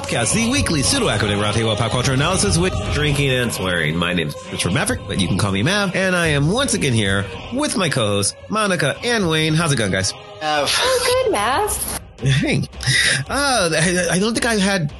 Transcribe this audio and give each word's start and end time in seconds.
Popcast, 0.00 0.34
the 0.34 0.50
weekly 0.50 0.80
pseudo-academic 0.82 1.44
roundtable 1.44 1.76
pop 1.76 1.90
culture 1.90 2.14
analysis 2.14 2.56
with 2.56 2.72
drinking 2.94 3.28
and 3.32 3.52
swearing. 3.52 3.94
My 3.94 4.14
name 4.14 4.28
is 4.28 4.36
Richard 4.50 4.72
Maverick, 4.72 5.00
but 5.06 5.20
you 5.20 5.28
can 5.28 5.36
call 5.36 5.52
me 5.52 5.62
Mav, 5.62 5.94
and 5.94 6.16
I 6.16 6.28
am 6.28 6.50
once 6.50 6.72
again 6.72 6.94
here 6.94 7.26
with 7.52 7.76
my 7.76 7.90
co-hosts, 7.90 8.34
Monica 8.48 8.96
and 9.04 9.28
Wayne. 9.28 9.52
How's 9.52 9.72
it 9.72 9.76
going, 9.76 9.92
guys? 9.92 10.14
Oh, 10.40 11.22
good, 11.24 11.32
Mav. 11.32 12.00
Hey, 12.18 12.62
uh, 13.28 13.70
I, 13.74 14.08
I 14.12 14.18
don't 14.18 14.32
think 14.32 14.46
I 14.46 14.54
had 14.54 14.90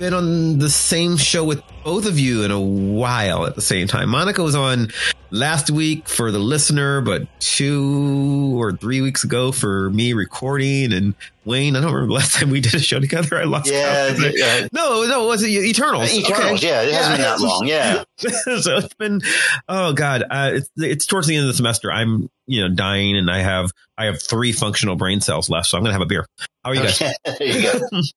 been 0.00 0.12
on 0.12 0.58
the 0.58 0.70
same 0.70 1.16
show 1.16 1.44
with 1.44 1.62
both 1.84 2.06
of 2.06 2.18
you 2.18 2.42
in 2.42 2.50
a 2.50 2.60
while 2.60 3.46
at 3.46 3.54
the 3.54 3.62
same 3.62 3.86
time. 3.86 4.08
Monica 4.10 4.42
was 4.42 4.54
on 4.54 4.90
last 5.30 5.70
week 5.70 6.08
for 6.08 6.30
the 6.30 6.38
listener, 6.38 7.00
but 7.00 7.26
two 7.40 8.60
or 8.60 8.72
three 8.72 9.00
weeks 9.00 9.24
ago 9.24 9.52
for 9.52 9.90
me 9.90 10.12
recording. 10.12 10.92
And 10.92 11.14
Wayne, 11.44 11.76
I 11.76 11.80
don't 11.80 11.92
remember 11.92 12.08
the 12.08 12.14
last 12.14 12.34
time 12.38 12.50
we 12.50 12.60
did 12.60 12.74
a 12.74 12.78
show 12.78 13.00
together. 13.00 13.38
I 13.38 13.44
lost 13.44 13.70
Yeah, 13.70 14.14
yeah. 14.18 14.68
no, 14.72 15.04
no, 15.04 15.24
it 15.24 15.26
was 15.28 15.42
it 15.42 15.48
Eternals? 15.50 16.12
Eternals, 16.12 16.62
yeah, 16.62 16.82
it 16.82 16.92
hasn't 16.92 17.16
been 17.16 17.22
that 17.22 17.40
long, 17.40 17.66
yeah. 17.66 18.04
so 18.16 18.76
it's 18.76 18.94
been, 18.94 19.20
oh 19.68 19.92
god, 19.92 20.24
uh, 20.30 20.50
it's 20.54 20.70
it's 20.76 21.06
towards 21.06 21.26
the 21.26 21.36
end 21.36 21.44
of 21.44 21.48
the 21.48 21.56
semester. 21.56 21.90
I'm 21.90 22.28
you 22.46 22.62
know 22.62 22.74
dying, 22.74 23.16
and 23.16 23.30
I 23.30 23.38
have 23.38 23.70
I 23.96 24.06
have 24.06 24.20
three 24.22 24.52
functional 24.52 24.96
brain 24.96 25.20
cells 25.20 25.48
left, 25.48 25.68
so 25.68 25.78
I'm 25.78 25.84
gonna 25.84 25.94
have 25.94 26.02
a 26.02 26.06
beer. 26.06 26.26
How 26.64 26.70
are 26.70 26.74
you 26.74 26.82
guys? 26.82 27.02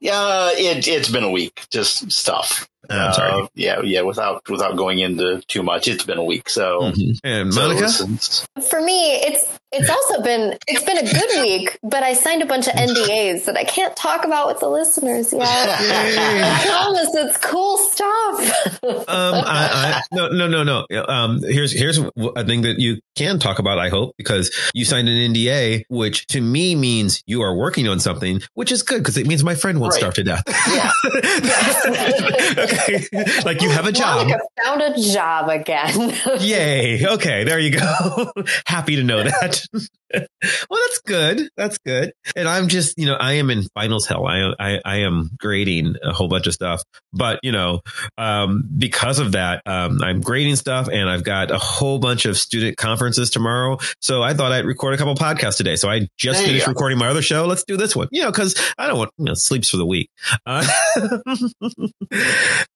Yeah, 0.00 0.50
it, 0.52 0.86
it's 0.86 1.08
been 1.10 1.24
a 1.24 1.30
week, 1.30 1.66
just 1.70 2.10
stuff. 2.12 2.68
Uh, 2.88 2.94
I'm 2.94 3.12
sorry. 3.14 3.42
Uh, 3.42 3.46
yeah, 3.54 3.80
yeah. 3.82 4.02
Without 4.02 4.48
without 4.48 4.76
going 4.76 4.98
into 5.00 5.40
too 5.48 5.62
much, 5.62 5.88
it's 5.88 6.04
been 6.04 6.18
a 6.18 6.24
week. 6.24 6.48
So, 6.48 6.80
Mhm. 6.82 7.18
And 7.24 7.54
Monica, 7.54 7.88
since- 7.88 8.46
For 8.70 8.80
me, 8.80 9.16
it's 9.16 9.44
it's 9.72 9.90
also 9.90 10.22
been 10.22 10.56
it's 10.66 10.82
been 10.84 10.98
a 10.98 11.02
good 11.02 11.40
week, 11.42 11.78
but 11.82 12.02
I 12.02 12.14
signed 12.14 12.42
a 12.42 12.46
bunch 12.46 12.66
of 12.68 12.74
NDAs 12.74 13.44
that 13.44 13.56
I 13.56 13.64
can't 13.64 13.94
talk 13.96 14.24
about 14.24 14.48
with 14.48 14.60
the 14.60 14.68
listeners 14.68 15.32
yet. 15.32 15.42
I 15.46 16.64
promise 16.66 17.08
it's 17.14 17.36
cool 17.38 17.76
stuff. 17.78 18.78
um, 18.82 19.04
I, 19.08 20.00
I, 20.00 20.02
no, 20.12 20.28
no, 20.28 20.46
no, 20.48 20.62
no. 20.62 20.86
Um, 21.06 21.42
here's 21.42 21.72
here's 21.72 21.98
a 21.98 22.44
thing 22.44 22.62
that 22.62 22.78
you 22.78 23.00
can 23.14 23.38
talk 23.38 23.58
about. 23.58 23.78
I 23.78 23.88
hope 23.90 24.14
because 24.16 24.50
you 24.74 24.84
signed 24.84 25.08
an 25.08 25.34
NDA, 25.34 25.84
which 25.88 26.26
to 26.28 26.40
me 26.40 26.74
means 26.74 27.22
you 27.26 27.42
are 27.42 27.54
working 27.54 27.88
on 27.88 28.00
something, 28.00 28.40
which 28.54 28.72
is 28.72 28.82
good 28.82 28.98
because 28.98 29.16
it 29.18 29.26
means 29.26 29.44
my 29.44 29.54
friend 29.54 29.80
won't 29.80 29.92
Right. 29.92 29.98
starve 29.98 30.14
to 30.14 30.24
death. 30.24 30.42
yeah, 30.68 30.90
okay, 32.58 33.04
like 33.44 33.62
you 33.62 33.70
have 33.70 33.86
a 33.86 33.92
job. 33.92 34.26
Monica 34.26 34.40
found 34.64 34.82
a 34.82 34.98
job 35.00 35.48
again. 35.48 36.12
Yay. 36.40 37.06
Okay. 37.06 37.44
There 37.44 37.58
you 37.58 37.72
go. 37.78 38.32
Happy 38.66 38.96
to 38.96 39.02
know 39.02 39.22
that. 39.24 39.57
well, 40.14 40.80
that's 40.86 41.00
good. 41.04 41.48
That's 41.56 41.78
good. 41.78 42.12
And 42.34 42.48
I'm 42.48 42.68
just, 42.68 42.98
you 42.98 43.06
know, 43.06 43.14
I 43.14 43.34
am 43.34 43.50
in 43.50 43.64
finals 43.74 44.06
hell. 44.06 44.26
I, 44.26 44.52
I, 44.58 44.80
I 44.84 44.96
am 44.98 45.30
grading 45.38 45.96
a 46.02 46.12
whole 46.12 46.28
bunch 46.28 46.46
of 46.46 46.54
stuff, 46.54 46.82
but 47.12 47.40
you 47.42 47.52
know, 47.52 47.80
um, 48.16 48.68
because 48.76 49.18
of 49.18 49.32
that, 49.32 49.62
um, 49.66 50.02
I'm 50.02 50.20
grading 50.20 50.56
stuff 50.56 50.88
and 50.88 51.08
I've 51.08 51.24
got 51.24 51.50
a 51.50 51.58
whole 51.58 51.98
bunch 51.98 52.24
of 52.24 52.36
student 52.36 52.76
conferences 52.76 53.30
tomorrow. 53.30 53.78
So 54.00 54.22
I 54.22 54.34
thought 54.34 54.52
I'd 54.52 54.64
record 54.64 54.94
a 54.94 54.96
couple 54.96 55.14
podcasts 55.14 55.56
today. 55.56 55.76
So 55.76 55.88
I 55.88 56.08
just 56.16 56.40
There 56.40 56.48
finished 56.48 56.66
recording 56.66 56.98
my 56.98 57.08
other 57.08 57.22
show. 57.22 57.46
Let's 57.46 57.64
do 57.64 57.76
this 57.76 57.94
one, 57.94 58.08
you 58.10 58.22
know, 58.22 58.32
cause 58.32 58.54
I 58.78 58.86
don't 58.86 58.98
want, 58.98 59.10
you 59.18 59.26
know, 59.26 59.34
sleeps 59.34 59.68
for 59.68 59.76
the 59.76 59.86
week. 59.86 60.10
Uh, 60.46 60.66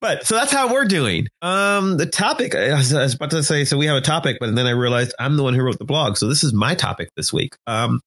but 0.01 0.25
so 0.25 0.35
that's 0.35 0.51
how 0.51 0.71
we're 0.71 0.85
doing. 0.85 1.27
Um, 1.41 1.97
the 1.97 2.05
topic 2.05 2.55
I 2.55 2.73
was, 2.75 2.93
I 2.93 3.03
was 3.03 3.15
about 3.15 3.31
to 3.31 3.43
say, 3.43 3.65
so 3.65 3.77
we 3.77 3.87
have 3.87 3.97
a 3.97 4.01
topic, 4.01 4.37
but 4.39 4.53
then 4.55 4.67
I 4.67 4.71
realized 4.71 5.13
I'm 5.19 5.37
the 5.37 5.43
one 5.43 5.53
who 5.53 5.63
wrote 5.63 5.79
the 5.79 5.85
blog. 5.85 6.17
So 6.17 6.27
this 6.27 6.43
is 6.43 6.53
my 6.53 6.72
topic 6.75 7.09
this 7.15 7.31
week. 7.31 7.55
Um, 7.67 8.01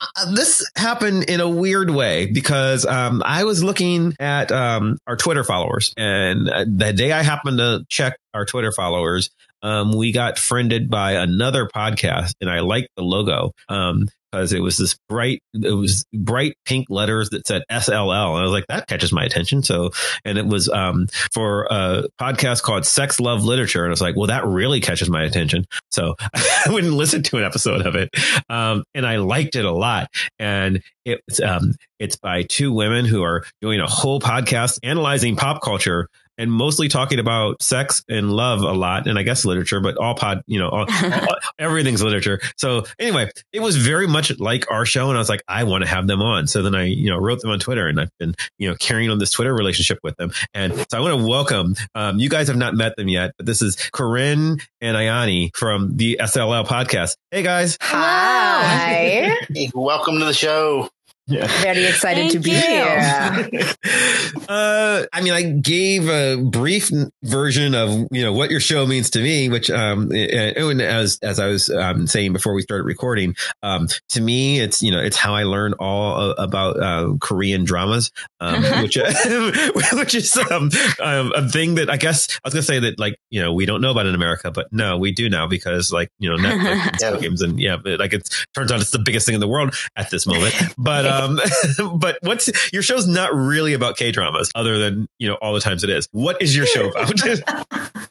uh, 0.00 0.32
this 0.32 0.68
happened 0.76 1.24
in 1.24 1.40
a 1.40 1.48
weird 1.48 1.90
way 1.90 2.26
because, 2.26 2.86
um, 2.86 3.22
I 3.24 3.44
was 3.44 3.62
looking 3.62 4.14
at, 4.18 4.52
um, 4.52 4.98
our 5.06 5.16
Twitter 5.16 5.44
followers 5.44 5.92
and 5.96 6.48
uh, 6.48 6.64
the 6.68 6.92
day 6.92 7.12
I 7.12 7.22
happened 7.22 7.58
to 7.58 7.84
check 7.88 8.16
our 8.34 8.44
Twitter 8.44 8.72
followers, 8.72 9.30
um, 9.62 9.92
we 9.96 10.12
got 10.12 10.38
friended 10.38 10.88
by 10.90 11.12
another 11.12 11.66
podcast 11.66 12.34
and 12.40 12.48
I 12.50 12.60
liked 12.60 12.88
the 12.96 13.02
logo. 13.02 13.52
Um, 13.68 14.08
because 14.30 14.52
it 14.52 14.60
was 14.60 14.76
this 14.76 14.96
bright, 15.08 15.42
it 15.54 15.74
was 15.74 16.04
bright 16.12 16.54
pink 16.64 16.86
letters 16.90 17.30
that 17.30 17.46
said 17.46 17.62
SLL. 17.70 18.30
And 18.30 18.38
I 18.38 18.42
was 18.42 18.52
like, 18.52 18.66
that 18.68 18.86
catches 18.86 19.12
my 19.12 19.24
attention. 19.24 19.62
So, 19.62 19.90
and 20.24 20.38
it 20.38 20.46
was, 20.46 20.68
um, 20.68 21.08
for 21.32 21.66
a 21.70 22.04
podcast 22.20 22.62
called 22.62 22.86
Sex, 22.86 23.20
Love, 23.20 23.44
Literature. 23.44 23.84
And 23.84 23.90
I 23.90 23.92
was 23.92 24.00
like, 24.00 24.16
well, 24.16 24.28
that 24.28 24.46
really 24.46 24.80
catches 24.80 25.10
my 25.10 25.24
attention. 25.24 25.66
So 25.90 26.14
I 26.34 26.66
wouldn't 26.68 26.94
listen 26.94 27.22
to 27.24 27.38
an 27.38 27.44
episode 27.44 27.86
of 27.86 27.94
it. 27.94 28.10
Um, 28.48 28.84
and 28.94 29.06
I 29.06 29.16
liked 29.16 29.56
it 29.56 29.64
a 29.64 29.72
lot. 29.72 30.08
And 30.38 30.82
it's, 31.04 31.40
um, 31.40 31.74
it's 31.98 32.16
by 32.16 32.42
two 32.42 32.72
women 32.72 33.04
who 33.04 33.22
are 33.22 33.44
doing 33.60 33.80
a 33.80 33.86
whole 33.86 34.20
podcast 34.20 34.78
analyzing 34.82 35.36
pop 35.36 35.62
culture 35.62 36.08
and 36.40 36.50
mostly 36.50 36.88
talking 36.88 37.18
about 37.18 37.62
sex 37.62 38.02
and 38.08 38.32
love 38.32 38.62
a 38.62 38.72
lot, 38.72 39.06
and 39.06 39.18
I 39.18 39.22
guess 39.22 39.44
literature, 39.44 39.78
but 39.80 39.98
all 39.98 40.14
pod, 40.14 40.42
you 40.46 40.58
know, 40.58 40.70
all, 40.70 40.86
all- 41.04 41.36
everything's 41.58 42.02
literature. 42.02 42.40
So 42.56 42.86
anyway, 42.98 43.30
it 43.52 43.60
was 43.60 43.76
very 43.76 44.06
much 44.08 44.40
like 44.40 44.70
our 44.70 44.86
show, 44.86 45.08
and 45.10 45.18
I 45.18 45.20
was 45.20 45.28
like, 45.28 45.42
I 45.46 45.64
want 45.64 45.84
to 45.84 45.90
have 45.90 46.06
them 46.06 46.22
on. 46.22 46.46
So 46.46 46.62
then 46.62 46.74
I, 46.74 46.84
you 46.84 47.10
know, 47.10 47.18
wrote 47.18 47.40
them 47.42 47.50
on 47.50 47.58
Twitter, 47.60 47.86
and 47.86 48.00
I've 48.00 48.10
been, 48.18 48.34
you 48.58 48.70
know, 48.70 48.74
carrying 48.76 49.10
on 49.10 49.18
this 49.18 49.30
Twitter 49.32 49.52
relationship 49.54 49.98
with 50.02 50.16
them. 50.16 50.30
And 50.54 50.74
so 50.90 50.96
I 50.96 51.00
want 51.00 51.20
to 51.20 51.26
welcome. 51.28 51.76
Um, 51.94 52.18
you 52.18 52.30
guys 52.30 52.48
have 52.48 52.56
not 52.56 52.74
met 52.74 52.96
them 52.96 53.08
yet, 53.08 53.32
but 53.36 53.44
this 53.44 53.60
is 53.60 53.76
Corinne 53.92 54.60
and 54.80 54.96
Ayani 54.96 55.54
from 55.54 55.98
the 55.98 56.18
SLL 56.22 56.66
podcast. 56.66 57.16
Hey 57.30 57.42
guys. 57.42 57.76
Hi. 57.82 59.36
Hey, 59.52 59.70
welcome 59.74 60.18
to 60.20 60.24
the 60.24 60.32
show. 60.32 60.88
Very 61.38 61.86
excited 61.86 62.30
to 62.32 62.38
be 62.40 62.50
you. 62.50 62.56
here. 62.56 63.50
uh, 64.48 65.04
I 65.12 65.20
mean, 65.22 65.32
I 65.32 65.42
gave 65.42 66.08
a 66.08 66.36
brief 66.36 66.90
version 67.22 67.74
of 67.74 68.06
you 68.10 68.22
know 68.22 68.32
what 68.32 68.50
your 68.50 68.60
show 68.60 68.86
means 68.86 69.10
to 69.10 69.20
me, 69.20 69.48
which 69.48 69.70
um, 69.70 70.10
and 70.12 70.56
and 70.56 70.82
as 70.82 71.18
as 71.22 71.38
I 71.38 71.46
was 71.46 71.70
um, 71.70 72.06
saying 72.06 72.32
before 72.32 72.54
we 72.54 72.62
started 72.62 72.84
recording, 72.84 73.36
um, 73.62 73.88
to 74.10 74.20
me, 74.20 74.60
it's 74.60 74.82
you 74.82 74.90
know 74.90 75.00
it's 75.00 75.16
how 75.16 75.34
I 75.34 75.44
learned 75.44 75.74
all 75.78 76.32
about 76.32 76.80
uh, 76.82 77.14
Korean 77.20 77.64
dramas, 77.64 78.10
um, 78.40 78.62
which 78.82 78.96
which 79.92 80.14
is 80.14 80.36
um, 80.50 80.70
um, 81.00 81.32
a 81.34 81.48
thing 81.48 81.76
that 81.76 81.88
I 81.90 81.96
guess 81.96 82.28
I 82.36 82.40
was 82.48 82.54
gonna 82.54 82.62
say 82.62 82.78
that 82.80 82.98
like 82.98 83.16
you 83.30 83.40
know 83.40 83.52
we 83.52 83.66
don't 83.66 83.80
know 83.80 83.90
about 83.90 84.06
in 84.06 84.14
America, 84.14 84.50
but 84.50 84.66
no, 84.72 84.98
we 84.98 85.12
do 85.12 85.28
now 85.30 85.46
because 85.46 85.92
like 85.92 86.08
you 86.18 86.30
know 86.30 86.36
Netflix 86.36 87.02
and 87.02 87.14
Yeah. 87.14 87.20
games 87.20 87.42
and 87.42 87.60
yeah, 87.60 87.76
like 87.84 88.12
it 88.12 88.28
turns 88.54 88.72
out 88.72 88.80
it's 88.80 88.90
the 88.90 88.98
biggest 88.98 89.26
thing 89.26 89.34
in 89.34 89.40
the 89.40 89.48
world 89.48 89.74
at 89.96 90.10
this 90.10 90.26
moment. 90.26 90.54
But 90.78 91.06
um, 91.20 91.40
but 91.98 92.18
what's 92.22 92.50
your 92.72 92.82
show's 92.82 93.06
not 93.06 93.34
really 93.34 93.74
about 93.74 93.96
K 93.96 94.10
dramas, 94.10 94.50
other 94.54 94.78
than 94.78 95.08
you 95.18 95.28
know 95.28 95.34
all 95.34 95.54
the 95.54 95.60
times 95.60 95.84
it 95.84 95.90
is. 95.90 96.08
What 96.12 96.40
is 96.40 96.56
your 96.56 96.66
show 96.66 96.88
about? 96.88 97.12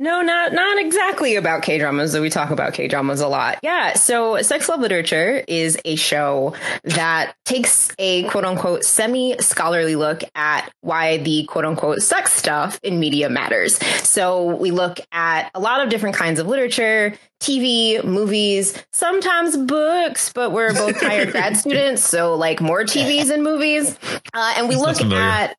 No, 0.00 0.22
not 0.22 0.52
not 0.52 0.78
exactly 0.78 1.36
about 1.36 1.62
K 1.62 1.78
dramas, 1.78 2.12
though 2.12 2.22
we 2.22 2.30
talk 2.30 2.50
about 2.50 2.72
K 2.72 2.88
dramas 2.88 3.20
a 3.20 3.28
lot. 3.28 3.58
Yeah, 3.62 3.94
so 3.94 4.40
Sex 4.42 4.68
Love 4.68 4.80
Literature 4.80 5.44
is 5.48 5.78
a 5.84 5.96
show 5.96 6.54
that 6.84 7.34
takes 7.44 7.90
a 7.98 8.22
quote 8.24 8.44
unquote 8.44 8.84
semi 8.84 9.36
scholarly 9.38 9.96
look 9.96 10.22
at 10.34 10.70
why 10.82 11.18
the 11.18 11.44
quote 11.44 11.64
unquote 11.64 12.00
sex 12.00 12.32
stuff 12.32 12.78
in 12.82 13.00
media 13.00 13.28
matters. 13.28 13.76
So 14.06 14.56
we 14.56 14.70
look 14.70 15.00
at 15.10 15.50
a 15.54 15.60
lot 15.60 15.82
of 15.82 15.90
different 15.90 16.16
kinds 16.16 16.38
of 16.38 16.46
literature, 16.46 17.14
TV, 17.40 18.02
movies, 18.04 18.74
sometimes 18.92 19.56
books, 19.56 20.32
but 20.32 20.50
we're 20.50 20.72
both 20.72 21.00
hired 21.00 21.30
grad 21.32 21.56
students, 21.56 22.04
so 22.04 22.34
like 22.34 22.60
more 22.60 22.82
TVs 22.82 23.30
and 23.30 23.42
movies. 23.42 23.98
Uh, 24.34 24.54
and 24.56 24.68
we 24.68 24.74
Sounds 24.74 25.00
look 25.00 25.12
at 25.12 25.56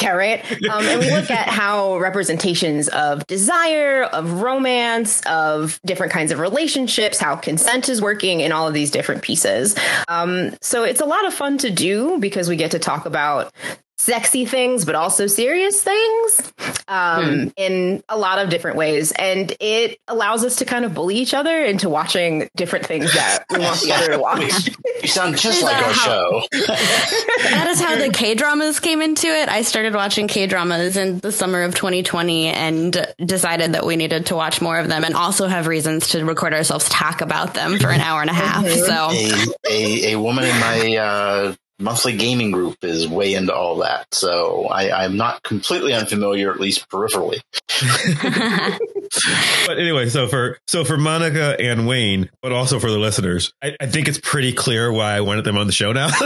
yeah, 0.00 0.12
right. 0.12 0.44
Um, 0.70 0.84
and 0.84 1.00
we 1.00 1.10
look 1.10 1.30
at 1.30 1.48
how 1.48 1.98
representations 1.98 2.88
of 2.88 3.26
desire, 3.26 4.04
of 4.04 4.40
romance, 4.40 5.20
of 5.26 5.78
different 5.84 6.12
kinds 6.12 6.32
of 6.32 6.38
relationships, 6.38 7.18
how 7.18 7.36
consent 7.36 7.88
is 7.88 8.00
working 8.00 8.40
in 8.40 8.52
all 8.52 8.66
of 8.66 8.74
these 8.74 8.90
different 8.90 9.22
pieces. 9.22 9.76
Um, 10.08 10.56
so 10.62 10.84
it's 10.84 11.00
a 11.00 11.04
lot 11.04 11.26
of 11.26 11.34
fun 11.34 11.58
to 11.58 11.70
do 11.70 12.18
because 12.18 12.48
we 12.48 12.56
get 12.56 12.70
to 12.70 12.78
talk 12.78 13.04
about 13.04 13.52
sexy 14.00 14.46
things, 14.46 14.86
but 14.86 14.94
also 14.94 15.26
serious 15.26 15.82
things 15.82 16.52
um, 16.88 17.52
in 17.56 18.02
a 18.08 18.16
lot 18.16 18.38
of 18.38 18.48
different 18.48 18.78
ways. 18.78 19.12
And 19.12 19.54
it 19.60 19.98
allows 20.08 20.42
us 20.42 20.56
to 20.56 20.64
kind 20.64 20.86
of 20.86 20.94
bully 20.94 21.16
each 21.16 21.34
other 21.34 21.62
into 21.62 21.90
watching 21.90 22.48
different 22.56 22.86
things 22.86 23.12
that 23.12 23.44
we 23.50 23.58
want 23.58 23.78
the 23.82 23.92
other 23.92 24.12
to 24.12 24.18
watch. 24.18 24.70
You 25.02 25.08
sound 25.08 25.36
just 25.36 25.62
like 25.62 25.76
our 25.76 25.92
how- 25.92 25.92
show. 25.92 26.42
that 26.52 27.66
is 27.68 27.78
how 27.80 27.96
the 27.96 28.08
K 28.08 28.34
dramas 28.34 28.80
came 28.80 29.02
into 29.02 29.26
it. 29.26 29.50
I 29.50 29.62
started 29.62 29.94
watching 29.94 30.28
K 30.28 30.46
dramas 30.46 30.96
in 30.96 31.18
the 31.18 31.30
summer 31.30 31.62
of 31.62 31.74
2020 31.74 32.46
and 32.48 33.06
decided 33.24 33.74
that 33.74 33.84
we 33.84 33.96
needed 33.96 34.26
to 34.26 34.34
watch 34.34 34.62
more 34.62 34.78
of 34.78 34.88
them 34.88 35.04
and 35.04 35.14
also 35.14 35.46
have 35.46 35.66
reasons 35.66 36.08
to 36.08 36.24
record 36.24 36.54
ourselves 36.54 36.88
talk 36.88 37.20
about 37.20 37.52
them 37.52 37.78
for 37.78 37.90
an 37.90 38.00
hour 38.00 38.22
and 38.22 38.30
a 38.30 38.34
half. 38.34 38.66
So 38.66 39.10
a, 39.12 39.46
a 39.68 40.12
a 40.14 40.18
woman 40.18 40.44
in 40.44 40.58
my 40.58 40.96
uh, 40.96 41.54
monthly 41.80 42.16
gaming 42.16 42.50
group 42.50 42.76
is 42.82 43.08
way 43.08 43.34
into 43.34 43.54
all 43.54 43.76
that. 43.76 44.06
So 44.12 44.66
I, 44.66 45.04
I'm 45.04 45.16
not 45.16 45.42
completely 45.42 45.92
unfamiliar, 45.92 46.52
at 46.52 46.60
least 46.60 46.88
peripherally. 46.88 47.40
but 49.66 49.78
anyway, 49.78 50.08
so 50.08 50.28
for 50.28 50.58
so 50.66 50.84
for 50.84 50.96
Monica 50.96 51.56
and 51.58 51.86
Wayne, 51.86 52.30
but 52.42 52.52
also 52.52 52.78
for 52.78 52.90
the 52.90 52.98
listeners, 52.98 53.52
I, 53.62 53.76
I 53.80 53.86
think 53.86 54.08
it's 54.08 54.20
pretty 54.22 54.52
clear 54.52 54.92
why 54.92 55.14
I 55.14 55.20
wanted 55.22 55.44
them 55.44 55.56
on 55.56 55.66
the 55.66 55.72
show 55.72 55.92
now. 55.92 56.10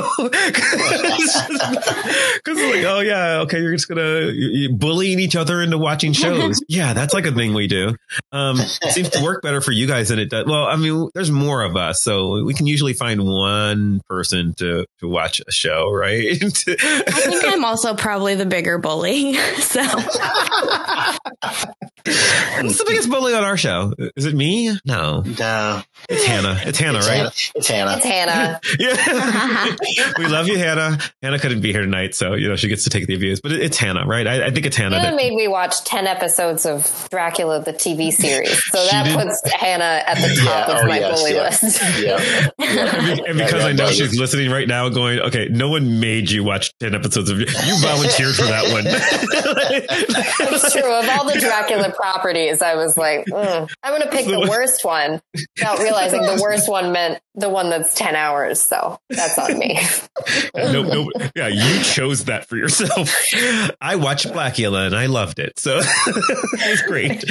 Because 2.45 2.59
like, 2.59 2.85
oh 2.85 3.01
yeah, 3.01 3.41
okay, 3.43 3.61
you're 3.61 3.73
just 3.73 3.89
gonna 3.89 4.31
you're 4.33 4.73
bullying 4.73 5.19
each 5.19 5.37
other 5.37 5.63
into 5.63 5.79
watching 5.79 6.13
shows. 6.13 6.61
yeah, 6.69 6.93
that's 6.93 7.15
like 7.15 7.25
a 7.25 7.33
thing 7.33 7.55
we 7.55 7.67
do. 7.67 7.95
Um, 8.33 8.59
it 8.61 8.93
seems 8.93 9.09
to 9.11 9.23
work 9.23 9.43
better 9.43 9.61
for 9.61 9.73
you 9.73 9.87
guys 9.87 10.11
than 10.11 10.19
it 10.19 10.31
does. 10.31 10.45
Well, 10.47 10.65
I 10.65 10.77
mean, 10.77 11.09
there's 11.15 11.31
more 11.31 11.63
of 11.63 11.77
us, 11.77 12.03
so 12.03 12.45
we 12.45 12.53
can 12.55 12.67
usually 12.67 12.93
find 12.93 13.25
one 13.25 14.01
person 14.09 14.55
to 14.59 14.85
to 14.99 15.09
watch 15.09 15.41
show, 15.51 15.91
right? 15.91 16.25
I 16.33 16.37
think 16.39 17.45
I'm 17.45 17.65
also 17.65 17.95
probably 17.95 18.35
the 18.35 18.47
bigger 18.47 18.79
bully. 18.79 19.37
So 19.65 19.81
What's 22.07 22.79
the 22.79 22.85
biggest 22.87 23.09
bully 23.11 23.35
on 23.35 23.45
our 23.45 23.57
show? 23.57 23.93
Is 24.15 24.27
it 24.27 24.35
me? 24.35 24.77
No, 24.85 25.23
No, 25.23 25.83
it's 26.09 26.25
Hannah. 26.25 26.61
It's 26.65 26.79
Hannah, 26.79 26.99
it's 26.99 27.09
right? 27.09 27.17
Hannah. 27.17 27.33
It's 27.55 27.67
Hannah. 27.69 27.97
It's 27.97 28.05
Hannah. 28.05 28.61
Yeah, 29.97 30.13
we 30.19 30.27
love 30.27 30.47
you, 30.49 30.59
Hannah. 30.59 30.99
Hannah 31.23 31.39
couldn't 31.39 31.61
be 31.63 31.73
here 31.73 31.81
tonight, 31.81 32.15
so 32.15 32.35
you 32.35 32.49
know 32.49 32.57
she 32.57 32.69
gets 32.69 32.85
to 32.85 32.91
take 32.91 33.07
the 33.07 33.15
abuse. 33.15 33.41
But 33.41 33.53
it's 33.53 33.79
Hannah, 33.79 34.05
right? 34.07 34.27
I, 34.27 34.47
I 34.47 34.51
think 34.51 34.67
it's 34.67 34.77
Hannah. 34.77 34.97
Hannah 34.99 35.11
That, 35.13 35.17
made 35.17 35.33
me 35.33 35.49
watch 35.49 35.83
10 35.85 36.07
episodes 36.07 36.67
of 36.67 37.09
Dracula, 37.11 37.63
the 37.63 37.73
TV 37.73 38.13
series. 38.13 38.63
So 38.71 38.85
that 38.87 39.05
did? 39.05 39.17
puts 39.17 39.41
Hannah 39.53 40.03
at 40.07 40.17
the 40.17 40.41
top 40.45 40.69
Yeah, 40.69 40.75
of 40.79 40.85
oh, 40.85 40.87
my 40.89 40.99
yes, 40.99 41.19
bully 41.21 41.35
yeah. 41.35 41.43
list. 41.43 41.83
yeah. 42.03 42.49
and 43.09 43.21
and 43.21 43.39
because 43.39 43.53
Yeah, 43.63 43.67
I 43.69 43.73
know 43.73 43.91
she's 43.91 44.19
listening 44.19 44.51
right 44.51 44.69
now, 44.69 44.89
going, 44.91 45.21
okay, 45.21 45.34
no 45.51 45.69
one 45.69 46.01
made 46.01 46.31
you 46.31 46.45
watch 46.45 46.73
ten 46.79 46.95
episodes 46.95 47.31
of 47.31 47.39
you 47.39 47.47
volunteered 47.81 48.35
for 48.35 48.45
that 48.45 48.73
one. 48.73 48.85
It's 50.55 50.73
true. 50.73 50.93
Of 50.93 51.09
all 51.09 51.25
the 51.25 51.39
Dracula 51.39 51.91
properties, 51.91 52.63
I 52.63 52.75
was 52.77 52.97
like, 52.97 53.27
mm, 53.27 53.71
I'm 53.83 53.93
going 53.93 54.03
to 54.03 54.09
pick 54.09 54.27
the 54.27 54.47
worst 54.49 54.85
one 54.85 55.21
without 55.57 55.79
realizing 55.79 56.23
the 56.23 56.39
worst 56.41 56.69
one 56.69 56.93
meant 56.93 57.21
the 57.35 57.49
one 57.49 57.71
that's 57.71 57.95
10 57.95 58.15
hours. 58.15 58.61
So 58.61 58.99
that's 59.11 59.39
on 59.39 59.59
me. 59.59 59.79
no, 60.55 60.83
no, 60.83 61.11
yeah, 61.35 61.49
you 61.49 61.83
chose 61.83 62.25
that 62.27 62.47
for 62.49 62.57
yourself. 62.57 63.13
I 63.81 63.97
watched 63.97 64.27
Blackula 64.27 64.87
and 64.87 64.95
I 64.95 65.07
loved 65.07 65.39
it, 65.39 65.59
so 65.59 65.81
it 66.07 66.71
was 66.71 66.83
great. 66.83 67.25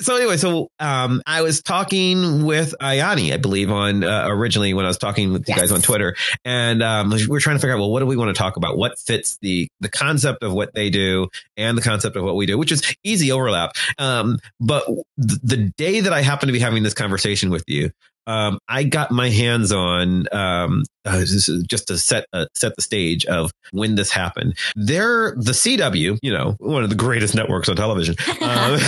so 0.00 0.16
anyway, 0.16 0.36
so 0.36 0.68
um, 0.78 1.22
I 1.26 1.42
was 1.42 1.62
talking 1.62 2.44
with 2.44 2.74
Ayani, 2.80 3.32
I 3.32 3.36
believe, 3.36 3.70
on 3.70 4.04
uh, 4.04 4.26
originally 4.28 4.74
when 4.74 4.84
I 4.84 4.88
was 4.88 4.98
talking 4.98 5.32
with 5.32 5.48
you 5.48 5.54
guys 5.54 5.70
on 5.70 5.82
Twitter, 5.82 6.16
and 6.44 6.82
um, 7.00 7.12
We're 7.28 7.40
trying 7.40 7.56
to 7.56 7.60
figure 7.60 7.74
out, 7.74 7.80
well, 7.80 7.90
what 7.90 8.00
do 8.00 8.06
we 8.06 8.16
want 8.16 8.34
to 8.34 8.38
talk 8.38 8.56
about? 8.56 8.76
What 8.76 8.98
fits 8.98 9.38
the 9.40 9.68
the 9.80 9.88
concept 9.88 10.42
of 10.42 10.52
what 10.52 10.74
they 10.74 10.90
do 10.90 11.28
and 11.56 11.76
the 11.76 11.82
concept 11.82 12.16
of 12.16 12.24
what 12.24 12.36
we 12.36 12.46
do, 12.46 12.58
which 12.58 12.72
is 12.72 12.82
easy 13.04 13.32
overlap. 13.32 13.72
Um, 13.98 14.38
but 14.60 14.86
th- 14.86 15.40
the 15.42 15.72
day 15.76 16.00
that 16.00 16.12
I 16.12 16.22
happen 16.22 16.48
to 16.48 16.52
be 16.52 16.58
having 16.58 16.82
this 16.82 16.94
conversation 16.94 17.50
with 17.50 17.64
you, 17.66 17.90
um, 18.26 18.58
I 18.68 18.84
got 18.84 19.10
my 19.10 19.28
hands 19.28 19.70
on 19.72 20.26
um, 20.32 20.84
uh, 21.04 21.24
just 21.24 21.88
to 21.88 21.98
set 21.98 22.26
uh, 22.32 22.46
set 22.54 22.74
the 22.76 22.82
stage 22.82 23.26
of 23.26 23.52
when 23.72 23.94
this 23.94 24.10
happened. 24.10 24.56
They're 24.76 25.34
the 25.36 25.52
CW, 25.52 26.18
you 26.22 26.32
know, 26.32 26.56
one 26.58 26.82
of 26.82 26.88
the 26.88 26.96
greatest 26.96 27.34
networks 27.34 27.68
on 27.68 27.76
television. 27.76 28.16
Um, 28.28 28.78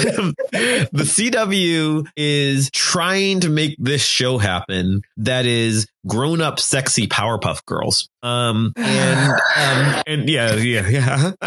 the 0.53 1.05
CW 1.05 2.07
is 2.17 2.71
trying 2.71 3.41
to 3.41 3.51
make 3.51 3.77
this 3.79 4.03
show 4.03 4.39
happen. 4.39 5.03
That 5.19 5.45
is 5.45 5.87
grown 6.07 6.41
up, 6.41 6.61
sexy 6.61 7.07
Powerpuff 7.07 7.65
Girls. 7.65 8.09
Um, 8.23 8.73
and 8.77 9.31
um, 9.31 10.03
and 10.07 10.29
yeah, 10.29 10.55
yeah, 10.57 10.89
yeah, 10.89 11.33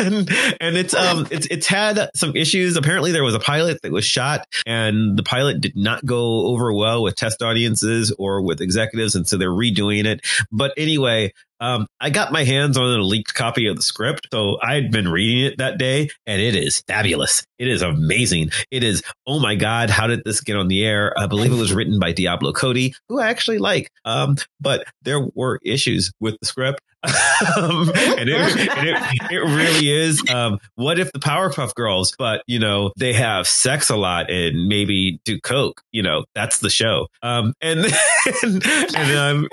and 0.00 0.30
and 0.60 0.76
it's 0.76 0.94
um, 0.94 1.26
it's 1.30 1.46
it's 1.46 1.66
had 1.66 2.10
some 2.14 2.36
issues. 2.36 2.76
Apparently, 2.76 3.12
there 3.12 3.24
was 3.24 3.34
a 3.34 3.40
pilot 3.40 3.80
that 3.82 3.92
was 3.92 4.04
shot, 4.04 4.46
and 4.66 5.18
the 5.18 5.22
pilot 5.22 5.60
did 5.60 5.76
not 5.76 6.04
go 6.04 6.46
over 6.48 6.72
well 6.72 7.02
with 7.02 7.16
test 7.16 7.42
audiences 7.42 8.14
or 8.18 8.42
with 8.42 8.60
executives, 8.60 9.14
and 9.14 9.26
so 9.26 9.36
they're 9.36 9.48
redoing 9.50 10.04
it. 10.04 10.20
But 10.52 10.72
anyway, 10.76 11.32
um, 11.60 11.86
I 12.00 12.10
got 12.10 12.32
my 12.32 12.44
hands 12.44 12.76
on 12.76 12.84
a 12.84 13.02
leaked 13.02 13.34
copy 13.34 13.66
of 13.66 13.76
the 13.76 13.82
script, 13.82 14.28
so 14.32 14.58
I 14.62 14.74
had 14.74 14.90
been 14.90 15.08
reading 15.08 15.44
it 15.44 15.58
that 15.58 15.78
day, 15.78 16.10
and 16.26 16.40
it 16.40 16.54
is 16.54 16.82
fabulous. 16.86 17.44
It 17.58 17.68
is 17.68 17.82
amazing. 17.82 18.50
It 18.70 18.84
is, 18.84 19.02
oh 19.26 19.40
my 19.40 19.54
god, 19.54 19.90
how 19.90 20.06
did 20.06 20.22
this 20.24 20.40
get 20.40 20.56
on 20.56 20.68
the 20.68 20.84
air? 20.84 21.14
I 21.18 21.26
believe 21.26 21.52
it 21.52 21.56
was 21.56 21.72
written 21.72 21.98
by 21.98 22.12
Diablo 22.12 22.52
Cody, 22.52 22.94
who 23.08 23.20
I 23.20 23.28
actually 23.28 23.58
like. 23.58 23.90
Um, 24.04 24.36
but 24.60 24.86
there 25.02 25.20
were 25.34 25.60
issues 25.64 26.12
with 26.20 26.36
the 26.40 26.46
script. 26.46 26.80
Um, 27.04 27.88
and, 27.94 28.28
it, 28.28 28.68
and 28.76 28.88
it, 28.88 28.96
it 29.30 29.38
really 29.38 29.90
is. 29.90 30.22
Um, 30.30 30.58
what 30.74 30.98
if 30.98 31.12
the 31.12 31.18
Powerpuff 31.18 31.74
Girls, 31.74 32.14
but 32.18 32.42
you 32.46 32.58
know, 32.58 32.92
they 32.98 33.12
have 33.12 33.46
sex 33.46 33.90
a 33.90 33.96
lot 33.96 34.30
and 34.30 34.66
maybe 34.66 35.20
do 35.24 35.40
coke? 35.40 35.82
You 35.92 36.02
know, 36.02 36.24
that's 36.34 36.58
the 36.58 36.70
show. 36.70 37.08
Um, 37.22 37.54
and 37.60 37.86
and, 38.42 38.66
and 38.96 39.16
um, 39.16 39.48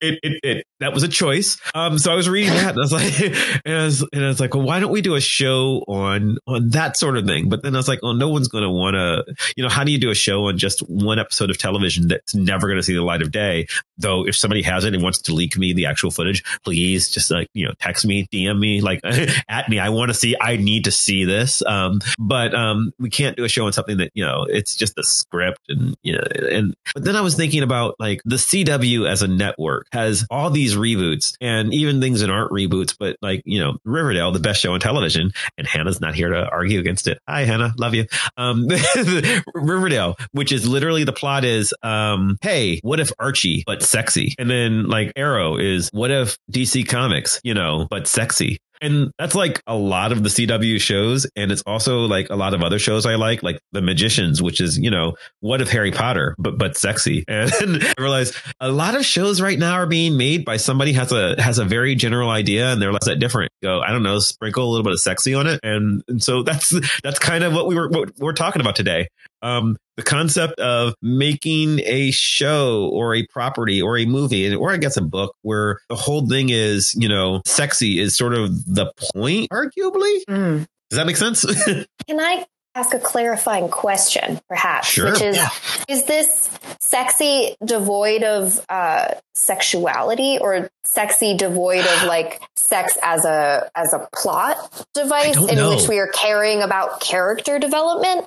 it, 0.00 0.64
that 0.80 0.94
was 0.94 1.02
a 1.02 1.08
choice. 1.08 1.58
Um, 1.74 1.98
so 1.98 2.12
I 2.12 2.14
was 2.14 2.28
reading 2.28 2.54
that 2.54 2.70
and 2.70 2.78
I 2.78 2.80
was 2.80 2.92
like, 2.92 3.20
and 3.64 3.74
I 3.74 3.84
was, 3.84 4.06
and 4.12 4.24
I 4.24 4.28
was 4.28 4.40
like, 4.40 4.54
well, 4.54 4.64
why 4.64 4.80
don't 4.80 4.92
we 4.92 5.02
do 5.02 5.14
a 5.14 5.20
show 5.20 5.84
on 5.88 6.38
on 6.46 6.70
that 6.70 6.96
sort 6.96 7.18
of 7.18 7.26
thing? 7.26 7.48
But 7.48 7.62
then 7.62 7.74
I 7.74 7.78
was 7.78 7.88
like, 7.88 8.02
well, 8.02 8.14
no 8.14 8.28
one's 8.28 8.48
going 8.48 8.64
to 8.64 8.70
want 8.70 8.94
to, 8.94 9.24
you 9.56 9.62
know, 9.62 9.68
how 9.68 9.84
do 9.84 9.92
you 9.92 9.98
do 9.98 10.10
a 10.10 10.14
show 10.14 10.46
on 10.46 10.56
just 10.56 10.80
one 10.88 11.18
episode 11.18 11.50
of 11.50 11.58
television 11.58 12.08
that's 12.08 12.34
never 12.34 12.66
going 12.66 12.78
to 12.78 12.82
see 12.82 12.94
the 12.94 13.02
light 13.02 13.20
of 13.20 13.30
day? 13.30 13.66
Though, 13.98 14.26
if 14.26 14.36
somebody 14.36 14.62
has 14.62 14.84
it 14.84 14.94
and 14.94 15.02
wants 15.02 15.20
to 15.22 15.34
leak 15.34 15.58
me 15.58 15.72
the 15.74 15.86
actual 15.86 16.10
footage, 16.10 16.42
please 16.64 16.77
just 16.86 17.30
like 17.30 17.48
you 17.54 17.66
know, 17.66 17.72
text 17.80 18.06
me, 18.06 18.26
DM 18.32 18.58
me, 18.58 18.80
like 18.80 19.00
at 19.48 19.68
me. 19.68 19.78
I 19.78 19.88
want 19.90 20.10
to 20.10 20.14
see. 20.14 20.36
I 20.40 20.56
need 20.56 20.84
to 20.84 20.90
see 20.90 21.24
this. 21.24 21.62
Um, 21.64 22.00
but 22.18 22.54
um, 22.54 22.92
we 22.98 23.10
can't 23.10 23.36
do 23.36 23.44
a 23.44 23.48
show 23.48 23.66
on 23.66 23.72
something 23.72 23.98
that 23.98 24.10
you 24.14 24.24
know 24.24 24.46
it's 24.48 24.76
just 24.76 24.98
a 24.98 25.02
script 25.02 25.60
and 25.68 25.96
you 26.02 26.14
know 26.14 26.24
and. 26.50 26.74
But 26.94 27.04
then 27.04 27.16
I 27.16 27.20
was 27.20 27.34
thinking 27.34 27.62
about 27.62 27.96
like 27.98 28.20
the 28.24 28.36
CW 28.36 29.08
as 29.08 29.22
a 29.22 29.28
network 29.28 29.86
has 29.92 30.26
all 30.30 30.50
these 30.50 30.76
reboots 30.76 31.34
and 31.40 31.72
even 31.72 32.00
things 32.00 32.20
that 32.20 32.30
aren't 32.30 32.50
reboots, 32.50 32.96
but 32.98 33.16
like 33.22 33.42
you 33.44 33.60
know 33.60 33.78
Riverdale, 33.84 34.32
the 34.32 34.38
best 34.38 34.60
show 34.60 34.72
on 34.72 34.80
television, 34.80 35.32
and 35.56 35.66
Hannah's 35.66 36.00
not 36.00 36.14
here 36.14 36.30
to 36.30 36.48
argue 36.48 36.80
against 36.80 37.06
it. 37.06 37.18
Hi, 37.28 37.44
Hannah, 37.44 37.74
love 37.78 37.94
you. 37.94 38.06
Um, 38.36 38.68
Riverdale, 39.54 40.16
which 40.32 40.52
is 40.52 40.66
literally 40.66 41.04
the 41.04 41.12
plot 41.12 41.44
is, 41.44 41.74
um, 41.82 42.38
hey, 42.42 42.80
what 42.82 43.00
if 43.00 43.12
Archie 43.18 43.64
but 43.66 43.82
sexy? 43.82 44.34
And 44.38 44.50
then 44.50 44.88
like 44.88 45.12
Arrow 45.16 45.56
is, 45.56 45.90
what 45.92 46.10
if 46.10 46.38
DC 46.58 46.88
Comics, 46.88 47.40
you 47.44 47.54
know, 47.54 47.86
but 47.88 48.08
sexy? 48.08 48.58
And 48.80 49.12
that's 49.18 49.34
like 49.34 49.62
a 49.66 49.74
lot 49.74 50.12
of 50.12 50.22
the 50.22 50.28
CW 50.28 50.80
shows. 50.80 51.26
And 51.36 51.50
it's 51.50 51.62
also 51.62 52.00
like 52.00 52.28
a 52.30 52.36
lot 52.36 52.54
of 52.54 52.62
other 52.62 52.78
shows 52.78 53.06
I 53.06 53.16
like, 53.16 53.42
like 53.42 53.60
The 53.72 53.82
Magicians, 53.82 54.42
which 54.42 54.60
is, 54.60 54.78
you 54.78 54.90
know, 54.90 55.14
what 55.40 55.60
if 55.60 55.70
Harry 55.70 55.90
Potter, 55.90 56.34
but, 56.38 56.58
but 56.58 56.76
sexy. 56.76 57.24
And 57.60 57.82
I 57.82 57.94
realized 57.98 58.34
a 58.60 58.70
lot 58.70 58.94
of 58.94 59.04
shows 59.04 59.40
right 59.40 59.58
now 59.58 59.74
are 59.74 59.86
being 59.86 60.16
made 60.16 60.44
by 60.44 60.56
somebody 60.58 60.92
has 60.92 61.12
a, 61.12 61.40
has 61.40 61.58
a 61.58 61.64
very 61.64 61.94
general 61.94 62.30
idea 62.30 62.72
and 62.72 62.80
they're 62.80 62.92
less 62.92 63.06
that 63.06 63.18
different. 63.18 63.50
Go, 63.62 63.80
I 63.80 63.90
don't 63.90 64.02
know, 64.02 64.18
sprinkle 64.18 64.64
a 64.64 64.70
little 64.70 64.84
bit 64.84 64.92
of 64.92 65.00
sexy 65.00 65.34
on 65.34 65.46
it. 65.46 65.60
And, 65.62 66.02
and 66.08 66.22
so 66.22 66.42
that's, 66.42 66.74
that's 67.02 67.18
kind 67.18 67.44
of 67.44 67.52
what 67.52 67.66
we 67.66 67.74
were, 67.74 67.88
what 67.88 68.10
we're 68.18 68.32
talking 68.32 68.60
about 68.60 68.76
today. 68.76 69.08
Um, 69.42 69.76
the 69.98 70.04
concept 70.04 70.60
of 70.60 70.94
making 71.02 71.80
a 71.80 72.12
show 72.12 72.88
or 72.92 73.16
a 73.16 73.26
property 73.26 73.82
or 73.82 73.98
a 73.98 74.06
movie 74.06 74.54
or 74.54 74.70
I 74.70 74.76
guess 74.76 74.96
a 74.96 75.02
book 75.02 75.34
where 75.42 75.80
the 75.88 75.96
whole 75.96 76.24
thing 76.28 76.50
is, 76.50 76.94
you 76.94 77.08
know, 77.08 77.42
sexy 77.44 77.98
is 77.98 78.16
sort 78.16 78.32
of 78.32 78.52
the 78.68 78.92
point, 79.14 79.50
arguably. 79.50 80.24
Mm. 80.28 80.66
Does 80.90 80.96
that 80.96 81.06
make 81.06 81.16
sense? 81.16 81.44
Can 81.64 82.20
I 82.20 82.46
ask 82.74 82.94
a 82.94 82.98
clarifying 82.98 83.68
question, 83.68 84.40
perhaps? 84.48 84.88
Sure. 84.88 85.10
Which 85.12 85.22
is, 85.22 85.36
Yeah. 85.36 85.48
is 85.88 86.04
this 86.04 86.50
sexy 86.80 87.56
devoid 87.64 88.22
of 88.22 88.64
uh, 88.68 89.14
sexuality 89.38 90.38
or 90.40 90.70
sexy 90.84 91.36
devoid 91.36 91.86
of 91.86 92.02
like 92.06 92.42
sex 92.56 92.98
as 93.02 93.24
a 93.24 93.70
as 93.74 93.92
a 93.92 94.08
plot 94.14 94.56
device 94.94 95.36
in 95.36 95.56
know. 95.56 95.70
which 95.70 95.88
we 95.88 95.98
are 95.98 96.08
caring 96.08 96.62
about 96.62 97.00
character 97.00 97.58
development? 97.58 98.26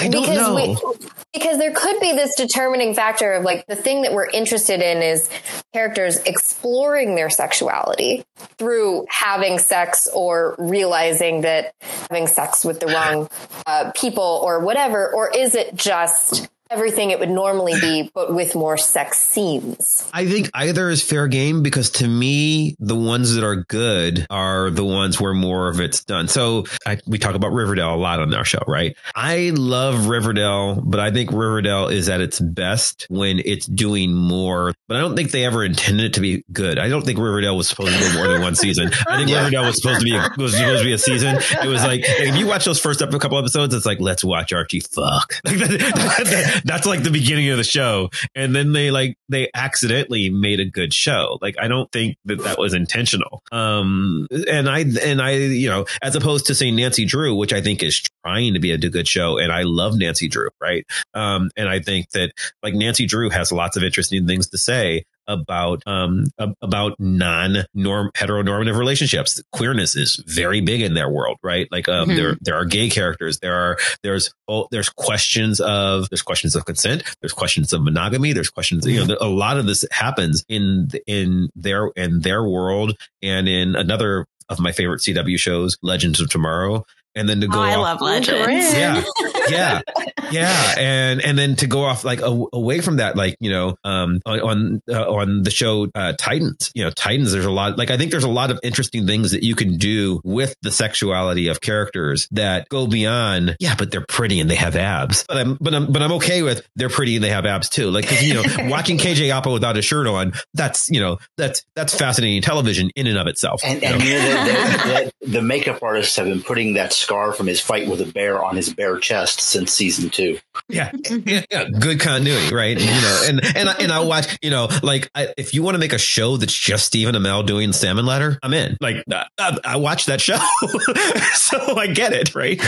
I 0.00 0.08
don't 0.08 0.22
because 0.22 0.54
we 0.54 1.08
because 1.32 1.58
there 1.58 1.72
could 1.72 2.00
be 2.00 2.12
this 2.12 2.34
determining 2.36 2.94
factor 2.94 3.32
of 3.32 3.44
like 3.44 3.66
the 3.66 3.76
thing 3.76 4.02
that 4.02 4.12
we're 4.12 4.28
interested 4.28 4.80
in 4.80 5.02
is 5.02 5.28
characters 5.72 6.18
exploring 6.18 7.14
their 7.14 7.30
sexuality 7.30 8.24
through 8.58 9.06
having 9.08 9.58
sex 9.58 10.08
or 10.14 10.54
realizing 10.58 11.42
that 11.42 11.74
having 12.10 12.26
sex 12.26 12.64
with 12.64 12.80
the 12.80 12.86
wrong 12.86 13.28
uh, 13.66 13.90
people 13.94 14.40
or 14.42 14.60
whatever 14.60 15.12
or 15.12 15.30
is 15.30 15.54
it 15.54 15.74
just 15.74 16.48
everything 16.72 17.10
it 17.10 17.20
would 17.20 17.30
normally 17.30 17.78
be, 17.80 18.10
but 18.14 18.34
with 18.34 18.54
more 18.54 18.76
sex 18.78 19.18
scenes. 19.18 20.08
I 20.12 20.26
think 20.26 20.50
either 20.54 20.88
is 20.88 21.02
fair 21.02 21.28
game 21.28 21.62
because 21.62 21.90
to 21.90 22.08
me, 22.08 22.76
the 22.78 22.96
ones 22.96 23.34
that 23.34 23.44
are 23.44 23.56
good 23.56 24.26
are 24.30 24.70
the 24.70 24.84
ones 24.84 25.20
where 25.20 25.34
more 25.34 25.68
of 25.68 25.80
it's 25.80 26.02
done. 26.04 26.28
So 26.28 26.64
I, 26.86 26.98
we 27.06 27.18
talk 27.18 27.34
about 27.34 27.52
Riverdale 27.52 27.94
a 27.94 27.96
lot 27.96 28.20
on 28.20 28.34
our 28.34 28.44
show, 28.44 28.62
right? 28.66 28.96
I 29.14 29.52
love 29.54 30.06
Riverdale, 30.06 30.80
but 30.80 30.98
I 30.98 31.10
think 31.10 31.30
Riverdale 31.30 31.88
is 31.88 32.08
at 32.08 32.20
its 32.20 32.40
best 32.40 33.06
when 33.10 33.40
it's 33.44 33.66
doing 33.66 34.14
more. 34.14 34.74
But 34.88 34.96
I 34.96 35.00
don't 35.00 35.14
think 35.14 35.30
they 35.30 35.44
ever 35.44 35.64
intended 35.64 36.06
it 36.06 36.14
to 36.14 36.20
be 36.20 36.44
good. 36.52 36.78
I 36.78 36.88
don't 36.88 37.04
think 37.04 37.18
Riverdale 37.18 37.56
was 37.56 37.68
supposed 37.68 37.92
to 37.92 38.00
go 38.00 38.14
more 38.14 38.28
than 38.28 38.40
one 38.42 38.54
season. 38.54 38.90
I 39.08 39.18
think 39.18 39.36
Riverdale 39.36 39.66
was 39.66 39.80
supposed 39.80 40.00
to 40.00 40.04
be 40.04 40.12
was 40.42 40.56
supposed 40.56 40.80
to 40.80 40.84
be 40.84 40.92
a 40.92 40.98
season. 40.98 41.36
It 41.62 41.68
was 41.68 41.82
like 41.84 42.02
if 42.04 42.36
you 42.36 42.46
watch 42.46 42.64
those 42.64 42.80
first 42.80 43.02
up 43.02 43.12
a 43.12 43.18
couple 43.18 43.38
episodes, 43.38 43.74
it's 43.74 43.86
like 43.86 44.00
let's 44.00 44.24
watch 44.24 44.52
Archie 44.52 44.80
fuck. 44.80 45.34
That's 46.64 46.86
like 46.86 47.02
the 47.02 47.10
beginning 47.10 47.50
of 47.50 47.56
the 47.56 47.64
show, 47.64 48.10
and 48.34 48.54
then 48.54 48.72
they 48.72 48.90
like 48.90 49.16
they 49.28 49.50
accidentally 49.54 50.30
made 50.30 50.60
a 50.60 50.64
good 50.64 50.92
show. 50.92 51.38
Like 51.40 51.56
I 51.60 51.68
don't 51.68 51.90
think 51.92 52.16
that 52.26 52.42
that 52.44 52.58
was 52.58 52.74
intentional. 52.74 53.42
Um, 53.50 54.26
and 54.48 54.68
I 54.68 54.80
and 54.80 55.20
I 55.20 55.32
you 55.32 55.68
know 55.68 55.86
as 56.02 56.16
opposed 56.16 56.46
to 56.46 56.54
saying 56.54 56.76
Nancy 56.76 57.04
Drew, 57.04 57.34
which 57.34 57.52
I 57.52 57.60
think 57.60 57.82
is 57.82 58.02
trying 58.24 58.54
to 58.54 58.60
be 58.60 58.72
a 58.72 58.78
good 58.78 59.08
show, 59.08 59.38
and 59.38 59.52
I 59.52 59.62
love 59.62 59.96
Nancy 59.96 60.28
Drew, 60.28 60.48
right? 60.60 60.84
Um, 61.14 61.50
and 61.56 61.68
I 61.68 61.80
think 61.80 62.10
that 62.10 62.32
like 62.62 62.74
Nancy 62.74 63.06
Drew 63.06 63.30
has 63.30 63.52
lots 63.52 63.76
of 63.76 63.82
interesting 63.82 64.26
things 64.26 64.48
to 64.48 64.58
say 64.58 65.04
about 65.26 65.82
um 65.86 66.26
about 66.60 66.98
non 66.98 67.64
norm 67.74 68.10
heteronormative 68.14 68.76
relationships. 68.76 69.42
Queerness 69.52 69.96
is 69.96 70.22
very 70.26 70.60
big 70.60 70.80
in 70.80 70.94
their 70.94 71.10
world, 71.10 71.38
right? 71.42 71.68
Like 71.70 71.88
um 71.88 72.08
mm-hmm. 72.08 72.16
there 72.16 72.36
there 72.40 72.54
are 72.56 72.64
gay 72.64 72.90
characters, 72.90 73.38
there 73.40 73.54
are 73.54 73.78
there's 74.02 74.32
oh 74.48 74.68
there's 74.70 74.88
questions 74.88 75.60
of 75.60 76.08
there's 76.10 76.22
questions 76.22 76.56
of 76.56 76.64
consent, 76.64 77.02
there's 77.20 77.32
questions 77.32 77.72
of 77.72 77.82
monogamy, 77.82 78.32
there's 78.32 78.50
questions 78.50 78.86
you 78.86 79.04
know 79.04 79.16
a 79.20 79.28
lot 79.28 79.58
of 79.58 79.66
this 79.66 79.84
happens 79.90 80.44
in 80.48 80.88
in 81.06 81.48
their 81.54 81.88
in 81.96 82.20
their 82.20 82.42
world 82.42 82.96
and 83.22 83.48
in 83.48 83.76
another 83.76 84.26
of 84.48 84.60
my 84.60 84.72
favorite 84.72 85.00
CW 85.00 85.38
shows, 85.38 85.78
Legends 85.82 86.20
of 86.20 86.28
Tomorrow 86.28 86.84
and 87.14 87.28
then 87.28 87.40
to 87.40 87.48
go 87.48 87.58
oh, 87.58 87.62
I 87.62 87.74
off, 87.74 88.00
love 88.00 88.00
legends. 88.00 88.74
Yeah. 88.74 89.02
Yeah. 89.48 89.80
Yeah. 90.30 90.74
And, 90.78 91.20
and 91.20 91.36
then 91.36 91.56
to 91.56 91.66
go 91.66 91.84
off 91.84 92.04
like 92.04 92.22
a, 92.22 92.46
away 92.54 92.80
from 92.80 92.96
that, 92.96 93.16
like, 93.16 93.36
you 93.40 93.50
know, 93.50 93.76
um, 93.84 94.20
on, 94.24 94.80
uh, 94.88 95.12
on 95.12 95.42
the 95.42 95.50
show, 95.50 95.88
uh, 95.94 96.14
Titans, 96.18 96.70
you 96.74 96.84
know, 96.84 96.90
Titans, 96.90 97.32
there's 97.32 97.44
a 97.44 97.50
lot, 97.50 97.76
like, 97.76 97.90
I 97.90 97.98
think 97.98 98.12
there's 98.12 98.24
a 98.24 98.30
lot 98.30 98.50
of 98.50 98.58
interesting 98.62 99.06
things 99.06 99.32
that 99.32 99.42
you 99.42 99.54
can 99.54 99.76
do 99.76 100.22
with 100.24 100.54
the 100.62 100.70
sexuality 100.70 101.48
of 101.48 101.60
characters 101.60 102.28
that 102.30 102.70
go 102.70 102.86
beyond, 102.86 103.56
yeah, 103.60 103.74
but 103.76 103.90
they're 103.90 104.06
pretty 104.06 104.40
and 104.40 104.48
they 104.48 104.54
have 104.54 104.74
abs. 104.74 105.24
But 105.28 105.36
I'm, 105.36 105.58
but 105.60 105.74
I'm, 105.74 105.92
but 105.92 106.00
I'm 106.00 106.12
okay 106.12 106.42
with 106.42 106.66
they're 106.76 106.88
pretty 106.88 107.16
and 107.16 107.24
they 107.24 107.30
have 107.30 107.44
abs 107.44 107.68
too. 107.68 107.90
Like, 107.90 108.08
cause, 108.08 108.22
you 108.22 108.32
know, 108.32 108.42
watching 108.70 108.96
KJ 108.96 109.30
Apa 109.30 109.50
without 109.50 109.76
a 109.76 109.82
shirt 109.82 110.06
on, 110.06 110.32
that's, 110.54 110.88
you 110.88 111.00
know, 111.00 111.18
that's, 111.36 111.62
that's 111.74 111.94
fascinating 111.94 112.40
television 112.40 112.90
in 112.96 113.06
and 113.06 113.18
of 113.18 113.26
itself. 113.26 113.60
And, 113.64 113.84
and 113.84 114.02
you 114.02 114.14
know, 114.14 114.44
the, 114.44 115.12
the, 115.20 115.28
the 115.28 115.42
makeup 115.42 115.82
artists 115.82 116.16
have 116.16 116.26
been 116.26 116.42
putting 116.42 116.74
that 116.74 116.94
scar 117.02 117.32
from 117.32 117.46
his 117.46 117.60
fight 117.60 117.88
with 117.88 118.00
a 118.00 118.06
bear 118.06 118.42
on 118.42 118.56
his 118.56 118.72
bare 118.72 118.98
chest 118.98 119.40
since 119.40 119.72
season 119.72 120.10
two. 120.10 120.38
Yeah, 120.68 120.90
yeah, 121.04 121.42
yeah. 121.50 121.64
good 121.78 122.00
continuity, 122.00 122.54
right? 122.54 122.78
You 122.78 122.86
know, 122.86 123.24
and 123.28 123.56
and 123.56 123.68
and 123.68 123.92
I 123.92 124.00
watch, 124.00 124.38
you 124.42 124.50
know, 124.50 124.68
like 124.82 125.10
I, 125.14 125.34
if 125.36 125.54
you 125.54 125.62
want 125.62 125.74
to 125.74 125.78
make 125.78 125.92
a 125.92 125.98
show 125.98 126.36
that's 126.36 126.54
just 126.54 126.86
Stephen 126.86 127.14
Amell 127.14 127.44
doing 127.44 127.72
Salmon 127.72 128.06
Ladder, 128.06 128.38
I'm 128.42 128.54
in. 128.54 128.76
Like 128.80 129.04
I, 129.08 129.58
I 129.64 129.76
watch 129.76 130.06
that 130.06 130.20
show, 130.20 130.38
so 131.34 131.76
I 131.76 131.88
get 131.88 132.12
it, 132.12 132.34
right? 132.34 132.60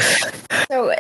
So 0.70 0.94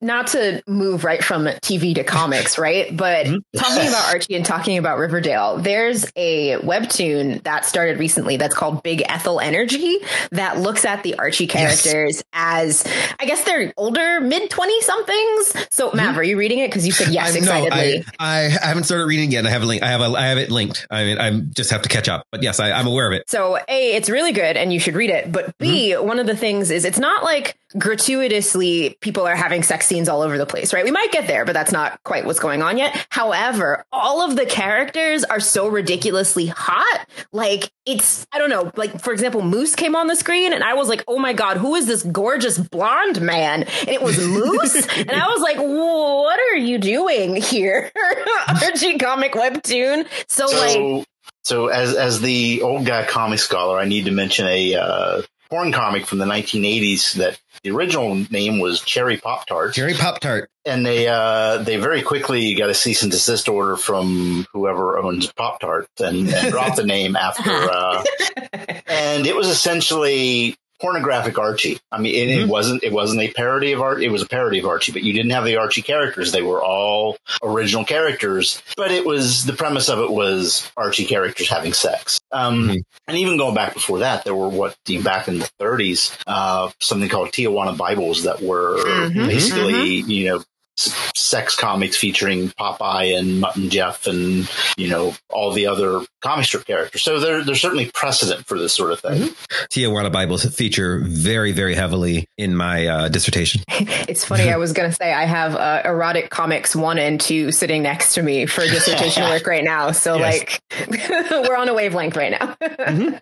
not 0.00 0.28
to 0.28 0.62
move 0.66 1.04
right 1.04 1.22
from 1.22 1.44
TV 1.44 1.94
to 1.94 2.04
comics, 2.04 2.58
right? 2.58 2.94
But 2.96 3.26
mm-hmm. 3.26 3.58
talking 3.58 3.88
about 3.88 4.08
Archie 4.12 4.34
and 4.34 4.44
talking 4.44 4.78
about 4.78 4.98
Riverdale, 4.98 5.58
there's 5.58 6.06
a 6.16 6.56
webtoon 6.58 7.42
that 7.44 7.64
started 7.64 7.98
recently 7.98 8.36
that's 8.36 8.54
called 8.54 8.82
Big 8.82 9.02
Ethel 9.08 9.40
Energy 9.40 9.98
that 10.32 10.58
looks 10.58 10.84
at 10.84 11.02
the 11.02 11.16
Archie 11.18 11.46
characters 11.46 12.16
yes. 12.16 12.24
as, 12.32 12.92
I 13.18 13.26
guess 13.26 13.44
they're 13.44 13.72
older, 13.76 14.20
mid 14.20 14.50
20 14.50 14.80
somethings. 14.82 15.66
So, 15.70 15.92
Matt, 15.92 16.10
mm-hmm. 16.10 16.18
are 16.18 16.24
you 16.24 16.38
reading 16.38 16.58
it? 16.58 16.68
Because 16.68 16.86
you 16.86 16.92
said 16.92 17.08
yes 17.08 17.34
I, 17.34 17.38
excitedly. 17.38 17.98
No, 17.98 18.04
I, 18.18 18.44
I, 18.44 18.66
haven't 18.66 18.84
started 18.84 19.06
reading 19.06 19.30
yet. 19.30 19.46
I 19.46 19.50
have 19.50 19.62
a 19.62 19.66
link. 19.66 19.82
I 19.82 19.88
have 19.88 20.00
a, 20.00 20.04
I 20.04 20.26
have 20.26 20.38
it 20.38 20.50
linked. 20.50 20.86
I 20.90 21.04
mean, 21.04 21.18
I 21.18 21.40
just 21.54 21.70
have 21.70 21.82
to 21.82 21.88
catch 21.88 22.08
up. 22.08 22.26
But 22.30 22.42
yes, 22.42 22.60
I, 22.60 22.70
am 22.70 22.86
aware 22.86 23.06
of 23.06 23.12
it. 23.12 23.28
So, 23.28 23.56
A, 23.68 23.94
it's 23.94 24.10
really 24.10 24.32
good 24.32 24.56
and 24.56 24.72
you 24.72 24.80
should 24.80 24.94
read 24.94 25.10
it. 25.10 25.30
But 25.30 25.56
B, 25.58 25.90
mm-hmm. 25.90 26.06
one 26.06 26.18
of 26.18 26.26
the 26.26 26.36
things 26.36 26.70
is 26.70 26.84
it's 26.84 26.98
not 26.98 27.24
like 27.24 27.56
gratuitously 27.78 28.96
people 29.00 29.26
are 29.26 29.36
having 29.36 29.62
sex 29.66 29.86
scenes 29.86 30.08
all 30.08 30.22
over 30.22 30.38
the 30.38 30.46
place, 30.46 30.72
right? 30.72 30.84
We 30.84 30.90
might 30.90 31.12
get 31.12 31.26
there, 31.26 31.44
but 31.44 31.52
that's 31.52 31.72
not 31.72 32.02
quite 32.02 32.24
what's 32.24 32.38
going 32.38 32.62
on 32.62 32.78
yet. 32.78 33.06
However, 33.10 33.84
all 33.92 34.22
of 34.22 34.36
the 34.36 34.46
characters 34.46 35.24
are 35.24 35.40
so 35.40 35.68
ridiculously 35.68 36.46
hot. 36.46 37.06
Like 37.32 37.70
it's, 37.84 38.26
I 38.32 38.38
don't 38.38 38.50
know, 38.50 38.70
like 38.76 39.00
for 39.00 39.12
example, 39.12 39.42
Moose 39.42 39.74
came 39.74 39.96
on 39.96 40.06
the 40.06 40.16
screen 40.16 40.52
and 40.52 40.64
I 40.64 40.74
was 40.74 40.88
like, 40.88 41.04
oh 41.08 41.18
my 41.18 41.32
God, 41.32 41.56
who 41.56 41.74
is 41.74 41.86
this 41.86 42.02
gorgeous 42.02 42.58
blonde 42.58 43.20
man? 43.20 43.64
And 43.64 43.88
it 43.88 44.02
was 44.02 44.18
Moose. 44.18 44.86
and 44.96 45.10
I 45.10 45.28
was 45.28 45.40
like, 45.40 45.58
what 45.58 46.38
are 46.38 46.56
you 46.56 46.78
doing 46.78 47.36
here? 47.36 47.90
Archie 48.48 48.98
comic 48.98 49.32
webtoon. 49.32 50.06
So, 50.28 50.46
so 50.46 50.58
like, 50.96 51.06
so 51.44 51.68
as 51.68 51.94
as 51.94 52.20
the 52.20 52.62
old 52.62 52.86
guy 52.86 53.04
comic 53.04 53.38
scholar, 53.38 53.78
I 53.78 53.84
need 53.84 54.06
to 54.06 54.10
mention 54.10 54.46
a 54.48 54.74
uh, 54.74 55.22
porn 55.48 55.72
comic 55.72 56.06
from 56.06 56.18
the 56.18 56.24
1980s 56.24 57.14
that 57.14 57.38
the 57.66 57.72
original 57.72 58.14
name 58.30 58.60
was 58.60 58.80
Cherry 58.80 59.16
Pop 59.16 59.44
Tart. 59.46 59.74
Cherry 59.74 59.94
Pop 59.94 60.20
Tart. 60.20 60.50
And 60.64 60.86
they 60.86 61.08
uh, 61.08 61.58
they 61.58 61.76
very 61.78 62.00
quickly 62.00 62.54
got 62.54 62.70
a 62.70 62.74
cease 62.74 63.02
and 63.02 63.10
desist 63.10 63.48
order 63.48 63.76
from 63.76 64.46
whoever 64.52 64.98
owns 64.98 65.32
Pop 65.32 65.58
Tart 65.58 65.88
and, 65.98 66.28
and 66.28 66.52
dropped 66.52 66.76
the 66.76 66.86
name 66.86 67.16
after. 67.16 67.50
Uh, 67.50 68.04
and 68.86 69.26
it 69.26 69.34
was 69.34 69.48
essentially 69.48 70.56
pornographic 70.80 71.38
Archie. 71.38 71.78
I 71.90 71.98
mean, 71.98 72.14
it, 72.14 72.32
mm-hmm. 72.32 72.44
it, 72.44 72.48
wasn't 72.48 72.84
it 72.84 72.92
wasn't 72.92 73.22
a 73.22 73.32
parody 73.32 73.72
of 73.72 73.80
art. 73.80 74.02
It 74.02 74.10
was 74.10 74.22
a 74.22 74.26
parody 74.26 74.58
of 74.58 74.66
Archie, 74.66 74.92
but 74.92 75.02
you 75.02 75.12
didn't 75.12 75.30
have 75.30 75.44
the 75.44 75.56
Archie 75.56 75.82
characters. 75.82 76.32
They 76.32 76.42
were 76.42 76.62
all 76.62 77.16
original 77.42 77.84
characters. 77.84 78.62
But 78.76 78.90
it 78.90 79.06
was 79.06 79.44
the 79.44 79.52
premise 79.52 79.88
of 79.88 80.00
it 80.00 80.10
was 80.10 80.70
Archie 80.76 81.06
characters 81.06 81.48
having 81.48 81.72
sex. 81.72 82.20
Um, 82.32 82.68
mm-hmm. 82.68 82.76
And 83.08 83.16
even 83.16 83.38
going 83.38 83.54
back 83.54 83.74
before 83.74 84.00
that, 84.00 84.24
there 84.24 84.34
were 84.34 84.48
what 84.48 84.76
back 85.02 85.28
in 85.28 85.38
the 85.38 85.50
30s, 85.60 86.16
uh, 86.26 86.70
something 86.80 87.08
called 87.08 87.28
Tijuana 87.28 87.76
Bibles 87.76 88.24
that 88.24 88.42
were 88.42 88.78
mm-hmm. 88.78 89.26
basically 89.26 90.02
mm-hmm. 90.02 90.10
you 90.10 90.28
know 90.28 90.44
sex 90.76 91.56
comics 91.56 91.96
featuring 91.96 92.50
Popeye 92.50 93.18
and 93.18 93.40
Mutt 93.40 93.56
and 93.56 93.70
Jeff 93.70 94.06
and 94.06 94.48
you 94.76 94.88
know 94.88 95.14
all 95.30 95.52
the 95.52 95.66
other 95.66 96.00
comic 96.20 96.44
strip 96.44 96.66
characters. 96.66 97.02
So 97.02 97.18
there, 97.18 97.42
there's 97.42 97.60
certainly 97.60 97.90
precedent 97.92 98.46
for 98.46 98.58
this 98.58 98.72
sort 98.72 98.92
of 98.92 99.00
thing. 99.00 99.22
Mm-hmm. 99.22 99.64
Tijuana 99.70 100.12
Bibles 100.12 100.44
feature 100.54 101.02
very 101.04 101.52
very 101.52 101.74
heavily 101.74 102.28
in 102.36 102.54
my 102.54 102.86
uh, 102.86 103.08
dissertation. 103.08 103.62
it's 103.68 104.24
funny. 104.24 104.50
I 104.50 104.56
was 104.56 104.72
going 104.72 104.90
to 104.90 104.94
say 104.94 105.12
I 105.12 105.24
have 105.24 105.54
uh, 105.54 105.82
erotic 105.84 106.30
comics 106.30 106.76
one 106.76 106.98
and 106.98 107.20
two 107.20 107.52
sitting 107.52 107.82
next 107.82 108.14
to 108.14 108.22
me 108.22 108.46
for 108.46 108.60
dissertation 108.66 109.22
work 109.24 109.46
right 109.46 109.64
now. 109.64 109.92
So 109.92 110.16
yes. 110.16 110.40
like 110.40 110.62
we're 111.48 111.56
on 111.56 111.68
a 111.68 111.74
wavelength 111.74 112.16
right 112.16 112.32
now. 112.32 112.56
mm-hmm. 112.60 113.16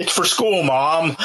It's 0.00 0.12
for 0.12 0.24
school, 0.24 0.62
mom. 0.62 1.16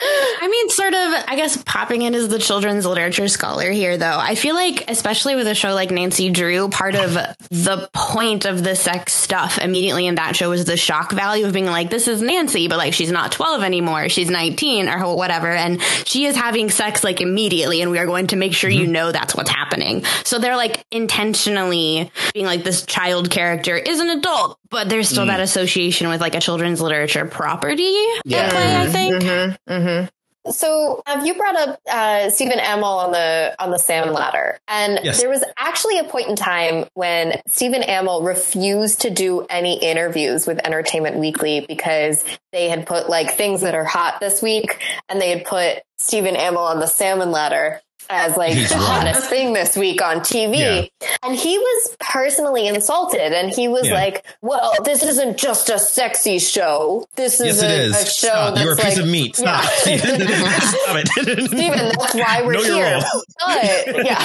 I 0.00 0.48
mean, 0.50 0.70
sort 0.70 0.94
of. 0.94 1.24
I 1.28 1.36
guess 1.36 1.62
popping 1.68 2.00
in 2.00 2.14
as 2.14 2.28
the 2.28 2.38
children's 2.38 2.86
literature 2.86 3.28
scholar 3.28 3.70
here, 3.70 3.98
though. 3.98 4.18
I 4.18 4.34
feel 4.34 4.54
like, 4.54 4.90
especially 4.90 5.36
with 5.36 5.46
a 5.46 5.54
show 5.54 5.74
like 5.74 5.90
Nancy 5.90 6.30
Drew, 6.30 6.70
part 6.70 6.94
of 6.94 7.12
the 7.12 7.88
point 7.92 8.46
of 8.46 8.64
the 8.64 8.74
sex 8.74 9.12
stuff 9.12 9.58
immediately 9.58 10.06
in 10.06 10.14
that 10.14 10.34
show 10.34 10.48
was 10.48 10.64
the 10.64 10.78
shock 10.78 11.12
value 11.12 11.46
of 11.46 11.52
being 11.52 11.66
like, 11.66 11.90
this 11.90 12.08
is 12.08 12.22
Nancy, 12.22 12.68
but 12.68 12.78
like 12.78 12.94
she's 12.94 13.12
not 13.12 13.32
12 13.32 13.62
anymore. 13.62 14.08
She's 14.08 14.30
19 14.30 14.88
or 14.88 15.14
whatever. 15.14 15.52
And 15.52 15.82
she 16.06 16.24
is 16.24 16.34
having 16.34 16.70
sex 16.70 17.04
like 17.04 17.20
immediately. 17.20 17.82
And 17.82 17.90
we 17.90 17.98
are 17.98 18.06
going 18.06 18.28
to 18.28 18.36
make 18.36 18.54
sure 18.54 18.70
mm-hmm. 18.70 18.80
you 18.80 18.86
know 18.86 19.12
that's 19.12 19.34
what's 19.34 19.50
happening. 19.50 20.04
So 20.24 20.38
they're 20.38 20.56
like 20.56 20.84
intentionally 20.90 22.10
being 22.32 22.46
like, 22.46 22.64
this 22.64 22.86
child 22.86 23.30
character 23.30 23.76
is 23.76 24.00
an 24.00 24.08
adult, 24.08 24.58
but 24.70 24.88
there's 24.88 25.08
still 25.08 25.24
mm. 25.24 25.28
that 25.28 25.40
association 25.40 26.08
with 26.08 26.22
like 26.22 26.34
a 26.34 26.40
children's 26.40 26.80
literature 26.80 27.26
property. 27.26 27.94
Yeah. 28.24 28.50
Play, 28.50 28.76
I 28.76 28.86
think. 28.88 29.22
Mm-hmm. 29.22 29.72
Mm-hmm. 29.72 30.08
So, 30.52 31.02
have 31.06 31.26
you 31.26 31.34
brought 31.34 31.56
up 31.56 31.80
uh, 31.90 32.30
Stephen 32.30 32.58
Amell 32.58 33.04
on 33.04 33.12
the 33.12 33.54
on 33.58 33.70
the 33.70 33.78
Salmon 33.78 34.14
Ladder? 34.14 34.58
And 34.68 35.00
yes. 35.02 35.20
there 35.20 35.28
was 35.28 35.44
actually 35.58 35.98
a 35.98 36.04
point 36.04 36.28
in 36.28 36.36
time 36.36 36.86
when 36.94 37.40
Stephen 37.46 37.82
Amell 37.82 38.24
refused 38.24 39.02
to 39.02 39.10
do 39.10 39.46
any 39.50 39.78
interviews 39.78 40.46
with 40.46 40.64
Entertainment 40.64 41.16
Weekly 41.16 41.64
because 41.66 42.24
they 42.52 42.68
had 42.68 42.86
put 42.86 43.08
like 43.08 43.32
things 43.32 43.60
that 43.62 43.74
are 43.74 43.84
hot 43.84 44.20
this 44.20 44.42
week, 44.42 44.82
and 45.08 45.20
they 45.20 45.30
had 45.30 45.44
put 45.44 45.82
Stephen 45.98 46.34
Amell 46.34 46.58
on 46.58 46.80
the 46.80 46.86
Salmon 46.86 47.30
Ladder. 47.30 47.80
As 48.10 48.36
like 48.36 48.54
He's 48.54 48.70
the 48.70 48.78
hottest 48.78 49.28
thing 49.28 49.52
this 49.52 49.76
week 49.76 50.00
on 50.00 50.20
TV. 50.20 50.58
Yeah. 50.58 51.08
And 51.22 51.36
he 51.36 51.58
was 51.58 51.96
personally 52.00 52.66
insulted 52.66 53.36
and 53.36 53.50
he 53.50 53.68
was 53.68 53.86
yeah. 53.86 53.94
like, 53.94 54.26
well, 54.40 54.72
this 54.84 55.02
isn't 55.02 55.36
just 55.36 55.68
a 55.68 55.78
sexy 55.78 56.38
show. 56.38 57.06
This 57.16 57.40
is, 57.40 57.60
yes, 57.60 57.62
a, 57.62 57.82
is. 57.82 58.02
a, 58.02 58.04
show 58.06 58.28
Stop. 58.28 58.58
You're 58.58 58.72
a 58.72 58.76
piece 58.76 58.84
like, 58.84 58.98
of 58.98 59.08
meat. 59.08 59.36
Stop. 59.36 59.64
Yeah. 59.86 59.96
Stop 60.60 60.96
it. 60.96 61.08
Stephen, 61.48 61.92
that's 61.98 62.14
why 62.14 62.42
we're 62.42 62.52
know 62.52 62.62
here. 62.62 63.00
But 63.46 64.04
yeah. 64.04 64.24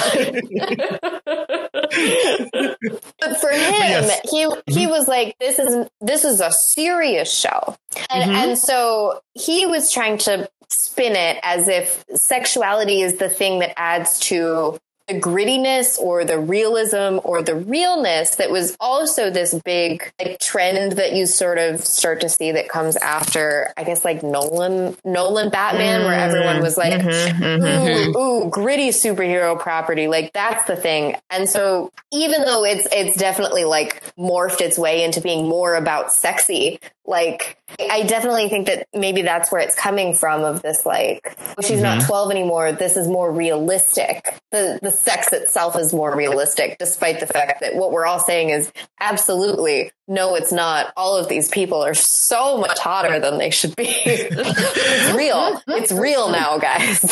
but 3.20 3.40
for 3.40 3.50
him, 3.50 3.60
yes. 3.60 4.20
he 4.30 4.38
he 4.38 4.46
mm-hmm. 4.46 4.90
was 4.90 5.08
like, 5.08 5.36
this 5.38 5.58
is 5.58 5.86
this 6.00 6.24
is 6.24 6.40
a 6.40 6.50
serious 6.50 7.32
show. 7.32 7.76
And 8.10 8.24
mm-hmm. 8.24 8.32
and 8.32 8.58
so 8.58 9.20
he 9.34 9.66
was 9.66 9.92
trying 9.92 10.18
to 10.18 10.48
spin 10.68 11.16
it 11.16 11.38
as 11.42 11.68
if 11.68 12.04
sexuality 12.14 13.02
is 13.02 13.16
the 13.16 13.28
thing 13.28 13.60
that 13.60 13.78
adds 13.78 14.18
to 14.20 14.78
the 15.06 15.20
grittiness 15.20 15.98
or 15.98 16.24
the 16.24 16.38
realism 16.38 17.18
or 17.24 17.42
the 17.42 17.54
realness 17.54 18.36
that 18.36 18.50
was 18.50 18.74
also 18.80 19.28
this 19.28 19.54
big 19.64 20.10
like 20.18 20.38
trend 20.40 20.92
that 20.92 21.12
you 21.12 21.26
sort 21.26 21.58
of 21.58 21.84
start 21.84 22.22
to 22.22 22.28
see 22.28 22.52
that 22.52 22.70
comes 22.70 22.96
after 22.96 23.72
I 23.76 23.84
guess 23.84 24.02
like 24.02 24.22
Nolan 24.22 24.96
Nolan 25.04 25.50
Batman 25.50 26.00
mm-hmm. 26.00 26.08
where 26.08 26.18
everyone 26.18 26.62
was 26.62 26.78
like 26.78 26.94
mm-hmm, 26.94 27.42
mm-hmm. 27.42 28.16
Ooh, 28.16 28.46
ooh 28.46 28.50
gritty 28.50 28.88
superhero 28.88 29.58
property 29.60 30.08
like 30.08 30.32
that's 30.32 30.66
the 30.66 30.76
thing 30.76 31.16
and 31.28 31.50
so 31.50 31.90
even 32.10 32.42
though 32.42 32.64
it's 32.64 32.88
it's 32.90 33.16
definitely 33.16 33.64
like 33.64 34.02
morphed 34.16 34.62
its 34.62 34.78
way 34.78 35.04
into 35.04 35.20
being 35.20 35.46
more 35.46 35.74
about 35.74 36.12
sexy 36.12 36.80
like 37.06 37.58
i 37.90 38.02
definitely 38.02 38.48
think 38.48 38.66
that 38.66 38.86
maybe 38.94 39.22
that's 39.22 39.52
where 39.52 39.60
it's 39.60 39.74
coming 39.74 40.14
from 40.14 40.42
of 40.42 40.62
this 40.62 40.86
like 40.86 41.36
she's 41.60 41.80
mm-hmm. 41.80 41.98
not 41.98 42.06
12 42.06 42.30
anymore 42.30 42.72
this 42.72 42.96
is 42.96 43.08
more 43.08 43.30
realistic 43.30 44.40
the 44.52 44.78
the 44.82 44.90
sex 44.90 45.32
itself 45.32 45.78
is 45.78 45.92
more 45.92 46.16
realistic 46.16 46.76
despite 46.78 47.20
the 47.20 47.26
fact 47.26 47.60
that 47.60 47.74
what 47.74 47.92
we're 47.92 48.06
all 48.06 48.18
saying 48.20 48.50
is 48.50 48.72
absolutely 49.00 49.92
no 50.08 50.34
it's 50.34 50.52
not 50.52 50.92
all 50.96 51.16
of 51.16 51.28
these 51.28 51.48
people 51.48 51.82
are 51.82 51.94
so 51.94 52.58
much 52.58 52.78
hotter 52.78 53.20
than 53.20 53.38
they 53.38 53.50
should 53.50 53.74
be 53.76 53.84
it's 53.86 55.16
real 55.16 55.60
it's 55.68 55.92
real 55.92 56.30
now 56.30 56.58
guys 56.58 57.04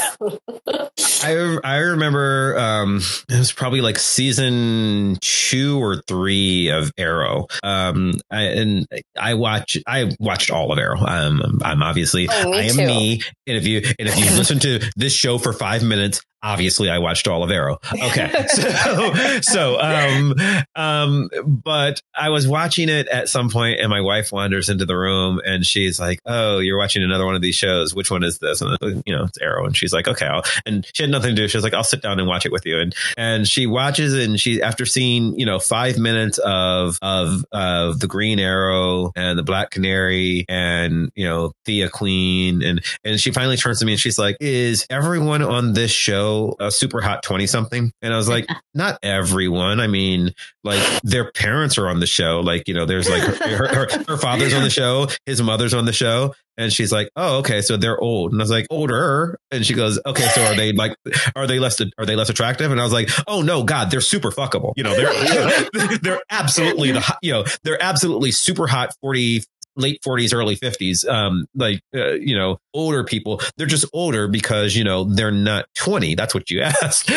i 1.22 1.58
i 1.64 1.76
remember 1.76 2.58
um 2.58 3.00
it 3.28 3.38
was 3.38 3.52
probably 3.52 3.80
like 3.80 3.99
season 3.99 5.16
2 5.20 5.82
or 5.82 6.02
3 6.08 6.68
of 6.70 6.90
arrow 6.99 7.46
um 7.62 8.14
I, 8.30 8.42
and 8.42 8.87
i 9.18 9.34
watch 9.34 9.78
I 9.87 10.11
watched 10.18 10.50
all 10.50 10.72
of 10.72 10.78
Arrow. 10.78 10.99
Um, 10.99 11.61
I'm 11.62 11.82
obviously 11.82 12.28
oh, 12.30 12.52
I 12.52 12.62
am 12.62 12.76
too. 12.76 12.87
me. 12.87 13.20
And 13.46 13.56
if 13.56 13.66
you 13.66 13.82
and 13.99 14.08
if 14.08 14.18
you 14.18 14.25
listen 14.37 14.58
to 14.61 14.80
this 14.96 15.12
show 15.12 15.38
for 15.38 15.52
five 15.52 15.82
minutes, 15.82 16.22
obviously 16.42 16.90
I 16.90 16.99
watched 16.99 17.28
all 17.28 17.42
of 17.42 17.50
Arrow. 17.50 17.78
Okay. 17.92 18.30
So, 18.52 19.40
so, 19.40 19.80
um, 19.80 20.34
um, 20.75 21.30
but 21.46 22.02
I 22.14 22.28
was 22.28 22.46
watching 22.46 22.88
it 22.88 23.08
at 23.08 23.28
some 23.28 23.49
point 23.50 23.80
and 23.80 23.88
my 23.88 24.00
wife 24.00 24.32
wanders 24.32 24.68
into 24.68 24.84
the 24.84 24.96
room 24.96 25.40
and 25.44 25.64
she's 25.64 25.99
like, 25.99 26.20
Oh, 26.26 26.58
you're 26.58 26.78
watching 26.78 27.02
another 27.02 27.25
one 27.25 27.34
of 27.34 27.40
these 27.40 27.54
shows. 27.54 27.94
Which 27.94 28.11
one 28.11 28.25
is 28.25 28.38
this? 28.38 28.61
And 28.61 28.76
you 29.06 29.14
know, 29.14 29.25
it's 29.25 29.38
Arrow. 29.38 29.64
And 29.64 29.76
she's 29.76 29.92
like, 29.92 30.08
okay. 30.08 30.26
I'll, 30.26 30.42
and 30.66 30.87
she 30.92 31.04
had 31.04 31.11
nothing 31.11 31.30
to 31.30 31.42
do. 31.42 31.49
She 31.49 31.56
was 31.56 31.64
like, 31.64 31.75
I'll 31.75 31.84
sit 31.84 32.02
down 32.02 32.18
and 32.18 32.28
watch 32.28 32.44
it 32.44 32.52
with 32.52 32.66
you. 32.66 32.80
And, 32.80 32.94
and 33.16 33.49
she 33.49 33.66
watches 33.66 34.14
and 34.14 34.38
she, 34.38 34.62
after 34.62 34.84
seeing, 34.84 35.38
you 35.38 35.46
know, 35.46 35.58
five 35.58 35.99
minutes 35.99 36.38
of, 36.38 36.99
of, 37.00 37.44
of 37.52 38.00
the 38.00 38.06
green 38.06 38.38
arrow 38.38 39.12
and 39.16 39.38
the 39.38 39.44
black 39.44 39.70
canary 39.70 40.44
and, 40.49 41.11
you 41.14 41.25
know, 41.25 41.52
Thea 41.64 41.88
Queen. 41.88 42.62
And, 42.62 42.84
and 43.04 43.20
she 43.20 43.30
finally 43.30 43.56
turns 43.56 43.78
to 43.80 43.87
me 43.87 43.92
and 43.92 44.00
she's 44.00 44.18
like, 44.18 44.37
is 44.40 44.87
everyone 44.90 45.42
on 45.42 45.72
this 45.72 45.90
show 45.90 46.32
a 46.61 46.71
super 46.71 47.01
hot 47.01 47.23
20 47.23 47.47
something. 47.47 47.93
And 48.03 48.12
I 48.12 48.17
was 48.17 48.29
like, 48.29 48.47
not 48.75 48.99
everyone. 49.03 49.81
I 49.81 49.87
mean, 49.87 50.33
like 50.65 50.83
their 51.03 51.31
parents 51.33 51.79
are 51.79 51.89
on 51.89 52.01
the 52.01 52.07
show. 52.07 52.41
Like, 52.41 52.69
you 52.69 52.75
know, 52.75 52.87
there's 52.87 53.09
like 53.09 53.23
her, 53.23 53.57
her, 53.57 53.69
her, 53.69 54.05
her 54.09 54.17
father's 54.17 54.55
on 54.55 54.62
the 54.62 54.71
show, 54.71 55.09
his 55.27 55.43
mother's 55.43 55.75
on 55.75 55.85
the 55.85 55.93
show. 55.93 56.35
And 56.59 56.71
she's 56.71 56.93
like, 56.93 57.09
"Oh, 57.17 57.39
okay, 57.39 57.62
so 57.62 57.79
they're 57.79 57.99
old." 57.99 58.33
And 58.33 58.41
I 58.41 58.45
was 58.45 58.51
like, 58.51 58.67
"Older?" 58.69 59.39
And 59.51 59.65
she 59.65 59.73
goes, 59.73 59.99
"Okay, 60.05 60.29
so 60.29 60.43
are 60.45 60.55
they 60.55 60.73
like, 60.73 60.95
are 61.35 61.47
they 61.47 61.59
less, 61.59 61.81
are 61.81 62.05
they 62.05 62.15
less 62.15 62.29
attractive?" 62.29 62.71
And 62.71 62.79
I 62.79 62.85
was 62.85 62.93
like, 62.93 63.09
"Oh 63.27 63.41
no, 63.41 63.65
God, 63.65 63.91
they're 63.91 64.03
super 64.03 64.31
fuckable. 64.31 64.75
You 64.77 64.85
know, 64.85 64.95
they're 64.95 65.99
they're 66.03 66.21
absolutely 66.31 66.93
the 66.93 67.17
you 67.23 67.33
know 67.33 67.45
they're 67.65 67.83
absolutely 67.83 68.33
super 68.33 68.67
hot 68.67 68.95
40, 69.01 69.45
late 69.76 70.00
40s 70.07 70.35
early 70.35 70.57
50s 70.57 71.09
um 71.09 71.47
like 71.55 71.81
uh, 71.95 72.12
you 72.12 72.37
know 72.37 72.59
older 72.75 73.05
people 73.05 73.40
they're 73.57 73.66
just 73.66 73.85
older 73.92 74.29
because 74.29 74.75
you 74.75 74.85
know 74.85 75.05
they're 75.05 75.31
not 75.31 75.66
20 75.77 76.14
that's 76.14 76.35
what 76.35 76.51
you 76.51 76.61
asked 76.83 77.11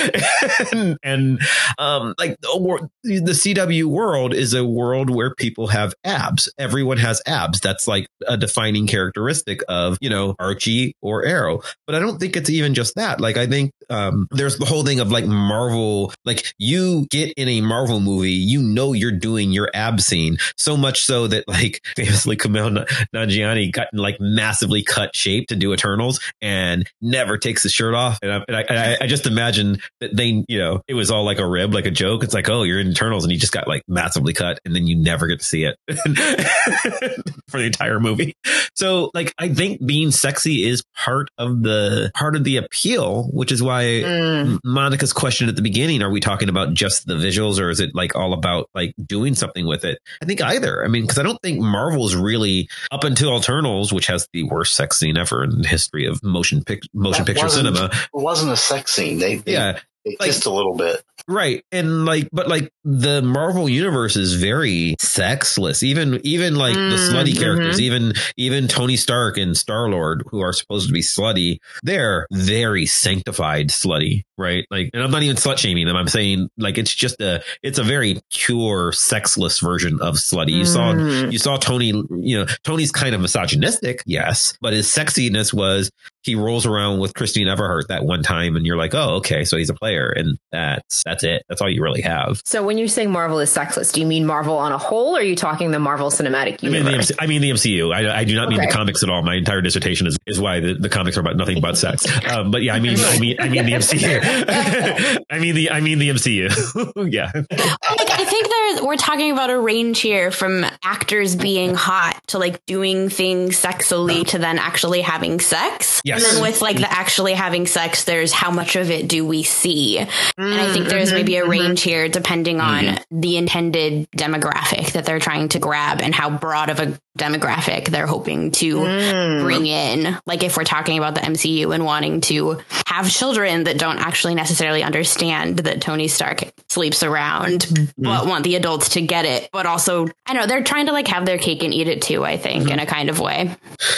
and, 0.73 0.97
and 1.03 1.39
um 1.77 2.13
like 2.17 2.37
the 2.41 2.89
the 3.03 3.31
cw 3.31 3.83
world 3.85 4.33
is 4.33 4.53
a 4.53 4.65
world 4.65 5.09
where 5.09 5.33
people 5.33 5.67
have 5.67 5.93
abs. 6.03 6.51
Everyone 6.57 6.97
has 6.97 7.21
abs. 7.25 7.59
That's 7.59 7.87
like 7.87 8.07
a 8.27 8.37
defining 8.37 8.87
characteristic 8.87 9.61
of 9.67 9.97
you 10.01 10.09
know 10.09 10.35
archie 10.39 10.95
or 11.01 11.25
arrow. 11.25 11.61
But 11.87 11.95
i 11.95 11.99
don't 11.99 12.19
think 12.19 12.35
it's 12.35 12.49
even 12.49 12.73
just 12.73 12.95
that. 12.95 13.19
Like 13.21 13.37
i 13.37 13.47
think 13.47 13.71
um 13.89 14.27
there's 14.31 14.57
the 14.57 14.65
whole 14.65 14.83
thing 14.83 14.99
of 14.99 15.11
like 15.11 15.25
marvel 15.25 16.13
like 16.25 16.53
you 16.57 17.05
get 17.09 17.33
in 17.37 17.47
a 17.47 17.61
marvel 17.61 17.99
movie 17.99 18.31
you 18.31 18.61
know 18.61 18.93
you're 18.93 19.11
doing 19.11 19.51
your 19.51 19.69
ab 19.73 20.01
scene 20.01 20.37
so 20.57 20.75
much 20.75 21.03
so 21.03 21.27
that 21.27 21.47
like 21.47 21.81
famously 21.95 22.35
Kumail 22.45 22.87
Nanjiani 23.13 23.71
got 23.71 23.87
in 23.91 23.99
like 23.99 24.17
massively 24.19 24.83
cut 24.83 25.15
shape 25.15 25.47
to 25.47 25.55
do 25.55 25.73
Eternals 25.73 26.19
and 26.41 26.87
never 27.01 27.37
takes 27.37 27.63
his 27.63 27.71
shirt 27.71 27.93
off. 27.93 28.19
And 28.21 28.31
I, 28.31 28.43
and 28.47 28.79
I, 28.79 28.97
I, 29.01 29.07
just 29.07 29.25
imagine 29.25 29.79
that 29.99 30.15
they, 30.15 30.43
you 30.47 30.59
know, 30.59 30.81
it 30.87 30.93
was 30.93 31.11
all 31.11 31.23
like 31.23 31.39
a 31.39 31.47
rib, 31.47 31.73
like 31.73 31.85
a 31.85 31.91
joke. 31.91 32.23
It's 32.23 32.33
like, 32.33 32.49
oh, 32.49 32.63
you're 32.63 32.79
in 32.79 32.89
Eternals 32.89 33.23
and 33.23 33.31
he 33.31 33.37
just 33.37 33.51
got 33.51 33.67
like 33.67 33.83
massively 33.87 34.33
cut 34.33 34.59
and 34.65 34.75
then 34.75 34.87
you 34.87 34.95
never 34.95 35.27
get 35.27 35.39
to 35.39 35.45
see 35.45 35.63
it 35.63 35.77
for 37.47 37.59
the 37.59 37.65
entire 37.65 37.99
movie. 37.99 38.33
So 38.75 39.11
like, 39.13 39.33
I 39.37 39.49
think 39.49 39.85
being 39.85 40.11
sexy 40.11 40.67
is 40.67 40.83
part 40.95 41.29
of 41.37 41.63
the, 41.63 42.11
part 42.15 42.35
of 42.35 42.43
the 42.43 42.57
appeal, 42.57 43.29
which 43.31 43.51
is 43.51 43.63
why 43.63 43.83
mm. 43.83 44.59
Monica's 44.63 45.13
question 45.13 45.49
at 45.49 45.55
the 45.55 45.61
beginning, 45.61 46.01
are 46.01 46.09
we 46.09 46.19
talking 46.19 46.49
about 46.49 46.73
just 46.73 47.07
the 47.07 47.15
visuals 47.15 47.59
or 47.59 47.69
is 47.69 47.79
it 47.79 47.95
like 47.95 48.15
all 48.15 48.33
about 48.33 48.69
like 48.75 48.93
doing 49.05 49.35
something 49.35 49.65
with 49.65 49.85
it? 49.85 49.99
I 50.21 50.25
think 50.25 50.41
either. 50.41 50.83
I 50.83 50.87
mean, 50.87 51.07
cause 51.07 51.17
I 51.17 51.23
don't 51.23 51.41
think 51.41 51.59
Marvel's 51.59 52.15
really 52.15 52.34
really 52.35 52.69
up 52.91 53.03
until 53.03 53.37
Eternals, 53.37 53.93
which 53.93 54.07
has 54.07 54.27
the 54.33 54.43
worst 54.43 54.75
sex 54.75 54.99
scene 54.99 55.17
ever 55.17 55.43
in 55.43 55.61
the 55.61 55.67
history 55.67 56.05
of 56.05 56.23
motion 56.23 56.63
pic- 56.63 56.83
motion 56.93 57.25
that 57.25 57.33
picture 57.33 57.49
cinema. 57.49 57.89
It 57.93 58.09
wasn't 58.13 58.51
a 58.51 58.57
sex 58.57 58.91
scene. 58.91 59.19
They, 59.19 59.35
they 59.35 59.53
yeah, 59.53 59.79
they 60.03 60.17
like, 60.19 60.27
kissed 60.27 60.45
a 60.45 60.51
little 60.51 60.75
bit. 60.75 61.03
Right. 61.27 61.63
And 61.71 62.05
like, 62.05 62.29
but 62.31 62.47
like 62.47 62.71
the 62.83 63.21
Marvel 63.21 63.67
universe 63.67 64.15
is 64.15 64.35
very 64.35 64.95
sexless. 64.99 65.81
Even, 65.81 66.19
even 66.23 66.55
like 66.55 66.75
mm, 66.75 66.91
the 66.91 66.97
slutty 66.97 67.31
mm-hmm. 67.31 67.41
characters, 67.41 67.81
even, 67.81 68.13
even 68.37 68.67
Tony 68.67 68.95
Stark 68.95 69.37
and 69.37 69.57
Star 69.57 69.89
Lord, 69.89 70.23
who 70.27 70.41
are 70.41 70.53
supposed 70.53 70.87
to 70.87 70.93
be 70.93 71.01
slutty, 71.01 71.57
they're 71.81 72.27
very 72.31 72.85
sanctified 72.85 73.69
slutty. 73.69 74.23
Right. 74.37 74.65
Like, 74.69 74.89
and 74.93 75.01
I'm 75.01 75.11
not 75.11 75.23
even 75.23 75.37
slut 75.37 75.57
shaming 75.57 75.85
them. 75.85 75.95
I'm 75.95 76.07
saying 76.07 76.49
like, 76.57 76.77
it's 76.77 76.93
just 76.93 77.21
a, 77.21 77.43
it's 77.63 77.79
a 77.79 77.83
very 77.83 78.19
pure 78.31 78.91
sexless 78.91 79.59
version 79.59 80.01
of 80.01 80.15
slutty. 80.15 80.51
You 80.51 80.63
mm. 80.63 80.67
saw, 80.67 81.29
you 81.29 81.37
saw 81.37 81.57
Tony, 81.57 81.87
you 81.87 82.39
know, 82.39 82.45
Tony's 82.63 82.91
kind 82.91 83.15
of 83.15 83.21
misogynistic. 83.21 84.03
Yes. 84.05 84.57
But 84.61 84.73
his 84.73 84.87
sexiness 84.87 85.53
was 85.53 85.89
he 86.23 86.35
rolls 86.35 86.65
around 86.65 86.99
with 86.99 87.13
Christine 87.13 87.47
Everhart 87.47 87.87
that 87.89 88.03
one 88.03 88.23
time 88.23 88.55
and 88.55 88.65
you're 88.65 88.77
like, 88.77 88.95
oh, 88.95 89.17
okay. 89.17 89.45
So 89.45 89.57
he's 89.57 89.69
a 89.69 89.73
player. 89.73 90.09
And 90.09 90.37
that's, 90.51 91.03
that's 91.05 91.23
it. 91.23 91.43
That's 91.47 91.61
all 91.61 91.69
you 91.69 91.81
really 91.83 92.01
have. 92.01 92.41
So 92.45 92.63
when 92.63 92.77
you 92.77 92.87
say 92.87 93.05
Marvel 93.07 93.39
is 93.39 93.51
sexless, 93.51 93.91
do 93.91 94.01
you 94.01 94.07
mean 94.07 94.25
Marvel 94.25 94.57
on 94.57 94.71
a 94.71 94.77
whole, 94.77 95.15
or 95.15 95.19
are 95.19 95.23
you 95.23 95.35
talking 95.35 95.71
the 95.71 95.79
Marvel 95.79 96.09
Cinematic 96.09 96.63
Universe? 96.63 96.65
I 96.65 96.71
mean 96.71 96.85
the, 96.85 96.97
MC, 96.97 97.13
I 97.19 97.27
mean 97.27 97.41
the 97.41 97.51
MCU. 97.51 97.93
I, 97.93 98.19
I 98.19 98.23
do 98.23 98.35
not 98.35 98.49
mean 98.49 98.59
okay. 98.59 98.67
the 98.67 98.73
comics 98.73 99.03
at 99.03 99.09
all. 99.09 99.21
My 99.21 99.35
entire 99.35 99.61
dissertation 99.61 100.07
is, 100.07 100.17
is 100.25 100.41
why 100.41 100.59
the, 100.59 100.73
the 100.73 100.89
comics 100.89 101.15
are 101.15 101.21
about 101.21 101.37
nothing 101.37 101.61
but 101.61 101.77
sex. 101.77 102.05
Um, 102.25 102.49
but 102.49 102.63
yeah, 102.63 102.73
I 102.73 102.79
mean, 102.79 102.97
I 102.99 103.19
mean, 103.19 103.35
I 103.39 103.49
mean 103.49 103.65
the 103.65 103.73
MCU. 103.73 104.24
I 105.29 105.39
mean 105.39 105.55
the, 105.55 105.69
I 105.71 105.81
mean 105.81 105.99
the 105.99 106.09
MCU. 106.09 106.49
yeah. 107.11 107.31
Oh 107.35 107.95
like, 107.97 108.09
I 108.11 108.25
think 108.25 108.47
there's, 108.49 108.64
we're 108.83 108.97
talking 108.97 109.31
about 109.31 109.49
a 109.49 109.59
range 109.59 109.99
here 109.99 110.31
from 110.31 110.65
actors 110.83 111.35
being 111.35 111.75
hot 111.75 112.19
to 112.27 112.39
like 112.39 112.65
doing 112.65 113.09
things 113.09 113.59
sexily 113.61 114.25
to 114.27 114.37
then 114.37 114.59
actually 114.59 115.01
having 115.01 115.39
sex. 115.39 116.01
Yes. 116.03 116.23
And 116.23 116.37
then 116.37 116.41
with 116.43 116.61
like 116.61 116.77
the 116.77 116.91
actually 116.91 117.33
having 117.33 117.67
sex, 117.67 118.03
there's 118.03 118.31
how 118.31 118.51
much 118.51 118.75
of 118.75 118.91
it 118.91 119.07
do 119.07 119.25
we 119.25 119.43
see? 119.43 119.97
And 119.99 120.09
I 120.37 120.71
think 120.71 120.87
there's 120.87 121.09
mm-hmm. 121.09 121.17
maybe 121.17 121.35
a 121.37 121.45
range 121.45 121.81
here 121.81 122.07
depending 122.07 122.59
on 122.59 122.83
mm-hmm. 122.83 123.19
the 123.19 123.37
intended 123.37 124.09
demographic 124.11 124.93
that 124.93 125.05
they're 125.05 125.19
trying 125.19 125.49
to 125.49 125.59
grab 125.59 126.01
and 126.01 126.13
how 126.13 126.29
broad 126.29 126.69
of 126.69 126.79
a 126.79 126.99
demographic 127.17 127.87
they're 127.87 128.07
hoping 128.07 128.51
to 128.51 128.75
mm. 128.75 129.41
bring 129.41 129.65
in. 129.65 130.17
Like 130.25 130.43
if 130.43 130.57
we're 130.57 130.65
talking 130.65 130.97
about 130.97 131.15
the 131.15 131.21
MCU 131.21 131.73
and 131.73 131.85
wanting 131.85 132.21
to 132.21 132.59
have 132.87 133.09
children 133.09 133.65
that 133.65 133.77
don't 133.77 133.99
actually 133.99 134.35
necessarily 134.35 134.83
understand 134.83 135.59
that 135.59 135.81
Tony 135.81 136.07
Stark 136.07 136.43
sleeps 136.69 137.03
around, 137.03 137.93
but 137.97 138.27
want 138.27 138.43
the 138.43 138.55
adults 138.65 138.89
to 138.89 139.01
get 139.01 139.25
it, 139.25 139.49
but 139.53 139.67
also 139.67 140.07
I 140.25 140.33
know 140.33 140.47
they're 140.47 140.63
trying 140.63 140.87
to 140.87 140.91
like 140.91 141.07
have 141.07 141.25
their 141.25 141.37
cake 141.37 141.61
and 141.61 141.71
eat 141.71 141.87
it 141.87 142.01
too. 142.01 142.25
I 142.25 142.37
think 142.37 142.63
mm-hmm. 142.63 142.73
in 142.73 142.79
a 142.79 142.85
kind 142.87 143.09
of 143.09 143.19
way. 143.19 143.55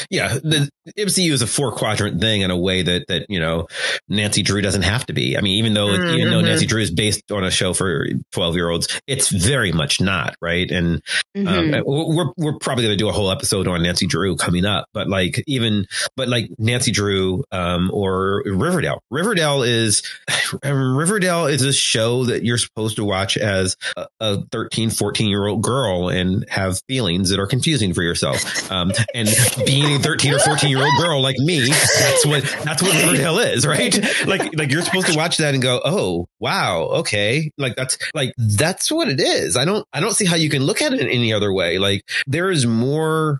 Yeah, 0.10 0.34
the 0.34 0.70
MCU 0.98 1.32
is 1.32 1.42
a 1.42 1.48
four 1.48 1.72
quadrant 1.72 2.20
thing 2.20 2.42
in 2.42 2.52
a 2.52 2.58
way 2.58 2.82
that 2.82 3.08
that 3.08 3.28
you 3.30 3.40
know 3.40 3.68
Nancy 4.10 4.42
Drew 4.42 4.62
doesn't 4.62 4.82
have 4.82 5.06
to 5.06 5.14
be. 5.14 5.38
I 5.38 5.42
mean, 5.42 5.58
even 5.60 5.74
though 5.74 5.88
mm-hmm. 5.88 6.16
even 6.16 6.30
though 6.30 6.42
Nancy 6.42 6.66
Drew 6.66 6.82
is 6.82 6.92
based 6.92 7.32
on 7.32 7.46
a 7.46 7.52
show 7.52 7.74
for 7.74 8.08
twelve 8.34 8.56
year 8.56 8.70
olds, 8.70 8.88
it's 9.08 9.30
very 9.30 9.72
much 9.72 10.02
not 10.02 10.36
right. 10.42 10.70
And 10.70 11.02
um, 11.36 11.46
mm-hmm. 11.46 11.74
um, 11.76 11.84
we're 11.86 12.34
we're 12.36 12.60
probably 12.60 12.84
going 12.84 12.98
to 12.98 13.02
do 13.02 13.08
a 13.08 13.14
whole 13.14 13.32
episode 13.32 13.70
on 13.70 13.84
Nancy 13.84 14.06
Drew 14.06 14.36
coming 14.36 14.66
up. 14.66 14.90
But 14.94 15.08
like 15.08 15.42
even 15.48 15.86
but 16.18 16.28
like 16.28 16.50
Nancy 16.58 16.92
Drew 16.92 17.44
um, 17.54 17.90
or 17.94 18.44
Riverdale, 18.46 19.02
Riverdale 19.10 19.64
is 19.64 20.04
Riverdale 20.64 21.46
is 21.46 21.62
a 21.62 21.72
show 21.72 22.26
that 22.26 22.44
you're 22.44 22.58
supposed 22.58 22.98
to 22.98 23.06
watch 23.06 23.38
as 23.38 23.78
a, 23.96 24.08
a 24.20 24.38
13, 24.58 24.90
14 24.90 25.30
year 25.30 25.46
old 25.46 25.62
girl 25.62 26.10
and 26.10 26.44
have 26.50 26.82
feelings 26.88 27.30
that 27.30 27.40
are 27.40 27.46
confusing 27.46 27.94
for 27.94 28.02
yourself. 28.02 28.72
Um, 28.72 28.92
and 29.14 29.30
being 29.68 29.96
a 29.96 30.00
13 30.00 30.34
or 30.34 30.40
14 30.40 30.70
year 30.70 30.84
old 30.84 30.98
girl 30.98 31.22
like 31.22 31.38
me, 31.38 31.70
that's 31.70 32.26
what, 32.26 32.44
that's 32.64 32.82
what 32.82 32.92
Riverdale 33.04 33.38
is, 33.38 33.68
right? 33.68 33.96
Like, 34.26 34.58
like 34.58 34.72
you're 34.72 34.82
supposed 34.82 35.08
to 35.08 35.16
watch 35.16 35.38
that 35.38 35.54
and 35.54 35.62
go, 35.62 35.80
Oh, 35.86 36.28
wow. 36.40 36.84
Okay. 37.02 37.52
Like 37.58 37.76
that's 37.76 38.00
like, 38.16 38.34
that's 38.38 38.92
what 38.92 39.10
it 39.10 39.20
is. 39.20 39.56
I 39.56 39.66
don't, 39.66 39.86
I 39.94 40.00
don't 40.00 40.16
see 40.16 40.26
how 40.26 40.36
you 40.36 40.50
can 40.50 40.64
look 40.64 40.82
at 40.82 40.92
it 40.92 41.00
in 41.00 41.08
any 41.08 41.34
other 41.34 41.54
way. 41.54 41.78
Like 41.78 42.02
there 42.26 42.50
is 42.50 42.66
more 42.66 43.38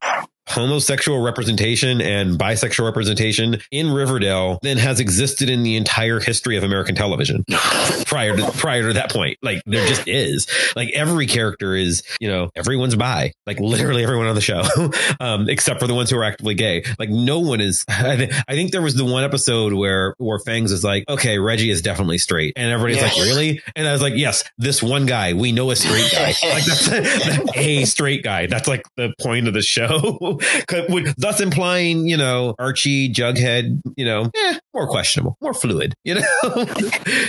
homosexual 0.48 1.22
representation 1.22 2.02
and 2.02 2.38
bisexual 2.38 2.86
representation 2.86 3.60
in 3.72 3.92
Riverdale 3.92 4.60
than 4.62 4.78
has 4.78 5.00
existed 5.00 5.50
in 5.50 5.64
the 5.64 5.76
entire 5.76 6.20
history 6.20 6.58
of 6.58 6.64
American 6.64 6.96
television 6.96 7.44
prior 8.06 8.36
to 8.36 8.52
prior 8.54 8.88
to 8.88 8.94
that 8.94 9.12
point. 9.12 9.38
Like 9.42 9.62
there 9.66 9.86
just 9.86 10.08
is. 10.08 10.48
Like 10.76 10.92
every 10.92 11.28
character 11.28 11.76
is, 11.76 12.04
you 12.20 12.30
know, 12.30 12.50
everyone's 12.56 12.96
bi. 12.96 13.34
Like 13.46 13.60
literally 13.60 14.04
everyone 14.04 14.28
on 14.28 14.36
the 14.36 14.42
show, 14.42 14.64
um, 15.20 15.50
except 15.50 15.80
for 15.80 15.88
the 15.88 15.94
ones 15.94 16.10
who 16.10 16.18
are 16.18 16.24
actively 16.24 16.56
gay. 16.56 16.84
Like 17.00 17.10
no 17.10 17.40
one 17.40 17.62
is. 17.62 17.86
I, 17.90 18.16
th- 18.16 18.34
I, 18.48 18.54
think 18.54 18.72
there 18.72 18.82
was 18.82 18.96
the 18.96 19.06
one 19.06 19.24
episode 19.24 19.74
where 19.74 20.16
where 20.18 20.40
Fangs 20.40 20.72
is 20.72 20.84
like, 20.84 21.06
okay, 21.10 21.38
Reggie 21.40 21.70
is 21.70 21.82
definitely 21.82 22.18
straight, 22.18 22.54
and 22.56 22.72
everybody's 22.72 23.02
like, 23.02 23.16
really? 23.16 23.62
And 23.76 23.88
I 23.88 23.92
was 23.92 24.02
like, 24.02 24.14
yes, 24.16 24.44
this 24.58 24.82
one 24.82 25.06
guy 25.06 25.34
we 25.34 25.52
know 25.52 25.72
a 25.72 25.76
straight 25.76 26.12
guy. 26.12 26.34
like 26.44 26.66
that's, 26.66 26.90
that's 26.90 27.58
a 27.58 27.86
straight 27.86 28.24
guy. 28.24 28.48
That's 28.48 28.68
like 28.68 28.84
the 28.96 29.14
point 29.20 29.48
of 29.48 29.54
the 29.54 29.62
show. 29.62 30.37
thus 31.18 31.40
implying, 31.42 32.08
you 32.08 32.18
know, 32.18 32.56
Archie, 32.60 33.12
Jughead, 33.12 33.82
you 33.96 34.06
know, 34.06 34.30
eh, 34.36 34.60
more 34.74 34.88
questionable, 34.88 35.38
more 35.42 35.54
fluid, 35.54 35.94
you 36.04 36.16
know? 36.16 36.22
so, 36.44 36.66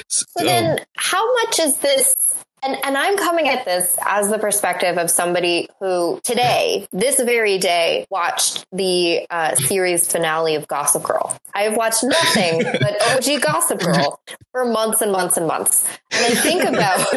so 0.09 0.45
then 0.45 0.79
how 0.97 1.35
much 1.35 1.59
is 1.59 1.77
this 1.79 2.38
and, 2.69 2.85
and 2.85 2.99
I'm 2.99 3.17
coming 3.17 3.49
at 3.49 3.65
this 3.65 3.97
as 4.05 4.29
the 4.29 4.39
perspective 4.39 4.99
of 4.99 5.11
somebody 5.11 5.69
who 5.81 6.21
today, 6.23 6.87
this 6.93 7.19
very 7.19 7.57
day, 7.57 8.07
watched 8.11 8.67
the 8.73 9.27
uh, 9.31 9.55
series 9.55 10.11
finale 10.11 10.55
of 10.55 10.69
Gossip 10.69 11.03
Girl. 11.03 11.35
I 11.55 11.63
have 11.63 11.77
watched 11.79 12.05
nothing 12.05 12.63
but 12.81 13.03
OG 13.17 13.41
Gossip 13.41 13.81
Girl 13.81 14.21
for 14.53 14.67
months 14.67 15.01
and 15.01 15.11
months 15.11 15.39
and 15.39 15.47
months. 15.47 15.89
And 16.11 16.27
I 16.27 16.39
think 16.39 16.63
about 16.69 17.11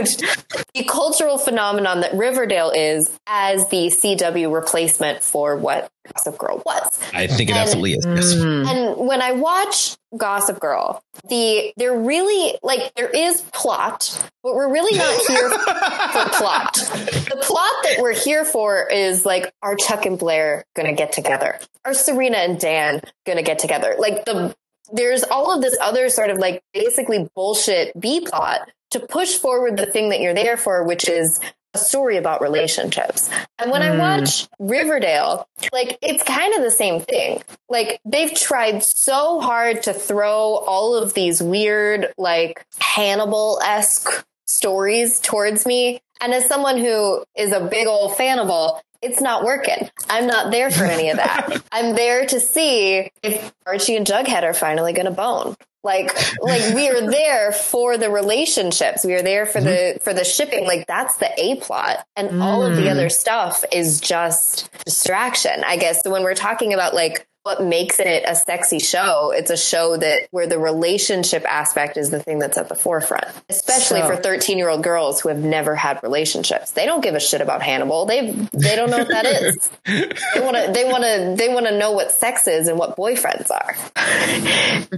the 0.74 0.84
cultural 0.86 1.38
phenomenon 1.38 2.00
that 2.00 2.14
Riverdale 2.14 2.72
is 2.74 3.12
as 3.28 3.68
the 3.68 3.88
CW 3.88 4.54
replacement 4.54 5.22
for 5.22 5.58
what 5.58 5.92
Gossip 6.14 6.38
Girl 6.38 6.62
was. 6.66 7.00
I 7.14 7.28
think 7.28 7.50
it 7.50 7.54
and, 7.54 7.60
absolutely 7.60 7.94
is. 7.94 8.06
Yes. 8.06 8.34
Mm. 8.36 8.68
And 8.68 9.08
when 9.08 9.22
I 9.22 9.34
watch 9.34 9.98
Gossip 10.18 10.60
Girl, 10.60 11.04
the 11.30 11.74
there 11.78 11.98
really 11.98 12.58
like 12.64 12.94
there 12.96 13.10
is 13.10 13.42
plot, 13.54 14.30
but 14.44 14.56
we're 14.56 14.72
really 14.72 14.98
not 14.98 15.22
here 15.28 15.50
for 15.50 16.30
plot. 16.38 16.74
The 16.74 17.40
plot 17.42 17.72
that 17.84 17.98
we're 18.00 18.16
here 18.16 18.46
for 18.46 18.88
is 18.90 19.26
like 19.26 19.54
are 19.62 19.76
Chuck 19.76 20.06
and 20.06 20.18
Blair 20.18 20.66
gonna 20.76 20.94
get 20.94 21.12
together? 21.12 21.60
Are 21.86 21.94
Serena 21.94 22.38
and 22.38 22.60
Dan 22.60 23.02
gonna 23.26 23.44
get 23.44 23.60
together? 23.60 23.96
Like 23.98 24.26
the 24.26 24.56
there's 24.94 25.24
all 25.24 25.56
of 25.56 25.62
this 25.62 25.78
other 25.82 26.10
sort 26.10 26.30
of 26.30 26.38
like 26.38 26.64
basically 26.74 27.30
bullshit 27.36 27.98
B 28.00 28.26
plot 28.26 28.70
to 28.92 29.00
push 29.00 29.38
forward 29.38 29.78
the 29.78 29.86
thing 29.86 30.10
that 30.10 30.20
you're 30.20 30.34
there 30.34 30.58
for, 30.58 30.84
which 30.84 31.08
is 31.08 31.40
a 31.74 31.78
story 31.78 32.18
about 32.18 32.42
relationships. 32.42 33.30
And 33.58 33.72
when 33.72 33.82
mm. 33.82 33.92
I 33.92 33.94
hmm. 33.94 34.00
watch 34.00 34.48
Riverdale, 34.60 35.48
like 35.72 35.98
it's 36.02 36.24
kind 36.24 36.54
of 36.54 36.62
the 36.62 36.72
same 36.72 37.02
thing. 37.02 37.42
Like 37.70 38.00
they've 38.06 38.34
tried 38.34 38.84
so 38.84 39.40
hard 39.40 39.84
to 39.84 39.94
throw 39.94 40.56
all 40.56 40.96
of 40.96 41.14
these 41.14 41.42
weird, 41.42 42.14
like 42.18 42.66
Hannibal 42.80 43.60
esque 43.64 44.26
stories 44.46 45.20
towards 45.20 45.66
me. 45.66 46.02
And 46.20 46.34
as 46.34 46.46
someone 46.46 46.78
who 46.78 47.24
is 47.36 47.52
a 47.52 47.62
big 47.62 47.88
old 47.88 48.16
fan 48.16 48.40
of 48.40 48.50
all, 48.50 48.82
it's 49.02 49.22
not 49.22 49.44
working. 49.44 49.90
I'm 50.10 50.28
not 50.28 50.52
there 50.52 50.70
for 50.70 50.84
any 50.84 51.10
of 51.10 51.18
that. 51.18 51.64
I'm 51.72 51.96
there 51.96 52.26
to 52.28 52.40
see 52.40 53.10
if 53.24 53.54
Archie 53.66 53.96
and 53.96 54.06
Jughead 54.06 54.44
are 54.44 54.54
finally 54.54 54.94
going 54.94 55.06
to 55.06 55.12
bone. 55.12 55.56
Like, 55.84 56.14
like 56.42 56.76
we 56.76 56.90
are 56.90 57.10
there 57.10 57.52
for 57.52 57.98
the 57.98 58.10
relationships. 58.10 59.04
We 59.04 59.14
are 59.14 59.24
there 59.24 59.46
for 59.46 59.60
mm-hmm. 59.60 59.98
the, 59.98 60.00
for 60.02 60.14
the 60.14 60.24
shipping. 60.24 60.66
Like 60.66 60.86
that's 60.88 61.18
the 61.18 61.32
A 61.38 61.56
plot 61.56 62.06
and 62.16 62.30
mm. 62.30 62.42
all 62.42 62.64
of 62.64 62.76
the 62.76 62.90
other 62.90 63.08
mm. 63.08 63.12
stuff 63.12 63.64
is 63.72 64.00
just 64.00 64.70
distraction. 64.86 65.64
I 65.66 65.78
guess 65.78 66.04
So 66.04 66.12
when 66.12 66.24
we're 66.24 66.36
talking 66.36 66.74
about 66.74 66.94
like 66.94 67.28
what 67.44 67.64
makes 67.64 68.00
it 68.00 68.24
a 68.28 68.36
sexy 68.36 68.80
show. 68.80 69.32
It's 69.36 69.50
a 69.50 69.58
show 69.58 69.98
that 69.98 70.28
where 70.32 70.48
the 70.48 70.60
relationship 70.60 71.44
aspect 71.52 71.98
is 71.98 72.12
the 72.12 72.20
thing 72.20 72.40
that's 72.40 72.58
at 72.58 72.70
the 72.70 72.76
forefront, 72.76 73.26
especially 73.50 74.02
so. 74.02 74.08
for 74.08 74.16
13 74.16 74.58
year 74.58 74.70
old 74.70 74.84
girls 74.84 75.22
who 75.22 75.30
have 75.30 75.40
never 75.40 75.76
had 75.76 76.02
relationships. 76.04 76.72
They 76.72 76.86
don't 76.86 77.02
give 77.02 77.16
a 77.16 77.20
shit 77.20 77.42
about 77.42 77.64
Hannibal. 77.64 78.06
They 78.06 78.32
they 78.54 78.76
don't 78.76 78.92
know 78.92 79.00
what 79.00 79.08
that 79.10 79.26
is. 79.26 79.70
They 80.34 80.40
want 80.40 80.56
to 80.58 80.72
they 80.72 80.86
want 80.86 81.04
to 81.04 81.36
they 81.38 81.54
want 81.54 81.66
to 81.66 81.78
know 81.78 81.92
what 81.92 82.12
sex 82.12 82.48
is 82.48 82.68
and 82.68 82.78
what 82.78 82.96
boyfriends 82.96 83.50
are. 83.52 83.76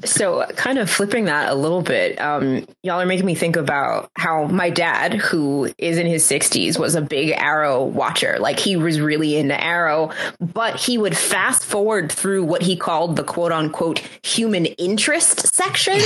So, 0.06 0.46
kind 0.56 0.78
of 0.78 0.90
flipping 0.90 1.26
that 1.26 1.50
a 1.50 1.56
little 1.56 1.82
bit, 1.82 2.20
um, 2.20 2.66
y'all 2.84 3.00
are 3.00 3.06
making 3.06 3.26
me 3.26 3.36
think 3.36 3.56
about 3.56 4.10
how 4.16 4.46
my 4.46 4.70
dad, 4.70 5.14
who 5.14 5.72
is 5.78 5.98
in 5.98 6.08
his 6.08 6.24
60s, 6.26 6.78
was 6.78 6.96
a 6.96 7.02
big 7.02 7.32
Arrow 7.32 7.84
watcher. 7.84 8.38
Like 8.40 8.60
he 8.60 8.76
was 8.76 9.00
really 9.00 9.36
into 9.36 9.62
Arrow, 9.62 10.12
but 10.40 10.76
he 10.80 10.98
would 10.98 11.16
fast 11.16 11.64
forward 11.64 12.12
through 12.12 12.33
through 12.34 12.44
what 12.44 12.64
he 12.64 12.76
called 12.76 13.16
the 13.16 13.24
quote 13.24 13.52
unquote 13.52 14.02
human 14.24 14.66
interest 14.66 15.54
section 15.54 15.94
to, 15.94 16.00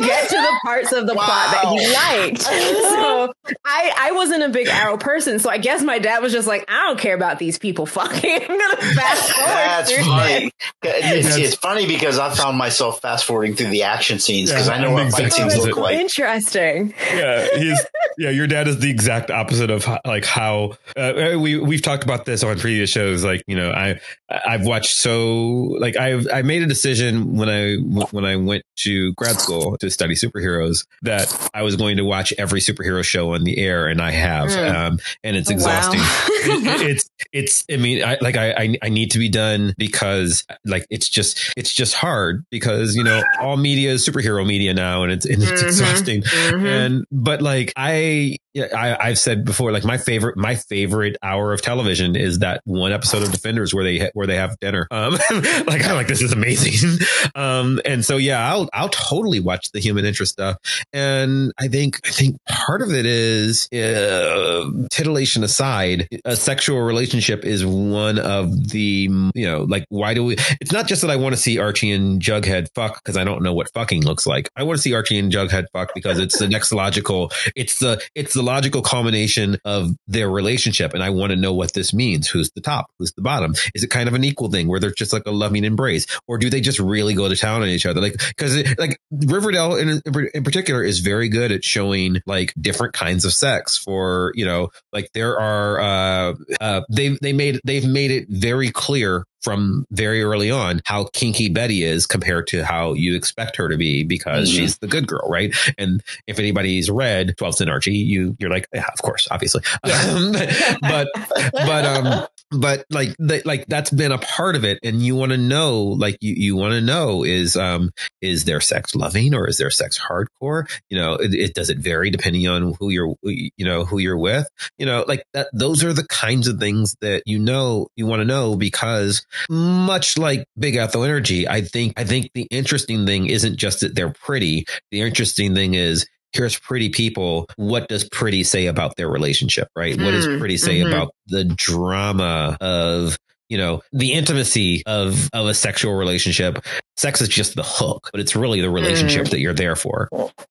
get, 0.00 0.30
to 0.30 0.36
the 0.36 0.60
parts 0.64 0.92
of 0.92 1.06
the 1.06 1.12
wow. 1.12 1.26
plot 1.26 1.52
that 1.52 1.66
he 1.68 1.86
liked. 1.92 2.40
So 2.40 3.34
I, 3.66 3.92
I 3.98 4.12
wasn't 4.12 4.44
a 4.44 4.48
big 4.48 4.68
Arrow 4.68 4.96
person, 4.96 5.40
so 5.40 5.50
I 5.50 5.58
guess 5.58 5.82
my 5.82 5.98
dad 5.98 6.22
was 6.22 6.32
just 6.32 6.48
like, 6.48 6.64
I 6.68 6.86
don't 6.86 6.98
care 6.98 7.14
about 7.14 7.38
these 7.38 7.58
people 7.58 7.84
fucking. 7.84 8.40
I'm 8.48 8.58
gonna 8.58 8.76
fast 8.76 9.32
forward. 9.32 9.50
That's 9.50 9.92
funny. 10.06 10.52
It's, 10.82 11.36
it's, 11.36 11.54
funny 11.56 11.86
because 11.86 12.18
I 12.18 12.30
found 12.30 12.56
myself 12.56 13.02
fast 13.02 13.26
forwarding 13.26 13.56
through 13.56 13.68
the 13.68 13.82
action 13.82 14.18
scenes 14.18 14.50
because 14.50 14.68
yeah, 14.68 14.74
I 14.74 14.80
know 14.80 14.92
what 14.92 15.12
fight 15.12 15.34
scenes 15.34 15.58
look 15.58 15.76
like. 15.76 15.98
Interesting. 15.98 16.94
Yeah, 17.12 17.46
he's 17.58 17.86
yeah. 18.16 18.30
Your 18.30 18.46
dad 18.46 18.68
is 18.68 18.78
the 18.78 18.88
exact 18.88 19.30
opposite 19.30 19.70
of 19.70 19.86
like 20.06 20.24
how 20.24 20.76
uh, 20.96 21.36
we 21.38 21.58
we've 21.58 21.82
talked 21.82 22.04
about 22.04 22.24
this 22.24 22.42
on 22.42 22.58
previous 22.58 22.69
shows 22.86 23.24
like 23.24 23.42
you 23.46 23.56
know 23.56 23.70
i 23.70 23.98
i've 24.28 24.64
watched 24.64 24.96
so 24.96 25.76
like 25.80 25.96
i've 25.96 26.26
i 26.32 26.42
made 26.42 26.62
a 26.62 26.66
decision 26.66 27.36
when 27.36 27.48
i 27.48 27.76
when 28.10 28.24
i 28.24 28.36
went 28.36 28.64
to 28.76 29.12
grad 29.14 29.38
school 29.40 29.76
to 29.78 29.90
study 29.90 30.14
superheroes 30.14 30.86
that 31.02 31.50
i 31.54 31.62
was 31.62 31.76
going 31.76 31.96
to 31.96 32.04
watch 32.04 32.32
every 32.38 32.60
superhero 32.60 33.04
show 33.04 33.34
on 33.34 33.44
the 33.44 33.58
air 33.58 33.86
and 33.86 34.00
i 34.00 34.10
have 34.10 34.48
mm. 34.48 34.74
um, 34.74 34.98
and 35.22 35.36
it's 35.36 35.50
exhausting 35.50 36.00
wow. 36.00 36.06
it, 36.46 36.90
it's 36.90 37.10
it's 37.32 37.64
i 37.70 37.76
mean 37.76 38.04
i 38.04 38.16
like 38.20 38.36
I, 38.36 38.76
I 38.82 38.88
need 38.88 39.10
to 39.12 39.18
be 39.18 39.28
done 39.28 39.74
because 39.76 40.44
like 40.64 40.86
it's 40.90 41.08
just 41.08 41.52
it's 41.56 41.72
just 41.72 41.94
hard 41.94 42.44
because 42.50 42.94
you 42.94 43.04
know 43.04 43.22
all 43.40 43.56
media 43.56 43.90
is 43.90 44.06
superhero 44.06 44.46
media 44.46 44.74
now 44.74 45.02
and 45.02 45.12
it's 45.12 45.26
and 45.26 45.42
it's 45.42 45.52
mm-hmm. 45.52 45.66
exhausting 45.66 46.22
mm-hmm. 46.22 46.66
and 46.66 47.04
but 47.10 47.42
like 47.42 47.72
i 47.76 48.36
yeah, 48.54 48.66
I, 48.76 49.08
have 49.08 49.18
said 49.18 49.44
before, 49.44 49.70
like 49.70 49.84
my 49.84 49.96
favorite, 49.96 50.36
my 50.36 50.56
favorite 50.56 51.16
hour 51.22 51.52
of 51.52 51.62
television 51.62 52.16
is 52.16 52.40
that 52.40 52.60
one 52.64 52.92
episode 52.92 53.22
of 53.22 53.30
Defenders 53.30 53.72
where 53.72 53.84
they 53.84 54.10
where 54.12 54.26
they 54.26 54.36
have 54.36 54.58
dinner. 54.58 54.88
Um, 54.90 55.12
like 55.30 55.84
I'm 55.84 55.94
like 55.94 56.08
this 56.08 56.22
is 56.22 56.32
amazing. 56.32 56.98
Um, 57.34 57.80
and 57.84 58.04
so 58.04 58.16
yeah, 58.16 58.50
I'll 58.50 58.68
I'll 58.72 58.88
totally 58.88 59.40
watch 59.40 59.70
the 59.72 59.78
human 59.78 60.04
interest 60.04 60.32
stuff. 60.32 60.56
And 60.92 61.52
I 61.58 61.68
think 61.68 62.00
I 62.04 62.10
think 62.10 62.36
part 62.48 62.82
of 62.82 62.92
it 62.92 63.06
is 63.06 63.68
uh, 63.72 64.70
titillation 64.90 65.44
aside, 65.44 66.08
a 66.24 66.34
sexual 66.34 66.80
relationship 66.80 67.44
is 67.44 67.64
one 67.64 68.18
of 68.18 68.70
the 68.70 69.08
you 69.34 69.46
know 69.46 69.62
like 69.64 69.84
why 69.90 70.14
do 70.14 70.24
we? 70.24 70.36
It's 70.60 70.72
not 70.72 70.88
just 70.88 71.02
that 71.02 71.10
I 71.10 71.16
want 71.16 71.34
to 71.34 71.40
see 71.40 71.58
Archie 71.58 71.92
and 71.92 72.20
Jughead 72.20 72.68
fuck 72.74 73.02
because 73.02 73.16
I 73.16 73.24
don't 73.24 73.42
know 73.42 73.52
what 73.52 73.72
fucking 73.72 74.04
looks 74.04 74.26
like. 74.26 74.48
I 74.56 74.62
want 74.62 74.78
to 74.78 74.82
see 74.82 74.94
Archie 74.94 75.18
and 75.18 75.30
Jughead 75.30 75.66
fuck 75.72 75.94
because 75.94 76.18
it's 76.18 76.38
the 76.38 76.48
next 76.48 76.72
logical. 76.72 77.30
It's 77.54 77.78
the 77.78 78.02
it's 78.14 78.34
the 78.34 78.39
logical 78.42 78.82
culmination 78.82 79.58
of 79.64 79.96
their 80.06 80.30
relationship. 80.30 80.94
And 80.94 81.02
I 81.02 81.10
want 81.10 81.30
to 81.30 81.36
know 81.36 81.52
what 81.52 81.74
this 81.74 81.92
means. 81.92 82.28
Who's 82.28 82.50
the 82.52 82.60
top? 82.60 82.90
Who's 82.98 83.12
the 83.12 83.22
bottom? 83.22 83.54
Is 83.74 83.82
it 83.82 83.90
kind 83.90 84.08
of 84.08 84.14
an 84.14 84.24
equal 84.24 84.50
thing 84.50 84.68
where 84.68 84.80
they're 84.80 84.90
just 84.90 85.12
like 85.12 85.26
a 85.26 85.30
loving 85.30 85.64
embrace 85.64 86.06
or 86.26 86.38
do 86.38 86.50
they 86.50 86.60
just 86.60 86.78
really 86.78 87.14
go 87.14 87.28
to 87.28 87.36
town 87.36 87.62
on 87.62 87.68
each 87.68 87.86
other? 87.86 88.00
Like, 88.00 88.16
cause 88.36 88.56
like 88.78 88.98
Riverdale 89.10 89.76
in, 89.76 90.00
in 90.34 90.44
particular 90.44 90.82
is 90.82 91.00
very 91.00 91.28
good 91.28 91.52
at 91.52 91.64
showing 91.64 92.20
like 92.26 92.52
different 92.60 92.94
kinds 92.94 93.24
of 93.24 93.32
sex 93.32 93.76
for, 93.76 94.32
you 94.34 94.44
know, 94.44 94.70
like 94.92 95.10
there 95.12 95.38
are, 95.38 95.80
uh, 95.80 96.34
uh, 96.60 96.82
they, 96.90 97.16
they 97.20 97.32
made, 97.32 97.60
they've 97.64 97.86
made 97.86 98.10
it 98.10 98.26
very 98.28 98.70
clear 98.70 99.24
from 99.42 99.86
very 99.90 100.22
early 100.22 100.50
on 100.50 100.80
how 100.84 101.04
kinky 101.12 101.48
Betty 101.48 101.82
is 101.82 102.06
compared 102.06 102.46
to 102.48 102.64
how 102.64 102.92
you 102.92 103.14
expect 103.14 103.56
her 103.56 103.68
to 103.68 103.76
be 103.76 104.04
because 104.04 104.48
mm-hmm. 104.48 104.58
she's 104.58 104.78
the 104.78 104.86
good 104.86 105.06
girl, 105.06 105.26
right? 105.28 105.54
And 105.78 106.02
if 106.26 106.38
anybody's 106.38 106.90
read 106.90 107.34
12th 107.36 107.60
and 107.60 107.70
Archie, 107.70 107.92
you 107.92 108.36
you're 108.38 108.50
like, 108.50 108.68
yeah, 108.72 108.86
of 108.92 109.02
course, 109.02 109.28
obviously. 109.30 109.62
Yeah. 109.84 110.76
but 110.80 111.08
but 111.52 111.84
um 111.86 112.26
but 112.50 112.84
like 112.90 113.14
the, 113.18 113.42
like 113.44 113.66
that's 113.66 113.90
been 113.90 114.12
a 114.12 114.18
part 114.18 114.56
of 114.56 114.64
it 114.64 114.78
and 114.82 115.02
you 115.02 115.16
want 115.16 115.32
to 115.32 115.38
know 115.38 115.82
like 115.82 116.16
you 116.20 116.34
you 116.34 116.56
want 116.56 116.72
to 116.72 116.80
know 116.80 117.24
is 117.24 117.56
um 117.56 117.90
is 118.20 118.44
their 118.44 118.60
sex 118.60 118.94
loving 118.94 119.34
or 119.34 119.48
is 119.48 119.58
their 119.58 119.70
sex 119.70 120.00
hardcore? 120.00 120.70
You 120.88 120.98
know 120.98 121.14
it, 121.14 121.34
it, 121.34 121.54
does 121.54 121.70
it 121.70 121.78
vary 121.78 122.10
depending 122.10 122.46
on 122.48 122.74
who 122.78 122.90
you're 122.90 123.14
you 123.22 123.64
know 123.64 123.84
who 123.84 123.98
you're 123.98 124.18
with? 124.18 124.48
You 124.78 124.86
know 124.86 125.04
like 125.06 125.24
that 125.32 125.48
those 125.52 125.84
are 125.84 125.92
the 125.92 126.06
kinds 126.06 126.48
of 126.48 126.58
things 126.58 126.96
that 127.00 127.22
you 127.26 127.38
know 127.38 127.88
you 127.96 128.06
want 128.06 128.20
to 128.20 128.26
know 128.26 128.56
because 128.56 129.26
much 129.48 130.18
like 130.18 130.46
big 130.58 130.76
Ethel 130.76 131.04
energy 131.04 131.48
i 131.48 131.60
think 131.60 131.92
i 131.96 132.04
think 132.04 132.30
the 132.34 132.46
interesting 132.50 133.06
thing 133.06 133.26
isn't 133.26 133.56
just 133.56 133.80
that 133.80 133.94
they're 133.94 134.12
pretty. 134.12 134.66
The 134.90 135.00
interesting 135.00 135.54
thing 135.54 135.74
is 135.74 136.06
here's 136.32 136.58
pretty 136.58 136.90
people. 136.90 137.48
What 137.56 137.88
does 137.88 138.08
pretty 138.08 138.44
say 138.44 138.66
about 138.66 138.96
their 138.96 139.08
relationship, 139.08 139.68
right? 139.76 139.96
Mm, 139.96 140.04
what 140.04 140.12
does 140.12 140.26
hmm, 140.26 140.38
pretty 140.38 140.56
say 140.56 140.80
mm-hmm. 140.80 140.88
about 140.88 141.14
the 141.26 141.44
drama 141.44 142.56
of 142.60 143.16
you 143.48 143.58
know 143.58 143.82
the 143.92 144.12
intimacy 144.12 144.82
of 144.86 145.28
of 145.32 145.46
a 145.46 145.54
sexual 145.54 145.94
relationship 145.94 146.64
sex 146.96 147.20
is 147.20 147.28
just 147.28 147.56
the 147.56 147.64
hook 147.64 148.08
but 148.12 148.20
it's 148.20 148.36
really 148.36 148.60
the 148.60 148.70
relationship 148.70 149.26
mm. 149.26 149.30
that 149.30 149.40
you're 149.40 149.52
there 149.52 149.74
for 149.74 150.08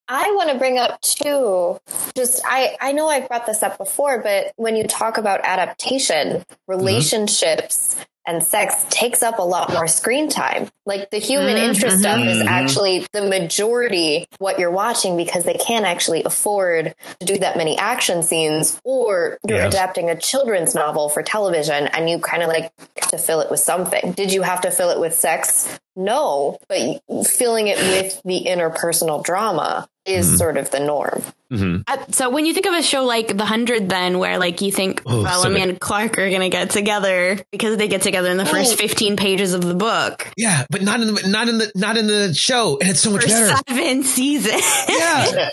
i 0.09 0.29
want 0.35 0.51
to 0.51 0.57
bring 0.57 0.77
up 0.77 0.99
too 0.99 1.79
just 2.13 2.41
i 2.45 2.75
i 2.81 2.91
know 2.91 3.07
i've 3.07 3.27
brought 3.29 3.45
this 3.45 3.63
up 3.63 3.77
before 3.77 4.21
but 4.21 4.51
when 4.57 4.75
you 4.75 4.83
talk 4.83 5.17
about 5.17 5.39
adaptation 5.43 6.27
mm-hmm. 6.27 6.53
relationships 6.67 7.95
mm-hmm 7.95 8.03
and 8.25 8.43
sex 8.43 8.85
takes 8.89 9.23
up 9.23 9.39
a 9.39 9.43
lot 9.43 9.71
more 9.71 9.87
screen 9.87 10.29
time. 10.29 10.69
Like 10.85 11.09
the 11.09 11.17
human 11.17 11.55
mm-hmm. 11.55 11.71
interest 11.71 11.99
stuff 11.99 12.19
is 12.19 12.39
mm-hmm. 12.39 12.47
actually 12.47 13.07
the 13.11 13.23
majority 13.23 14.27
what 14.39 14.59
you're 14.59 14.71
watching 14.71 15.17
because 15.17 15.43
they 15.43 15.55
can't 15.55 15.85
actually 15.85 16.23
afford 16.23 16.93
to 17.19 17.25
do 17.25 17.37
that 17.39 17.57
many 17.57 17.77
action 17.77 18.23
scenes 18.23 18.79
or 18.83 19.37
you're 19.47 19.59
yes. 19.59 19.73
adapting 19.73 20.09
a 20.09 20.19
children's 20.19 20.75
novel 20.75 21.09
for 21.09 21.23
television 21.23 21.87
and 21.87 22.09
you 22.09 22.19
kind 22.19 22.43
of 22.43 22.49
like 22.49 22.71
to 23.09 23.17
fill 23.17 23.41
it 23.41 23.49
with 23.49 23.59
something. 23.59 24.11
Did 24.13 24.31
you 24.33 24.41
have 24.41 24.61
to 24.61 24.71
fill 24.71 24.89
it 24.89 24.99
with 24.99 25.13
sex? 25.13 25.79
No, 25.95 26.57
but 26.67 27.01
filling 27.25 27.67
it 27.67 27.77
with 27.77 28.21
the 28.23 28.45
interpersonal 28.47 29.23
drama 29.23 29.87
is 30.05 30.27
mm-hmm. 30.27 30.37
sort 30.37 30.57
of 30.57 30.71
the 30.71 30.79
norm. 30.79 31.23
Mm-hmm. 31.51 31.81
Uh, 31.87 32.05
so 32.11 32.29
when 32.29 32.45
you 32.45 32.53
think 32.53 32.67
of 32.67 32.73
a 32.75 32.83
show 32.83 33.03
like 33.05 33.35
The 33.35 33.45
Hundred, 33.45 33.89
then 33.89 34.19
where 34.19 34.37
like 34.37 34.61
you 34.61 34.71
think 34.71 35.01
oh, 35.05 35.23
Bellamy 35.23 35.61
so 35.61 35.69
and 35.69 35.79
Clarke 35.79 36.17
are 36.19 36.29
going 36.29 36.41
to 36.41 36.49
get 36.49 36.69
together 36.69 37.39
because 37.51 37.77
they 37.77 37.87
get 37.87 38.03
together 38.03 38.29
in 38.29 38.37
the 38.37 38.45
first 38.45 38.73
oh. 38.73 38.75
fifteen 38.75 39.17
pages 39.17 39.53
of 39.53 39.61
the 39.63 39.73
book. 39.73 40.31
Yeah, 40.37 40.65
but 40.69 40.83
not 40.83 41.01
in 41.01 41.13
the 41.13 41.27
not 41.27 41.47
in 41.47 41.57
the 41.57 41.71
not 41.75 41.97
in 41.97 42.07
the 42.07 42.33
show, 42.33 42.77
and 42.79 42.89
it's 42.89 42.99
so 42.99 43.11
much 43.11 43.23
For 43.23 43.29
better. 43.29 43.55
Seven 43.67 44.03
seasons. 44.03 44.63
Yeah. 44.89 45.25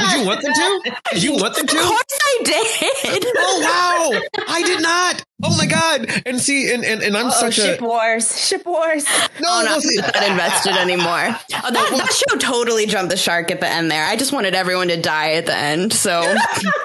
did 0.00 0.20
you 0.20 0.26
want 0.26 0.42
them 0.42 0.52
to? 0.52 0.96
Did 1.12 1.22
you 1.22 1.32
want 1.36 1.54
them 1.54 1.66
to? 1.66 1.76
Of 1.76 1.82
course 1.82 2.18
I 2.20 2.40
did. 2.44 3.26
oh 3.36 4.12
wow! 4.12 4.44
I 4.48 4.62
did 4.62 4.82
not. 4.82 5.24
Oh 5.44 5.56
my 5.56 5.66
god! 5.66 6.22
And 6.24 6.40
see, 6.40 6.72
and 6.72 6.84
and, 6.84 7.02
and 7.02 7.16
I'm 7.16 7.26
Uh-oh, 7.26 7.40
such 7.40 7.54
ship 7.54 7.80
a 7.80 7.84
wars, 7.84 8.46
ship 8.46 8.64
wars. 8.64 9.04
No, 9.40 9.48
oh, 9.48 9.62
not 9.64 10.28
invested 10.28 10.76
anymore. 10.76 11.36
Oh, 11.64 11.70
that, 11.70 11.90
that 11.96 12.12
show 12.12 12.38
totally 12.38 12.86
jumped 12.86 13.10
the 13.10 13.16
shark 13.16 13.52
at 13.52 13.60
the 13.60 13.68
end 13.68 13.88
there. 13.88 14.04
I 14.04 14.16
just 14.16 14.32
wanted 14.32 14.54
everyone 14.54 14.88
to 14.88 15.00
die 15.00 15.34
at 15.34 15.46
the 15.46 15.56
end. 15.56 15.92
So 15.92 16.20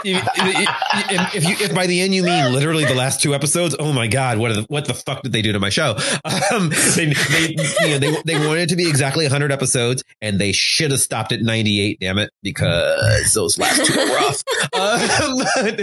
if, 0.04 0.24
if, 0.36 1.36
if, 1.36 1.50
you 1.50 1.66
if 1.66 1.74
by 1.74 1.88
the 1.88 2.00
end 2.00 2.14
you 2.14 2.22
mean 2.22 2.54
literally 2.54 2.86
the 2.86 2.94
last 2.94 3.20
two 3.20 3.34
episodes, 3.34 3.76
oh 3.80 3.92
my 3.92 4.06
god, 4.06 4.38
what 4.38 4.54
the, 4.54 4.62
what 4.70 4.86
the 4.86 4.94
fuck 4.94 5.24
did 5.24 5.32
they 5.32 5.42
do 5.42 5.54
to 5.54 5.60
my 5.60 5.70
show? 5.70 5.98
Um, 6.52 6.70
they 6.96 7.06
they 7.06 7.56
you 7.82 7.88
know 7.88 7.98
they 7.98 8.16
they 8.24 8.48
wanted 8.48 8.64
it 8.64 8.70
to 8.70 8.76
be 8.76 8.88
exactly 8.88 9.26
100 9.26 9.52
episodes, 9.52 10.04
and 10.22 10.38
they 10.38 10.52
should 10.52 10.92
have 10.92 11.02
stopped 11.02 11.32
at 11.32 11.42
98. 11.42 12.00
Damn 12.00 12.20
it, 12.20 12.30
because 12.44 13.34
those 13.34 13.58
last 13.58 13.84
two 13.84 13.98
were 13.98 14.06
rough. 14.16 14.44
Um, 14.78 15.38
but 15.56 15.78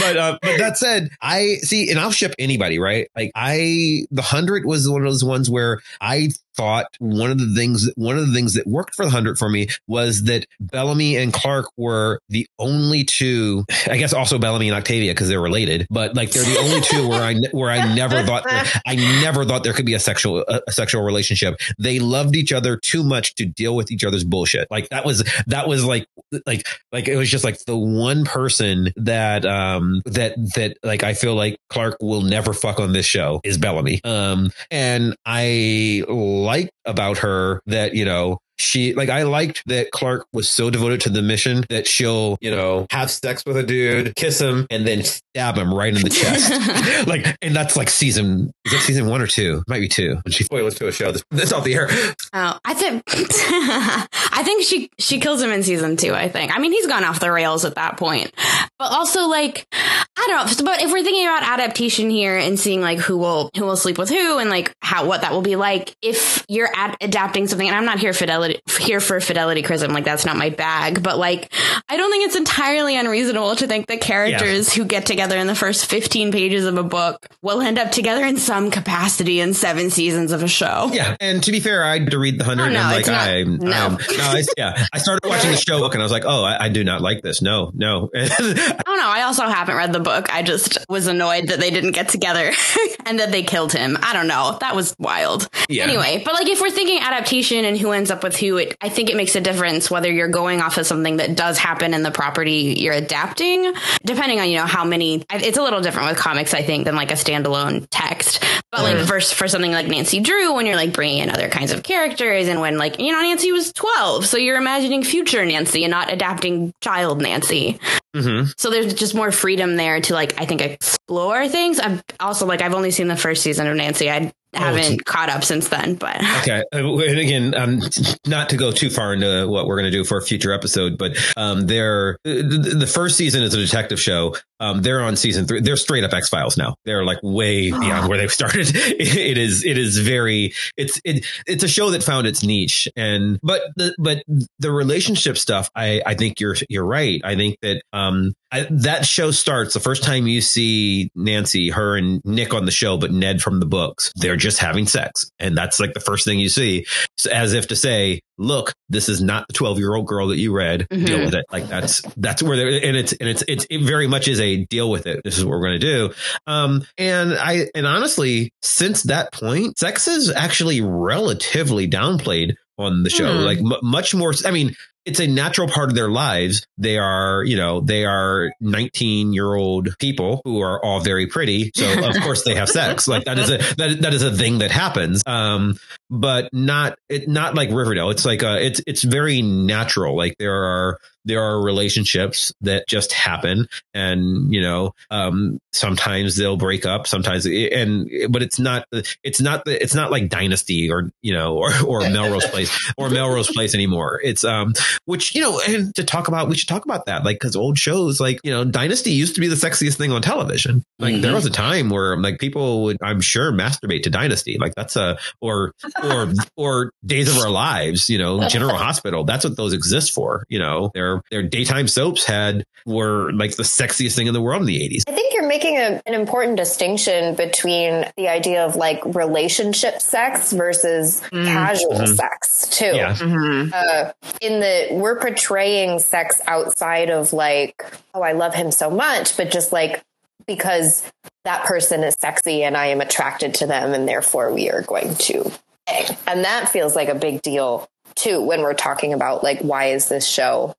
but, 0.00 0.16
uh, 0.16 0.38
but 0.40 0.58
that 0.58 0.76
said, 0.76 1.08
I 1.20 1.56
see, 1.62 1.90
and 1.90 1.98
I'll 1.98 2.12
ship 2.16 2.34
anybody, 2.38 2.78
right? 2.78 3.08
Like 3.16 3.30
I, 3.34 4.06
the 4.10 4.22
hundred 4.22 4.64
was 4.64 4.88
one 4.88 5.02
of 5.02 5.10
those 5.10 5.24
ones 5.24 5.48
where 5.50 5.80
I 6.00 6.30
thought 6.56 6.86
one 6.98 7.30
of 7.30 7.38
the 7.38 7.54
things 7.54 7.90
one 7.96 8.18
of 8.18 8.26
the 8.26 8.32
things 8.32 8.54
that 8.54 8.66
worked 8.66 8.94
for 8.94 9.04
the 9.04 9.10
hundred 9.10 9.38
for 9.38 9.48
me 9.48 9.68
was 9.86 10.24
that 10.24 10.46
Bellamy 10.60 11.16
and 11.16 11.32
Clarke 11.32 11.70
were 11.76 12.20
the 12.28 12.48
only 12.58 13.04
two. 13.04 13.64
I 13.86 13.96
guess 13.96 14.12
also 14.12 14.38
Bellamy 14.38 14.68
and 14.68 14.76
Octavia 14.76 15.12
because 15.12 15.28
they're 15.28 15.40
related, 15.40 15.86
but 15.90 16.14
like 16.14 16.30
they're 16.30 16.44
the 16.44 16.58
only 16.60 16.80
two 16.80 17.08
where 17.08 17.22
I 17.22 17.34
where 17.52 17.70
I 17.70 17.94
never 17.94 18.22
thought 18.22 18.44
I 18.46 18.94
never 19.22 19.44
thought 19.44 19.64
there 19.64 19.72
could 19.72 19.86
be 19.86 19.94
a 19.94 20.00
sexual 20.00 20.44
a 20.48 20.72
sexual 20.72 21.02
relationship. 21.02 21.56
They 21.78 21.98
loved 21.98 22.36
each 22.36 22.52
other 22.52 22.76
too 22.76 23.04
much 23.04 23.34
to 23.36 23.46
deal 23.46 23.76
with 23.76 23.90
each 23.90 24.04
other's 24.04 24.24
bullshit. 24.24 24.68
Like 24.70 24.88
that 24.90 25.04
was 25.04 25.24
that 25.46 25.68
was 25.68 25.84
like 25.84 26.06
like 26.46 26.66
like 26.92 27.08
it 27.08 27.16
was 27.16 27.30
just 27.30 27.44
like 27.44 27.64
the 27.64 27.76
one 27.76 28.24
person 28.24 28.92
that 28.96 29.44
um 29.44 30.02
that 30.06 30.34
that 30.54 30.78
like 30.82 31.02
I 31.02 31.14
feel 31.14 31.34
like 31.34 31.58
Clarke 31.68 31.96
will 32.00 32.22
never 32.22 32.52
fuck 32.52 32.80
on 32.80 32.92
this 32.92 33.06
show 33.06 33.40
is 33.44 33.58
Bellamy. 33.58 34.00
Um 34.04 34.50
and 34.70 35.16
I 35.24 36.04
liked 36.46 36.70
about 36.84 37.18
her 37.18 37.60
that, 37.66 37.94
you 37.94 38.04
know, 38.04 38.38
she 38.58 38.94
like 38.94 39.08
I 39.08 39.24
liked 39.24 39.62
that 39.66 39.90
Clarke 39.90 40.26
was 40.32 40.48
so 40.48 40.70
devoted 40.70 41.02
to 41.02 41.10
the 41.10 41.22
mission 41.22 41.64
that 41.68 41.86
she'll, 41.86 42.38
you 42.40 42.50
know, 42.50 42.86
have 42.90 43.10
sex 43.10 43.42
with 43.46 43.56
a 43.56 43.62
dude, 43.62 44.14
kiss 44.16 44.40
him, 44.40 44.66
and 44.70 44.86
then 44.86 45.02
stab 45.02 45.56
him 45.56 45.72
right 45.72 45.94
in 45.94 46.02
the 46.02 46.10
chest. 46.10 47.06
like, 47.06 47.36
and 47.42 47.54
that's 47.54 47.76
like 47.76 47.88
season 47.88 48.52
is 48.64 48.72
it 48.72 48.80
season 48.80 49.06
one 49.06 49.20
or 49.20 49.26
two? 49.26 49.62
Might 49.68 49.80
be 49.80 49.88
two. 49.88 50.18
When 50.24 50.32
she 50.32 50.44
spoilers 50.44 50.74
to 50.76 50.88
a 50.88 50.92
show. 50.92 51.12
This, 51.12 51.22
this 51.30 51.52
off 51.52 51.64
the 51.64 51.74
air. 51.74 51.88
Oh, 52.32 52.58
I 52.64 52.74
think 52.74 53.02
I 53.08 54.42
think 54.44 54.64
she 54.64 54.90
she 54.98 55.20
kills 55.20 55.42
him 55.42 55.50
in 55.50 55.62
season 55.62 55.96
two. 55.96 56.14
I 56.14 56.28
think. 56.28 56.54
I 56.54 56.58
mean, 56.58 56.72
he's 56.72 56.86
gone 56.86 57.04
off 57.04 57.20
the 57.20 57.30
rails 57.30 57.64
at 57.64 57.74
that 57.74 57.96
point. 57.96 58.32
But 58.78 58.92
also, 58.92 59.28
like, 59.28 59.66
I 59.72 60.26
don't 60.26 60.58
know. 60.58 60.64
But 60.64 60.82
if 60.82 60.90
we're 60.90 61.02
thinking 61.02 61.26
about 61.26 61.42
adaptation 61.42 62.10
here 62.10 62.36
and 62.36 62.58
seeing 62.58 62.80
like 62.80 62.98
who 62.98 63.18
will 63.18 63.50
who 63.56 63.64
will 63.64 63.76
sleep 63.76 63.98
with 63.98 64.08
who 64.08 64.38
and 64.38 64.50
like 64.50 64.72
how 64.82 65.06
what 65.06 65.22
that 65.22 65.32
will 65.32 65.42
be 65.42 65.56
like, 65.56 65.94
if 66.02 66.44
you're 66.48 66.70
ad- 66.74 66.96
adapting 67.00 67.46
something, 67.46 67.66
and 67.66 67.76
I'm 67.76 67.84
not 67.84 67.98
here 67.98 68.12
fidelity 68.12 68.45
fidelity 68.46 68.86
here 68.86 69.00
for 69.00 69.20
fidelity 69.20 69.62
criticism. 69.62 69.92
Like 69.92 70.04
that's 70.04 70.24
not 70.24 70.36
my 70.36 70.50
bag, 70.50 71.02
but 71.02 71.18
like 71.18 71.52
I 71.88 71.96
don't 71.96 72.10
think 72.10 72.26
it's 72.26 72.36
entirely 72.36 72.96
unreasonable 72.96 73.56
to 73.56 73.66
think 73.66 73.86
that 73.88 74.00
characters 74.00 74.72
who 74.72 74.84
get 74.84 75.06
together 75.06 75.36
in 75.38 75.46
the 75.46 75.54
first 75.54 75.86
15 75.86 76.32
pages 76.32 76.64
of 76.64 76.76
a 76.76 76.82
book 76.82 77.26
will 77.42 77.60
end 77.60 77.78
up 77.78 77.90
together 77.90 78.24
in 78.24 78.36
some 78.36 78.70
capacity 78.70 79.40
in 79.40 79.54
seven 79.54 79.90
seasons 79.90 80.32
of 80.32 80.42
a 80.42 80.48
show. 80.48 80.90
Yeah, 80.92 81.16
and 81.20 81.42
to 81.42 81.52
be 81.52 81.60
fair, 81.60 81.84
I 81.84 81.98
had 81.98 82.10
to 82.10 82.18
read 82.18 82.38
the 82.38 82.44
hundred 82.44 82.64
oh, 82.64 82.70
no, 82.70 82.80
and 82.80 82.90
like 82.90 83.06
not, 83.06 83.28
I 83.28 83.42
no, 83.42 83.86
um, 83.86 83.98
no 84.16 84.24
I, 84.24 84.44
yeah, 84.56 84.86
I 84.92 84.98
started 84.98 85.28
watching 85.28 85.50
the 85.50 85.56
show 85.56 85.78
book 85.78 85.94
and 85.94 86.02
I 86.02 86.04
was 86.04 86.12
like, 86.12 86.24
oh, 86.24 86.44
I, 86.44 86.66
I 86.66 86.68
do 86.68 86.84
not 86.84 87.00
like 87.00 87.22
this. 87.22 87.42
No, 87.42 87.70
no. 87.74 88.10
I 88.14 88.28
don't 88.28 88.98
know. 88.98 89.08
I 89.08 89.22
also 89.22 89.44
haven't 89.44 89.76
read 89.76 89.92
the 89.92 90.00
book. 90.00 90.32
I 90.32 90.42
just 90.42 90.78
was 90.88 91.06
annoyed 91.06 91.48
that 91.48 91.60
they 91.60 91.70
didn't 91.70 91.92
get 91.92 92.08
together 92.08 92.52
and 93.06 93.18
that 93.18 93.30
they 93.30 93.42
killed 93.42 93.72
him. 93.72 93.98
I 94.02 94.12
don't 94.12 94.28
know. 94.28 94.56
That 94.60 94.74
was 94.74 94.94
wild. 94.98 95.48
Yeah. 95.68 95.84
Anyway, 95.84 96.22
but 96.24 96.34
like 96.34 96.48
if 96.48 96.60
we're 96.60 96.70
thinking 96.70 97.00
adaptation 97.00 97.64
and 97.64 97.78
who 97.78 97.92
ends 97.92 98.10
up 98.10 98.22
with 98.22 98.35
who, 98.36 98.58
it 98.58 98.76
I 98.80 98.88
think 98.88 99.10
it 99.10 99.16
makes 99.16 99.34
a 99.36 99.40
difference 99.40 99.90
whether 99.90 100.10
you're 100.10 100.28
going 100.28 100.60
off 100.60 100.78
of 100.78 100.86
something 100.86 101.18
that 101.18 101.36
does 101.36 101.58
happen 101.58 101.94
in 101.94 102.02
the 102.02 102.10
property 102.10 102.74
you're 102.78 102.94
adapting, 102.94 103.72
depending 104.04 104.40
on 104.40 104.48
you 104.48 104.58
know 104.58 104.66
how 104.66 104.84
many. 104.84 105.24
It's 105.30 105.58
a 105.58 105.62
little 105.62 105.80
different 105.80 106.10
with 106.10 106.18
comics, 106.18 106.54
I 106.54 106.62
think, 106.62 106.84
than 106.84 106.96
like 106.96 107.10
a 107.10 107.14
standalone 107.14 107.86
text. 107.90 108.42
But 108.72 108.82
like 108.82 108.96
mm. 108.96 109.06
for 109.06 109.20
for 109.20 109.48
something 109.48 109.72
like 109.72 109.86
Nancy 109.86 110.20
Drew, 110.20 110.54
when 110.54 110.66
you're 110.66 110.76
like 110.76 110.92
bringing 110.92 111.18
in 111.18 111.30
other 111.30 111.48
kinds 111.48 111.72
of 111.72 111.82
characters, 111.82 112.48
and 112.48 112.60
when 112.60 112.78
like 112.78 112.98
you 112.98 113.12
know 113.12 113.20
Nancy 113.20 113.52
was 113.52 113.72
12, 113.72 114.26
so 114.26 114.36
you're 114.36 114.58
imagining 114.58 115.02
future 115.02 115.44
Nancy 115.44 115.84
and 115.84 115.90
not 115.90 116.12
adapting 116.12 116.72
child 116.80 117.22
Nancy. 117.22 117.78
Mm-hmm. 118.14 118.50
So 118.56 118.70
there's 118.70 118.94
just 118.94 119.14
more 119.14 119.30
freedom 119.30 119.76
there 119.76 120.00
to 120.00 120.14
like 120.14 120.40
I 120.40 120.46
think 120.46 120.62
explore 120.62 121.48
things. 121.48 121.78
I'm 121.78 122.00
also 122.18 122.46
like 122.46 122.62
I've 122.62 122.74
only 122.74 122.90
seen 122.90 123.08
the 123.08 123.16
first 123.16 123.42
season 123.42 123.66
of 123.66 123.76
Nancy. 123.76 124.10
I 124.10 124.32
haven't 124.56 125.00
oh, 125.00 125.04
caught 125.04 125.28
up 125.28 125.44
since 125.44 125.68
then. 125.68 125.94
But 125.94 126.16
okay, 126.42 126.62
uh, 126.72 126.96
and 126.98 127.18
again, 127.18 127.54
um, 127.54 127.80
not 128.26 128.50
to 128.50 128.56
go 128.56 128.72
too 128.72 128.90
far 128.90 129.12
into 129.12 129.46
what 129.48 129.66
we're 129.66 129.76
going 129.76 129.90
to 129.90 129.96
do 129.96 130.04
for 130.04 130.18
a 130.18 130.22
future 130.22 130.52
episode, 130.52 130.98
but 130.98 131.16
um, 131.36 131.66
they're 131.66 132.18
the, 132.24 132.76
the 132.78 132.86
first 132.86 133.16
season 133.16 133.42
is 133.42 133.54
a 133.54 133.58
detective 133.58 134.00
show. 134.00 134.34
Um, 134.58 134.80
they're 134.82 135.02
on 135.02 135.16
season 135.16 135.46
three. 135.46 135.60
They're 135.60 135.76
straight 135.76 136.04
up 136.04 136.12
X 136.12 136.28
Files 136.28 136.56
now. 136.56 136.76
They're 136.84 137.04
like 137.04 137.18
way 137.22 137.70
beyond 137.70 138.08
where 138.08 138.18
they've 138.18 138.32
started. 138.32 138.70
it 138.74 139.38
is 139.38 139.64
it 139.64 139.76
is 139.76 139.98
very 139.98 140.54
it's 140.76 141.00
it 141.04 141.26
it's 141.46 141.62
a 141.62 141.68
show 141.68 141.90
that 141.90 142.02
found 142.02 142.26
its 142.26 142.42
niche 142.42 142.88
and 142.96 143.38
but 143.42 143.62
the 143.76 143.94
but 143.98 144.22
the 144.58 144.70
relationship 144.70 145.36
stuff. 145.36 145.70
I 145.74 146.02
I 146.06 146.14
think 146.14 146.40
you're 146.40 146.56
you're 146.68 146.86
right. 146.86 147.20
I 147.24 147.36
think 147.36 147.58
that 147.60 147.82
um 147.92 148.32
I, 148.52 148.66
that 148.70 149.04
show 149.04 149.32
starts 149.32 149.74
the 149.74 149.80
first 149.80 150.04
time 150.04 150.26
you 150.26 150.40
see 150.40 151.10
Nancy, 151.14 151.70
her 151.70 151.96
and 151.96 152.24
Nick 152.24 152.54
on 152.54 152.64
the 152.64 152.70
show, 152.70 152.96
but 152.96 153.10
Ned 153.10 153.42
from 153.42 153.58
the 153.58 153.66
books. 153.66 154.12
They're 154.14 154.36
just 154.36 154.45
having 154.58 154.86
sex, 154.86 155.30
and 155.38 155.56
that's 155.56 155.80
like 155.80 155.94
the 155.94 156.00
first 156.00 156.24
thing 156.24 156.38
you 156.38 156.48
see, 156.48 156.86
as 157.30 157.52
if 157.52 157.68
to 157.68 157.76
say, 157.76 158.20
"Look, 158.38 158.72
this 158.88 159.08
is 159.08 159.22
not 159.22 159.48
the 159.48 159.54
twelve-year-old 159.54 160.06
girl 160.06 160.28
that 160.28 160.38
you 160.38 160.52
read. 160.52 160.86
Mm-hmm. 160.90 161.04
Deal 161.04 161.24
with 161.24 161.34
it." 161.34 161.44
Like 161.50 161.68
that's 161.68 162.02
that's 162.16 162.42
where 162.42 162.56
they're, 162.56 162.68
and 162.68 162.96
it's 162.96 163.12
and 163.12 163.28
it's 163.28 163.42
it's 163.48 163.66
it 163.70 163.82
very 163.82 164.06
much 164.06 164.28
is 164.28 164.40
a 164.40 164.64
deal 164.66 164.90
with 164.90 165.06
it. 165.06 165.20
This 165.24 165.38
is 165.38 165.44
what 165.44 165.50
we're 165.50 165.66
going 165.66 165.80
to 165.80 165.86
do. 165.86 166.14
Um, 166.46 166.86
and 166.98 167.34
I 167.34 167.68
and 167.74 167.86
honestly, 167.86 168.52
since 168.62 169.04
that 169.04 169.32
point, 169.32 169.78
sex 169.78 170.08
is 170.08 170.30
actually 170.30 170.80
relatively 170.80 171.88
downplayed 171.88 172.54
on 172.78 173.02
the 173.02 173.10
show. 173.10 173.26
Mm. 173.26 173.44
Like 173.44 173.58
m- 173.58 173.80
much 173.82 174.14
more. 174.14 174.34
I 174.44 174.50
mean, 174.50 174.74
it's 175.06 175.20
a 175.20 175.26
natural 175.26 175.68
part 175.68 175.88
of 175.88 175.94
their 175.94 176.10
lives. 176.10 176.66
They 176.76 176.98
are, 176.98 177.44
you 177.44 177.56
know, 177.56 177.80
they 177.80 178.04
are 178.04 178.52
19 178.60 179.32
year 179.32 179.54
old 179.54 179.96
people 179.98 180.42
who 180.44 180.60
are 180.60 180.84
all 180.84 181.00
very 181.00 181.28
pretty. 181.28 181.70
So 181.74 182.08
of 182.08 182.16
course 182.22 182.42
they 182.42 182.56
have 182.56 182.68
sex. 182.68 183.06
Like 183.06 183.24
that 183.24 183.38
is 183.38 183.50
a, 183.50 183.58
that, 183.76 183.98
that 184.02 184.14
is 184.14 184.22
a 184.22 184.34
thing 184.34 184.58
that 184.58 184.72
happens. 184.72 185.22
Um, 185.24 185.78
but 186.10 186.48
not, 186.52 186.98
it, 187.08 187.28
not 187.28 187.54
like 187.54 187.70
Riverdale. 187.70 188.10
It's 188.10 188.24
like, 188.24 188.42
uh, 188.42 188.58
it's, 188.60 188.80
it's 188.86 189.02
very 189.02 189.42
natural. 189.42 190.16
Like 190.16 190.36
there 190.38 190.64
are, 190.64 190.98
there 191.26 191.42
are 191.42 191.60
relationships 191.60 192.54
that 192.62 192.86
just 192.88 193.12
happen 193.12 193.68
and 193.92 194.52
you 194.52 194.62
know 194.62 194.92
um, 195.10 195.58
sometimes 195.72 196.36
they'll 196.36 196.56
break 196.56 196.86
up 196.86 197.06
sometimes 197.06 197.44
and 197.44 198.08
but 198.30 198.42
it's 198.42 198.58
not 198.58 198.86
it's 199.22 199.40
not 199.40 199.64
the 199.64 199.82
it's 199.82 199.94
not 199.94 200.10
like 200.10 200.30
dynasty 200.30 200.90
or 200.90 201.10
you 201.20 201.32
know 201.32 201.58
or 201.58 201.70
or 201.84 202.00
melrose 202.00 202.46
place 202.46 202.92
or 202.96 203.10
melrose 203.10 203.50
place 203.50 203.74
anymore 203.74 204.20
it's 204.22 204.44
um 204.44 204.72
which 205.04 205.34
you 205.34 205.42
know 205.42 205.60
and 205.68 205.94
to 205.94 206.04
talk 206.04 206.28
about 206.28 206.48
we 206.48 206.56
should 206.56 206.68
talk 206.68 206.84
about 206.84 207.06
that 207.06 207.24
like 207.24 207.36
because 207.36 207.56
old 207.56 207.76
shows 207.76 208.20
like 208.20 208.40
you 208.44 208.50
know 208.50 208.64
dynasty 208.64 209.10
used 209.10 209.34
to 209.34 209.40
be 209.40 209.48
the 209.48 209.56
sexiest 209.56 209.96
thing 209.96 210.12
on 210.12 210.22
television 210.22 210.82
like 210.98 211.14
mm-hmm. 211.14 211.22
there 211.22 211.34
was 211.34 211.44
a 211.44 211.50
time 211.50 211.90
where 211.90 212.16
like 212.16 212.38
people 212.38 212.84
would 212.84 212.96
i'm 213.02 213.20
sure 213.20 213.52
masturbate 213.52 214.04
to 214.04 214.10
dynasty 214.10 214.56
like 214.58 214.74
that's 214.76 214.94
a 214.96 215.18
or 215.40 215.72
or 216.04 216.32
or 216.56 216.92
days 217.04 217.28
of 217.28 217.42
our 217.42 217.50
lives 217.50 218.08
you 218.08 218.18
know 218.18 218.46
general 218.48 218.76
hospital 218.76 219.24
that's 219.24 219.44
what 219.44 219.56
those 219.56 219.72
exist 219.72 220.12
for 220.12 220.44
you 220.48 220.58
know 220.58 220.90
they're 220.94 221.22
their 221.30 221.42
daytime 221.42 221.88
soaps 221.88 222.24
had 222.24 222.64
were 222.86 223.32
like 223.32 223.56
the 223.56 223.62
sexiest 223.62 224.14
thing 224.14 224.26
in 224.26 224.34
the 224.34 224.40
world 224.40 224.62
in 224.62 224.66
the 224.66 224.78
80s. 224.78 225.02
I 225.08 225.12
think 225.12 225.34
you're 225.34 225.46
making 225.46 225.76
a, 225.76 226.00
an 226.06 226.14
important 226.14 226.56
distinction 226.56 227.34
between 227.34 228.06
the 228.16 228.28
idea 228.28 228.64
of 228.64 228.76
like 228.76 229.04
relationship 229.14 230.00
sex 230.00 230.52
versus 230.52 231.20
mm. 231.32 231.44
casual 231.44 231.92
mm-hmm. 231.92 232.14
sex 232.14 232.68
too. 232.68 232.84
Yeah. 232.94 233.14
Mm-hmm. 233.14 233.70
Uh, 233.74 234.12
in 234.40 234.60
the 234.60 234.88
we're 234.92 235.18
portraying 235.18 235.98
sex 235.98 236.40
outside 236.46 237.10
of 237.10 237.32
like, 237.32 237.84
oh, 238.14 238.22
I 238.22 238.32
love 238.32 238.54
him 238.54 238.70
so 238.70 238.88
much, 238.88 239.36
but 239.36 239.50
just 239.50 239.72
like 239.72 240.02
because 240.46 241.10
that 241.44 241.64
person 241.64 242.04
is 242.04 242.14
sexy 242.20 242.62
and 242.62 242.76
I 242.76 242.86
am 242.86 243.00
attracted 243.00 243.54
to 243.54 243.66
them 243.66 243.92
and 243.92 244.08
therefore 244.08 244.52
we 244.52 244.70
are 244.70 244.82
going 244.82 245.16
to 245.16 245.50
and 245.88 246.44
that 246.44 246.68
feels 246.68 246.96
like 246.96 247.08
a 247.08 247.14
big 247.14 247.42
deal 247.42 247.88
too 248.14 248.40
when 248.40 248.62
we're 248.62 248.74
talking 248.74 249.12
about 249.12 249.42
like 249.42 249.60
why 249.60 249.86
is 249.86 250.08
this 250.08 250.26
show 250.26 250.74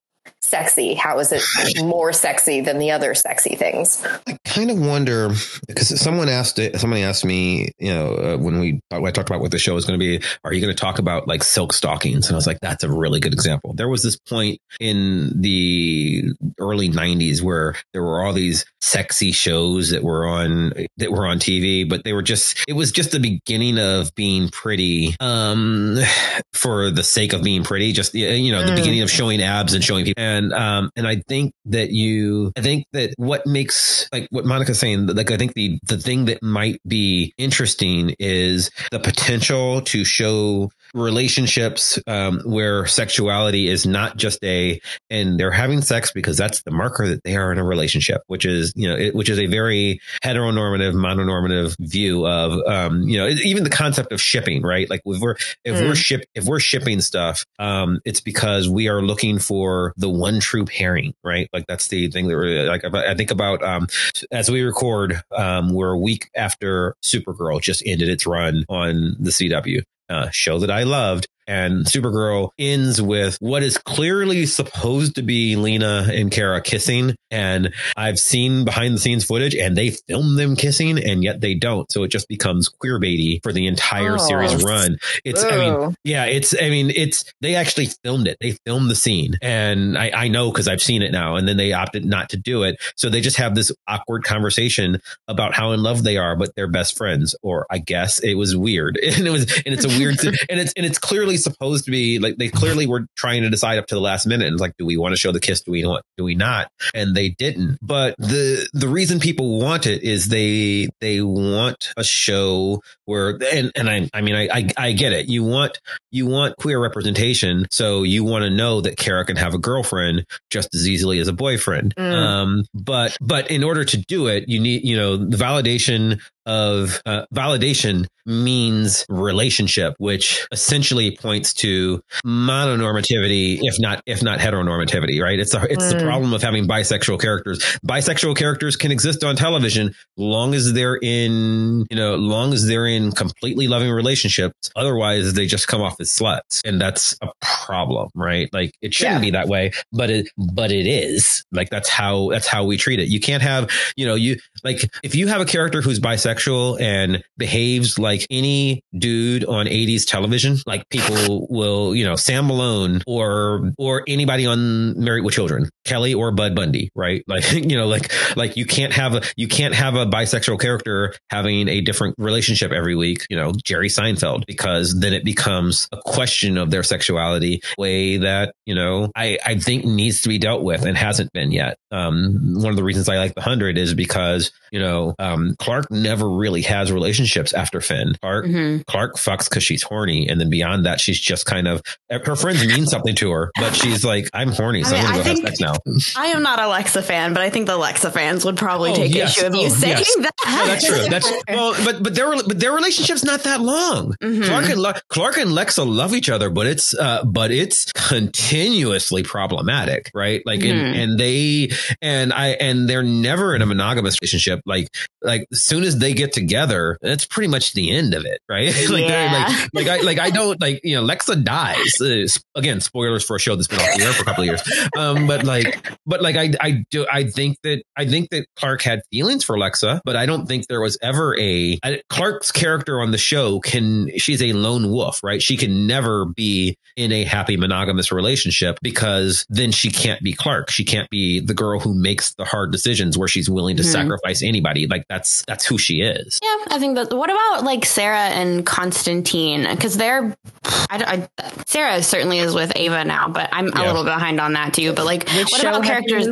sexy? 0.48 0.94
How 0.94 1.18
is 1.18 1.32
it 1.32 1.84
more 1.84 2.12
sexy 2.12 2.60
than 2.60 2.78
the 2.78 2.90
other 2.90 3.14
sexy 3.14 3.56
things? 3.56 4.04
I 4.26 4.38
kind 4.44 4.70
of 4.70 4.78
wonder 4.78 5.30
because 5.66 6.00
someone 6.00 6.28
asked 6.28 6.58
it. 6.58 6.78
Somebody 6.80 7.02
asked 7.02 7.24
me, 7.24 7.70
you 7.78 7.92
know, 7.92 8.14
uh, 8.14 8.36
when 8.38 8.58
we 8.60 8.80
when 8.88 9.06
I 9.06 9.10
talked 9.10 9.28
about 9.28 9.40
what 9.40 9.50
the 9.50 9.58
show 9.58 9.76
is 9.76 9.84
going 9.84 9.98
to 9.98 10.04
be, 10.04 10.24
are 10.44 10.52
you 10.52 10.60
going 10.60 10.74
to 10.74 10.80
talk 10.80 10.98
about 10.98 11.28
like 11.28 11.44
silk 11.44 11.72
stockings? 11.72 12.26
And 12.26 12.34
I 12.34 12.38
was 12.38 12.46
like, 12.46 12.60
that's 12.60 12.84
a 12.84 12.90
really 12.90 13.20
good 13.20 13.32
example. 13.32 13.74
There 13.74 13.88
was 13.88 14.02
this 14.02 14.16
point 14.16 14.60
in 14.80 15.40
the 15.40 16.32
early 16.58 16.88
'90s 16.88 17.42
where 17.42 17.74
there 17.92 18.02
were 18.02 18.24
all 18.24 18.32
these 18.32 18.64
sexy 18.80 19.32
shows 19.32 19.90
that 19.90 20.02
were 20.02 20.26
on 20.26 20.72
that 20.96 21.12
were 21.12 21.26
on 21.26 21.38
TV, 21.38 21.88
but 21.88 22.04
they 22.04 22.12
were 22.12 22.22
just 22.22 22.64
it 22.66 22.72
was 22.72 22.92
just 22.92 23.10
the 23.10 23.20
beginning 23.20 23.78
of 23.78 24.14
being 24.14 24.48
pretty 24.48 25.14
um 25.20 25.98
for 26.52 26.90
the 26.90 27.04
sake 27.04 27.32
of 27.32 27.42
being 27.42 27.64
pretty, 27.64 27.92
just 27.92 28.14
you 28.14 28.52
know, 28.52 28.64
the 28.64 28.72
mm. 28.72 28.76
beginning 28.76 29.02
of 29.02 29.10
showing 29.10 29.42
abs 29.42 29.74
and 29.74 29.84
showing 29.84 30.04
people. 30.04 30.22
And 30.22 30.37
um 30.52 30.90
and 30.96 31.06
I 31.06 31.22
think 31.28 31.52
that 31.66 31.90
you 31.90 32.52
I 32.56 32.62
think 32.62 32.86
that 32.92 33.14
what 33.16 33.46
makes 33.46 34.08
like 34.12 34.28
what 34.30 34.44
Monica's 34.44 34.78
saying, 34.78 35.06
like 35.06 35.30
I 35.30 35.36
think 35.36 35.54
the 35.54 35.78
the 35.84 35.98
thing 35.98 36.26
that 36.26 36.42
might 36.42 36.80
be 36.86 37.34
interesting 37.38 38.14
is 38.18 38.70
the 38.90 39.00
potential 39.00 39.80
to 39.82 40.04
show 40.04 40.70
relationships 40.94 41.98
um, 42.06 42.40
where 42.44 42.86
sexuality 42.86 43.68
is 43.68 43.86
not 43.86 44.16
just 44.16 44.42
a 44.44 44.80
and 45.10 45.38
they're 45.38 45.50
having 45.50 45.80
sex 45.80 46.12
because 46.12 46.36
that's 46.36 46.62
the 46.62 46.70
marker 46.70 47.06
that 47.08 47.22
they 47.24 47.36
are 47.36 47.52
in 47.52 47.58
a 47.58 47.64
relationship, 47.64 48.22
which 48.26 48.44
is 48.44 48.72
you 48.76 48.88
know 48.88 48.96
it, 48.96 49.14
which 49.14 49.28
is 49.28 49.38
a 49.38 49.46
very 49.46 50.00
heteronormative, 50.24 50.94
mononormative 50.94 51.74
view 51.80 52.26
of 52.26 52.60
um, 52.66 53.02
you 53.02 53.18
know 53.18 53.28
even 53.28 53.64
the 53.64 53.70
concept 53.70 54.12
of 54.12 54.20
shipping, 54.20 54.62
right? 54.62 54.88
Like 54.88 55.02
if 55.04 55.20
we're 55.20 55.36
if 55.64 55.76
mm. 55.76 55.88
we're 55.88 55.94
ship 55.94 56.24
if 56.34 56.44
we're 56.44 56.60
shipping 56.60 57.00
stuff, 57.00 57.44
um, 57.58 58.00
it's 58.04 58.20
because 58.20 58.68
we 58.68 58.88
are 58.88 59.02
looking 59.02 59.38
for 59.38 59.92
the 59.96 60.08
one 60.08 60.40
true 60.40 60.64
pairing, 60.64 61.14
right? 61.24 61.48
Like 61.52 61.66
that's 61.66 61.88
the 61.88 62.08
thing 62.08 62.28
that 62.28 62.34
we're 62.34 62.68
like. 62.68 62.84
I 62.84 63.14
think 63.14 63.30
about 63.30 63.62
um, 63.62 63.86
as 64.30 64.50
we 64.50 64.62
record, 64.62 65.20
um, 65.36 65.72
we're 65.72 65.92
a 65.92 65.98
week 65.98 66.30
after 66.36 66.94
Supergirl 67.04 67.60
just 67.60 67.82
ended 67.86 68.08
its 68.08 68.26
run 68.26 68.64
on 68.68 69.16
the 69.18 69.30
CW 69.30 69.82
uh, 70.08 70.30
show 70.30 70.58
that 70.58 70.70
I 70.70 70.84
loved. 70.84 71.28
And 71.48 71.86
Supergirl 71.86 72.50
ends 72.58 73.00
with 73.00 73.38
what 73.40 73.62
is 73.62 73.78
clearly 73.78 74.44
supposed 74.44 75.14
to 75.14 75.22
be 75.22 75.56
Lena 75.56 76.06
and 76.12 76.30
Kara 76.30 76.60
kissing. 76.60 77.16
And 77.30 77.74
I've 77.96 78.18
seen 78.18 78.66
behind 78.66 78.94
the 78.94 78.98
scenes 78.98 79.24
footage 79.24 79.54
and 79.54 79.74
they 79.74 79.90
film 79.90 80.36
them 80.36 80.56
kissing 80.56 81.02
and 81.02 81.24
yet 81.24 81.40
they 81.40 81.54
don't. 81.54 81.90
So 81.90 82.02
it 82.02 82.08
just 82.08 82.28
becomes 82.28 82.68
queer 82.68 83.00
baity 83.00 83.42
for 83.42 83.52
the 83.52 83.66
entire 83.66 84.16
oh. 84.16 84.18
series 84.18 84.62
run. 84.62 84.98
It's, 85.24 85.42
I 85.42 85.56
mean, 85.56 85.96
yeah, 86.04 86.26
it's, 86.26 86.54
I 86.54 86.68
mean, 86.68 86.90
it's, 86.90 87.24
they 87.40 87.54
actually 87.54 87.86
filmed 88.04 88.28
it. 88.28 88.36
They 88.42 88.52
filmed 88.66 88.90
the 88.90 88.94
scene 88.94 89.38
and 89.40 89.96
I, 89.96 90.10
I 90.14 90.28
know 90.28 90.52
because 90.52 90.68
I've 90.68 90.82
seen 90.82 91.00
it 91.00 91.12
now 91.12 91.36
and 91.36 91.48
then 91.48 91.56
they 91.56 91.72
opted 91.72 92.04
not 92.04 92.28
to 92.30 92.36
do 92.36 92.64
it. 92.64 92.76
So 92.96 93.08
they 93.08 93.22
just 93.22 93.38
have 93.38 93.54
this 93.54 93.72
awkward 93.88 94.22
conversation 94.24 95.00
about 95.26 95.54
how 95.54 95.72
in 95.72 95.82
love 95.82 96.02
they 96.02 96.18
are, 96.18 96.36
but 96.36 96.54
they're 96.56 96.68
best 96.68 96.98
friends. 96.98 97.34
Or 97.42 97.66
I 97.70 97.78
guess 97.78 98.18
it 98.18 98.34
was 98.34 98.54
weird 98.54 98.98
and 99.02 99.26
it 99.26 99.30
was, 99.30 99.44
and 99.64 99.74
it's 99.74 99.86
a 99.86 99.88
weird, 99.88 100.22
and 100.24 100.60
it's, 100.60 100.74
and 100.76 100.84
it's 100.84 100.98
clearly 100.98 101.37
supposed 101.44 101.84
to 101.86 101.90
be 101.90 102.18
like 102.18 102.36
they 102.36 102.48
clearly 102.48 102.86
were 102.86 103.06
trying 103.16 103.42
to 103.42 103.50
decide 103.50 103.78
up 103.78 103.86
to 103.88 103.94
the 103.94 104.00
last 104.00 104.26
minute. 104.26 104.48
And 104.48 104.60
like 104.60 104.74
do 104.78 104.86
we 104.86 104.96
want 104.96 105.12
to 105.12 105.16
show 105.16 105.32
the 105.32 105.40
kiss? 105.40 105.62
Do 105.62 105.72
we 105.72 105.84
want 105.84 106.04
do 106.16 106.24
we 106.24 106.34
not? 106.34 106.70
And 106.94 107.14
they 107.14 107.30
didn't. 107.30 107.78
But 107.82 108.16
the 108.18 108.68
the 108.72 108.88
reason 108.88 109.20
people 109.20 109.58
want 109.60 109.86
it 109.86 110.02
is 110.02 110.28
they 110.28 110.88
they 111.00 111.20
want 111.20 111.92
a 111.96 112.04
show 112.04 112.82
where 113.04 113.38
and 113.52 113.72
and 113.74 113.88
I 113.88 114.08
I 114.12 114.20
mean 114.20 114.34
I 114.34 114.48
I, 114.52 114.68
I 114.76 114.92
get 114.92 115.12
it. 115.12 115.28
You 115.28 115.44
want 115.44 115.78
you 116.10 116.26
want 116.26 116.56
queer 116.56 116.80
representation. 116.80 117.66
So 117.70 118.02
you 118.02 118.24
want 118.24 118.44
to 118.44 118.50
know 118.50 118.80
that 118.80 118.96
Kara 118.96 119.24
can 119.24 119.36
have 119.36 119.54
a 119.54 119.58
girlfriend 119.58 120.26
just 120.50 120.74
as 120.74 120.88
easily 120.88 121.18
as 121.18 121.28
a 121.28 121.32
boyfriend. 121.32 121.94
Mm. 121.96 122.12
um 122.12 122.64
but 122.74 123.16
but 123.20 123.50
in 123.50 123.64
order 123.64 123.84
to 123.84 123.96
do 123.96 124.26
it 124.26 124.48
you 124.48 124.60
need 124.60 124.84
you 124.84 124.96
know 124.96 125.16
the 125.16 125.36
validation 125.36 126.20
of 126.48 127.00
uh, 127.04 127.26
validation 127.32 128.06
means 128.24 129.04
relationship, 129.08 129.94
which 129.98 130.46
essentially 130.50 131.16
points 131.16 131.52
to 131.54 132.02
mononormativity, 132.24 133.58
if 133.62 133.76
not 133.78 134.02
if 134.06 134.22
not 134.22 134.38
heteronormativity. 134.38 135.20
Right? 135.22 135.38
It's 135.38 135.54
a, 135.54 135.62
it's 135.70 135.84
mm. 135.84 135.98
the 135.98 136.04
problem 136.04 136.32
of 136.32 136.42
having 136.42 136.66
bisexual 136.66 137.20
characters. 137.20 137.58
Bisexual 137.86 138.36
characters 138.36 138.76
can 138.76 138.90
exist 138.90 139.22
on 139.22 139.36
television 139.36 139.94
long 140.16 140.54
as 140.54 140.72
they're 140.72 140.98
in 141.00 141.86
you 141.90 141.96
know 141.96 142.16
long 142.16 142.52
as 142.52 142.66
they're 142.66 142.86
in 142.86 143.12
completely 143.12 143.68
loving 143.68 143.90
relationships. 143.90 144.70
Otherwise, 144.74 145.34
they 145.34 145.46
just 145.46 145.68
come 145.68 145.82
off 145.82 146.00
as 146.00 146.10
sluts, 146.10 146.62
and 146.64 146.80
that's 146.80 147.16
a 147.22 147.28
problem, 147.42 148.08
right? 148.14 148.48
Like 148.54 148.74
it 148.80 148.94
shouldn't 148.94 149.16
yeah. 149.16 149.20
be 149.20 149.30
that 149.32 149.48
way, 149.48 149.72
but 149.92 150.08
it 150.08 150.30
but 150.36 150.72
it 150.72 150.86
is. 150.86 151.44
Like 151.52 151.68
that's 151.68 151.90
how 151.90 152.30
that's 152.30 152.46
how 152.46 152.64
we 152.64 152.78
treat 152.78 153.00
it. 153.00 153.08
You 153.08 153.20
can't 153.20 153.42
have 153.42 153.70
you 153.96 154.06
know 154.06 154.14
you 154.14 154.36
like 154.64 154.80
if 155.02 155.14
you 155.14 155.28
have 155.28 155.42
a 155.42 155.46
character 155.46 155.82
who's 155.82 156.00
bisexual 156.00 156.37
bisexual 156.38 156.80
and 156.80 157.22
behaves 157.36 157.98
like 157.98 158.26
any 158.30 158.82
dude 158.96 159.44
on 159.44 159.66
80s 159.66 160.06
television, 160.06 160.56
like 160.66 160.88
people 160.88 161.46
will, 161.50 161.94
you 161.94 162.04
know, 162.04 162.16
Sam 162.16 162.46
Malone 162.46 163.02
or 163.06 163.72
or 163.78 164.04
anybody 164.06 164.46
on 164.46 164.98
Married 164.98 165.24
with 165.24 165.34
Children, 165.34 165.68
Kelly 165.84 166.14
or 166.14 166.30
Bud 166.32 166.54
Bundy, 166.54 166.90
right? 166.94 167.24
Like, 167.38 167.52
you 167.52 167.76
know, 167.76 167.86
like 167.86 168.10
like 168.36 168.56
you 168.56 168.64
can't 168.64 168.92
have 168.92 169.14
a 169.14 169.22
you 169.36 169.48
can't 169.48 169.74
have 169.74 169.94
a 169.94 170.06
bisexual 170.06 170.58
character 170.58 171.14
having 171.30 171.68
a 171.68 171.82
different 171.82 172.16
relationship 172.18 172.72
every 172.72 172.96
week, 172.96 173.26
you 173.28 173.36
know, 173.36 173.52
Jerry 173.64 173.88
Seinfeld, 173.88 174.44
because 174.46 174.98
then 174.98 175.12
it 175.12 175.24
becomes 175.24 175.88
a 175.92 175.98
question 175.98 176.56
of 176.56 176.70
their 176.70 176.82
sexuality 176.82 177.60
way 177.76 178.16
that, 178.16 178.54
you 178.66 178.74
know, 178.74 179.12
I, 179.14 179.38
I 179.44 179.58
think 179.58 179.84
needs 179.84 180.22
to 180.22 180.28
be 180.28 180.38
dealt 180.38 180.62
with 180.62 180.84
and 180.84 180.96
hasn't 180.96 181.32
been 181.32 181.52
yet. 181.52 181.76
Um, 181.92 182.54
one 182.54 182.70
of 182.70 182.76
the 182.76 182.84
reasons 182.84 183.08
I 183.08 183.18
like 183.18 183.34
the 183.34 183.42
hundred 183.42 183.78
is 183.78 183.94
because, 183.94 184.50
you 184.72 184.80
know, 184.80 185.14
um, 185.18 185.54
Clarke 185.58 185.90
never 185.90 186.27
really 186.28 186.62
has 186.62 186.92
relationships 186.92 187.52
after 187.52 187.80
Finn. 187.80 188.14
Clarke, 188.20 188.46
mm-hmm. 188.46 188.82
Clarke 188.82 189.16
fucks 189.16 189.48
because 189.48 189.64
she's 189.64 189.82
horny. 189.82 190.28
And 190.28 190.40
then 190.40 190.50
beyond 190.50 190.86
that, 190.86 191.00
she's 191.00 191.18
just 191.18 191.46
kind 191.46 191.66
of, 191.66 191.82
her 192.10 192.36
friends 192.36 192.66
mean 192.66 192.86
something 192.86 193.14
to 193.16 193.30
her, 193.30 193.50
but 193.56 193.74
she's 193.74 194.04
like, 194.04 194.28
I'm 194.32 194.52
horny, 194.52 194.84
so 194.84 194.94
I 194.94 194.98
am 194.98 195.04
going 195.04 195.16
to 195.16 195.22
go 195.22 195.28
have 195.28 195.56
sex 195.56 195.60
now. 195.60 195.74
I 196.16 196.26
am 196.28 196.42
not 196.42 196.58
a 196.58 196.62
Lexa 196.62 197.02
fan, 197.02 197.34
but 197.34 197.42
I 197.42 197.50
think 197.50 197.66
the 197.66 197.78
Lexa 197.78 198.12
fans 198.12 198.44
would 198.44 198.56
probably 198.56 198.92
oh, 198.92 198.94
take 198.94 199.14
yes. 199.14 199.36
issue 199.36 199.46
of 199.46 199.54
oh, 199.54 199.62
you 199.62 199.70
saying 199.70 199.98
yes. 199.98 200.16
that. 200.16 200.34
No, 200.46 200.66
that's 200.66 200.86
true. 200.86 201.08
That's 201.08 201.32
well, 201.48 201.74
but 201.84 202.02
but 202.02 202.14
their 202.14 202.30
but 202.30 202.58
their 202.58 202.72
relationship's 202.72 203.24
not 203.24 203.44
that 203.44 203.60
long. 203.60 204.14
Mm-hmm. 204.22 204.44
Clarke 204.44 204.70
and 204.70 204.80
Le- 204.80 205.00
Clarke 205.08 205.38
and 205.38 205.50
Lexa 205.50 205.86
love 205.86 206.14
each 206.14 206.30
other, 206.30 206.50
but 206.50 206.66
it's 206.66 206.94
uh, 206.94 207.24
but 207.24 207.50
it's 207.50 207.92
continuously 207.92 209.22
problematic, 209.22 210.10
right? 210.14 210.42
Like 210.46 210.60
mm-hmm. 210.60 210.78
and, 210.78 210.96
and 210.96 211.20
they 211.20 211.70
and 212.00 212.32
I 212.32 212.48
and 212.48 212.88
they're 212.88 213.02
never 213.02 213.54
in 213.54 213.62
a 213.62 213.66
monogamous 213.66 214.18
relationship. 214.20 214.60
Like 214.64 214.88
like 215.22 215.46
as 215.52 215.62
soon 215.62 215.84
as 215.84 215.98
they 215.98 216.07
get 216.12 216.32
together, 216.32 216.98
that's 217.00 217.24
pretty 217.24 217.48
much 217.48 217.72
the 217.72 217.90
end 217.90 218.14
of 218.14 218.24
it, 218.24 218.40
right? 218.48 218.66
like 218.90 219.08
yeah. 219.08 219.68
like 219.72 219.74
like 219.74 219.88
I 219.88 220.02
like 220.02 220.18
I 220.18 220.30
don't 220.30 220.60
like 220.60 220.80
you 220.84 220.96
know 220.96 221.06
Lexa 221.06 221.42
dies 221.42 222.00
uh, 222.00 222.58
again. 222.58 222.80
Spoilers 222.80 223.24
for 223.24 223.36
a 223.36 223.40
show 223.40 223.56
that's 223.56 223.68
been 223.68 223.80
off 223.80 223.96
the 223.96 224.04
air 224.04 224.12
for 224.12 224.22
a 224.22 224.24
couple 224.24 224.42
of 224.42 224.46
years, 224.46 224.88
um, 224.96 225.26
but 225.26 225.44
like 225.44 225.90
but 226.06 226.22
like 226.22 226.36
I 226.36 226.52
I 226.60 226.84
do 226.90 227.06
I 227.10 227.24
think 227.24 227.58
that 227.62 227.82
I 227.96 228.06
think 228.06 228.30
that 228.30 228.46
Clarke 228.56 228.82
had 228.82 229.02
feelings 229.10 229.44
for 229.44 229.56
Lexa, 229.56 230.00
but 230.04 230.16
I 230.16 230.26
don't 230.26 230.46
think 230.46 230.66
there 230.68 230.80
was 230.80 230.98
ever 231.02 231.38
a, 231.38 231.78
a 231.84 232.02
Clarke's 232.08 232.52
character 232.52 233.00
on 233.00 233.10
the 233.10 233.18
show 233.18 233.60
can 233.60 234.10
she's 234.18 234.42
a 234.42 234.52
lone 234.52 234.90
wolf, 234.90 235.20
right? 235.22 235.42
She 235.42 235.56
can 235.56 235.86
never 235.86 236.24
be 236.24 236.76
in 236.96 237.12
a 237.12 237.24
happy 237.24 237.56
monogamous 237.56 238.10
relationship 238.10 238.78
because 238.82 239.46
then 239.48 239.72
she 239.72 239.90
can't 239.90 240.20
be 240.22 240.32
Clarke. 240.32 240.70
She 240.70 240.84
can't 240.84 241.08
be 241.10 241.40
the 241.40 241.54
girl 241.54 241.80
who 241.80 241.94
makes 241.94 242.34
the 242.34 242.44
hard 242.44 242.72
decisions 242.72 243.16
where 243.16 243.28
she's 243.28 243.48
willing 243.48 243.76
to 243.76 243.82
mm-hmm. 243.82 243.92
sacrifice 243.92 244.42
anybody. 244.42 244.86
Like 244.86 245.04
that's 245.08 245.44
that's 245.46 245.64
who 245.64 245.78
she 245.78 245.97
is. 246.02 246.38
Yeah, 246.42 246.74
I 246.74 246.78
think 246.78 246.96
that. 246.96 247.12
What 247.12 247.30
about 247.30 247.64
like 247.64 247.84
Sarah 247.84 248.28
and 248.28 248.64
Constantine? 248.64 249.66
Because 249.68 249.96
they're, 249.96 250.36
I, 250.64 251.28
I, 251.38 251.48
Sarah 251.66 252.02
certainly 252.02 252.38
is 252.38 252.54
with 252.54 252.72
Ava 252.76 253.04
now, 253.04 253.28
but 253.28 253.48
I'm 253.52 253.68
yeah. 253.68 253.84
a 253.84 253.86
little 253.86 254.04
behind 254.04 254.40
on 254.40 254.52
that 254.54 254.74
too. 254.74 254.92
But 254.92 255.04
like, 255.04 255.28
Which 255.28 255.50
what 255.50 255.60
about 255.60 255.84
characters? 255.84 256.28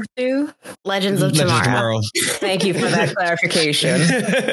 Legends 0.84 1.22
of 1.22 1.32
Legends 1.32 1.38
Tomorrow. 1.38 1.64
Tomorrow. 1.64 2.00
Thank 2.16 2.64
you 2.64 2.74
for 2.74 2.86
that 2.86 3.14
clarification. 3.14 4.00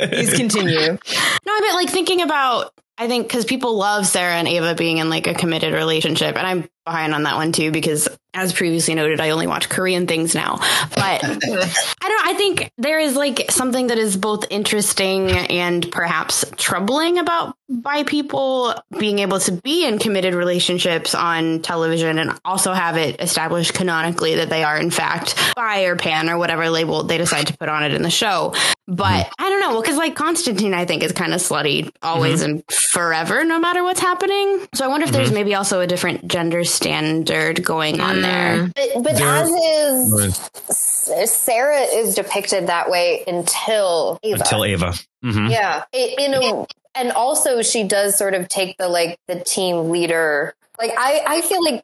Please 0.10 0.34
continue. 0.34 0.98
No, 1.46 1.52
I 1.54 1.60
mean 1.60 1.74
like 1.74 1.90
thinking 1.90 2.22
about 2.22 2.72
I 2.98 3.08
think 3.08 3.28
because 3.28 3.46
people 3.46 3.76
love 3.76 4.06
Sarah 4.06 4.36
and 4.36 4.48
Ava 4.48 4.76
being 4.76 4.98
in 4.98 5.10
like 5.10 5.28
a 5.28 5.34
committed 5.34 5.74
relationship, 5.74 6.38
and 6.38 6.46
I'm 6.46 6.70
behind 6.86 7.14
on 7.14 7.24
that 7.24 7.36
one 7.36 7.52
too 7.52 7.72
because 7.72 8.10
as 8.34 8.52
previously 8.52 8.96
noted 8.96 9.20
i 9.22 9.30
only 9.30 9.48
watch 9.48 9.70
korean 9.70 10.08
things 10.08 10.36
now 10.36 10.58
but 10.96 11.24
i 11.24 11.28
don't 11.28 12.28
i 12.28 12.34
think 12.36 12.72
there 12.78 13.00
is 13.00 13.16
like 13.16 13.50
something 13.52 13.88
that 13.88 13.98
is 13.98 14.18
both 14.18 14.46
interesting 14.50 15.30
and 15.32 15.92
perhaps 15.92 16.44
troubling 16.58 17.20
about 17.20 17.56
by 17.70 18.04
people 18.04 18.74
being 19.00 19.20
able 19.20 19.40
to 19.40 19.52
be 19.52 19.86
in 19.86 19.98
committed 19.98 20.34
relationships 20.34 21.16
on 21.16 21.62
television 21.62 22.20
and 22.20 22.40
also 22.44 22.74
have 22.74 22.98
it 22.98 23.22
established 23.22 23.74
canonically 23.74 24.36
that 24.36 24.50
they 24.50 24.64
are 24.64 24.78
in 24.78 24.92
fact 24.92 25.36
bi 25.56 25.84
or 25.84 25.96
pan 25.96 26.30
or 26.30 26.38
whatever 26.38 26.70
label 26.70 27.04
they 27.04 27.18
decide 27.18 27.48
to 27.48 27.58
put 27.58 27.70
on 27.70 27.84
it 27.84 27.94
in 27.94 28.02
the 28.02 28.10
show 28.10 28.54
but 28.88 29.26
mm-hmm. 29.26 29.44
i 29.44 29.50
don't 29.50 29.62
know 29.62 29.80
because 29.82 29.98
like 29.98 30.16
constantine 30.16 30.74
i 30.74 30.86
think 30.86 31.04
is 31.04 31.12
kind 31.12 31.34
of 31.34 31.40
slutty 31.40 31.90
always 32.02 32.42
mm-hmm. 32.42 32.56
and 32.56 32.72
forever 32.72 33.44
no 33.46 33.60
matter 33.60 33.84
what's 33.84 34.02
happening 34.02 34.68
so 34.74 34.84
i 34.84 34.88
wonder 34.88 35.06
if 35.06 35.12
mm-hmm. 35.12 35.18
there's 35.18 35.32
maybe 35.32 35.56
also 35.56 35.80
a 35.80 35.88
different 35.88 36.28
gender 36.28 36.64
standard 36.74 37.64
going 37.64 38.02
on 38.02 38.22
there. 38.22 38.66
Mm. 38.66 38.74
But, 38.74 39.04
but 39.04 39.22
as 39.22 39.50
is, 39.50 41.32
Sarah 41.32 41.82
is 41.82 42.16
depicted 42.16 42.68
that 42.68 42.90
way 42.90 43.24
until 43.28 44.20
Ava. 44.24 44.40
Until 44.40 44.66
Ava. 44.66 44.94
Mm-hmm. 45.24 45.48
Yeah. 45.48 45.84
In 45.94 46.34
a, 46.34 46.66
and 46.96 47.12
also 47.12 47.62
she 47.62 47.84
does 47.84 48.18
sort 48.18 48.34
of 48.34 48.50
take 48.50 48.78
the 48.78 48.88
like 48.88 49.20
the 49.28 49.40
team 49.40 49.90
leader. 49.90 50.56
Like 50.80 50.92
I, 50.98 51.24
I 51.26 51.42
feel 51.42 51.64
like 51.64 51.84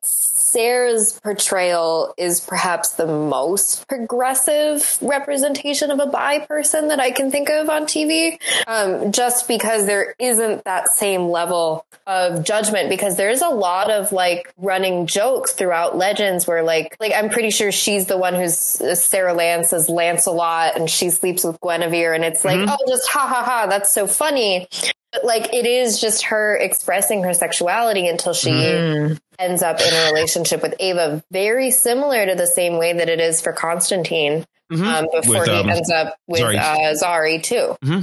Sarah's 0.52 1.20
portrayal 1.22 2.14
is 2.18 2.40
perhaps 2.40 2.92
the 2.94 3.06
most 3.06 3.88
progressive 3.88 4.98
representation 5.02 5.92
of 5.92 6.00
a 6.00 6.08
bi 6.08 6.40
person 6.40 6.88
that 6.90 7.00
I 7.00 7.12
can 7.12 7.32
think 7.32 7.50
of 7.50 7.70
on 7.70 7.84
TV. 7.84 8.40
Um, 8.68 9.12
just 9.12 9.48
because 9.48 9.86
there 9.86 10.16
isn't 10.20 10.64
that 10.66 10.90
same 10.90 11.30
level 11.30 11.86
of 12.08 12.44
judgment 12.44 12.90
because 12.90 13.18
there's 13.18 13.42
a 13.42 13.50
lot 13.50 13.92
of 13.92 14.12
like 14.12 14.52
running 14.58 15.06
jokes 15.06 15.54
throughout 15.54 15.96
legends 15.96 16.48
where 16.48 16.64
like 16.64 16.98
like 17.00 17.14
I'm 17.16 17.30
pretty 17.30 17.52
sure 17.52 17.72
she's 17.72 18.08
the 18.08 18.18
one 18.18 18.34
who's 18.34 18.82
uh, 18.82 18.96
Sarah 18.96 19.34
Lance 19.34 19.72
as 19.74 19.90
Lancelot 19.90 20.76
and 20.76 20.90
she 20.90 21.12
sleeps 21.12 21.44
with 21.44 21.60
Guinevere 21.62 22.16
and 22.16 22.26
it's 22.26 22.44
like 22.44 22.58
mm-hmm. 22.58 22.70
oh 22.70 22.78
just 22.88 23.08
ha 23.08 23.28
ha 23.28 23.44
ha 23.44 23.68
that's 23.68 23.94
so 23.94 24.08
funny 24.08 24.68
but 25.12 25.24
like 25.24 25.54
it 25.54 25.68
is 25.68 26.02
just 26.02 26.24
her 26.24 26.58
expressing 26.58 27.24
her 27.24 27.34
sexuality 27.34 28.08
until 28.08 28.34
she 28.34 28.50
mm. 28.50 29.20
Ends 29.40 29.64
up 29.64 29.80
in 29.80 29.94
a 29.94 30.12
relationship 30.12 30.62
with 30.62 30.76
Ava, 30.82 31.24
very 31.32 31.72
similar 31.72 32.26
to 32.26 32.36
the 32.36 32.46
same 32.46 32.78
way 32.78 32.92
that 32.92 33.08
it 33.08 33.22
is 33.22 33.40
for 33.40 33.54
Constantine. 33.54 34.46
Mm-hmm. 34.72 34.86
Um, 34.86 35.08
before 35.12 35.40
with, 35.40 35.50
he 35.50 35.56
um, 35.56 35.70
ends 35.70 35.92
up 35.92 36.16
with 36.28 36.42
Zari, 36.42 36.58
uh, 36.58 36.94
Zari 36.94 37.42
too. 37.42 37.76
Mm-hmm. 37.84 38.02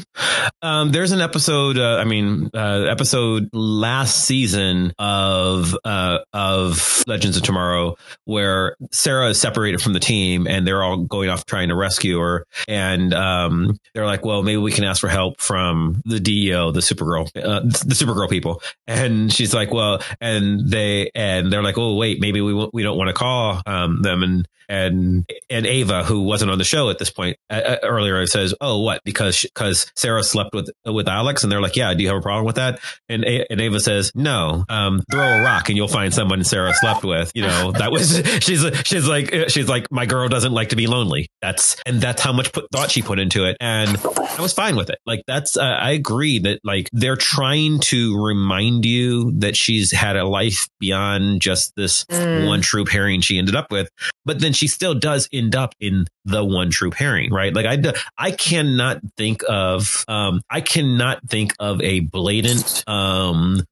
Um, 0.63 0.91
there's 0.91 1.13
an 1.13 1.21
episode. 1.21 1.79
Uh, 1.79 1.97
I 1.97 2.05
mean, 2.05 2.51
uh, 2.53 2.87
episode 2.91 3.51
last 3.53 4.25
season 4.25 4.93
of 4.99 5.77
uh, 5.85 6.19
of 6.33 7.05
Legends 7.07 7.37
of 7.37 7.43
Tomorrow 7.43 7.97
where 8.25 8.77
Sarah 8.93 9.29
is 9.29 9.41
separated 9.41 9.81
from 9.81 9.93
the 9.93 10.01
team 10.01 10.47
and 10.47 10.67
they're 10.67 10.83
all 10.83 10.97
going 10.97 11.31
off 11.31 11.47
trying 11.47 11.69
to 11.69 11.77
rescue 11.77 12.19
her. 12.19 12.47
And 12.67 13.15
um, 13.15 13.79
they're 13.95 14.07
like, 14.07 14.25
"Well, 14.25 14.43
maybe 14.43 14.59
we 14.59 14.73
can 14.73 14.85
ask 14.85 15.01
for 15.01 15.09
help 15.09 15.41
from 15.41 16.03
the 16.05 16.21
DEO, 16.21 16.73
the 16.73 16.81
Supergirl, 16.81 17.27
uh, 17.37 17.61
the 17.61 17.95
Supergirl 17.95 18.29
people." 18.29 18.63
And 18.87 19.33
she's 19.33 19.55
like, 19.55 19.73
"Well," 19.73 20.03
and 20.21 20.69
they 20.69 21.11
and 21.15 21.53
they're 21.53 21.63
like, 21.63 21.79
"Oh, 21.79 21.95
wait, 21.95 22.21
maybe 22.21 22.41
we 22.41 22.69
we 22.73 22.83
don't 22.83 22.99
want 22.99 23.09
to 23.09 23.15
call 23.15 23.63
um, 23.67 24.03
them." 24.03 24.23
And 24.23 24.49
and 24.69 25.31
and 25.49 25.67
Ava, 25.67 26.05
who 26.05 26.23
wasn't 26.23 26.51
on 26.51 26.56
the 26.59 26.65
show 26.65 26.91
at 26.91 26.99
this 26.99 27.11
point 27.11 27.37
uh, 27.51 27.55
uh 27.55 27.77
earlier, 27.83 28.27
says, 28.27 28.55
"Oh, 28.61 28.81
what? 28.81 29.01
Because 29.05 29.43
because 29.43 29.91
Sarah 29.97 30.23
slept 30.23 30.55
with 30.55 30.71
with 30.85 31.09
Alex," 31.09 31.43
and 31.43 31.53
they're 31.53 31.61
like, 31.61 31.77
"Yeah, 31.77 31.95
do 31.95 32.03
you 32.03 32.09
have 32.09 32.19
a 32.19 32.23
problem 32.23 32.45
with 32.45 32.57
that?" 32.57 32.81
And 33.09 33.25
and 33.25 33.61
Ava 33.61 33.81
says, 33.81 34.13
"No, 34.15 34.65
um, 34.69 35.03
throw 35.11 35.23
a 35.23 35.43
rock 35.43 35.69
and 35.69 35.77
you'll 35.77 35.89
find 35.89 36.13
someone 36.13 36.45
Sarah 36.45 36.73
slept 36.75 37.05
with." 37.05 37.33
You 37.35 37.43
know, 37.43 37.73
that 37.73 37.91
was 37.91 38.23
she's 38.41 38.65
she's 38.85 39.07
like 39.07 39.49
she's 39.49 39.69
like 39.69 39.91
my 39.91 40.07
girl 40.07 40.29
doesn't 40.29 40.53
like 40.53 40.71
to 40.71 40.77
be 40.77 40.87
lonely. 40.87 41.29
That's 41.43 41.77
and 41.87 42.01
that's 42.01 42.23
how 42.23 42.33
much 42.33 42.53
put, 42.53 42.67
thought 42.71 42.91
she 42.91 43.03
put 43.03 43.19
into 43.19 43.45
it, 43.45 43.57
and 43.61 43.97
I 43.99 44.41
was 44.41 44.53
fine 44.53 44.77
with 44.77 44.91
it. 44.91 44.99
Like 45.07 45.23
that's 45.27 45.57
uh, 45.57 45.63
I 45.63 45.93
agree 45.93 46.39
that 46.41 46.61
like 46.65 46.89
they're 46.93 47.17
trying 47.17 47.81
to 47.81 48.23
remind 48.25 48.85
you 48.85 49.33
that 49.41 49.57
she's 49.57 49.93
had 49.93 50.17
a 50.17 50.27
life 50.27 50.69
beyond 50.81 51.41
just 51.41 51.75
this 51.77 52.05
mm. 52.05 52.47
one 52.47 52.61
true 52.61 52.85
pairing 52.85 53.21
she 53.21 53.39
ended 53.39 53.57
up 53.57 53.71
with, 53.71 53.89
but 54.25 54.41
then 54.41 54.53
she 54.53 54.69
still 54.69 54.95
does 54.95 55.29
end 55.33 55.55
up 55.55 55.75
in 55.81 56.07
the 56.27 56.45
one 56.45 56.71
true 56.71 56.91
pairing, 56.91 57.33
right? 57.33 57.55
Like 57.55 57.67
I, 57.67 57.93
I 58.19 58.33
cannot 58.33 59.01
think 59.17 59.43
of, 59.49 60.05
um, 60.09 60.43
I 60.51 60.61
cannot 60.61 61.23
think 61.29 61.55
of 61.61 61.81
a 61.83 62.01
blatant, 62.01 62.83
um, 62.89 63.63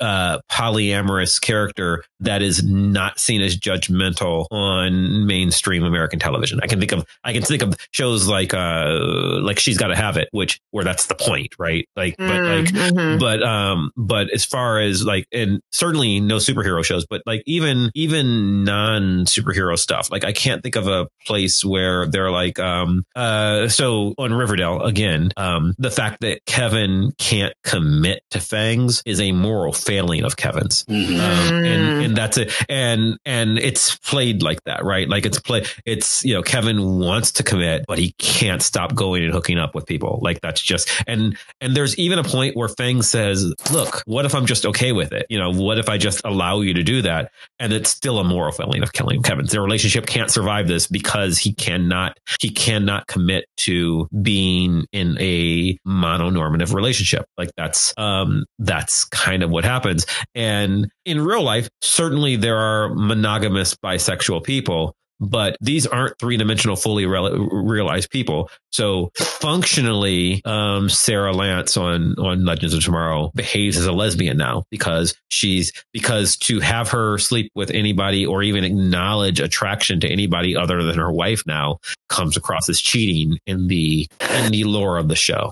uh, 0.00 0.38
polyamorous 0.50 1.38
character 1.40 2.02
that 2.20 2.40
is 2.40 2.64
not 2.64 3.20
seen 3.20 3.42
as 3.42 3.56
judgmental 3.56 4.46
on 4.50 5.26
mainstream 5.26 5.84
American 5.84 6.18
television. 6.18 6.60
I 6.62 6.66
can 6.66 6.80
think 6.80 6.92
of, 6.92 7.04
I 7.22 7.34
can 7.34 7.42
think 7.42 7.62
of 7.62 7.76
shows 7.90 8.26
like, 8.26 8.54
uh, 8.54 9.40
like 9.42 9.58
she's 9.58 9.76
got 9.76 9.88
to 9.88 9.96
have 9.96 10.16
it, 10.16 10.28
which 10.32 10.58
where 10.70 10.84
that's 10.84 11.06
the 11.06 11.14
point, 11.14 11.54
right? 11.58 11.86
Like, 11.94 12.16
but 12.16 12.24
mm, 12.24 12.64
like, 12.64 12.74
mm-hmm. 12.74 13.18
but, 13.18 13.42
um, 13.42 13.92
but 13.96 14.30
as 14.32 14.46
far 14.46 14.80
as 14.80 15.04
like, 15.04 15.26
and 15.30 15.60
certainly 15.72 16.20
no 16.20 16.36
superhero 16.36 16.82
shows, 16.82 17.04
but 17.04 17.22
like 17.26 17.42
even, 17.44 17.90
even 17.94 18.64
non 18.64 19.26
superhero 19.26 19.78
stuff. 19.78 20.10
Like 20.10 20.24
I 20.24 20.32
can't 20.32 20.62
think 20.62 20.76
of 20.76 20.88
a 20.88 21.06
place 21.26 21.65
where 21.66 22.06
they're 22.06 22.30
like, 22.30 22.58
um, 22.58 23.04
uh, 23.14 23.68
so 23.68 24.14
on 24.18 24.32
Riverdale 24.32 24.82
again, 24.82 25.30
um, 25.36 25.74
the 25.78 25.90
fact 25.90 26.20
that 26.20 26.44
Kevin 26.46 27.12
can't 27.18 27.54
commit 27.64 28.22
to 28.30 28.40
Fangs 28.40 29.02
is 29.04 29.20
a 29.20 29.32
moral 29.32 29.72
failing 29.72 30.24
of 30.24 30.36
Kevin's, 30.36 30.84
mm-hmm. 30.84 31.14
um, 31.14 31.64
and, 31.64 32.04
and 32.04 32.16
that's 32.16 32.38
it. 32.38 32.52
And 32.68 33.18
and 33.24 33.58
it's 33.58 33.96
played 33.96 34.42
like 34.42 34.62
that, 34.64 34.84
right? 34.84 35.08
Like 35.08 35.26
it's 35.26 35.40
play. 35.40 35.64
It's 35.84 36.24
you 36.24 36.34
know 36.34 36.42
Kevin 36.42 36.98
wants 36.98 37.32
to 37.32 37.42
commit, 37.42 37.84
but 37.86 37.98
he 37.98 38.12
can't 38.18 38.62
stop 38.62 38.94
going 38.94 39.24
and 39.24 39.32
hooking 39.32 39.58
up 39.58 39.74
with 39.74 39.86
people. 39.86 40.18
Like 40.22 40.40
that's 40.40 40.60
just 40.60 40.90
and 41.06 41.36
and 41.60 41.76
there's 41.76 41.96
even 41.98 42.18
a 42.18 42.24
point 42.24 42.56
where 42.56 42.68
Fangs 42.68 43.10
says, 43.10 43.52
"Look, 43.72 44.02
what 44.06 44.24
if 44.24 44.34
I'm 44.34 44.46
just 44.46 44.66
okay 44.66 44.92
with 44.92 45.12
it? 45.12 45.26
You 45.28 45.38
know, 45.38 45.50
what 45.50 45.78
if 45.78 45.88
I 45.88 45.98
just 45.98 46.22
allow 46.24 46.60
you 46.60 46.74
to 46.74 46.82
do 46.82 47.02
that?" 47.02 47.32
And 47.58 47.72
it's 47.72 47.90
still 47.90 48.18
a 48.18 48.24
moral 48.24 48.52
failing 48.52 48.82
of 48.82 48.92
killing 48.92 49.22
Kevin. 49.22 49.46
Their 49.46 49.62
relationship 49.62 50.06
can't 50.06 50.30
survive 50.30 50.68
this 50.68 50.86
because 50.86 51.38
he 51.38 51.52
cannot 51.56 52.18
he 52.40 52.50
cannot 52.50 53.06
commit 53.06 53.46
to 53.58 54.08
being 54.22 54.86
in 54.92 55.16
a 55.20 55.78
mononormative 55.86 56.74
relationship. 56.74 57.26
Like 57.36 57.50
that's 57.56 57.94
um 57.96 58.44
that's 58.58 59.04
kind 59.04 59.42
of 59.42 59.50
what 59.50 59.64
happens. 59.64 60.06
And 60.34 60.88
in 61.04 61.24
real 61.24 61.42
life, 61.42 61.68
certainly 61.80 62.36
there 62.36 62.58
are 62.58 62.94
monogamous 62.94 63.74
bisexual 63.74 64.44
people, 64.44 64.94
but 65.20 65.56
these 65.60 65.86
aren't 65.86 66.18
three 66.18 66.36
dimensional, 66.36 66.76
fully 66.76 67.06
re- 67.06 67.48
realized 67.50 68.10
people. 68.10 68.50
So 68.70 69.10
functionally, 69.16 70.42
um, 70.44 70.88
Sarah 70.88 71.32
Lance 71.32 71.76
on 71.76 72.14
on 72.18 72.44
Legends 72.44 72.74
of 72.74 72.84
Tomorrow 72.84 73.32
behaves 73.34 73.76
as 73.76 73.86
a 73.86 73.92
lesbian 73.92 74.36
now 74.36 74.64
because 74.70 75.14
she's 75.28 75.72
because 75.92 76.36
to 76.38 76.60
have 76.60 76.90
her 76.90 77.18
sleep 77.18 77.50
with 77.54 77.70
anybody 77.70 78.26
or 78.26 78.42
even 78.42 78.64
acknowledge 78.64 79.40
attraction 79.40 80.00
to 80.00 80.08
anybody 80.08 80.56
other 80.56 80.82
than 80.82 80.98
her 80.98 81.12
wife 81.12 81.42
now 81.46 81.78
comes 82.08 82.36
across 82.36 82.68
as 82.68 82.80
cheating 82.80 83.38
in 83.46 83.68
the 83.68 84.08
in 84.20 84.52
the 84.52 84.64
lore 84.64 84.98
of 84.98 85.08
the 85.08 85.16
show. 85.16 85.50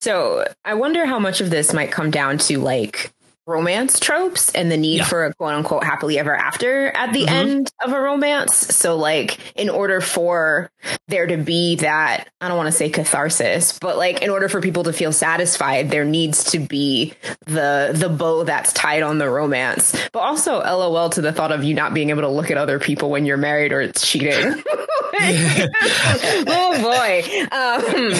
So 0.00 0.44
I 0.64 0.74
wonder 0.74 1.06
how 1.06 1.20
much 1.20 1.40
of 1.40 1.50
this 1.50 1.72
might 1.72 1.92
come 1.92 2.10
down 2.10 2.38
to 2.38 2.58
like 2.58 3.12
romance 3.46 3.98
tropes 3.98 4.50
and 4.52 4.70
the 4.70 4.76
need 4.76 4.98
yeah. 4.98 5.04
for 5.04 5.24
a 5.24 5.34
quote 5.34 5.54
unquote 5.54 5.84
happily 5.84 6.18
ever 6.18 6.34
after 6.34 6.88
at 6.88 7.12
the 7.12 7.24
mm-hmm. 7.24 7.34
end 7.34 7.70
of 7.84 7.92
a 7.92 8.00
romance. 8.00 8.54
So, 8.54 8.96
like, 8.96 9.38
in 9.56 9.68
order 9.68 10.00
for 10.00 10.70
there 11.08 11.26
to 11.26 11.36
be 11.36 11.76
that, 11.76 12.28
I 12.40 12.48
don't 12.48 12.56
want 12.56 12.68
to 12.68 12.72
say 12.72 12.90
catharsis, 12.90 13.78
but 13.78 13.96
like, 13.96 14.22
in 14.22 14.30
order 14.30 14.48
for 14.48 14.60
people 14.60 14.84
to 14.84 14.92
feel 14.92 15.12
satisfied, 15.12 15.90
there 15.90 16.04
needs 16.04 16.44
to 16.52 16.58
be 16.58 17.14
the 17.46 17.90
the 17.94 18.08
bow 18.08 18.44
that's 18.44 18.72
tied 18.72 19.02
on 19.02 19.18
the 19.18 19.28
romance. 19.28 19.96
But 20.12 20.20
also, 20.20 20.60
lol 20.60 21.10
to 21.10 21.20
the 21.20 21.32
thought 21.32 21.52
of 21.52 21.64
you 21.64 21.74
not 21.74 21.94
being 21.94 22.10
able 22.10 22.22
to 22.22 22.28
look 22.28 22.50
at 22.50 22.56
other 22.56 22.78
people 22.78 23.10
when 23.10 23.26
you're 23.26 23.36
married 23.36 23.72
or 23.72 23.80
it's 23.80 24.06
cheating. 24.06 24.62
oh 25.22 26.78
boy. 26.82 27.22
Um. 27.42 27.82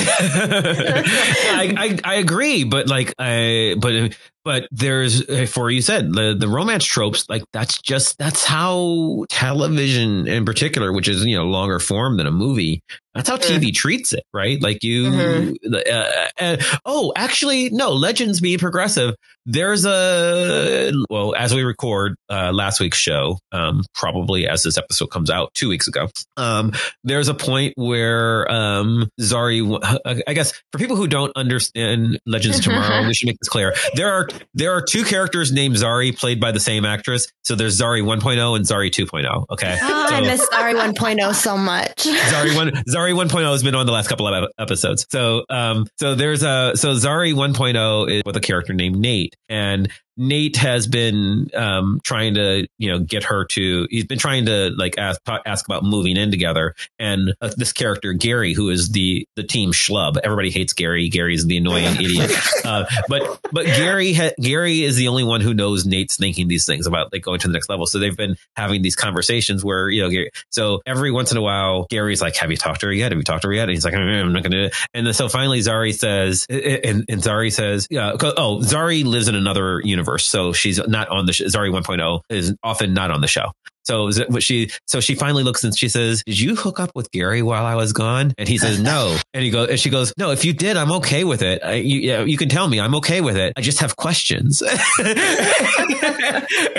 I, 1.55 1.75
I 1.77 1.99
I 2.05 2.15
agree, 2.17 2.65
but 2.65 2.87
like 2.89 3.15
I 3.19 3.75
but 3.79 4.17
but 4.45 4.67
there's 4.71 5.51
for 5.51 5.71
you 5.71 5.83
said 5.83 6.13
the 6.13 6.37
the 6.39 6.49
romance 6.49 6.85
tropes 6.85 7.29
like 7.29 7.43
that's 7.53 7.81
just 7.81 8.19
that's 8.19 8.45
how 8.45 9.25
television 9.29 10.27
in 10.27 10.45
particular 10.45 10.93
which 10.93 11.09
is 11.09 11.25
you 11.25 11.37
know 11.37 11.45
longer 11.45 11.79
form 11.79 12.17
than 12.17 12.27
a 12.27 12.33
movie 12.33 12.83
that's 13.15 13.29
how 13.29 13.37
TV 13.37 13.67
mm. 13.67 13.75
treats 13.75 14.15
it, 14.15 14.25
right? 14.33 14.61
Like 14.63 14.83
you, 14.83 15.05
mm-hmm. 15.05 15.75
uh, 15.75 16.29
uh, 16.43 16.79
oh, 16.87 17.13
actually, 17.15 17.69
no, 17.69 17.93
Legends 17.93 18.41
being 18.41 18.59
progressive. 18.59 19.15
There's 19.45 19.85
a, 19.85 20.93
well, 21.11 21.35
as 21.35 21.55
we 21.55 21.63
record 21.63 22.15
uh, 22.31 22.53
last 22.53 22.81
week's 22.81 22.97
show, 22.97 23.39
um, 23.51 23.83
probably 23.93 24.49
as 24.49 24.63
this 24.63 24.79
episode 24.79 25.09
comes 25.09 25.31
out 25.31 25.53
two 25.53 25.69
weeks 25.69 25.89
ago, 25.89 26.09
um, 26.37 26.73
there's 27.05 27.29
a 27.29 27.35
point 27.35 27.75
where 27.77 28.51
um, 28.51 29.09
Zari, 29.21 29.79
I 30.27 30.33
guess 30.33 30.53
for 30.71 30.79
people 30.79 30.97
who 30.97 31.09
don't 31.09 31.33
understand 31.37 32.19
Legends 32.25 32.61
Tomorrow, 32.63 33.07
we 33.07 33.15
should 33.15 33.27
make 33.27 33.39
this 33.41 33.49
clear. 33.49 33.75
There 33.95 34.13
are 34.13 34.27
there 34.55 34.73
are 34.73 34.83
two 34.83 35.05
characters 35.05 35.53
named 35.53 35.77
Zari 35.77 36.17
played 36.17 36.41
by 36.41 36.51
the 36.51 36.61
same 36.61 36.85
actress. 36.85 37.29
So 37.43 37.55
there's 37.55 37.81
Zari 37.81 38.03
1.0 38.03 38.57
and 38.57 38.65
Zari 38.65 38.91
2.0. 38.91 39.47
Okay. 39.51 39.79
Oh, 39.81 40.07
so, 40.09 40.15
I 40.15 40.21
miss 40.23 40.49
Zari 40.49 40.75
1.0 40.75 41.35
so 41.35 41.57
much. 41.57 42.05
Zari 42.05 42.55
1, 42.57 42.71
Zari 42.89 43.13
Zari 43.13 43.29
1.0 43.29 43.51
has 43.51 43.63
been 43.63 43.75
on 43.75 43.87
the 43.87 43.93
last 43.93 44.09
couple 44.09 44.27
of 44.27 44.51
episodes. 44.59 45.07
So, 45.11 45.45
um, 45.51 45.87
so 45.99 46.15
there's 46.15 46.43
a, 46.43 46.73
so 46.75 46.95
Zari 46.95 47.35
1.0 47.35 48.11
is 48.11 48.23
with 48.25 48.37
a 48.37 48.41
character 48.41 48.73
named 48.73 48.97
Nate 48.97 49.37
and 49.49 49.91
Nate 50.17 50.57
has 50.57 50.87
been 50.87 51.49
um, 51.55 52.01
trying 52.05 52.35
to, 52.35 52.67
you 52.79 52.91
know, 52.91 52.99
get 52.99 53.25
her 53.25 53.45
to. 53.47 53.87
He's 53.91 54.05
been 54.05 54.19
trying 54.19 54.47
to 54.47 54.71
like 54.77 54.99
ask 54.99 55.21
ask 55.47 55.67
about 55.67 55.85
moving 55.85 56.17
in 56.17 56.31
together, 56.31 56.75
and 56.99 57.35
uh, 57.41 57.51
this 57.57 57.73
character 57.73 58.13
Gary, 58.13 58.53
who 58.53 58.69
is 58.69 58.91
the 58.91 59.27
the 59.37 59.43
team 59.43 59.73
schlub. 59.73 60.19
Everybody 60.23 60.51
hates 60.51 60.73
Gary. 60.73 61.09
Gary's 61.09 61.47
the 61.47 61.57
annoying 61.57 61.97
idiot. 62.01 62.31
Uh, 62.65 62.85
but 63.09 63.41
but 63.53 63.67
Gary 63.67 64.13
ha- 64.13 64.35
Gary 64.41 64.83
is 64.83 64.97
the 64.97 65.09
only 65.09 65.25
one 65.25 65.41
who 65.41 65.55
knows 65.55 65.87
Nate's 65.87 66.17
thinking 66.17 66.49
these 66.49 66.67
things 66.67 66.87
about 66.87 67.13
like 67.13 67.23
going 67.23 67.41
to 67.41 67.49
the 67.49 67.53
next 67.53 67.69
level. 67.69 67.87
So 67.87 67.99
they've 67.99 68.17
been 68.17 68.37
having 68.57 68.83
these 68.83 68.97
conversations 68.97 69.65
where 69.65 69.89
you 69.89 70.03
know, 70.03 70.11
Gary, 70.11 70.31
so 70.51 70.83
every 70.85 71.11
once 71.11 71.33
in 71.33 71.39
a 71.39 71.43
while, 71.43 71.87
Gary's 71.89 72.21
like, 72.21 72.37
"Have 72.37 72.51
you 72.51 72.57
talked 72.57 72.81
to 72.81 72.87
her 72.87 72.93
yet? 72.93 73.13
Have 73.13 73.19
you 73.19 73.25
talked 73.25 73.43
to 73.43 73.49
her 73.49 73.55
yet?" 73.55 73.63
And 73.63 73.71
he's 73.71 73.85
like, 73.85 73.95
"I'm 73.95 74.33
not 74.33 74.43
going 74.43 74.53
to." 74.53 74.71
And 74.93 75.07
then, 75.07 75.15
so 75.15 75.29
finally, 75.29 75.61
Zari 75.61 75.95
says, 75.95 76.47
and, 76.51 77.05
and 77.09 77.23
Zari 77.23 77.53
says, 77.53 77.87
"Yeah, 77.91 78.13
oh, 78.21 78.61
Zari 78.63 79.05
lives 79.05 79.29
in 79.29 79.35
another 79.35 79.81
universe." 79.83 80.02
Universe. 80.03 80.27
So 80.27 80.53
she's 80.53 80.79
not 80.87 81.09
on 81.09 81.27
the 81.27 81.33
sh- 81.33 81.43
Zari 81.43 81.71
1.0 81.71 82.21
is 82.29 82.55
often 82.63 82.95
not 82.95 83.11
on 83.11 83.21
the 83.21 83.29
show. 83.29 83.53
So 83.85 84.11
she 84.39 84.71
so 84.87 85.01
she 85.01 85.15
finally 85.15 85.43
looks 85.43 85.65
and 85.65 85.77
she 85.77 85.89
says, 85.89 86.23
"Did 86.25 86.39
you 86.39 86.55
hook 86.55 86.79
up 86.79 86.93
with 86.95 87.11
Gary 87.11 87.43
while 87.43 87.67
I 87.67 87.75
was 87.75 87.93
gone?" 87.93 88.33
And 88.39 88.49
he 88.49 88.59
says, 88.59 88.81
"No." 88.81 89.17
And 89.35 89.43
he 89.43 89.51
goes 89.51 89.71
and 89.71 89.81
she 89.81 89.89
goes, 89.91 90.13
"No, 90.19 90.31
if 90.31 90.45
you 90.45 90.53
did, 90.53 90.77
I'm 90.77 90.93
okay 90.93 91.25
with 91.25 91.43
it. 91.43 91.63
I, 91.65 91.75
you, 91.75 92.23
you 92.25 92.37
can 92.37 92.49
tell 92.49 92.69
me. 92.69 92.79
I'm 92.81 92.95
okay 92.97 93.21
with 93.21 93.37
it. 93.37 93.55
I 93.57 93.61
just 93.61 93.81
have 93.81 93.97
questions." 93.97 94.63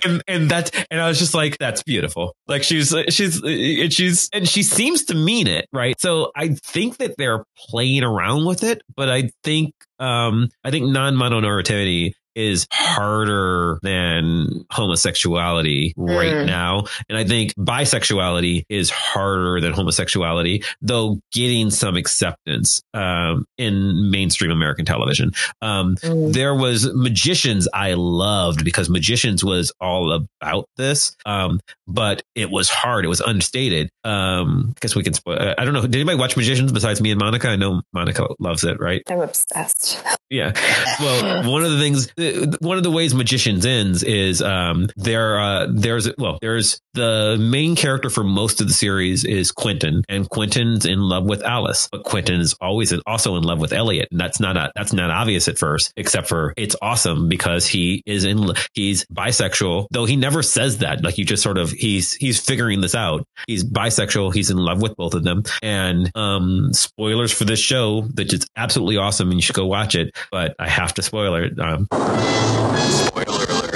and 0.04 0.24
and 0.28 0.52
and 0.92 1.02
I 1.02 1.08
was 1.08 1.20
just 1.20 1.34
like, 1.34 1.58
"That's 1.58 1.84
beautiful." 1.84 2.36
Like 2.48 2.64
she's 2.64 2.96
she's 3.10 3.42
and 3.44 3.92
she's 3.92 4.30
and 4.32 4.48
she 4.48 4.64
seems 4.64 5.06
to 5.06 5.16
mean 5.16 5.48
it, 5.48 5.68
right? 5.74 6.00
So 6.00 6.32
I 6.36 6.50
think 6.64 6.98
that 6.98 7.16
they're 7.18 7.44
playing 7.58 8.04
around 8.04 8.46
with 8.46 8.64
it, 8.64 8.82
but 8.96 9.10
I 9.10 9.32
think 9.44 9.74
um 10.00 10.50
I 10.64 10.72
think 10.72 10.86
non-mononormativity 10.88 12.14
is 12.36 12.68
harder 12.72 13.80
than 13.82 14.66
homosexuality 14.72 15.94
right 15.98 16.34
mm. 16.34 16.46
now. 16.46 16.86
And 17.10 17.18
I 17.18 17.24
think 17.24 17.54
bisexuality 17.56 18.66
is 18.70 18.90
harder 18.90 19.62
than 19.62 19.74
homosexuality, 19.74 20.64
though 20.82 21.20
getting 21.32 21.70
some 21.70 21.96
acceptance 21.96 22.82
um, 22.94 23.46
in 23.58 24.12
mainstream 24.12 24.52
American 24.52 24.86
television. 24.86 25.32
Um, 25.62 25.96
mm. 25.96 26.34
There 26.34 26.56
was 26.56 26.92
Magicians 26.94 27.68
I 27.74 27.94
loved 27.94 28.64
because 28.64 28.90
Magicians 28.90 29.44
was 29.44 29.72
all 29.80 30.12
about 30.12 30.66
this, 30.78 31.16
um, 31.26 31.60
but 31.88 32.24
it 32.36 32.50
was 32.50 32.70
hard. 32.70 33.06
It 33.06 33.10
was 33.10 33.22
unstated. 33.22 33.90
Um, 34.04 34.74
I 34.76 34.80
guess 34.82 34.96
we 34.96 35.04
can 35.04 35.14
spoil. 35.14 35.54
I 35.58 35.66
don't 35.66 35.74
know. 35.74 35.82
Did 35.82 35.96
anybody 35.96 36.18
watch 36.18 36.36
Magicians 36.38 36.72
besides 36.72 37.02
me 37.02 37.12
and 37.12 37.20
Monica? 37.20 37.50
I 37.50 37.56
know 37.56 37.82
Monica 37.94 38.28
loves 38.40 38.64
it, 38.64 38.80
right? 38.80 39.02
I'm 39.10 39.22
obsessed. 39.22 40.04
Yeah. 40.30 40.52
Well, 41.00 41.52
one 41.52 41.64
of 41.64 41.72
the 41.72 41.80
things 41.80 42.12
one 42.60 42.78
of 42.78 42.84
the 42.84 42.92
ways 42.92 43.14
magicians 43.14 43.66
ends 43.66 44.04
is 44.04 44.42
um 44.42 44.90
there 44.96 45.40
uh 45.40 45.68
there's 45.72 46.10
well 46.18 46.38
there's 46.42 46.80
the 46.94 47.38
main 47.40 47.76
character 47.76 48.10
for 48.10 48.24
most 48.24 48.62
of 48.62 48.68
the 48.68 48.74
series 48.74 49.24
is 49.26 49.52
Quentin 49.52 50.04
and 50.08 50.30
Quentin's 50.30 50.86
in 50.86 51.00
love 51.00 51.26
with 51.26 51.42
Alice. 51.42 51.90
But 51.92 52.04
Quentin 52.04 52.40
is 52.40 52.56
always 52.62 52.94
also 53.08 53.36
in 53.36 53.44
love 53.44 53.60
with 53.60 53.74
Elliot 53.74 54.10
and 54.12 54.20
that's 54.20 54.40
not 54.40 54.58
a, 54.58 54.72
that's 54.76 54.94
not 54.94 55.10
obvious 55.10 55.48
at 55.48 55.58
first 55.58 55.92
except 55.98 56.28
for 56.28 56.54
it's 56.56 56.76
awesome 56.82 57.30
because 57.30 57.66
he 57.66 58.04
is 58.06 58.24
in 58.26 58.52
he's 58.74 59.06
bisexual 59.06 59.88
though 59.92 60.06
he 60.06 60.16
never 60.16 60.44
says 60.44 60.80
that. 60.80 61.04
Like 61.04 61.18
you 61.18 61.26
just 61.26 61.44
sort 61.44 61.58
of 61.58 61.72
he's 61.72 62.14
he's 62.14 62.40
figuring 62.40 62.82
this 62.82 62.96
out. 62.96 63.26
He's 63.48 63.64
bisexual 63.64 64.34
he's 64.34 64.50
in 64.50 64.58
love 64.58 64.82
with 64.82 64.96
both 64.96 65.14
of 65.14 65.24
them. 65.24 65.44
And 65.62 66.12
um 66.16 66.74
spoilers 66.74 67.32
for 67.32 67.46
this 67.46 67.60
show 67.60 68.02
that 68.14 68.32
is 68.32 68.46
absolutely 68.56 68.98
awesome 68.98 69.30
and 69.30 69.38
you 69.38 69.42
should 69.42 69.56
go 69.56 69.66
watch 69.66 69.96
it 69.96 70.16
but 70.32 70.56
I 70.60 70.70
have 70.70 70.94
to 70.96 71.02
spoil 71.02 71.36
it 71.36 71.60
um 71.60 71.88
Spoiler 72.14 73.46
alert. 73.50 73.74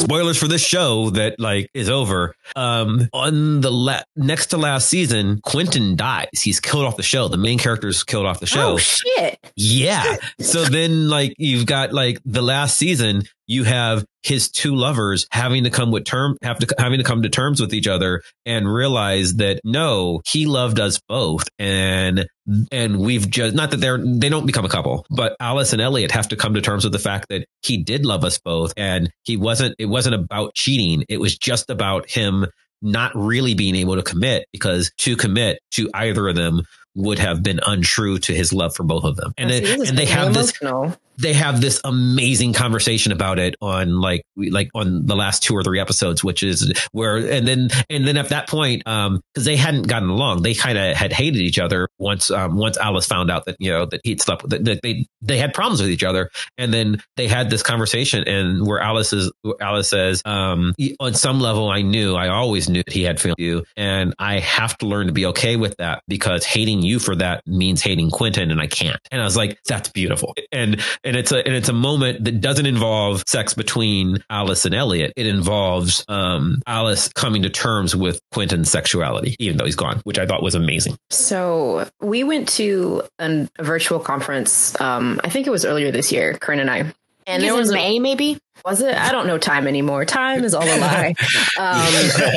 Spoilers 0.00 0.38
for 0.38 0.48
this 0.48 0.62
show 0.64 1.10
that 1.10 1.40
like 1.40 1.70
is 1.72 1.88
over. 1.88 2.34
Um, 2.56 3.08
on 3.12 3.60
the 3.62 3.70
la- 3.70 4.02
next 4.16 4.46
to 4.48 4.58
last 4.58 4.88
season, 4.88 5.40
Quentin 5.42 5.96
dies. 5.96 6.28
He's 6.42 6.60
killed 6.60 6.84
off 6.84 6.96
the 6.96 7.02
show. 7.02 7.28
The 7.28 7.38
main 7.38 7.58
character 7.58 7.88
is 7.88 8.04
killed 8.04 8.26
off 8.26 8.38
the 8.40 8.46
show. 8.46 8.72
Oh 8.72 8.76
shit! 8.76 9.38
Yeah. 9.56 10.16
so 10.40 10.64
then, 10.64 11.08
like, 11.08 11.34
you've 11.38 11.66
got 11.66 11.92
like 11.94 12.18
the 12.26 12.42
last 12.42 12.76
season 12.76 13.22
you 13.46 13.64
have 13.64 14.04
his 14.22 14.50
two 14.50 14.74
lovers 14.74 15.26
having 15.30 15.64
to 15.64 15.70
come 15.70 15.90
with 15.90 16.04
term 16.04 16.36
have 16.42 16.58
to 16.58 16.74
having 16.78 16.98
to 16.98 17.04
come 17.04 17.22
to 17.22 17.28
terms 17.28 17.60
with 17.60 17.74
each 17.74 17.86
other 17.86 18.22
and 18.46 18.72
realize 18.72 19.34
that 19.34 19.60
no 19.64 20.20
he 20.26 20.46
loved 20.46 20.80
us 20.80 21.00
both 21.08 21.48
and 21.58 22.26
and 22.72 22.98
we've 22.98 23.28
just 23.28 23.54
not 23.54 23.70
that 23.70 23.78
they're 23.78 23.98
they 23.98 24.28
don't 24.28 24.46
become 24.46 24.64
a 24.64 24.68
couple 24.68 25.06
but 25.10 25.36
alice 25.40 25.72
and 25.72 25.82
elliot 25.82 26.10
have 26.10 26.28
to 26.28 26.36
come 26.36 26.54
to 26.54 26.60
terms 26.60 26.84
with 26.84 26.92
the 26.92 26.98
fact 26.98 27.28
that 27.28 27.46
he 27.62 27.82
did 27.82 28.06
love 28.06 28.24
us 28.24 28.38
both 28.38 28.72
and 28.76 29.10
he 29.24 29.36
wasn't 29.36 29.74
it 29.78 29.86
wasn't 29.86 30.14
about 30.14 30.54
cheating 30.54 31.04
it 31.08 31.20
was 31.20 31.36
just 31.36 31.70
about 31.70 32.08
him 32.08 32.46
not 32.82 33.12
really 33.14 33.54
being 33.54 33.74
able 33.74 33.96
to 33.96 34.02
commit 34.02 34.46
because 34.52 34.90
to 34.98 35.16
commit 35.16 35.58
to 35.70 35.90
either 35.94 36.28
of 36.28 36.36
them 36.36 36.62
would 36.94 37.18
have 37.18 37.42
been 37.42 37.60
untrue 37.66 38.18
to 38.18 38.34
his 38.34 38.52
love 38.52 38.74
for 38.74 38.84
both 38.84 39.04
of 39.04 39.16
them. 39.16 39.34
And, 39.36 39.50
it, 39.50 39.88
and 39.88 39.98
they 39.98 40.06
have 40.06 40.28
emotional. 40.28 40.88
this 40.88 40.96
they 41.18 41.32
have 41.32 41.60
this 41.60 41.80
amazing 41.84 42.52
conversation 42.52 43.12
about 43.12 43.38
it 43.38 43.56
on 43.60 44.00
like 44.00 44.22
like 44.36 44.70
on 44.74 45.06
the 45.06 45.16
last 45.16 45.42
two 45.42 45.54
or 45.54 45.62
three 45.62 45.80
episodes 45.80 46.24
which 46.24 46.42
is 46.42 46.72
where 46.92 47.16
and 47.16 47.46
then 47.46 47.68
and 47.90 48.06
then 48.06 48.16
at 48.16 48.30
that 48.30 48.48
point 48.48 48.86
um 48.86 49.20
because 49.32 49.44
they 49.44 49.56
hadn't 49.56 49.86
gotten 49.88 50.08
along. 50.08 50.42
They 50.42 50.54
kind 50.54 50.78
of 50.78 50.96
had 50.96 51.12
hated 51.12 51.40
each 51.40 51.58
other 51.58 51.88
once 51.98 52.30
um 52.30 52.56
once 52.56 52.76
alice 52.76 53.06
found 53.06 53.30
out 53.30 53.44
that 53.46 53.56
you 53.58 53.70
know 53.70 53.86
that 53.86 54.00
he'd 54.04 54.20
slept 54.20 54.48
that, 54.48 54.64
that 54.64 54.80
they 54.82 55.06
they 55.22 55.38
had 55.38 55.54
problems 55.54 55.80
with 55.80 55.90
each 55.90 56.04
other. 56.04 56.30
And 56.58 56.72
then 56.72 57.02
they 57.16 57.28
had 57.28 57.50
this 57.50 57.62
conversation 57.62 58.26
and 58.26 58.66
where 58.66 58.80
alice 58.80 59.12
is 59.12 59.30
alice 59.60 59.88
says 59.88 60.22
um 60.24 60.74
on 61.00 61.14
some 61.14 61.40
level 61.40 61.68
i 61.68 61.82
knew 61.82 62.14
i 62.14 62.28
always 62.28 62.68
knew 62.68 62.82
that 62.82 62.92
he 62.92 63.02
had 63.02 63.20
feelings 63.20 63.36
you. 63.38 63.64
And 63.76 64.14
i 64.18 64.40
have 64.40 64.76
to 64.78 64.86
learn 64.86 65.06
to 65.06 65.12
be 65.12 65.26
okay 65.26 65.56
with 65.56 65.76
that 65.78 66.02
because 66.08 66.44
hating 66.44 66.82
you 66.82 66.98
for 66.98 67.16
that 67.16 67.46
means 67.46 67.82
hating 67.82 68.10
quentin 68.10 68.50
and 68.50 68.60
i 68.60 68.66
can't. 68.66 69.00
And 69.10 69.20
i 69.20 69.24
was 69.24 69.36
like 69.36 69.58
that's 69.66 69.88
beautiful. 69.88 70.34
And 70.52 70.82
and 71.04 71.16
it's 71.16 71.32
a 71.32 71.44
and 71.46 71.54
it's 71.54 71.68
a 71.68 71.74
moment 71.74 72.24
that 72.24 72.40
doesn't 72.40 72.66
involve 72.66 73.22
sex 73.26 73.54
between 73.54 74.24
Alice 74.30 74.64
and 74.64 74.74
Elliot. 74.74 75.12
It 75.16 75.26
involves 75.26 76.04
um, 76.08 76.62
Alice 76.66 77.08
coming 77.08 77.42
to 77.42 77.50
terms 77.50 77.94
with 77.94 78.20
Quentin's 78.32 78.70
sexuality, 78.70 79.36
even 79.38 79.56
though 79.56 79.64
he's 79.64 79.76
gone, 79.76 80.00
which 80.04 80.18
I 80.18 80.26
thought 80.26 80.42
was 80.42 80.54
amazing. 80.54 80.96
So 81.10 81.88
we 82.00 82.24
went 82.24 82.48
to 82.50 83.02
an, 83.18 83.50
a 83.58 83.64
virtual 83.64 84.00
conference. 84.00 84.78
Um, 84.80 85.20
I 85.22 85.28
think 85.28 85.46
it 85.46 85.50
was 85.50 85.64
earlier 85.64 85.90
this 85.90 86.10
year, 86.10 86.34
Corinne 86.34 86.60
and 86.60 86.70
I. 86.70 86.92
And 87.26 87.42
there 87.42 87.54
was 87.54 87.72
May, 87.72 87.98
maybe. 87.98 88.38
Was 88.64 88.82
it? 88.82 88.94
I 88.94 89.10
don't 89.10 89.26
know 89.26 89.38
time 89.38 89.66
anymore. 89.66 90.04
Time 90.04 90.44
is 90.44 90.54
all 90.54 90.62
a 90.62 90.78
lie. 90.78 91.14
Um, 91.56 91.76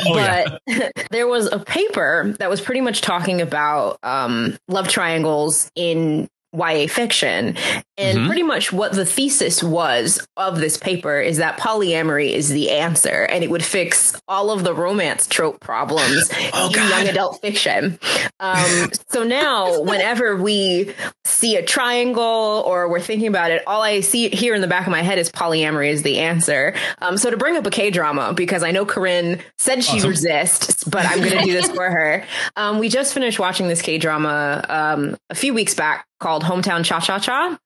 oh, 0.06 0.14
but 0.14 0.60
yeah. 0.66 0.90
there 1.10 1.26
was 1.26 1.50
a 1.50 1.58
paper 1.58 2.36
that 2.38 2.48
was 2.48 2.60
pretty 2.60 2.80
much 2.80 3.00
talking 3.00 3.40
about 3.40 3.98
um, 4.02 4.56
love 4.68 4.88
triangles 4.88 5.70
in 5.74 6.28
YA 6.52 6.86
fiction. 6.88 7.56
And 7.98 8.18
mm-hmm. 8.18 8.26
pretty 8.26 8.42
much 8.42 8.72
what 8.72 8.92
the 8.92 9.04
thesis 9.04 9.62
was 9.62 10.26
of 10.36 10.60
this 10.60 10.76
paper 10.76 11.20
is 11.20 11.38
that 11.38 11.58
polyamory 11.58 12.32
is 12.32 12.48
the 12.48 12.70
answer 12.70 13.24
and 13.24 13.42
it 13.42 13.50
would 13.50 13.64
fix 13.64 14.18
all 14.28 14.50
of 14.50 14.64
the 14.64 14.72
romance 14.72 15.26
trope 15.26 15.60
problems 15.60 16.30
oh, 16.54 16.66
in 16.68 16.72
God. 16.72 16.90
young 16.90 17.08
adult 17.08 17.40
fiction. 17.40 17.98
Um, 18.40 18.90
so 19.08 19.24
now, 19.24 19.82
whenever 19.82 20.36
we 20.36 20.94
see 21.24 21.56
a 21.56 21.62
triangle 21.62 22.62
or 22.66 22.88
we're 22.88 23.00
thinking 23.00 23.28
about 23.28 23.50
it, 23.50 23.62
all 23.66 23.82
I 23.82 24.00
see 24.00 24.28
here 24.28 24.54
in 24.54 24.60
the 24.60 24.68
back 24.68 24.86
of 24.86 24.90
my 24.90 25.02
head 25.02 25.18
is 25.18 25.30
polyamory 25.30 25.90
is 25.90 26.02
the 26.02 26.18
answer. 26.20 26.74
Um, 27.00 27.18
so 27.18 27.30
to 27.30 27.36
bring 27.36 27.56
up 27.56 27.66
a 27.66 27.70
K 27.70 27.90
drama, 27.90 28.32
because 28.32 28.62
I 28.62 28.70
know 28.70 28.86
Corinne 28.86 29.40
said 29.58 29.84
she 29.84 29.98
awesome. 29.98 30.10
resists, 30.10 30.84
but 30.84 31.04
I'm 31.04 31.18
going 31.18 31.36
to 31.38 31.44
do 31.44 31.52
this 31.52 31.68
for 31.74 31.90
her. 31.90 32.24
Um, 32.56 32.78
we 32.78 32.88
just 32.88 33.12
finished 33.12 33.38
watching 33.38 33.68
this 33.68 33.82
K 33.82 33.98
drama 33.98 34.64
um, 34.68 35.16
a 35.30 35.34
few 35.34 35.52
weeks 35.52 35.74
back 35.74 36.06
called 36.18 36.42
Hometown 36.42 36.84
Cha 36.84 37.00
Cha 37.00 37.18
Cha. 37.18 37.58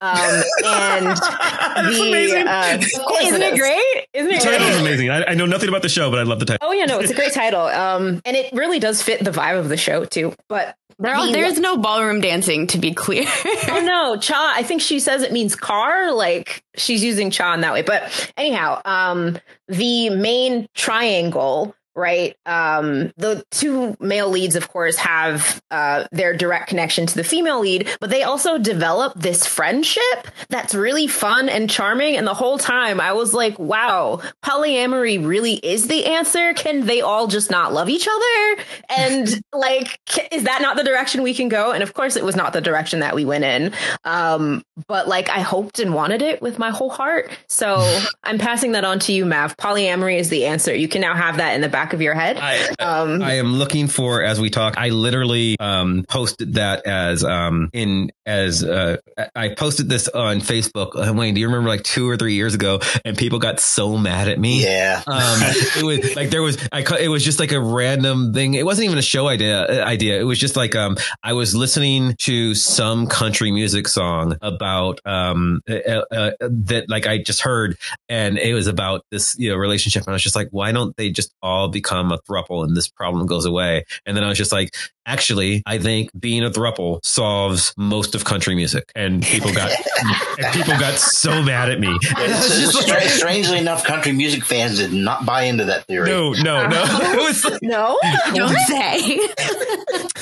Um, 0.00 0.42
and 0.64 1.16
the, 1.16 2.44
uh, 2.46 2.78
isn't 3.22 3.42
it, 3.42 3.58
great? 3.58 4.06
Isn't 4.14 4.32
it 4.32 4.42
the 4.42 4.46
great? 4.46 4.60
is 4.60 4.80
amazing. 4.80 5.10
I, 5.10 5.24
I, 5.24 5.34
know 5.34 5.46
nothing 5.46 5.68
about 5.68 5.82
the 5.82 5.88
show, 5.88 6.08
but 6.10 6.20
I 6.20 6.22
love 6.22 6.38
the 6.38 6.44
title. 6.44 6.68
Oh 6.68 6.72
yeah, 6.72 6.84
no, 6.84 7.00
it's 7.00 7.10
a 7.10 7.14
great 7.14 7.32
title. 7.32 7.62
Um, 7.62 8.22
and 8.24 8.36
it 8.36 8.52
really 8.52 8.78
does 8.78 9.02
fit 9.02 9.24
the 9.24 9.32
vibe 9.32 9.58
of 9.58 9.68
the 9.68 9.76
show 9.76 10.04
too. 10.04 10.34
But 10.48 10.76
there, 11.00 11.16
the, 11.26 11.32
there's 11.32 11.58
no 11.58 11.76
ballroom 11.76 12.20
dancing, 12.20 12.66
to 12.68 12.78
be 12.78 12.94
clear. 12.94 13.24
oh 13.68 13.82
no, 13.84 14.16
cha. 14.20 14.52
I 14.56 14.62
think 14.62 14.82
she 14.82 15.00
says 15.00 15.22
it 15.22 15.32
means 15.32 15.56
car. 15.56 16.12
Like 16.12 16.62
she's 16.76 17.02
using 17.02 17.30
cha 17.30 17.54
in 17.54 17.60
that 17.62 17.72
way. 17.72 17.82
But 17.82 18.32
anyhow, 18.36 18.80
um, 18.84 19.38
the 19.66 20.10
main 20.10 20.68
triangle 20.74 21.74
right? 21.98 22.36
Um, 22.46 23.12
the 23.16 23.44
two 23.50 23.96
male 24.00 24.28
leads, 24.28 24.56
of 24.56 24.68
course, 24.68 24.96
have 24.96 25.60
uh, 25.70 26.06
their 26.12 26.36
direct 26.36 26.68
connection 26.68 27.06
to 27.06 27.14
the 27.14 27.24
female 27.24 27.60
lead, 27.60 27.88
but 28.00 28.10
they 28.10 28.22
also 28.22 28.56
develop 28.56 29.14
this 29.14 29.44
friendship 29.44 30.28
that's 30.48 30.74
really 30.74 31.08
fun 31.08 31.48
and 31.48 31.68
charming. 31.68 32.16
And 32.16 32.26
the 32.26 32.34
whole 32.34 32.56
time 32.56 33.00
I 33.00 33.12
was 33.12 33.34
like, 33.34 33.58
wow, 33.58 34.22
polyamory 34.44 35.26
really 35.26 35.54
is 35.54 35.88
the 35.88 36.06
answer. 36.06 36.54
Can 36.54 36.86
they 36.86 37.00
all 37.00 37.26
just 37.26 37.50
not 37.50 37.72
love 37.72 37.88
each 37.88 38.08
other? 38.08 38.62
And 38.88 39.40
like, 39.52 39.98
is 40.32 40.44
that 40.44 40.62
not 40.62 40.76
the 40.76 40.84
direction 40.84 41.22
we 41.22 41.34
can 41.34 41.48
go? 41.48 41.72
And 41.72 41.82
of 41.82 41.94
course, 41.94 42.16
it 42.16 42.24
was 42.24 42.36
not 42.36 42.52
the 42.52 42.60
direction 42.60 43.00
that 43.00 43.14
we 43.14 43.24
went 43.24 43.44
in. 43.44 43.72
Um, 44.04 44.62
but 44.86 45.08
like, 45.08 45.28
I 45.28 45.40
hoped 45.40 45.80
and 45.80 45.92
wanted 45.92 46.22
it 46.22 46.40
with 46.40 46.58
my 46.58 46.70
whole 46.70 46.90
heart. 46.90 47.30
So 47.48 47.78
I'm 48.22 48.38
passing 48.38 48.72
that 48.72 48.84
on 48.84 49.00
to 49.00 49.12
you, 49.12 49.26
Mav. 49.26 49.56
Polyamory 49.56 50.18
is 50.18 50.28
the 50.28 50.46
answer. 50.46 50.74
You 50.74 50.86
can 50.86 51.00
now 51.00 51.14
have 51.14 51.38
that 51.38 51.54
in 51.54 51.60
the 51.60 51.68
back 51.68 51.87
back 51.88 51.94
of 51.94 52.02
your 52.02 52.14
head. 52.14 52.36
I, 52.38 52.68
um, 52.78 53.22
I 53.22 53.34
am 53.34 53.54
looking 53.54 53.88
for 53.88 54.22
as 54.22 54.40
we 54.40 54.50
talk. 54.50 54.74
I 54.76 54.90
literally 54.90 55.56
um, 55.58 56.04
posted 56.08 56.54
that 56.54 56.86
as 56.86 57.24
um, 57.24 57.70
in 57.72 58.10
as 58.26 58.62
uh, 58.62 58.98
I 59.34 59.54
posted 59.54 59.88
this 59.88 60.06
on 60.08 60.40
Facebook. 60.40 60.94
Uh, 60.94 61.12
Wayne, 61.14 61.34
do 61.34 61.40
you 61.40 61.46
remember 61.46 61.68
like 61.68 61.82
two 61.82 62.08
or 62.08 62.16
three 62.16 62.34
years 62.34 62.54
ago? 62.54 62.80
And 63.04 63.16
people 63.16 63.38
got 63.38 63.58
so 63.58 63.96
mad 63.96 64.28
at 64.28 64.38
me. 64.38 64.64
Yeah, 64.64 65.02
um, 65.06 65.38
it 65.40 65.82
was 65.82 66.16
like 66.16 66.30
there 66.30 66.42
was 66.42 66.58
I 66.70 66.84
it 67.00 67.08
was 67.08 67.24
just 67.24 67.40
like 67.40 67.52
a 67.52 67.60
random 67.60 68.34
thing. 68.34 68.54
It 68.54 68.66
wasn't 68.66 68.86
even 68.86 68.98
a 68.98 69.02
show 69.02 69.28
idea. 69.28 69.62
Uh, 69.62 69.84
idea. 69.84 70.20
It 70.20 70.24
was 70.24 70.38
just 70.38 70.56
like 70.56 70.74
um, 70.74 70.96
I 71.22 71.32
was 71.32 71.54
listening 71.54 72.14
to 72.20 72.54
some 72.54 73.06
country 73.06 73.50
music 73.50 73.88
song 73.88 74.36
about 74.42 75.00
um, 75.06 75.62
uh, 75.68 76.02
uh, 76.10 76.30
that 76.40 76.84
like 76.88 77.06
I 77.06 77.18
just 77.18 77.40
heard, 77.40 77.78
and 78.10 78.36
it 78.36 78.52
was 78.52 78.66
about 78.66 79.06
this 79.10 79.38
you 79.38 79.50
know 79.50 79.56
relationship, 79.56 80.02
and 80.02 80.10
I 80.10 80.12
was 80.12 80.22
just 80.22 80.36
like, 80.36 80.48
why 80.50 80.72
don't 80.72 80.94
they 80.96 81.10
just 81.10 81.32
all 81.42 81.68
become 81.78 82.12
a 82.12 82.18
thruple 82.18 82.64
and 82.64 82.76
this 82.76 82.88
problem 82.88 83.26
goes 83.26 83.44
away? 83.44 83.84
And 84.06 84.16
then 84.16 84.24
I 84.24 84.28
was 84.28 84.38
just 84.38 84.52
like, 84.52 84.74
actually, 85.08 85.62
I 85.66 85.78
think 85.78 86.10
being 86.18 86.44
a 86.44 86.50
thruple 86.50 87.04
solves 87.04 87.72
most 87.76 88.14
of 88.14 88.24
country 88.24 88.54
music. 88.54 88.92
And 88.94 89.22
people 89.22 89.52
got 89.52 89.70
and 90.38 90.54
people 90.54 90.78
got 90.78 90.94
so 90.98 91.42
mad 91.42 91.70
at 91.70 91.80
me. 91.80 91.98
Like, 92.88 93.08
strangely 93.08 93.58
enough, 93.58 93.84
country 93.84 94.12
music 94.12 94.44
fans 94.44 94.78
did 94.78 94.92
not 94.92 95.26
buy 95.26 95.42
into 95.42 95.64
that 95.66 95.84
theory. 95.86 96.08
No, 96.08 96.32
no, 96.32 96.66
no. 96.66 96.84
It 96.84 97.18
was 97.18 97.44
like, 97.44 97.62
no, 97.62 97.98
don't 98.34 98.56
say. 98.60 99.18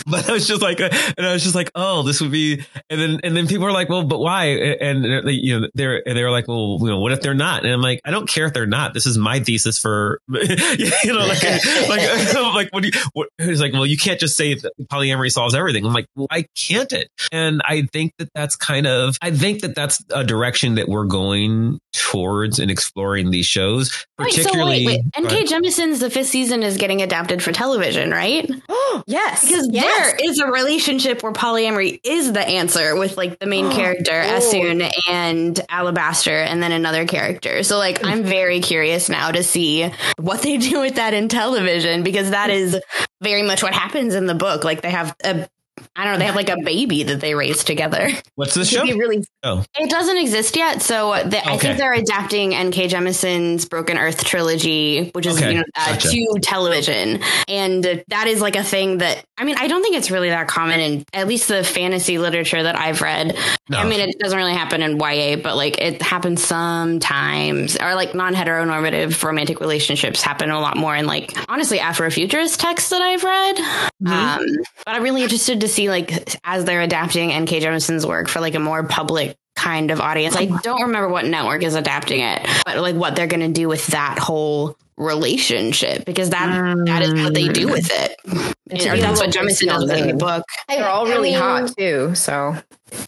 but 0.07 0.29
I 0.29 0.33
was 0.33 0.47
just 0.47 0.63
like, 0.63 0.81
uh, 0.81 0.89
and 1.17 1.27
I 1.27 1.33
was 1.33 1.43
just 1.43 1.55
like, 1.55 1.71
oh, 1.75 2.03
this 2.03 2.21
would 2.21 2.31
be, 2.31 2.65
and 2.91 3.01
then 3.01 3.21
and 3.23 3.37
then 3.37 3.47
people 3.47 3.65
were 3.65 3.73
like, 3.73 3.89
well, 3.89 4.05
but 4.05 4.19
why? 4.19 4.47
And 4.47 5.05
you 5.31 5.61
know, 5.61 5.69
they're 5.75 6.03
they 6.05 6.23
were 6.23 6.31
like, 6.31 6.49
well, 6.49 6.79
you 6.81 6.89
know, 6.89 6.99
what 6.99 7.13
if 7.13 7.21
they're 7.21 7.35
not? 7.35 7.65
And 7.65 7.73
I'm 7.73 7.83
like, 7.83 8.01
I 8.05 8.11
don't 8.11 8.29
care 8.29 8.47
if 8.47 8.53
they're 8.53 8.67
not. 8.67 8.95
This 8.95 9.07
is 9.07 9.17
my 9.17 9.41
thesis 9.41 9.79
for, 9.79 10.21
you 10.29 11.13
know, 11.13 11.27
like 11.89 11.97
like 11.99 12.35
like 12.55 12.69
what 12.71 12.83
do 12.83 12.91
you? 12.93 13.01
What, 13.13 13.29
he's 13.39 13.61
like, 13.61 13.73
well, 13.73 13.87
you 13.87 13.97
can't 13.97 14.21
just 14.21 14.37
say 14.37 14.55
that 14.55 14.73
polyamory 14.91 15.31
solves 15.31 15.55
everything. 15.55 15.85
I'm 15.85 15.93
like, 15.93 16.07
well, 16.15 16.27
why 16.31 16.47
can't 16.57 16.93
it? 16.93 17.09
And 17.33 17.63
I 17.65 17.83
think 17.93 18.13
that 18.19 18.29
that's 18.35 18.57
kind 18.57 18.87
of, 18.87 19.17
I 19.23 19.31
think 19.31 19.63
that 19.63 19.75
that's 19.75 20.05
a 20.11 20.25
direction 20.25 20.77
that 20.77 20.89
we're 20.89 21.05
going 21.05 21.79
towards 21.93 22.59
in 22.59 22.71
exploring 22.71 23.31
these 23.31 23.47
shows. 23.47 24.07
Particularly, 24.19 24.87
wait, 24.87 24.97
so 24.97 25.03
wait, 25.03 25.05
wait. 25.17 25.25
N.K. 25.33 25.45
Jemisin's 25.45 26.01
The 26.01 26.11
Fifth 26.11 26.29
Season 26.29 26.63
is 26.63 26.77
getting 26.77 27.03
adapted 27.03 27.43
for 27.43 27.53
television, 27.53 28.11
right? 28.11 28.51
Oh 28.69 29.03
yes, 29.07 29.43
because 29.45 29.69
yes. 29.71 29.85
there 29.85 30.31
is 30.31 30.39
a 30.39 30.47
relationship 30.47 31.23
where 31.23 31.33
polyamory 31.33 32.01
is 32.05 32.33
the 32.33 32.47
answer 32.47 32.97
with 32.97 33.17
like 33.17 33.39
the 33.39 33.47
main 33.47 33.67
oh. 33.67 33.71
character 33.71 34.13
oh. 34.13 34.39
Essun 34.39 34.91
and 35.09 35.61
Alabaster, 35.69 36.39
and 36.39 36.63
then 36.63 36.73
another 36.73 37.07
character. 37.07 37.63
So 37.63 37.79
like, 37.79 38.05
I'm 38.05 38.25
very 38.25 38.61
curious 38.61 39.09
now 39.09 39.31
to 39.31 39.43
see 39.43 39.91
what 40.19 40.43
they 40.43 40.57
do 40.59 40.81
with 40.81 40.97
that 40.97 41.15
in 41.15 41.26
television 41.29 42.03
because 42.03 42.31
that 42.31 42.51
is 42.51 42.79
very 43.23 43.43
much 43.43 43.63
what 43.63 43.75
happens 43.75 44.15
in 44.15 44.27
the 44.27 44.35
book. 44.35 44.65
Like 44.65 44.83
they 44.83 44.91
have 44.91 45.15
a 45.25 45.49
I 45.97 46.05
don't 46.05 46.15
know. 46.15 46.19
They 46.19 46.27
have 46.27 46.37
like 46.37 46.51
a 46.51 46.59
baby 46.65 47.03
that 47.05 47.21
they 47.21 47.35
raise 47.35 47.65
together. 47.65 48.09
What's 48.35 48.55
the 48.55 48.65
show? 48.65 48.85
Really, 48.85 49.25
oh. 49.43 49.65
It 49.79 49.91
doesn't 49.91 50.17
exist 50.19 50.57
yet. 50.57 50.83
So 50.83 51.13
the, 51.13 51.39
okay. 51.39 51.51
I 51.51 51.59
think 51.59 51.79
they're 51.79 51.93
adapting 51.93 52.55
N.K. 52.55 52.89
Jemisin's 52.89 53.65
Broken 53.65 53.99
Earth 53.99 54.25
trilogy, 54.25 55.11
which 55.13 55.27
is 55.27 55.37
okay. 55.37 55.53
you 55.53 55.59
know, 55.59 55.65
uh, 55.75 55.93
gotcha. 55.95 56.09
to 56.09 56.41
television, 56.43 57.21
and 57.49 58.05
that 58.09 58.27
is 58.27 58.41
like 58.41 58.57
a 58.57 58.65
thing 58.65 58.99
that 58.99 59.25
I 59.39 59.45
mean, 59.45 59.57
I 59.59 59.69
don't 59.69 59.83
think 59.83 59.97
it's 59.97 60.11
really 60.11 60.31
that 60.31 60.49
common 60.49 60.81
in 60.81 61.05
at 61.13 61.29
least 61.29 61.49
the 61.49 61.63
fantasy 61.63 62.19
literature 62.19 62.63
that 62.63 62.77
I've 62.77 63.03
read. 63.03 63.37
No. 63.69 63.79
I 63.79 63.85
mean, 63.85 64.01
it 64.01 64.19
doesn't 64.19 64.37
really 64.37 64.55
happen 64.55 64.83
in 64.83 64.99
YA, 64.99 65.37
but 65.37 65.57
like 65.57 65.79
it 65.79 66.01
happens 66.01 66.43
sometimes, 66.43 67.77
or 67.77 67.95
like 67.95 68.15
non 68.15 68.35
heteronormative 68.35 69.23
romantic 69.23 69.61
relationships 69.61 70.23
happen 70.23 70.51
a 70.51 70.61
lot 70.61 70.77
more 70.77 70.95
in 70.95 71.07
like 71.07 71.33
honestly 71.49 71.79
Afrofuturist 71.79 72.59
texts 72.59 72.91
that 72.91 73.03
I've 73.03 73.25
read. 73.25 73.57
Mm-hmm. 73.57 74.07
Um, 74.07 74.47
but 74.85 74.95
I'm 74.95 75.03
really 75.03 75.23
interested 75.23 75.61
to 75.61 75.69
see 75.69 75.86
like 75.89 76.37
as 76.45 76.65
they're 76.65 76.83
adapting 76.83 77.33
N.K. 77.33 77.61
Jemisin's 77.61 78.07
work 78.07 78.29
for 78.29 78.41
like 78.41 78.55
a 78.55 78.61
more 78.61 78.83
public 78.85 79.37
kind 79.55 79.91
of 79.91 80.01
audience. 80.01 80.37
I 80.37 80.47
don't 80.47 80.83
remember 80.83 81.09
what 81.09 81.25
network 81.25 81.63
is 81.63 81.75
adapting 81.75 82.21
it, 82.21 82.47
but 82.65 82.79
like 82.79 82.95
what 82.95 83.17
they're 83.17 83.27
going 83.27 83.41
to 83.41 83.53
do 83.53 83.69
with 83.69 83.87
that 83.89 84.19
whole 84.19 84.77
relationship 84.97 86.05
because 86.05 86.31
that 86.31 86.49
mm. 86.49 86.87
that 86.87 87.03
is 87.03 87.15
what 87.15 87.35
they 87.35 87.49
do 87.49 87.69
with 87.69 87.91
it. 87.93 88.17
Or 88.27 88.97
that's 88.97 89.21
what 89.21 89.31
Jemisin 89.31 89.67
does 89.67 89.91
in 89.91 90.09
the 90.09 90.15
book. 90.15 90.45
They're 90.69 90.89
all 90.89 91.07
really 91.07 91.35
I 91.35 91.61
mean, 91.61 91.69
hot 91.69 91.77
too. 91.77 92.15
So 92.15 92.57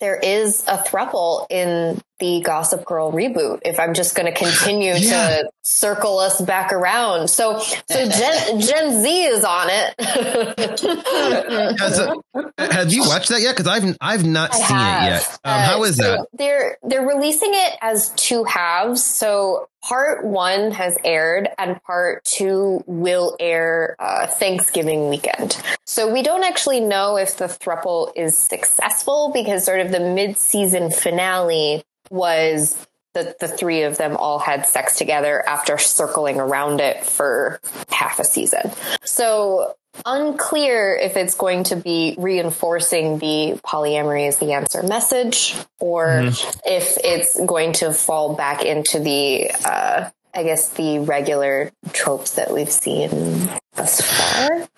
there 0.00 0.16
is 0.16 0.64
a 0.66 0.78
thruple 0.78 1.46
in 1.50 2.00
the 2.18 2.40
Gossip 2.40 2.84
Girl 2.84 3.12
reboot. 3.12 3.60
If 3.64 3.78
I'm 3.78 3.94
just 3.94 4.16
going 4.16 4.32
to 4.32 4.36
continue 4.36 4.92
yeah. 4.96 5.42
to 5.42 5.50
circle 5.62 6.18
us 6.18 6.40
back 6.40 6.72
around, 6.72 7.28
so 7.28 7.60
so 7.60 7.84
Gen, 7.90 8.10
Gen 8.60 9.02
Z 9.02 9.24
is 9.24 9.44
on 9.44 9.68
it. 9.70 9.94
a, 12.58 12.72
have 12.72 12.92
you 12.92 13.02
watched 13.02 13.28
that 13.30 13.40
yet? 13.40 13.56
Because 13.56 13.68
I've 13.68 13.96
I've 14.00 14.26
not 14.26 14.52
I 14.52 14.56
seen 14.56 14.76
have. 14.76 15.02
it 15.02 15.06
yet. 15.06 15.38
Um, 15.44 15.44
uh, 15.44 15.62
how 15.62 15.84
is 15.84 15.96
so 15.96 16.02
that? 16.02 16.26
They're 16.32 16.78
they're 16.82 17.06
releasing 17.06 17.50
it 17.52 17.78
as 17.80 18.10
two 18.10 18.42
halves. 18.44 19.04
So 19.04 19.68
part 19.82 20.24
one 20.24 20.70
has 20.72 20.98
aired 21.04 21.48
and 21.58 21.82
part 21.82 22.24
two 22.24 22.82
will 22.86 23.36
air 23.40 23.96
uh, 23.98 24.26
Thanksgiving 24.26 25.08
weekend. 25.08 25.60
So 25.86 26.12
we 26.12 26.22
don't 26.22 26.44
actually 26.44 26.80
know 26.80 27.16
if 27.16 27.36
the 27.36 27.46
thruple 27.46 28.12
is 28.16 28.36
successful 28.36 29.30
because 29.32 29.64
sort 29.64 29.80
of 29.80 29.90
the 29.90 30.00
mid-season 30.00 30.90
finale 30.90 31.82
was 32.10 32.86
that 33.14 33.38
the 33.38 33.48
three 33.48 33.82
of 33.82 33.98
them 33.98 34.16
all 34.16 34.38
had 34.38 34.66
sex 34.66 34.96
together 34.96 35.46
after 35.48 35.78
circling 35.78 36.38
around 36.38 36.80
it 36.80 37.04
for 37.04 37.60
half 37.90 38.18
a 38.18 38.24
season. 38.24 38.70
So 39.04 39.74
unclear 40.04 40.96
if 40.96 41.16
it's 41.16 41.34
going 41.34 41.64
to 41.64 41.76
be 41.76 42.14
reinforcing 42.18 43.18
the 43.18 43.58
polyamory 43.64 44.28
is 44.28 44.38
the 44.38 44.52
answer 44.52 44.82
message 44.82 45.54
or 45.80 46.06
mm-hmm. 46.06 46.58
if 46.64 46.96
it's 47.02 47.38
going 47.44 47.72
to 47.72 47.92
fall 47.92 48.34
back 48.34 48.64
into 48.64 48.98
the 48.98 49.50
uh, 49.64 50.10
I 50.34 50.42
guess 50.44 50.68
the 50.70 51.00
regular 51.00 51.72
tropes 51.92 52.32
that 52.32 52.52
we've 52.52 52.70
seen 52.70 53.48
thus 53.74 54.00
far. 54.00 54.68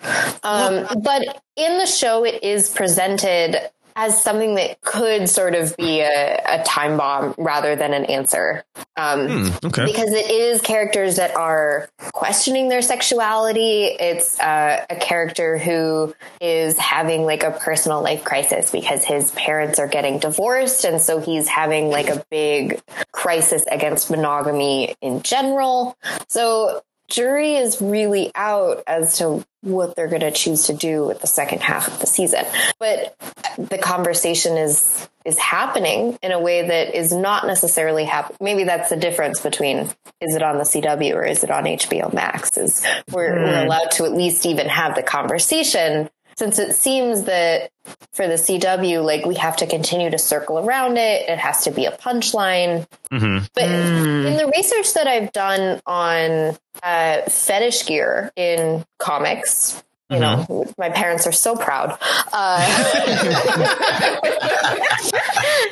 Um, 0.43 0.87
but 1.01 1.41
in 1.55 1.77
the 1.77 1.85
show, 1.85 2.25
it 2.25 2.43
is 2.43 2.69
presented 2.69 3.57
as 3.95 4.21
something 4.21 4.55
that 4.55 4.81
could 4.81 5.29
sort 5.29 5.55
of 5.55 5.75
be 5.77 6.01
a, 6.01 6.41
a 6.45 6.63
time 6.63 6.97
bomb 6.97 7.35
rather 7.37 7.75
than 7.75 7.93
an 7.93 8.05
answer. 8.05 8.63
Um, 8.97 9.27
mm, 9.27 9.65
okay. 9.65 9.85
Because 9.85 10.11
it 10.11 10.29
is 10.29 10.61
characters 10.61 11.17
that 11.17 11.35
are 11.35 11.89
questioning 12.13 12.69
their 12.69 12.81
sexuality. 12.81 13.83
It's 13.85 14.39
uh, 14.39 14.85
a 14.89 14.95
character 14.95 15.57
who 15.57 16.13
is 16.39 16.77
having 16.77 17.23
like 17.23 17.43
a 17.43 17.51
personal 17.51 18.01
life 18.01 18.23
crisis 18.23 18.71
because 18.71 19.03
his 19.03 19.31
parents 19.31 19.79
are 19.79 19.87
getting 19.87 20.19
divorced. 20.19 20.83
And 20.83 21.01
so 21.01 21.19
he's 21.19 21.47
having 21.47 21.89
like 21.89 22.09
a 22.09 22.23
big 22.29 22.81
crisis 23.11 23.65
against 23.71 24.09
monogamy 24.09 24.95
in 25.01 25.21
general. 25.21 25.97
So 26.29 26.81
jury 27.11 27.55
is 27.55 27.81
really 27.81 28.31
out 28.33 28.83
as 28.87 29.17
to 29.19 29.45
what 29.61 29.95
they're 29.95 30.07
going 30.07 30.21
to 30.21 30.31
choose 30.31 30.63
to 30.67 30.73
do 30.73 31.05
with 31.05 31.21
the 31.21 31.27
second 31.27 31.61
half 31.61 31.87
of 31.87 31.99
the 31.99 32.07
season. 32.07 32.45
But 32.79 33.15
the 33.57 33.77
conversation 33.77 34.57
is 34.57 35.07
is 35.23 35.37
happening 35.37 36.17
in 36.23 36.31
a 36.31 36.39
way 36.39 36.67
that 36.67 36.95
is 36.95 37.11
not 37.11 37.45
necessarily 37.45 38.05
happening. 38.05 38.37
Maybe 38.41 38.63
that's 38.63 38.89
the 38.89 38.95
difference 38.95 39.39
between 39.39 39.77
is 40.19 40.35
it 40.35 40.41
on 40.41 40.57
the 40.57 40.63
CW 40.63 41.13
or 41.13 41.23
is 41.23 41.43
it 41.43 41.51
on 41.51 41.65
HBO 41.65 42.11
Max? 42.11 42.57
Is 42.57 42.83
we're, 43.11 43.35
mm. 43.35 43.45
we're 43.45 43.65
allowed 43.65 43.91
to 43.91 44.05
at 44.05 44.13
least 44.13 44.47
even 44.47 44.67
have 44.67 44.95
the 44.95 45.03
conversation 45.03 46.09
since 46.35 46.59
it 46.59 46.73
seems 46.75 47.23
that 47.23 47.71
for 48.13 48.27
the 48.27 48.35
CW, 48.35 49.03
like 49.03 49.25
we 49.25 49.35
have 49.35 49.57
to 49.57 49.67
continue 49.67 50.09
to 50.09 50.17
circle 50.17 50.59
around 50.59 50.97
it. 50.97 51.29
It 51.29 51.39
has 51.39 51.63
to 51.63 51.71
be 51.71 51.85
a 51.85 51.91
punchline. 51.91 52.87
Mm-hmm. 53.11 53.45
But 53.53 53.63
mm. 53.63 54.25
in 54.25 54.37
the 54.37 54.51
research 54.55 54.93
that 54.93 55.07
I've 55.07 55.31
done 55.31 55.81
on 55.85 56.57
uh, 56.83 57.21
fetish 57.29 57.85
gear 57.85 58.31
in 58.35 58.85
comics, 58.97 59.83
you 60.09 60.17
mm-hmm. 60.17 60.53
know, 60.53 60.65
my 60.77 60.89
parents 60.89 61.25
are 61.27 61.31
so 61.31 61.55
proud. 61.55 61.97
Uh, 62.33 62.67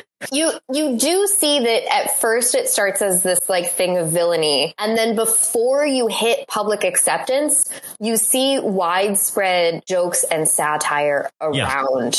You 0.32 0.52
you 0.72 0.98
do 0.98 1.26
see 1.26 1.60
that 1.60 1.92
at 1.92 2.20
first 2.20 2.54
it 2.54 2.68
starts 2.68 3.00
as 3.00 3.22
this 3.22 3.48
like 3.48 3.70
thing 3.70 3.96
of 3.96 4.10
villainy 4.10 4.74
and 4.78 4.96
then 4.96 5.16
before 5.16 5.86
you 5.86 6.08
hit 6.08 6.46
public 6.46 6.84
acceptance 6.84 7.64
you 8.00 8.16
see 8.16 8.58
widespread 8.58 9.82
jokes 9.86 10.24
and 10.24 10.46
satire 10.46 11.30
around 11.40 11.54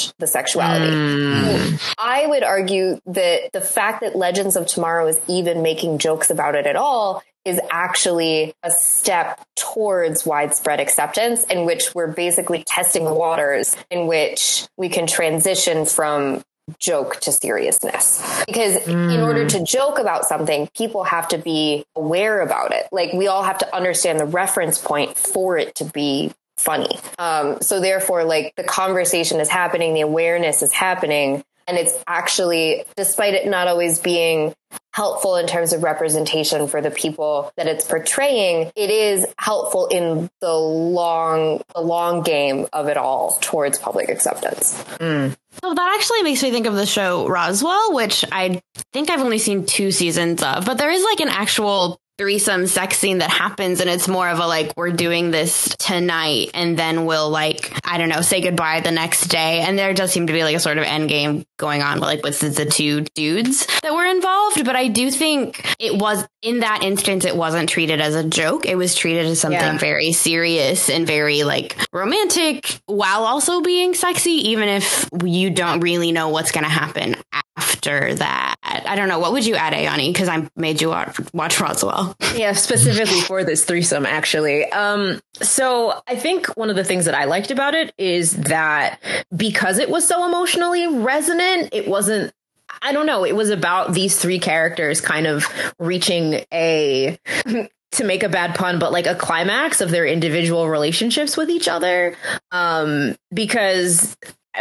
yeah. 0.06 0.12
the 0.18 0.28
sexuality. 0.28 0.92
Mm. 0.92 1.96
I 2.00 2.26
would 2.26 2.44
argue 2.44 3.00
that 3.06 3.52
the 3.54 3.62
fact 3.62 4.02
that 4.02 4.16
Legends 4.16 4.56
of 4.56 4.66
Tomorrow 4.66 5.08
is 5.08 5.20
even 5.28 5.62
making 5.62 6.00
jokes 6.00 6.32
about 6.32 6.56
it 6.56 6.66
at 6.66 6.76
all 6.76 7.22
is 7.46 7.60
actually 7.72 8.54
a 8.64 8.70
step 8.70 9.44
towards 9.56 10.26
widespread 10.26 10.80
acceptance 10.80 11.44
in 11.46 11.66
which 11.66 11.94
we're 11.96 12.12
basically 12.12 12.64
testing 12.68 13.04
the 13.04 13.14
waters 13.14 13.76
in 13.90 14.06
which 14.08 14.68
we 14.78 14.90
can 14.90 15.08
transition 15.08 15.86
from 15.86 16.44
joke 16.80 17.20
to 17.22 17.32
seriousness. 17.32 18.22
Because 18.46 18.78
mm. 18.84 19.14
in 19.14 19.22
order 19.22 19.48
to 19.48 19.64
joke 19.64 20.00
about 20.00 20.26
something, 20.26 20.70
people 20.76 21.04
have 21.04 21.28
to 21.30 21.38
be 21.38 21.86
aware 21.96 22.42
about 22.42 22.74
it. 22.74 22.88
Like 22.92 23.14
we 23.14 23.28
all 23.28 23.44
have 23.44 23.58
to 23.60 23.76
understand 23.76 24.20
the 24.20 24.26
reference 24.26 24.78
point 24.78 25.18
for 25.18 25.58
it 25.58 25.76
to 25.76 25.86
be 25.86 26.32
funny. 26.58 26.98
Um, 27.18 27.62
so 27.62 27.80
therefore, 27.80 28.24
like 28.24 28.54
the 28.56 28.64
conversation 28.64 29.40
is 29.40 29.50
happening, 29.50 29.94
the 29.94 30.02
awareness 30.02 30.62
is 30.62 30.72
happening. 30.72 31.44
And 31.68 31.78
it's 31.78 31.94
actually, 32.08 32.84
despite 32.98 33.34
it 33.34 33.48
not 33.48 33.68
always 33.68 34.00
being 34.00 34.54
helpful 34.94 35.38
in 35.38 35.48
terms 35.48 35.72
of 35.74 35.84
representation 35.84 36.68
for 36.68 36.82
the 36.82 36.92
people 36.92 37.52
that 37.56 37.68
it's 37.68 37.86
portraying, 37.86 38.72
it 38.76 38.90
is 38.90 39.26
helpful 39.38 39.88
in 39.88 40.30
the 40.42 40.54
long, 40.54 41.62
the 41.74 41.82
long 41.82 42.24
game 42.24 42.68
of 42.74 42.90
it 42.90 42.98
all 42.98 43.38
towards 43.42 43.78
public 43.78 44.10
acceptance. 44.10 44.74
Mm. 45.00 45.38
So 45.62 45.74
that 45.74 45.96
actually 45.98 46.24
makes 46.24 46.42
me 46.42 46.52
think 46.52 46.66
of 46.66 46.76
the 46.76 46.86
show 46.86 47.28
Roswell, 47.28 47.94
which 47.94 48.24
I 48.32 48.62
think 48.94 49.10
I've 49.10 49.20
only 49.20 49.38
seen 49.38 49.66
two 49.66 49.92
seasons 49.92 50.42
of, 50.42 50.66
but 50.66 50.78
there 50.78 50.90
is 50.90 51.04
like 51.04 51.20
an 51.20 51.28
actual 51.28 52.00
threesome 52.22 52.68
sex 52.68 53.00
scene 53.00 53.18
that 53.18 53.32
happens 53.32 53.80
and 53.80 53.90
it's 53.90 54.08
more 54.08 54.30
of 54.30 54.38
a 54.38 54.46
like 54.46 54.72
we're 54.78 54.92
doing 54.92 55.32
this 55.32 55.76
tonight 55.80 56.52
and 56.54 56.78
then 56.78 57.06
we'll 57.06 57.32
like 57.32 57.74
i 57.84 57.98
don't 57.98 58.10
know 58.10 58.22
say 58.22 58.42
goodbye 58.42 58.80
the 58.80 58.92
next 58.92 59.28
day. 59.28 59.62
And 59.62 59.78
there 59.78 59.94
does 59.94 60.12
seem 60.12 60.28
to 60.28 60.34
be 60.34 60.44
like 60.44 60.56
a 60.56 60.60
sort 60.60 60.78
of 60.78 60.84
end 60.84 61.10
game 61.10 61.46
going 61.58 61.82
on 61.82 62.00
like 62.00 62.24
with 62.24 62.40
the 62.40 62.66
two 62.66 63.02
dudes 63.16 63.68
that 63.82 63.94
were 63.94 64.06
involved. 64.06 64.64
But 64.64 64.76
i 64.76 64.88
do 64.88 65.10
think 65.10 65.76
it 65.80 66.00
was 66.00 66.28
in 66.42 66.60
that 66.60 66.84
instance 66.84 67.26
it 67.26 67.36
wasn't 67.36 67.70
treated 67.70 68.00
as 68.00 68.16
a 68.16 68.24
joke. 68.24 68.66
It 68.66 68.76
was 68.76 68.96
treated 68.96 69.26
as 69.26 69.40
something 69.40 69.60
yeah. 69.60 69.78
very 69.78 70.14
serious 70.14 70.90
and 70.90 71.08
very 71.08 71.44
like 71.44 71.76
romantic 71.92 72.80
while 72.86 73.24
also 73.24 73.62
being 73.62 73.94
sexy 73.94 74.50
even 74.52 74.70
if 74.70 75.10
you 75.26 75.50
don't 75.50 75.80
really 75.80 76.12
know 76.12 76.30
what's 76.30 76.52
going 76.52 76.64
to 76.64 76.70
happen 76.70 77.16
after 77.88 78.14
that 78.16 78.56
i 78.64 78.96
don't 78.96 79.08
know 79.08 79.20
what 79.20 79.32
would 79.32 79.46
you 79.46 79.56
add 79.56 79.74
ayani 79.74 80.12
because 80.12 80.30
i 80.30 80.48
made 80.56 80.82
you 80.82 80.90
watch, 80.90 81.20
watch 81.34 81.60
roswell 81.60 82.16
yeah, 82.36 82.54
specifically 82.54 83.22
for 83.22 83.44
this 83.44 83.66
threesome, 83.66 84.06
actually. 84.06 84.66
Um, 84.72 85.22
so 85.42 86.02
I 86.08 86.16
think 86.16 86.48
one 86.58 86.70
of 86.70 86.76
the 86.76 86.84
things 86.84 87.06
that 87.06 87.16
I 87.16 87.26
liked 87.26 87.52
about 87.52 87.76
it 87.76 87.94
is 87.98 88.36
that 88.36 89.00
because 89.36 89.80
it 89.80 89.90
was 89.90 90.08
so 90.08 90.26
emotionally 90.26 90.88
resonant, 90.88 91.70
it 91.72 91.88
wasn't 91.88 92.34
I 92.82 92.94
don't 92.94 93.06
know. 93.06 93.26
It 93.26 93.36
was 93.36 93.50
about 93.50 93.94
these 93.94 94.18
three 94.18 94.40
characters 94.40 95.02
kind 95.02 95.28
of 95.28 95.46
reaching 95.78 96.46
a, 96.54 97.20
to 97.92 98.04
make 98.06 98.24
a 98.24 98.30
bad 98.30 98.56
pun, 98.56 98.80
but 98.80 98.94
like 98.94 99.08
a 99.08 99.14
climax 99.14 99.82
of 99.82 99.92
their 99.92 100.06
individual 100.06 100.70
relationships 100.70 101.36
with 101.36 101.50
each 101.50 101.68
other. 101.68 102.16
Um, 102.52 103.18
because 103.34 104.16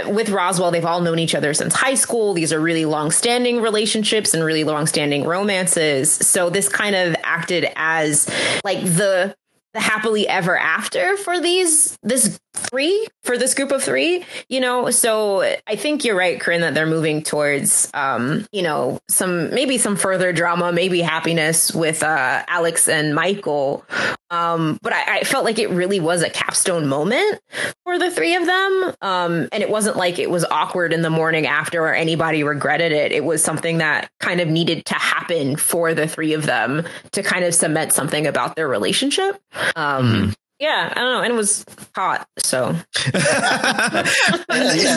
with 0.06 0.30
Roswell, 0.30 0.70
they've 0.70 0.84
all 0.84 1.00
known 1.00 1.18
each 1.18 1.34
other 1.34 1.52
since 1.54 1.74
high 1.74 1.94
school. 1.94 2.32
These 2.32 2.52
are 2.52 2.60
really 2.60 2.84
long-standing 2.84 3.60
relationships 3.60 4.34
and 4.34 4.44
really 4.44 4.64
long-standing 4.64 5.24
romances. 5.24 6.12
So 6.12 6.50
this 6.50 6.68
kind 6.68 6.94
of 6.94 7.16
acted 7.24 7.66
as 7.76 8.28
like 8.64 8.82
the 8.82 9.34
the 9.72 9.80
happily 9.80 10.26
ever 10.26 10.58
after 10.58 11.16
for 11.16 11.40
these 11.40 11.96
this 12.02 12.40
three 12.54 13.06
for 13.22 13.38
this 13.38 13.54
group 13.54 13.72
of 13.72 13.82
three 13.82 14.24
you 14.48 14.60
know? 14.60 14.90
So 14.90 15.42
i 15.66 15.76
think 15.76 16.04
you're 16.04 16.16
right 16.16 16.40
corinne 16.40 16.60
that 16.62 16.74
they're 16.74 16.86
moving 16.86 17.22
towards 17.22 17.90
um 17.94 18.46
you 18.52 18.62
know 18.62 18.98
some 19.08 19.54
maybe 19.54 19.78
some 19.78 19.96
further 19.96 20.32
drama 20.32 20.72
maybe 20.72 21.00
happiness 21.00 21.72
with 21.72 22.02
uh 22.02 22.44
alex 22.48 22.88
and 22.88 23.14
michael. 23.14 23.84
Um 24.30 24.78
but 24.82 24.92
I, 24.92 25.18
I 25.18 25.24
felt 25.24 25.44
like 25.44 25.58
it 25.58 25.70
really 25.70 26.00
was 26.00 26.22
a 26.22 26.30
capstone 26.30 26.86
moment 26.86 27.40
for 27.84 27.98
the 27.98 28.10
three 28.10 28.34
of 28.36 28.46
them. 28.46 28.94
Um 29.02 29.48
and 29.52 29.62
it 29.62 29.70
wasn't 29.70 29.96
like 29.96 30.18
it 30.18 30.30
was 30.30 30.44
awkward 30.44 30.92
in 30.92 31.02
the 31.02 31.10
morning 31.10 31.46
after 31.46 31.82
or 31.82 31.94
anybody 31.94 32.42
regretted 32.42 32.92
it. 32.92 33.12
It 33.12 33.24
was 33.24 33.42
something 33.42 33.78
that 33.78 34.10
kind 34.20 34.40
of 34.40 34.48
needed 34.48 34.84
to 34.86 34.94
happen 34.94 35.56
for 35.56 35.94
the 35.94 36.06
three 36.06 36.32
of 36.32 36.46
them 36.46 36.84
to 37.12 37.22
kind 37.22 37.44
of 37.44 37.54
cement 37.54 37.92
something 37.92 38.26
about 38.26 38.56
their 38.56 38.68
relationship. 38.68 39.40
Um, 39.76 40.06
mm-hmm. 40.06 40.30
Yeah, 40.60 40.92
I 40.94 41.00
don't 41.00 41.10
know, 41.10 41.22
and 41.22 41.32
it 41.32 41.36
was 41.36 41.64
hot, 41.96 42.28
so. 42.36 42.66
and, 42.68 42.84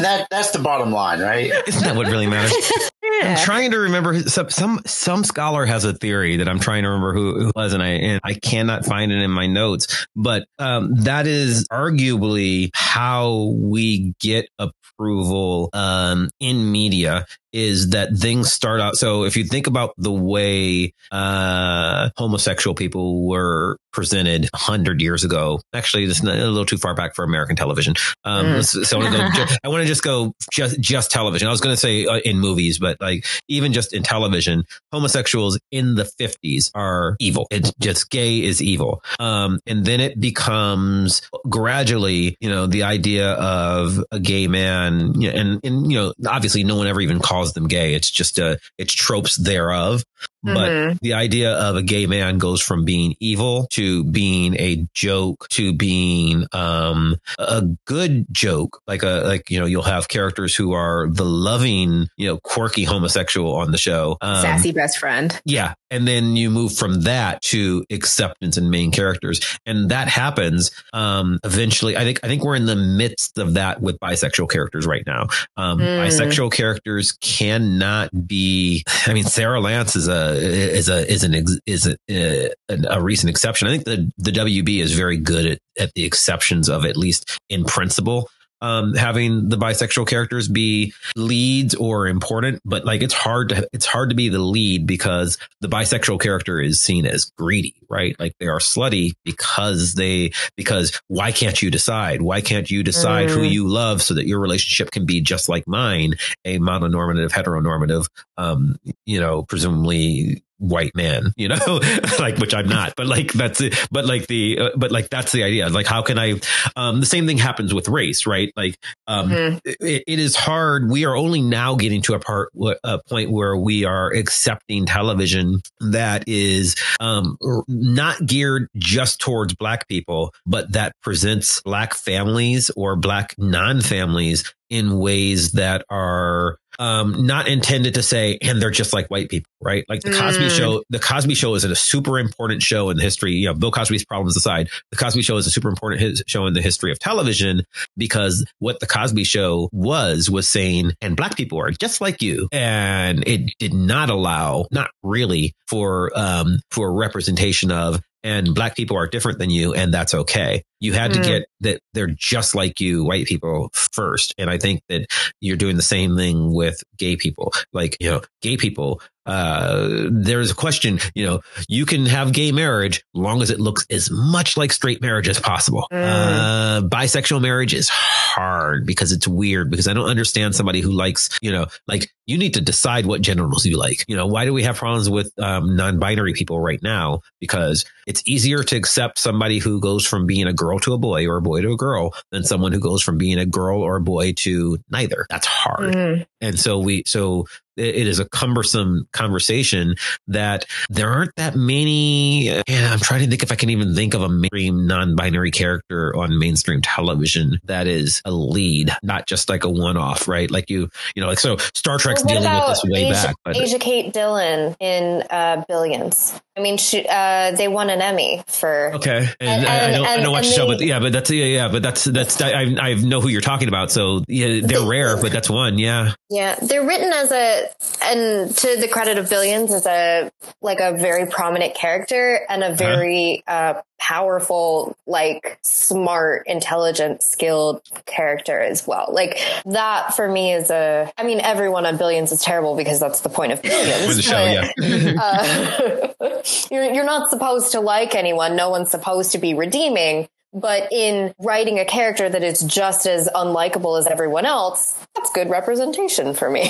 that, 0.03 0.27
that's 0.29 0.51
the 0.51 0.59
bottom 0.59 0.91
line, 0.91 1.21
right? 1.21 1.53
Isn't 1.65 1.83
that 1.83 1.95
what 1.95 2.07
really 2.07 2.27
matters? 2.27 2.53
I'm 3.23 3.37
trying 3.37 3.71
to 3.71 3.79
remember 3.79 4.21
some, 4.21 4.49
some 4.49 4.81
some 4.85 5.23
scholar 5.23 5.65
has 5.65 5.83
a 5.85 5.93
theory 5.93 6.37
that 6.37 6.47
I'm 6.47 6.59
trying 6.59 6.83
to 6.83 6.89
remember 6.89 7.13
who, 7.13 7.39
who 7.39 7.51
was, 7.55 7.73
and 7.73 7.83
I 7.83 7.89
and 7.89 8.21
I 8.23 8.33
cannot 8.33 8.85
find 8.85 9.11
it 9.11 9.21
in 9.21 9.31
my 9.31 9.47
notes. 9.47 10.07
But 10.15 10.47
um, 10.59 10.95
that 11.03 11.27
is 11.27 11.67
arguably 11.69 12.69
how 12.73 13.53
we 13.55 14.13
get 14.19 14.49
approval 14.59 15.69
um, 15.73 16.29
in 16.39 16.71
media 16.71 17.25
is 17.53 17.91
that 17.91 18.15
things 18.17 18.51
start 18.51 18.81
out. 18.81 18.95
So 18.95 19.23
if 19.23 19.37
you 19.37 19.43
think 19.43 19.67
about 19.67 19.93
the 19.97 20.11
way 20.11 20.93
uh, 21.11 22.09
homosexual 22.17 22.73
people 22.73 23.27
were 23.27 23.77
presented 23.91 24.49
hundred 24.55 25.01
years 25.01 25.23
ago, 25.23 25.61
actually, 25.73 26.07
this 26.07 26.17
is 26.17 26.23
a 26.23 26.33
little 26.33 26.65
too 26.65 26.77
far 26.77 26.95
back 26.95 27.15
for 27.15 27.23
American 27.23 27.55
television. 27.55 27.93
Um, 28.23 28.47
mm. 28.47 28.85
So 28.85 28.99
I 28.99 29.03
want 29.03 29.35
to 29.35 29.45
go. 29.45 29.51
I 29.63 29.67
want 29.67 29.81
to 29.81 29.87
just 29.87 30.03
go 30.03 30.33
just 30.51 30.79
just 30.79 31.11
television. 31.11 31.47
I 31.47 31.51
was 31.51 31.61
going 31.61 31.73
to 31.73 31.79
say 31.79 32.05
uh, 32.05 32.19
in 32.25 32.39
movies, 32.39 32.79
but 32.79 32.92
like 32.99 33.25
even 33.47 33.73
just 33.73 33.93
in 33.93 34.03
television, 34.03 34.63
homosexuals 34.91 35.59
in 35.71 35.95
the 35.95 36.05
fifties 36.05 36.71
are 36.73 37.15
evil. 37.19 37.47
It's 37.51 37.71
just 37.79 38.09
gay 38.09 38.41
is 38.41 38.61
evil. 38.61 39.03
Um, 39.19 39.59
and 39.67 39.85
then 39.85 39.99
it 39.99 40.19
becomes 40.19 41.21
gradually, 41.49 42.35
you 42.39 42.49
know, 42.49 42.67
the 42.67 42.83
idea 42.83 43.33
of 43.33 44.03
a 44.11 44.19
gay 44.19 44.47
man, 44.47 45.23
and 45.23 45.59
and 45.63 45.91
you 45.91 45.97
know, 45.97 46.13
obviously, 46.27 46.63
no 46.63 46.75
one 46.75 46.87
ever 46.87 47.01
even 47.01 47.19
calls 47.19 47.43
calls 47.43 47.53
them 47.53 47.67
gay. 47.67 47.93
It's 47.93 48.09
just 48.09 48.39
a, 48.39 48.59
it's 48.77 48.93
tropes 48.93 49.35
thereof. 49.35 50.03
But 50.43 50.69
mm-hmm. 50.69 50.97
the 51.01 51.13
idea 51.13 51.53
of 51.53 51.77
a 51.77 51.81
gay 51.81 52.05
man 52.05 52.37
goes 52.37 52.61
from 52.61 52.83
being 52.83 53.15
evil 53.19 53.67
to 53.71 54.03
being 54.03 54.55
a 54.59 54.85
joke 54.93 55.47
to 55.49 55.73
being 55.73 56.45
um, 56.51 57.15
a 57.39 57.63
good 57.85 58.25
joke. 58.31 58.81
Like 58.85 59.03
a 59.03 59.23
like 59.25 59.49
you 59.49 59.59
know 59.59 59.65
you'll 59.65 59.83
have 59.83 60.09
characters 60.09 60.53
who 60.55 60.73
are 60.73 61.07
the 61.09 61.25
loving 61.25 62.07
you 62.17 62.27
know 62.27 62.39
quirky 62.43 62.83
homosexual 62.83 63.55
on 63.55 63.71
the 63.71 63.77
show, 63.77 64.17
um, 64.21 64.41
sassy 64.41 64.73
best 64.73 64.97
friend. 64.97 65.39
Yeah, 65.45 65.75
and 65.89 66.07
then 66.07 66.35
you 66.35 66.49
move 66.49 66.75
from 66.75 67.01
that 67.03 67.41
to 67.43 67.85
acceptance 67.89 68.57
and 68.57 68.69
main 68.69 68.91
characters, 68.91 69.59
and 69.65 69.89
that 69.91 70.07
happens 70.07 70.71
um, 70.91 71.39
eventually. 71.43 71.95
I 71.95 72.03
think 72.03 72.19
I 72.23 72.27
think 72.27 72.43
we're 72.43 72.55
in 72.55 72.65
the 72.65 72.75
midst 72.75 73.37
of 73.37 73.53
that 73.53 73.81
with 73.81 73.99
bisexual 73.99 74.49
characters 74.49 74.85
right 74.85 75.03
now. 75.05 75.27
Um, 75.55 75.79
mm. 75.79 76.05
Bisexual 76.05 76.51
characters 76.51 77.13
cannot 77.13 78.09
be. 78.27 78.83
I 79.07 79.13
mean, 79.13 79.23
Sarah 79.23 79.61
Lance 79.61 79.95
is 79.95 80.07
a 80.07 80.32
Uh, 80.33 80.37
is 80.37 80.89
a 80.89 81.11
is 81.11 81.23
an 81.23 81.45
is 81.65 81.87
a, 81.87 81.95
a, 82.09 82.49
a 82.89 83.01
recent 83.01 83.29
exception. 83.29 83.67
I 83.67 83.71
think 83.71 83.85
the 83.85 84.11
the 84.17 84.31
WB 84.31 84.81
is 84.81 84.93
very 84.93 85.17
good 85.17 85.45
at, 85.45 85.59
at 85.79 85.93
the 85.93 86.05
exceptions 86.05 86.69
of 86.69 86.85
at 86.85 86.97
least 86.97 87.39
in 87.49 87.65
principle 87.65 88.29
um, 88.63 88.93
having 88.93 89.49
the 89.49 89.57
bisexual 89.57 90.07
characters 90.07 90.47
be 90.47 90.93
leads 91.17 91.75
or 91.75 92.07
important, 92.07 92.61
but 92.63 92.85
like 92.85 93.03
it's 93.03 93.13
hard 93.13 93.49
to 93.49 93.67
it's 93.73 93.85
hard 93.85 94.09
to 94.09 94.15
be 94.15 94.29
the 94.29 94.39
lead 94.39 94.87
because 94.87 95.37
the 95.59 95.67
bisexual 95.67 96.21
character 96.21 96.61
is 96.61 96.81
seen 96.81 97.05
as 97.05 97.25
greedy, 97.37 97.75
right? 97.89 98.17
Like 98.19 98.35
they 98.39 98.47
are 98.47 98.59
slutty 98.59 99.11
because 99.25 99.95
they 99.95 100.31
because 100.55 100.97
why 101.09 101.33
can't 101.33 101.61
you 101.61 101.69
decide? 101.69 102.21
Why 102.21 102.39
can't 102.39 102.71
you 102.71 102.83
decide 102.83 103.27
mm. 103.27 103.33
who 103.33 103.43
you 103.43 103.67
love 103.67 104.01
so 104.01 104.13
that 104.13 104.27
your 104.27 104.39
relationship 104.39 104.91
can 104.91 105.05
be 105.05 105.19
just 105.19 105.49
like 105.49 105.67
mine, 105.67 106.13
a 106.45 106.57
mononormative 106.59 107.31
heteronormative, 107.31 108.07
um, 108.37 108.77
you 109.05 109.19
know, 109.19 109.43
presumably 109.43 110.41
white 110.63 110.95
man, 110.95 111.33
you 111.35 111.47
know, 111.47 111.81
like, 112.19 112.37
which 112.37 112.53
I'm 112.53 112.67
not, 112.67 112.93
but 112.95 113.07
like, 113.07 113.33
that's 113.33 113.61
it. 113.61 113.87
But 113.91 114.05
like 114.05 114.27
the, 114.27 114.59
uh, 114.59 114.69
but 114.75 114.91
like, 114.91 115.09
that's 115.09 115.31
the 115.31 115.43
idea. 115.43 115.69
Like, 115.69 115.85
how 115.85 116.01
can 116.01 116.17
I, 116.17 116.39
um, 116.75 116.99
the 116.99 117.05
same 117.05 117.27
thing 117.27 117.37
happens 117.37 117.73
with 117.73 117.87
race, 117.87 118.25
right? 118.25 118.51
Like, 118.55 118.77
um, 119.07 119.29
mm-hmm. 119.29 119.57
it, 119.65 120.03
it 120.07 120.19
is 120.19 120.35
hard. 120.35 120.89
We 120.89 121.05
are 121.05 121.15
only 121.15 121.41
now 121.41 121.75
getting 121.75 122.01
to 122.03 122.13
a 122.13 122.19
part, 122.19 122.51
a 122.83 122.99
point 123.09 123.31
where 123.31 123.55
we 123.55 123.85
are 123.85 124.11
accepting 124.11 124.85
television 124.85 125.61
that 125.81 126.23
is, 126.27 126.75
um, 126.99 127.37
not 127.67 128.25
geared 128.25 128.69
just 128.77 129.19
towards 129.19 129.53
black 129.53 129.87
people, 129.87 130.33
but 130.45 130.71
that 130.71 130.95
presents 131.01 131.61
black 131.61 131.93
families 131.93 132.71
or 132.75 132.95
black 132.95 133.35
non 133.37 133.81
families 133.81 134.53
in 134.69 134.97
ways 134.97 135.51
that 135.51 135.85
are 135.89 136.57
um, 136.79 137.25
not 137.25 137.47
intended 137.47 137.95
to 137.95 138.03
say, 138.03 138.37
and 138.41 138.61
they're 138.61 138.71
just 138.71 138.93
like 138.93 139.07
white 139.07 139.29
people, 139.29 139.49
right? 139.61 139.85
Like 139.87 140.01
the 140.01 140.11
Cosby 140.11 140.45
mm. 140.45 140.57
Show. 140.57 140.83
The 140.89 140.99
Cosby 140.99 141.35
Show 141.35 141.55
is 141.55 141.63
a 141.63 141.75
super 141.75 142.19
important 142.19 142.61
show 142.61 142.89
in 142.89 142.97
the 142.97 143.03
history. 143.03 143.33
You 143.33 143.47
know, 143.47 143.53
Bill 143.53 143.71
Cosby's 143.71 144.05
problems 144.05 144.35
aside, 144.37 144.69
the 144.91 144.97
Cosby 144.97 145.21
Show 145.21 145.37
is 145.37 145.47
a 145.47 145.51
super 145.51 145.69
important 145.69 146.01
his, 146.01 146.23
show 146.27 146.45
in 146.45 146.53
the 146.53 146.61
history 146.61 146.91
of 146.91 146.99
television 146.99 147.63
because 147.97 148.45
what 148.59 148.79
the 148.79 148.87
Cosby 148.87 149.23
Show 149.23 149.69
was 149.71 150.29
was 150.29 150.47
saying, 150.47 150.93
and 151.01 151.15
black 151.15 151.35
people 151.35 151.59
are 151.59 151.71
just 151.71 152.01
like 152.01 152.21
you, 152.21 152.47
and 152.51 153.27
it 153.27 153.53
did 153.59 153.73
not 153.73 154.09
allow, 154.09 154.67
not 154.71 154.89
really, 155.03 155.53
for 155.67 156.11
um, 156.17 156.59
for 156.71 156.93
representation 156.93 157.71
of 157.71 158.01
and 158.23 158.55
black 158.55 158.75
people 158.75 158.97
are 158.97 159.07
different 159.07 159.39
than 159.39 159.49
you 159.49 159.73
and 159.73 159.93
that's 159.93 160.13
okay. 160.13 160.63
You 160.79 160.93
had 160.93 161.11
mm. 161.11 161.15
to 161.15 161.21
get 161.21 161.45
that 161.61 161.81
they're 161.93 162.07
just 162.07 162.55
like 162.55 162.79
you, 162.79 163.03
white 163.03 163.25
people 163.25 163.69
first. 163.73 164.33
And 164.37 164.49
I 164.49 164.57
think 164.57 164.81
that 164.89 165.07
you're 165.39 165.57
doing 165.57 165.75
the 165.75 165.81
same 165.81 166.15
thing 166.15 166.53
with 166.53 166.81
gay 166.97 167.15
people. 167.15 167.53
Like, 167.71 167.97
you 167.99 168.09
know, 168.09 168.21
gay 168.41 168.57
people, 168.57 169.01
uh, 169.25 170.07
there's 170.11 170.51
a 170.51 170.55
question, 170.55 170.99
you 171.15 171.25
know, 171.25 171.41
you 171.67 171.85
can 171.85 172.05
have 172.05 172.33
gay 172.33 172.51
marriage 172.51 173.03
long 173.13 173.41
as 173.41 173.49
it 173.49 173.59
looks 173.59 173.85
as 173.89 174.09
much 174.11 174.57
like 174.57 174.71
straight 174.71 175.01
marriage 175.01 175.29
as 175.29 175.39
possible. 175.39 175.87
Mm. 175.91 176.03
Uh, 176.03 176.81
bisexual 176.87 177.41
marriage 177.41 177.73
is 177.73 177.89
hard 177.89 178.85
because 178.85 179.11
it's 179.11 179.27
weird 179.27 179.69
because 179.69 179.87
I 179.87 179.93
don't 179.93 180.09
understand 180.09 180.55
somebody 180.55 180.81
who 180.81 180.91
likes, 180.91 181.29
you 181.41 181.51
know, 181.51 181.67
like 181.87 182.11
you 182.25 182.37
need 182.37 182.53
to 182.55 182.61
decide 182.61 183.05
what 183.05 183.21
genitals 183.21 183.65
you 183.65 183.77
like. 183.77 184.05
You 184.07 184.15
know, 184.15 184.27
why 184.27 184.45
do 184.45 184.53
we 184.53 184.63
have 184.63 184.77
problems 184.77 185.09
with 185.09 185.31
um, 185.39 185.75
non-binary 185.75 186.33
people 186.33 186.59
right 186.59 186.81
now? 186.81 187.21
Because 187.39 187.85
it's 188.07 188.23
easier 188.25 188.63
to 188.63 188.75
accept 188.75 189.19
somebody 189.19 189.59
who 189.59 189.79
goes 189.79 190.05
from 190.05 190.25
being 190.25 190.47
a 190.47 190.53
girl 190.53 190.79
to 190.79 190.93
a 190.93 190.97
boy 190.97 191.27
or 191.27 191.37
a 191.37 191.41
boy 191.41 191.61
to 191.61 191.71
a 191.71 191.77
girl 191.77 192.13
than 192.31 192.43
someone 192.43 192.71
who 192.71 192.79
goes 192.79 193.01
from 193.01 193.17
being 193.17 193.39
a 193.39 193.45
girl 193.45 193.81
or 193.81 193.97
a 193.97 194.01
boy 194.01 194.33
to 194.33 194.77
neither. 194.89 195.25
That's 195.29 195.47
hard. 195.47 195.93
Mm-hmm. 195.93 196.23
And 196.43 196.59
so 196.59 196.77
we, 196.77 197.03
so 197.05 197.45
it 197.75 198.07
is 198.07 198.19
a 198.19 198.29
cumbersome 198.29 199.07
conversation 199.13 199.95
that 200.27 200.65
there 200.89 201.09
aren't 201.09 201.35
that 201.37 201.55
many. 201.55 202.49
And 202.49 202.85
I'm 202.85 202.99
trying 202.99 203.21
to 203.23 203.27
think 203.27 203.43
if 203.43 203.51
I 203.51 203.55
can 203.55 203.69
even 203.69 203.95
think 203.95 204.13
of 204.13 204.21
a 204.21 204.29
mainstream 204.29 204.85
non-binary 204.85 205.51
character 205.51 206.15
on 206.15 206.37
mainstream 206.37 206.81
television 206.81 207.59
that 207.63 207.87
is 207.87 208.21
a 208.25 208.31
lead, 208.31 208.91
not 209.01 209.27
just 209.27 209.49
like 209.49 209.63
a 209.63 209.69
one-off, 209.69 210.27
right? 210.27 210.49
Like 210.51 210.69
you, 210.69 210.89
you 211.15 211.21
know, 211.21 211.27
like 211.27 211.39
so 211.39 211.57
Star 211.73 211.97
Trek's 211.97 212.23
well, 212.23 212.41
dealing 212.41 212.53
with 212.53 212.67
this 212.67 212.83
way 212.83 213.05
Asia, 213.05 213.13
back. 213.13 213.35
But 213.43 213.57
Asia 213.57 213.79
Kate 213.79 214.13
Dillon 214.13 214.75
in 214.79 215.23
uh, 215.29 215.63
Billions. 215.67 216.39
I 216.55 216.61
mean, 216.61 216.77
she, 216.77 217.03
uh, 217.09 217.51
they 217.51 217.67
won 217.67 217.89
an 217.89 218.01
Emmy 218.01 218.43
for 218.45 218.93
okay. 218.95 219.27
And, 219.39 219.65
and, 219.65 219.67
I, 219.67 219.75
I, 219.75 219.91
know, 219.91 220.05
and, 220.05 220.05
I 220.05 220.23
know 220.23 220.31
watch 220.31 220.47
the 220.47 220.53
show, 220.53 220.67
but 220.67 220.81
yeah, 220.81 220.99
but 220.99 221.11
that's 221.11 221.31
yeah, 221.31 221.45
yeah, 221.45 221.67
but 221.69 221.81
that's 221.81 222.03
that's 222.03 222.39
I, 222.39 222.75
I 222.79 222.93
know 222.93 223.21
who 223.21 223.27
you're 223.29 223.41
talking 223.41 223.67
about. 223.67 223.89
So 223.91 224.23
yeah, 224.27 224.59
they're 224.63 224.85
rare, 224.85 225.17
but 225.17 225.31
that's 225.31 225.49
one. 225.49 225.79
Yeah, 225.79 226.13
yeah, 226.33 226.55
they're 226.55 226.83
written 226.83 227.13
as 227.13 227.31
a 227.31 227.69
and 228.03 228.57
to 228.57 228.77
the 228.77 228.87
credit 228.87 229.19
of 229.19 229.29
Billions 229.29 229.71
as 229.71 229.85
a 229.85 230.31
like 230.63 230.79
a 230.79 230.97
very 230.97 231.27
prominent 231.27 231.75
character 231.75 232.39
and 232.49 232.63
a 232.63 232.73
very 232.73 233.43
uh-huh. 233.45 233.77
uh, 233.77 233.81
powerful, 233.99 234.97
like 235.05 235.59
smart, 235.61 236.47
intelligent, 236.47 237.21
skilled 237.21 237.83
character 238.07 238.59
as 238.59 238.87
well. 238.87 239.09
Like 239.11 239.39
that 239.65 240.15
for 240.15 240.27
me 240.27 240.53
is 240.53 240.71
a. 240.71 241.11
I 241.19 241.23
mean, 241.23 241.39
everyone 241.39 241.85
on 241.85 241.97
Billions 241.97 242.31
is 242.31 242.41
terrible 242.41 242.75
because 242.75 242.99
that's 242.99 243.21
the 243.21 243.29
point 243.29 243.51
of 243.51 243.61
Billions. 243.61 244.07
With 244.07 244.15
the 244.17 244.23
show, 244.23 244.43
yeah. 244.43 245.13
uh, 245.21 246.41
you're 246.71 246.91
you're 246.95 247.05
not 247.05 247.29
supposed 247.29 247.73
to 247.73 247.79
like 247.79 248.15
anyone. 248.15 248.55
No 248.55 248.71
one's 248.71 248.89
supposed 248.89 249.33
to 249.33 249.37
be 249.37 249.53
redeeming. 249.53 250.27
But 250.53 250.91
in 250.91 251.33
writing 251.39 251.79
a 251.79 251.85
character 251.85 252.29
that 252.29 252.43
is 252.43 252.61
just 252.61 253.07
as 253.07 253.29
unlikable 253.33 253.97
as 253.97 254.05
everyone 254.05 254.45
else, 254.45 254.93
that's 255.15 255.31
good 255.31 255.49
representation 255.49 256.33
for 256.33 256.49
me. 256.49 256.63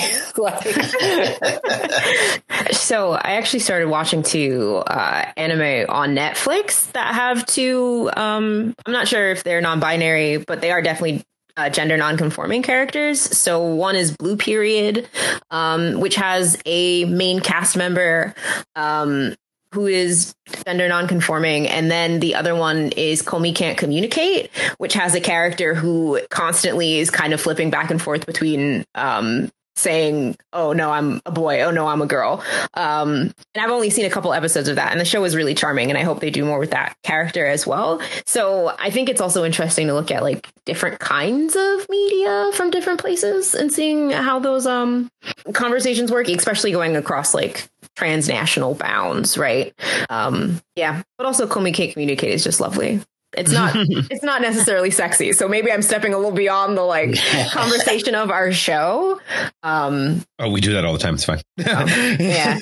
so 2.72 3.12
I 3.12 3.34
actually 3.34 3.60
started 3.60 3.88
watching 3.88 4.22
two 4.22 4.82
uh, 4.86 5.26
anime 5.36 5.86
on 5.88 6.14
Netflix 6.14 6.90
that 6.92 7.14
have 7.14 7.44
two. 7.46 8.10
Um, 8.16 8.74
I'm 8.86 8.92
not 8.92 9.08
sure 9.08 9.30
if 9.30 9.44
they're 9.44 9.60
non-binary, 9.60 10.38
but 10.38 10.60
they 10.60 10.70
are 10.70 10.80
definitely 10.80 11.24
uh, 11.56 11.70
gender 11.70 11.96
non-conforming 11.96 12.62
characters. 12.62 13.20
So 13.20 13.62
one 13.62 13.96
is 13.96 14.16
Blue 14.16 14.36
Period, 14.36 15.08
um, 15.50 16.00
which 16.00 16.16
has 16.16 16.60
a 16.66 17.04
main 17.04 17.40
cast 17.40 17.76
member 17.76 18.34
um, 18.74 19.34
who 19.74 19.86
is 19.86 20.34
gender 20.64 20.88
nonconforming, 20.88 21.66
and 21.66 21.90
then 21.90 22.20
the 22.20 22.36
other 22.36 22.54
one 22.54 22.92
is 22.92 23.22
Komi 23.22 23.54
Can't 23.54 23.76
Communicate, 23.76 24.50
which 24.78 24.94
has 24.94 25.14
a 25.14 25.20
character 25.20 25.74
who 25.74 26.20
constantly 26.30 26.98
is 26.98 27.10
kind 27.10 27.32
of 27.32 27.40
flipping 27.40 27.70
back 27.70 27.90
and 27.90 28.00
forth 28.00 28.24
between 28.24 28.84
um, 28.94 29.50
saying, 29.76 30.36
"Oh 30.52 30.72
no, 30.72 30.90
I'm 30.90 31.20
a 31.26 31.32
boy. 31.32 31.62
Oh 31.62 31.70
no, 31.70 31.86
I'm 31.86 32.02
a 32.02 32.06
girl." 32.06 32.42
Um, 32.74 33.32
and 33.54 33.64
I've 33.64 33.70
only 33.70 33.90
seen 33.90 34.06
a 34.06 34.10
couple 34.10 34.32
episodes 34.32 34.68
of 34.68 34.76
that, 34.76 34.92
and 34.92 35.00
the 35.00 35.04
show 35.04 35.24
is 35.24 35.34
really 35.34 35.54
charming, 35.54 35.90
and 35.90 35.98
I 35.98 36.02
hope 36.02 36.20
they 36.20 36.30
do 36.30 36.44
more 36.44 36.58
with 36.58 36.70
that 36.70 36.96
character 37.02 37.46
as 37.46 37.66
well. 37.66 38.00
So 38.26 38.74
I 38.78 38.90
think 38.90 39.08
it's 39.08 39.20
also 39.20 39.44
interesting 39.44 39.88
to 39.88 39.94
look 39.94 40.10
at 40.10 40.22
like 40.22 40.48
different 40.64 41.00
kinds 41.00 41.56
of 41.56 41.88
media 41.90 42.50
from 42.54 42.70
different 42.70 43.00
places 43.00 43.54
and 43.54 43.72
seeing 43.72 44.10
how 44.10 44.38
those 44.38 44.66
um 44.66 45.10
conversations 45.52 46.10
work, 46.10 46.28
especially 46.28 46.72
going 46.72 46.96
across 46.96 47.34
like 47.34 47.68
transnational 47.96 48.74
bounds, 48.74 49.38
right? 49.38 49.72
Um, 50.10 50.60
yeah, 50.76 51.02
but 51.18 51.26
also 51.26 51.46
Komi 51.46 51.92
communicate. 51.92 52.30
Is 52.30 52.44
just 52.44 52.60
lovely. 52.60 53.00
It's 53.36 53.52
not 53.52 53.72
it's 53.76 54.22
not 54.22 54.42
necessarily 54.42 54.90
sexy. 54.90 55.32
So 55.32 55.48
maybe 55.48 55.70
i'm 55.70 55.82
stepping 55.82 56.14
a 56.14 56.16
little 56.16 56.32
beyond 56.32 56.76
the 56.76 56.82
like 56.82 57.16
conversation 57.50 58.14
of 58.14 58.30
our 58.30 58.52
show. 58.52 59.20
Um 59.62 60.22
oh 60.38 60.50
we 60.50 60.60
do 60.60 60.72
that 60.74 60.84
all 60.84 60.92
the 60.92 60.98
time. 60.98 61.14
It's 61.14 61.24
fine. 61.24 61.38
um, 61.70 61.88
yeah. 62.18 62.58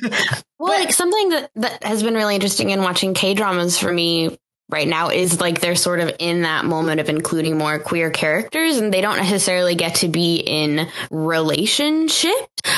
Well 0.59 0.79
like 0.79 0.93
something 0.93 1.29
that 1.31 1.51
that 1.57 1.85
has 1.85 2.03
been 2.03 2.15
really 2.15 2.35
interesting 2.35 2.71
in 2.71 2.81
watching 2.81 3.15
k 3.15 3.35
dramas 3.35 3.79
for 3.79 3.93
me 3.93 4.39
right 4.73 4.89
now 4.89 5.11
is 5.11 5.41
like 5.41 5.61
they're 5.61 5.77
sort 5.77 6.01
of 6.01 6.11
in 6.19 6.43
that 6.43 6.65
moment 6.65 7.01
of 7.01 7.09
including 7.09 7.59
more 7.59 7.79
queer 7.79 8.11
characters 8.11 8.79
and 8.79 8.93
they 8.93 9.01
don't 9.01 9.19
necessarily 9.19 9.75
get 9.75 9.97
to 9.97 10.09
be 10.09 10.37
in 10.37 10.89
relationship 11.11 12.33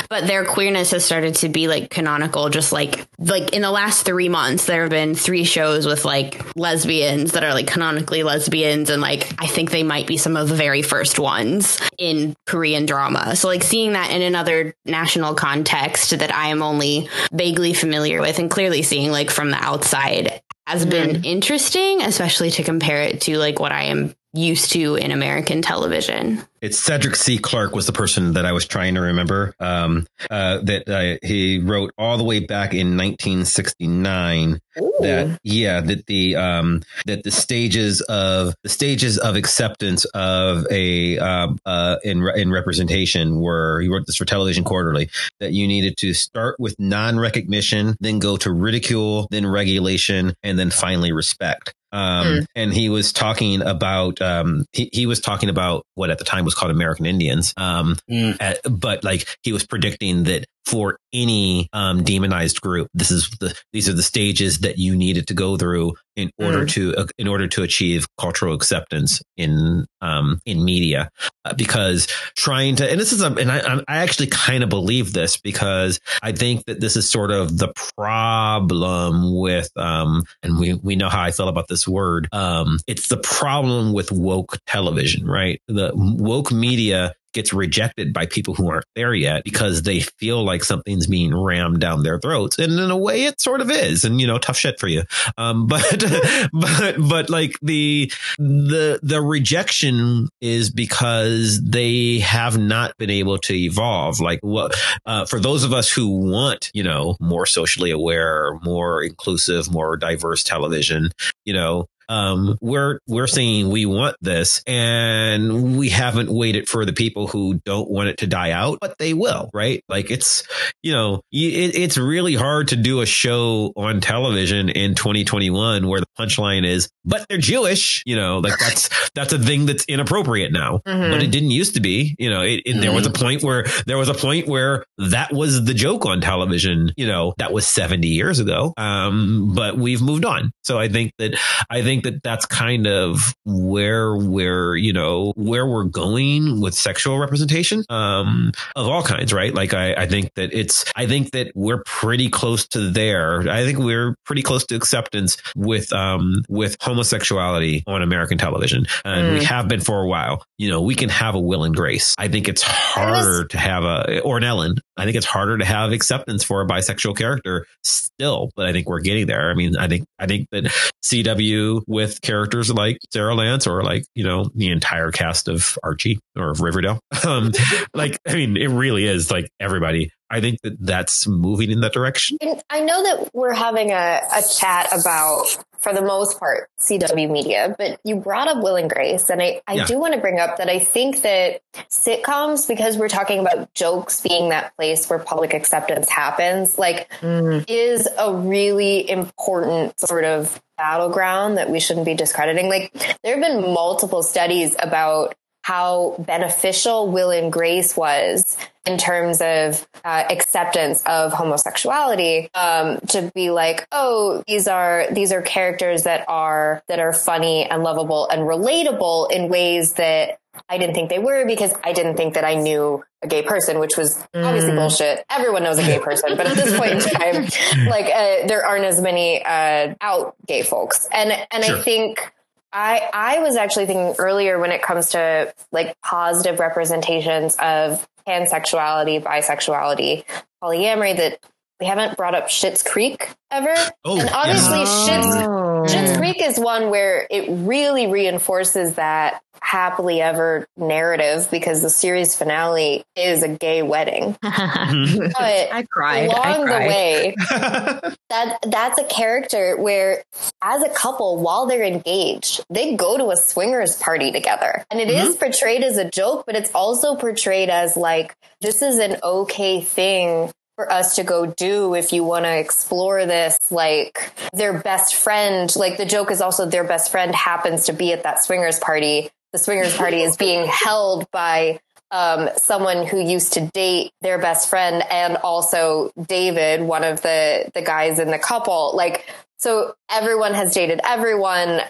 but 0.08 0.26
their 0.26 0.44
queerness 0.44 0.90
has 0.90 1.04
started 1.04 1.34
to 1.36 1.48
be 1.48 1.68
like 1.68 1.90
canonical 1.90 2.48
just 2.48 2.72
like 2.72 3.06
like 3.18 3.52
in 3.52 3.62
the 3.62 3.70
last 3.70 4.04
3 4.04 4.28
months 4.28 4.66
there 4.66 4.82
have 4.82 4.90
been 4.90 5.14
3 5.14 5.44
shows 5.44 5.86
with 5.86 6.04
like 6.04 6.56
lesbians 6.56 7.32
that 7.32 7.44
are 7.44 7.54
like 7.54 7.66
canonically 7.66 8.22
lesbians 8.22 8.90
and 8.90 9.00
like 9.00 9.32
I 9.38 9.46
think 9.46 9.70
they 9.70 9.82
might 9.82 10.06
be 10.06 10.16
some 10.16 10.36
of 10.36 10.48
the 10.48 10.54
very 10.54 10.82
first 10.82 11.18
ones 11.18 11.78
in 11.98 12.34
Korean 12.46 12.86
drama. 12.86 13.36
So 13.36 13.48
like 13.48 13.62
seeing 13.62 13.92
that 13.92 14.10
in 14.10 14.22
another 14.22 14.74
national 14.84 15.34
context 15.34 16.18
that 16.18 16.34
I 16.34 16.48
am 16.48 16.62
only 16.62 17.08
vaguely 17.32 17.74
familiar 17.74 18.20
with 18.20 18.38
and 18.38 18.50
clearly 18.50 18.82
seeing 18.82 19.10
like 19.12 19.30
from 19.30 19.50
the 19.50 19.62
outside 19.62 20.42
has 20.66 20.86
been 20.86 21.10
mm-hmm. 21.10 21.24
interesting, 21.24 22.02
especially 22.02 22.50
to 22.52 22.62
compare 22.62 23.02
it 23.02 23.22
to 23.22 23.38
like 23.38 23.58
what 23.60 23.72
I 23.72 23.84
am 23.84 24.14
used 24.34 24.72
to 24.72 24.96
in 24.96 25.10
American 25.10 25.62
television. 25.62 26.42
It's 26.60 26.78
Cedric 26.78 27.14
C. 27.14 27.38
Clark 27.38 27.74
was 27.74 27.86
the 27.86 27.92
person 27.92 28.32
that 28.32 28.46
I 28.46 28.52
was 28.52 28.66
trying 28.66 28.94
to 28.94 29.02
remember. 29.02 29.54
Um, 29.60 30.06
uh, 30.30 30.58
that 30.62 30.88
uh, 30.88 31.18
he 31.26 31.58
wrote 31.58 31.92
all 31.98 32.16
the 32.16 32.24
way 32.24 32.40
back 32.40 32.72
in 32.72 32.96
1969. 32.96 34.60
Ooh. 34.80 34.92
That 35.00 35.38
yeah, 35.42 35.80
that 35.82 36.06
the 36.06 36.36
um, 36.36 36.82
that 37.06 37.22
the 37.22 37.30
stages 37.30 38.00
of 38.00 38.54
the 38.62 38.70
stages 38.70 39.18
of 39.18 39.36
acceptance 39.36 40.06
of 40.06 40.66
a 40.70 41.18
um, 41.18 41.58
uh, 41.66 41.96
in 42.02 42.26
in 42.34 42.50
representation 42.50 43.40
were 43.40 43.80
he 43.80 43.88
wrote 43.88 44.06
this 44.06 44.16
for 44.16 44.24
Television 44.24 44.64
Quarterly 44.64 45.10
that 45.40 45.52
you 45.52 45.66
needed 45.68 45.96
to 45.98 46.14
start 46.14 46.56
with 46.58 46.74
non 46.78 47.18
recognition, 47.18 47.94
then 48.00 48.18
go 48.18 48.38
to 48.38 48.50
ridicule, 48.50 49.28
then 49.30 49.46
regulation, 49.46 50.34
and 50.42 50.58
then 50.58 50.70
finally 50.70 51.12
respect. 51.12 51.74
Um, 51.94 52.26
mm. 52.26 52.46
and 52.56 52.74
he 52.74 52.88
was 52.88 53.12
talking 53.12 53.62
about, 53.62 54.20
um, 54.20 54.66
he, 54.72 54.90
he 54.92 55.06
was 55.06 55.20
talking 55.20 55.48
about 55.48 55.86
what 55.94 56.10
at 56.10 56.18
the 56.18 56.24
time 56.24 56.44
was 56.44 56.54
called 56.54 56.72
American 56.72 57.06
Indians. 57.06 57.54
Um, 57.56 57.96
mm. 58.10 58.36
at, 58.40 58.58
but 58.68 59.04
like 59.04 59.28
he 59.42 59.52
was 59.52 59.64
predicting 59.64 60.24
that 60.24 60.44
for 60.66 60.98
any 61.12 61.68
um, 61.72 62.02
demonized 62.02 62.60
group. 62.60 62.88
This 62.94 63.10
is 63.10 63.30
the 63.40 63.56
these 63.72 63.88
are 63.88 63.92
the 63.92 64.02
stages 64.02 64.60
that 64.60 64.78
you 64.78 64.96
needed 64.96 65.28
to 65.28 65.34
go 65.34 65.56
through 65.56 65.94
in 66.16 66.30
order 66.38 66.64
mm. 66.64 66.70
to 66.70 66.96
uh, 66.96 67.06
in 67.18 67.28
order 67.28 67.46
to 67.48 67.62
achieve 67.62 68.06
cultural 68.18 68.54
acceptance 68.54 69.22
in 69.36 69.86
um, 70.00 70.40
in 70.44 70.64
media. 70.64 71.10
Uh, 71.44 71.54
because 71.54 72.06
trying 72.36 72.76
to 72.76 72.90
and 72.90 73.00
this 73.00 73.12
is 73.12 73.22
a 73.22 73.32
and 73.32 73.50
I 73.50 73.80
I 73.86 73.98
actually 73.98 74.28
kind 74.28 74.62
of 74.62 74.68
believe 74.68 75.12
this 75.12 75.36
because 75.36 76.00
I 76.22 76.32
think 76.32 76.64
that 76.66 76.80
this 76.80 76.96
is 76.96 77.08
sort 77.08 77.30
of 77.30 77.56
the 77.56 77.72
problem 77.96 79.38
with 79.38 79.70
um 79.76 80.24
and 80.42 80.58
we 80.58 80.74
we 80.74 80.96
know 80.96 81.08
how 81.08 81.22
I 81.22 81.30
feel 81.30 81.48
about 81.48 81.68
this 81.68 81.86
word. 81.86 82.28
Um, 82.32 82.78
it's 82.86 83.08
the 83.08 83.18
problem 83.18 83.92
with 83.92 84.10
woke 84.10 84.58
television, 84.66 85.26
right? 85.26 85.60
The 85.68 85.92
woke 85.94 86.50
media 86.52 87.14
gets 87.34 87.52
rejected 87.52 88.12
by 88.12 88.26
people 88.26 88.54
who 88.54 88.70
aren't 88.70 88.86
there 88.94 89.12
yet 89.12 89.44
because 89.44 89.82
they 89.82 90.00
feel 90.00 90.42
like 90.44 90.64
something's 90.64 91.06
being 91.06 91.36
rammed 91.36 91.80
down 91.80 92.02
their 92.02 92.18
throats. 92.18 92.58
And 92.58 92.72
in 92.78 92.90
a 92.90 92.96
way, 92.96 93.24
it 93.26 93.40
sort 93.40 93.60
of 93.60 93.70
is. 93.70 94.04
And, 94.04 94.20
you 94.20 94.26
know, 94.26 94.38
tough 94.38 94.56
shit 94.56 94.80
for 94.80 94.88
you. 94.88 95.02
Um, 95.36 95.66
but, 95.74 96.04
but, 96.52 96.96
but 96.98 97.30
like 97.30 97.58
the, 97.60 98.10
the, 98.38 99.00
the 99.02 99.20
rejection 99.20 100.28
is 100.40 100.70
because 100.70 101.60
they 101.62 102.20
have 102.20 102.56
not 102.56 102.96
been 102.96 103.10
able 103.10 103.38
to 103.38 103.54
evolve. 103.54 104.20
Like 104.20 104.38
what, 104.42 104.74
uh, 105.04 105.26
for 105.26 105.40
those 105.40 105.64
of 105.64 105.72
us 105.72 105.90
who 105.90 106.08
want, 106.08 106.70
you 106.72 106.82
know, 106.82 107.16
more 107.20 107.46
socially 107.46 107.90
aware, 107.90 108.58
more 108.62 109.02
inclusive, 109.02 109.70
more 109.70 109.96
diverse 109.96 110.42
television, 110.42 111.10
you 111.44 111.52
know, 111.52 111.86
um, 112.08 112.58
we're 112.60 113.00
we're 113.06 113.26
saying 113.26 113.70
we 113.70 113.86
want 113.86 114.16
this, 114.20 114.62
and 114.66 115.76
we 115.76 115.88
haven't 115.88 116.30
waited 116.30 116.68
for 116.68 116.84
the 116.84 116.92
people 116.92 117.26
who 117.26 117.60
don't 117.64 117.90
want 117.90 118.08
it 118.08 118.18
to 118.18 118.26
die 118.26 118.50
out, 118.50 118.78
but 118.80 118.98
they 118.98 119.14
will, 119.14 119.50
right? 119.52 119.82
Like 119.88 120.10
it's 120.10 120.44
you 120.82 120.92
know 120.92 121.22
it, 121.32 121.76
it's 121.76 121.96
really 121.96 122.34
hard 122.34 122.68
to 122.68 122.76
do 122.76 123.00
a 123.00 123.06
show 123.06 123.72
on 123.76 124.00
television 124.00 124.68
in 124.68 124.94
2021 124.94 125.86
where 125.86 126.00
the 126.00 126.06
punchline 126.18 126.66
is, 126.66 126.88
but 127.04 127.26
they're 127.28 127.38
Jewish, 127.38 128.02
you 128.06 128.16
know, 128.16 128.38
like 128.38 128.58
that's 128.58 128.88
that's 129.14 129.32
a 129.32 129.38
thing 129.38 129.66
that's 129.66 129.84
inappropriate 129.84 130.52
now, 130.52 130.80
mm-hmm. 130.86 131.10
but 131.10 131.22
it 131.22 131.30
didn't 131.30 131.50
used 131.50 131.74
to 131.74 131.80
be, 131.80 132.14
you 132.18 132.30
know. 132.30 132.42
It, 132.42 132.62
it, 132.64 132.72
mm-hmm. 132.72 132.80
There 132.80 132.92
was 132.92 133.06
a 133.06 133.10
mm-hmm. 133.10 133.24
point 133.24 133.42
where 133.42 133.66
there 133.86 133.98
was 133.98 134.08
a 134.08 134.14
point 134.14 134.46
where 134.46 134.84
that 134.98 135.32
was 135.32 135.64
the 135.64 135.74
joke 135.74 136.06
on 136.06 136.20
television, 136.20 136.92
you 136.96 137.06
know, 137.06 137.34
that 137.38 137.52
was 137.52 137.66
70 137.66 138.08
years 138.08 138.40
ago, 138.40 138.74
um, 138.76 139.52
but 139.54 139.76
we've 139.76 140.02
moved 140.02 140.24
on. 140.24 140.52
So 140.62 140.78
I 140.78 140.88
think 140.88 141.12
that 141.18 141.38
I 141.70 141.82
think 141.82 141.93
think 141.94 142.04
that 142.04 142.22
that's 142.22 142.46
kind 142.46 142.86
of 142.86 143.34
where 143.44 144.16
we're, 144.16 144.74
you 144.74 144.92
know, 144.92 145.32
where 145.36 145.66
we're 145.66 145.84
going 145.84 146.60
with 146.60 146.74
sexual 146.74 147.18
representation 147.18 147.84
um, 147.88 148.52
of 148.74 148.88
all 148.88 149.02
kinds, 149.02 149.32
right? 149.32 149.54
Like, 149.54 149.74
I, 149.74 149.94
I 149.94 150.06
think 150.06 150.34
that 150.34 150.52
it's, 150.52 150.84
I 150.96 151.06
think 151.06 151.30
that 151.32 151.52
we're 151.54 151.82
pretty 151.84 152.28
close 152.28 152.66
to 152.68 152.90
there. 152.90 153.48
I 153.48 153.64
think 153.64 153.78
we're 153.78 154.16
pretty 154.24 154.42
close 154.42 154.66
to 154.66 154.74
acceptance 154.74 155.36
with, 155.54 155.92
um, 155.92 156.42
with 156.48 156.76
homosexuality 156.80 157.84
on 157.86 158.02
American 158.02 158.38
television. 158.38 158.86
And 159.04 159.28
mm. 159.28 159.38
we 159.38 159.44
have 159.44 159.68
been 159.68 159.80
for 159.80 160.02
a 160.02 160.06
while. 160.06 160.44
You 160.58 160.70
know, 160.70 160.82
we 160.82 160.94
can 160.94 161.08
have 161.10 161.34
a 161.34 161.40
Will 161.40 161.64
and 161.64 161.74
Grace. 161.74 162.14
I 162.18 162.28
think 162.28 162.48
it's 162.48 162.62
harder 162.62 163.46
to 163.46 163.58
have 163.58 163.84
a, 163.84 164.20
or 164.20 164.38
an 164.38 164.44
Ellen. 164.44 164.78
I 164.96 165.04
think 165.04 165.16
it's 165.16 165.26
harder 165.26 165.58
to 165.58 165.64
have 165.64 165.92
acceptance 165.92 166.42
for 166.42 166.60
a 166.60 166.66
bisexual 166.66 167.16
character 167.16 167.66
still, 167.82 168.50
but 168.56 168.66
I 168.66 168.72
think 168.72 168.88
we're 168.88 169.00
getting 169.00 169.26
there. 169.26 169.50
I 169.50 169.54
mean, 169.54 169.76
I 169.76 169.88
think, 169.88 170.06
I 170.18 170.26
think 170.26 170.48
that 170.50 170.64
CW 171.04 171.83
with 171.86 172.20
characters 172.22 172.70
like 172.70 172.98
Sara 173.12 173.34
Lance 173.34 173.66
or 173.66 173.82
like, 173.82 174.04
you 174.14 174.24
know, 174.24 174.50
the 174.54 174.70
entire 174.70 175.10
cast 175.10 175.48
of 175.48 175.78
Archie 175.82 176.20
or 176.36 176.50
of 176.50 176.60
Riverdale. 176.60 177.00
Um, 177.24 177.52
like, 177.94 178.18
I 178.28 178.34
mean, 178.34 178.58
it 178.58 178.68
really 178.68 179.06
is 179.06 179.30
like 179.30 179.48
everybody. 179.58 180.10
I 180.30 180.40
think 180.40 180.60
that 180.62 180.76
that's 180.80 181.26
moving 181.26 181.70
in 181.70 181.80
that 181.80 181.92
direction. 181.92 182.38
I 182.70 182.80
know 182.80 183.02
that 183.02 183.30
we're 183.34 183.52
having 183.52 183.90
a, 183.90 184.20
a 184.34 184.42
chat 184.58 184.88
about, 184.92 185.44
for 185.78 185.92
the 185.92 186.02
most 186.02 186.38
part, 186.38 186.70
CW 186.80 187.30
media, 187.30 187.74
but 187.78 188.00
you 188.04 188.16
brought 188.16 188.48
up 188.48 188.62
Will 188.62 188.76
and 188.76 188.88
Grace. 188.90 189.28
And 189.28 189.42
I, 189.42 189.60
I 189.66 189.74
yeah. 189.74 189.84
do 189.84 189.98
want 189.98 190.14
to 190.14 190.20
bring 190.20 190.40
up 190.40 190.56
that 190.56 190.68
I 190.68 190.78
think 190.78 191.22
that 191.22 191.60
sitcoms, 191.90 192.66
because 192.66 192.96
we're 192.96 193.08
talking 193.08 193.38
about 193.38 193.72
jokes 193.74 194.22
being 194.22 194.48
that 194.48 194.74
place 194.76 195.08
where 195.08 195.18
public 195.18 195.52
acceptance 195.54 196.08
happens, 196.08 196.78
like, 196.78 197.10
mm. 197.20 197.64
is 197.68 198.08
a 198.18 198.34
really 198.34 199.08
important 199.08 200.00
sort 200.00 200.24
of 200.24 200.60
battleground 200.76 201.58
that 201.58 201.70
we 201.70 201.80
shouldn't 201.80 202.06
be 202.06 202.14
discrediting. 202.14 202.68
Like 202.68 202.92
there 203.22 203.38
have 203.38 203.42
been 203.42 203.72
multiple 203.72 204.22
studies 204.22 204.74
about 204.78 205.36
how 205.64 206.14
beneficial 206.18 207.10
Will 207.10 207.30
and 207.30 207.50
Grace 207.50 207.96
was 207.96 208.54
in 208.84 208.98
terms 208.98 209.40
of 209.40 209.88
uh, 210.04 210.24
acceptance 210.28 211.02
of 211.06 211.32
homosexuality 211.32 212.50
um, 212.54 212.98
to 213.08 213.32
be 213.34 213.50
like 213.50 213.86
oh 213.90 214.44
these 214.46 214.68
are 214.68 215.06
these 215.10 215.32
are 215.32 215.40
characters 215.40 216.02
that 216.02 216.26
are 216.28 216.82
that 216.88 216.98
are 216.98 217.14
funny 217.14 217.64
and 217.64 217.82
lovable 217.82 218.28
and 218.28 218.42
relatable 218.42 219.30
in 219.30 219.48
ways 219.48 219.94
that 219.94 220.38
I 220.68 220.76
didn't 220.76 220.94
think 220.94 221.08
they 221.08 221.18
were 221.18 221.46
because 221.46 221.72
I 221.82 221.94
didn't 221.94 222.16
think 222.16 222.34
that 222.34 222.44
I 222.44 222.54
knew 222.54 223.02
a 223.22 223.26
gay 223.26 223.42
person, 223.42 223.80
which 223.80 223.96
was 223.96 224.22
obviously 224.34 224.72
mm. 224.72 224.76
bullshit. 224.76 225.24
Everyone 225.30 225.62
knows 225.62 225.78
a 225.78 225.82
gay 225.82 225.98
person, 225.98 226.36
but 226.36 226.46
at 226.46 226.56
this 226.56 226.78
point 226.78 226.92
in 226.92 227.00
time, 227.00 227.86
like 227.88 228.04
uh, 228.04 228.46
there 228.46 228.64
aren't 228.64 228.84
as 228.84 229.00
many 229.00 229.42
uh, 229.42 229.94
out 230.00 230.36
gay 230.46 230.62
folks, 230.62 231.08
and 231.10 231.32
and 231.50 231.64
sure. 231.64 231.78
I 231.78 231.82
think. 231.82 232.33
I, 232.74 233.08
I 233.12 233.38
was 233.38 233.54
actually 233.54 233.86
thinking 233.86 234.16
earlier 234.18 234.58
when 234.58 234.72
it 234.72 234.82
comes 234.82 235.10
to 235.10 235.54
like 235.70 235.96
positive 236.02 236.58
representations 236.58 237.54
of 237.60 238.06
pansexuality, 238.26 239.22
bisexuality, 239.22 240.24
polyamory 240.62 241.16
that 241.16 241.38
we 241.84 241.88
haven't 241.88 242.16
brought 242.16 242.34
up 242.34 242.48
Schitt's 242.48 242.82
Creek 242.82 243.28
ever. 243.50 243.74
Oh, 244.06 244.18
and 244.18 244.30
obviously 244.30 244.78
yeah. 244.78 245.20
Schitt's 245.20 245.92
Schitt's 245.92 246.16
Creek 246.16 246.40
is 246.40 246.58
one 246.58 246.88
where 246.88 247.26
it 247.30 247.44
really 247.46 248.06
reinforces 248.06 248.94
that 248.94 249.42
happily 249.60 250.22
ever 250.22 250.66
narrative 250.78 251.46
because 251.50 251.82
the 251.82 251.90
series 251.90 252.34
finale 252.34 253.04
is 253.14 253.42
a 253.42 253.48
gay 253.48 253.82
wedding. 253.82 254.34
but 254.42 254.52
I 254.52 255.86
cried. 255.90 256.30
Along 256.30 256.42
I 256.42 256.64
cried. 256.64 256.82
the 256.82 256.88
way, 256.88 257.34
that 258.30 258.58
that's 258.66 258.98
a 258.98 259.04
character 259.04 259.76
where, 259.76 260.24
as 260.62 260.82
a 260.82 260.88
couple, 260.88 261.36
while 261.36 261.66
they're 261.66 261.84
engaged, 261.84 262.64
they 262.70 262.96
go 262.96 263.18
to 263.18 263.28
a 263.30 263.36
swingers 263.36 263.96
party 263.96 264.32
together, 264.32 264.86
and 264.90 265.00
it 265.00 265.08
mm-hmm. 265.08 265.26
is 265.26 265.36
portrayed 265.36 265.82
as 265.82 265.98
a 265.98 266.10
joke, 266.10 266.44
but 266.46 266.56
it's 266.56 266.70
also 266.74 267.14
portrayed 267.14 267.68
as 267.68 267.94
like 267.94 268.34
this 268.62 268.80
is 268.80 268.98
an 268.98 269.18
okay 269.22 269.82
thing 269.82 270.50
for 270.76 270.90
us 270.90 271.16
to 271.16 271.24
go 271.24 271.46
do 271.46 271.94
if 271.94 272.12
you 272.12 272.24
want 272.24 272.44
to 272.44 272.58
explore 272.58 273.26
this 273.26 273.58
like 273.70 274.32
their 274.52 274.78
best 274.78 275.14
friend 275.14 275.74
like 275.76 275.96
the 275.96 276.06
joke 276.06 276.30
is 276.30 276.40
also 276.40 276.66
their 276.66 276.84
best 276.84 277.10
friend 277.10 277.34
happens 277.34 277.86
to 277.86 277.92
be 277.92 278.12
at 278.12 278.22
that 278.24 278.42
swingers 278.42 278.78
party 278.78 279.30
the 279.52 279.58
swingers 279.58 279.96
party 279.96 280.22
is 280.22 280.36
being 280.36 280.66
held 280.66 281.30
by 281.30 281.78
um, 282.14 282.48
someone 282.56 283.06
who 283.06 283.20
used 283.20 283.54
to 283.54 283.66
date 283.74 284.12
their 284.20 284.38
best 284.38 284.70
friend 284.70 285.02
and 285.10 285.36
also 285.38 286.12
David, 286.28 286.82
one 286.82 287.02
of 287.02 287.22
the 287.22 287.70
the 287.74 287.82
guys 287.82 288.20
in 288.20 288.30
the 288.30 288.38
couple. 288.38 288.94
Like, 288.94 289.26
so 289.58 289.96
everyone 290.08 290.54
has 290.54 290.72
dated 290.72 291.00
everyone. 291.04 291.80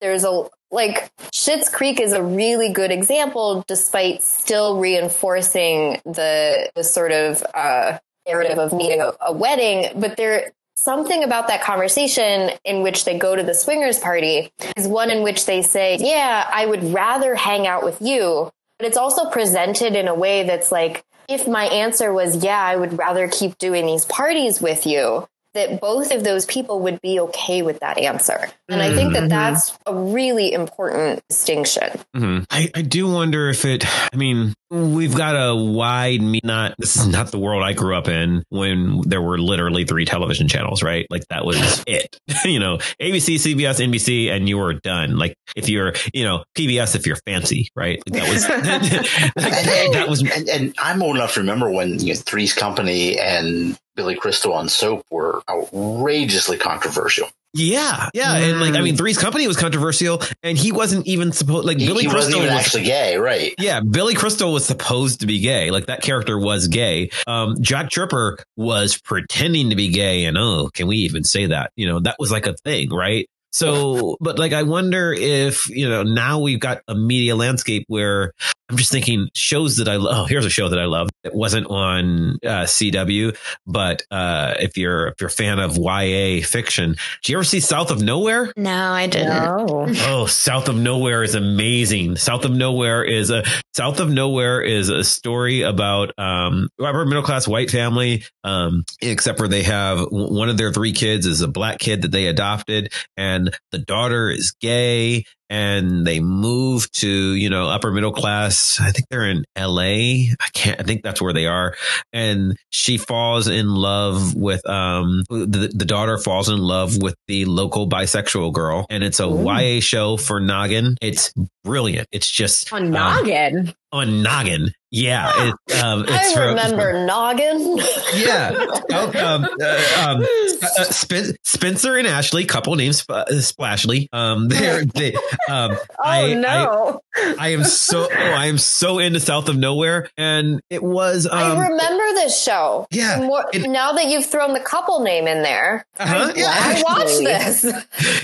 There's 0.00 0.24
a 0.24 0.48
like 0.70 1.12
Schitt's 1.32 1.68
Creek 1.68 2.00
is 2.00 2.14
a 2.14 2.22
really 2.22 2.72
good 2.72 2.90
example, 2.90 3.62
despite 3.68 4.22
still 4.22 4.78
reinforcing 4.78 6.00
the 6.06 6.70
the 6.74 6.82
sort 6.82 7.12
of 7.12 7.44
uh, 7.52 7.98
narrative 8.26 8.58
of 8.58 8.72
meeting 8.72 9.00
a, 9.00 9.12
a 9.20 9.32
wedding. 9.32 9.90
But 10.00 10.16
there 10.16 10.52
something 10.76 11.22
about 11.22 11.48
that 11.48 11.62
conversation 11.62 12.50
in 12.64 12.82
which 12.82 13.04
they 13.04 13.18
go 13.18 13.36
to 13.36 13.42
the 13.42 13.54
swingers 13.54 13.98
party 13.98 14.52
is 14.76 14.86
one 14.86 15.10
in 15.10 15.22
which 15.22 15.46
they 15.46 15.62
say, 15.62 15.96
Yeah, 16.00 16.48
I 16.50 16.66
would 16.66 16.92
rather 16.92 17.34
hang 17.34 17.66
out 17.66 17.84
with 17.84 18.00
you. 18.00 18.50
But 18.78 18.88
it's 18.88 18.96
also 18.96 19.30
presented 19.30 19.94
in 19.94 20.08
a 20.08 20.14
way 20.14 20.42
that's 20.42 20.72
like, 20.72 21.04
if 21.28 21.46
my 21.46 21.64
answer 21.66 22.12
was, 22.12 22.42
Yeah, 22.42 22.60
I 22.60 22.76
would 22.76 22.98
rather 22.98 23.28
keep 23.28 23.58
doing 23.58 23.86
these 23.86 24.04
parties 24.04 24.60
with 24.60 24.86
you, 24.86 25.26
that 25.54 25.80
both 25.80 26.10
of 26.12 26.24
those 26.24 26.44
people 26.46 26.80
would 26.80 27.00
be 27.00 27.20
okay 27.20 27.62
with 27.62 27.78
that 27.80 27.96
answer. 27.98 28.48
And 28.68 28.82
I 28.82 28.92
think 28.92 29.12
that 29.12 29.20
mm-hmm. 29.20 29.28
that's 29.28 29.78
a 29.86 29.94
really 29.94 30.52
important 30.52 31.22
distinction. 31.28 31.90
Mm-hmm. 32.14 32.44
I, 32.50 32.70
I, 32.74 32.82
do 32.82 33.08
wonder 33.08 33.48
if 33.48 33.64
it, 33.64 33.84
I 34.12 34.16
mean, 34.16 34.54
we've 34.74 35.16
got 35.16 35.34
a 35.34 35.54
wide, 35.54 36.20
me 36.20 36.40
not, 36.42 36.74
this 36.78 36.96
is 36.96 37.06
not 37.06 37.30
the 37.30 37.38
world 37.38 37.62
I 37.62 37.72
grew 37.72 37.96
up 37.96 38.08
in 38.08 38.44
when 38.48 39.02
there 39.02 39.22
were 39.22 39.38
literally 39.38 39.84
three 39.84 40.04
television 40.04 40.48
channels, 40.48 40.82
right? 40.82 41.06
Like 41.10 41.26
that 41.28 41.44
was 41.44 41.84
it, 41.86 42.18
you 42.44 42.58
know, 42.58 42.78
ABC, 43.00 43.36
CBS, 43.36 43.84
NBC, 43.84 44.30
and 44.30 44.48
you 44.48 44.58
were 44.58 44.74
done. 44.74 45.16
Like 45.16 45.36
if 45.54 45.68
you're, 45.68 45.92
you 46.12 46.24
know, 46.24 46.44
PBS, 46.56 46.96
if 46.96 47.06
you're 47.06 47.18
fancy, 47.24 47.68
right? 47.76 48.02
Like 48.08 48.20
that 48.20 48.32
was, 48.32 48.48
like, 49.36 49.92
that 49.92 50.06
was, 50.08 50.22
and, 50.22 50.48
and, 50.48 50.74
I'm 50.78 51.02
old 51.02 51.16
enough 51.16 51.34
to 51.34 51.40
remember 51.40 51.70
when 51.70 52.00
you 52.00 52.14
know, 52.14 52.20
Three's 52.20 52.52
Company 52.52 53.18
and 53.18 53.78
Billy 53.94 54.16
Crystal 54.16 54.52
on 54.52 54.68
soap 54.68 55.04
were 55.10 55.42
outrageously 55.48 56.58
controversial. 56.58 57.28
Yeah, 57.54 58.10
yeah, 58.14 58.36
mm. 58.36 58.50
and 58.50 58.60
like 58.60 58.74
I 58.74 58.80
mean, 58.80 58.96
Three's 58.96 59.16
Company 59.16 59.46
was 59.46 59.56
controversial, 59.56 60.20
and 60.42 60.58
he 60.58 60.72
wasn't 60.72 61.06
even 61.06 61.30
supposed 61.30 61.66
like 61.66 61.78
he, 61.78 61.86
Billy 61.86 62.04
he 62.04 62.10
Crystal 62.10 62.40
was 62.40 62.50
was 62.50 62.58
actually 62.58 62.84
gay, 62.84 63.16
right? 63.16 63.54
Yeah, 63.58 63.80
Billy 63.80 64.14
Crystal 64.14 64.52
was 64.52 64.66
supposed 64.66 65.20
to 65.20 65.26
be 65.26 65.38
gay, 65.38 65.70
like 65.70 65.86
that 65.86 66.02
character 66.02 66.38
was 66.38 66.66
gay. 66.66 67.10
Um, 67.28 67.56
Jack 67.60 67.90
Tripper 67.90 68.38
was 68.56 68.98
pretending 68.98 69.70
to 69.70 69.76
be 69.76 69.88
gay, 69.88 70.24
and 70.24 70.36
oh, 70.36 70.68
can 70.74 70.88
we 70.88 70.96
even 70.98 71.22
say 71.22 71.46
that? 71.46 71.70
You 71.76 71.86
know, 71.86 72.00
that 72.00 72.16
was 72.18 72.32
like 72.32 72.46
a 72.46 72.54
thing, 72.64 72.90
right? 72.90 73.28
So, 73.54 74.16
but 74.20 74.38
like, 74.38 74.52
I 74.52 74.64
wonder 74.64 75.12
if, 75.12 75.70
you 75.70 75.88
know, 75.88 76.02
now 76.02 76.40
we've 76.40 76.60
got 76.60 76.82
a 76.88 76.94
media 76.94 77.36
landscape 77.36 77.84
where 77.86 78.32
I'm 78.70 78.78
just 78.78 78.90
thinking 78.90 79.28
shows 79.34 79.76
that 79.76 79.88
I 79.88 79.96
love. 79.96 80.16
Oh, 80.16 80.24
here's 80.24 80.46
a 80.46 80.50
show 80.50 80.70
that 80.70 80.78
I 80.78 80.86
love. 80.86 81.10
It 81.22 81.34
wasn't 81.34 81.66
on 81.66 82.38
uh, 82.42 82.64
CW, 82.64 83.36
but 83.66 84.02
uh, 84.10 84.54
if 84.58 84.78
you're 84.78 85.08
if 85.08 85.20
you're 85.20 85.28
a 85.28 85.30
fan 85.30 85.58
of 85.58 85.76
YA 85.76 86.42
fiction, 86.42 86.96
did 87.22 87.28
you 87.28 87.36
ever 87.36 87.44
see 87.44 87.60
South 87.60 87.90
of 87.90 88.02
Nowhere? 88.02 88.52
No, 88.56 88.92
I 88.92 89.06
didn't. 89.06 89.28
No. 89.28 89.86
Oh, 90.14 90.26
South 90.26 90.68
of 90.68 90.76
Nowhere 90.76 91.22
is 91.22 91.34
amazing. 91.34 92.16
South 92.16 92.44
of 92.44 92.52
Nowhere 92.52 93.02
is 93.04 93.30
a 93.30 93.42
South 93.74 94.00
of 94.00 94.08
Nowhere 94.10 94.62
is 94.62 94.88
a 94.88 95.04
story 95.04 95.62
about 95.62 96.12
um, 96.18 96.68
upper 96.80 97.04
middle 97.04 97.22
class 97.22 97.48
white 97.48 97.70
family, 97.70 98.24
um, 98.44 98.84
except 99.02 99.38
for 99.38 99.48
they 99.48 99.62
have 99.62 100.06
one 100.10 100.48
of 100.48 100.56
their 100.56 100.72
three 100.72 100.92
kids 100.92 101.26
is 101.26 101.40
a 101.42 101.48
black 101.48 101.78
kid 101.80 102.02
that 102.02 102.12
they 102.12 102.26
adopted, 102.26 102.92
and 103.16 103.54
the 103.72 103.78
daughter 103.78 104.30
is 104.30 104.52
gay 104.60 105.24
and 105.54 106.04
they 106.04 106.18
move 106.18 106.90
to 106.90 107.08
you 107.08 107.48
know 107.48 107.68
upper 107.68 107.92
middle 107.92 108.10
class. 108.12 108.80
I 108.80 108.90
think 108.90 109.08
they're 109.08 109.28
in 109.28 109.44
la 109.56 109.82
i 109.84 110.28
can't 110.52 110.80
i 110.80 110.82
think 110.82 111.02
that's 111.02 111.22
where 111.22 111.32
they 111.32 111.46
are. 111.46 111.76
And 112.12 112.56
she 112.70 112.98
falls 112.98 113.46
in 113.46 113.68
love 113.68 114.34
with 114.34 114.68
um 114.68 115.22
the, 115.28 115.70
the 115.72 115.84
daughter 115.84 116.18
falls 116.18 116.48
in 116.48 116.58
love 116.58 117.00
with 117.00 117.14
the 117.28 117.44
local 117.44 117.88
bisexual 117.88 118.52
girl. 118.52 118.86
And 118.90 119.04
it's 119.04 119.20
a 119.20 119.28
Ooh. 119.28 119.44
ya 119.44 119.80
show 119.80 120.16
for 120.16 120.40
noggin. 120.40 120.96
It's 121.00 121.32
brilliant. 121.62 122.08
It's 122.10 122.28
just 122.28 122.72
on 122.72 122.90
noggin? 122.90 123.68
um, 123.68 123.74
on 123.92 124.22
noggin 124.22 124.72
yeah, 124.94 125.48
it, 125.48 125.82
um, 125.82 126.04
I 126.08 126.34
remember 126.50 126.92
from, 126.92 127.06
Noggin. 127.06 127.78
Yeah, 128.14 128.52
oh, 128.92 129.12
um, 129.26 129.44
uh, 129.60 130.06
um, 130.06 130.26
uh, 130.62 130.84
Spen- 130.84 131.34
Spencer 131.42 131.96
and 131.96 132.06
Ashley, 132.06 132.44
couple 132.44 132.76
names 132.76 133.04
uh, 133.08 133.24
Spashley. 133.30 134.08
Um, 134.12 134.48
they're, 134.54 134.84
they, 134.84 135.14
um, 135.48 135.72
oh 135.72 135.78
I, 135.98 136.34
no, 136.34 137.00
I, 137.16 137.34
I, 137.40 137.48
am 137.48 137.64
so 137.64 138.08
oh, 138.08 138.14
I 138.14 138.46
am 138.46 138.58
so 138.58 139.00
into 139.00 139.18
South 139.18 139.48
of 139.48 139.56
Nowhere, 139.56 140.08
and 140.16 140.60
it 140.70 140.82
was. 140.82 141.26
Um, 141.26 141.38
I 141.38 141.68
remember 141.68 142.04
this 142.14 142.40
show. 142.40 142.86
Yeah, 142.92 143.18
more, 143.18 143.46
it, 143.52 143.68
now 143.68 143.94
that 143.94 144.06
you've 144.06 144.26
thrown 144.26 144.52
the 144.52 144.60
couple 144.60 145.00
name 145.00 145.26
in 145.26 145.42
there, 145.42 145.84
uh-huh, 145.98 146.32
I, 146.36 146.38
yeah, 146.38 146.52
I 146.54 146.82
watched 146.84 147.18
this. 147.18 147.64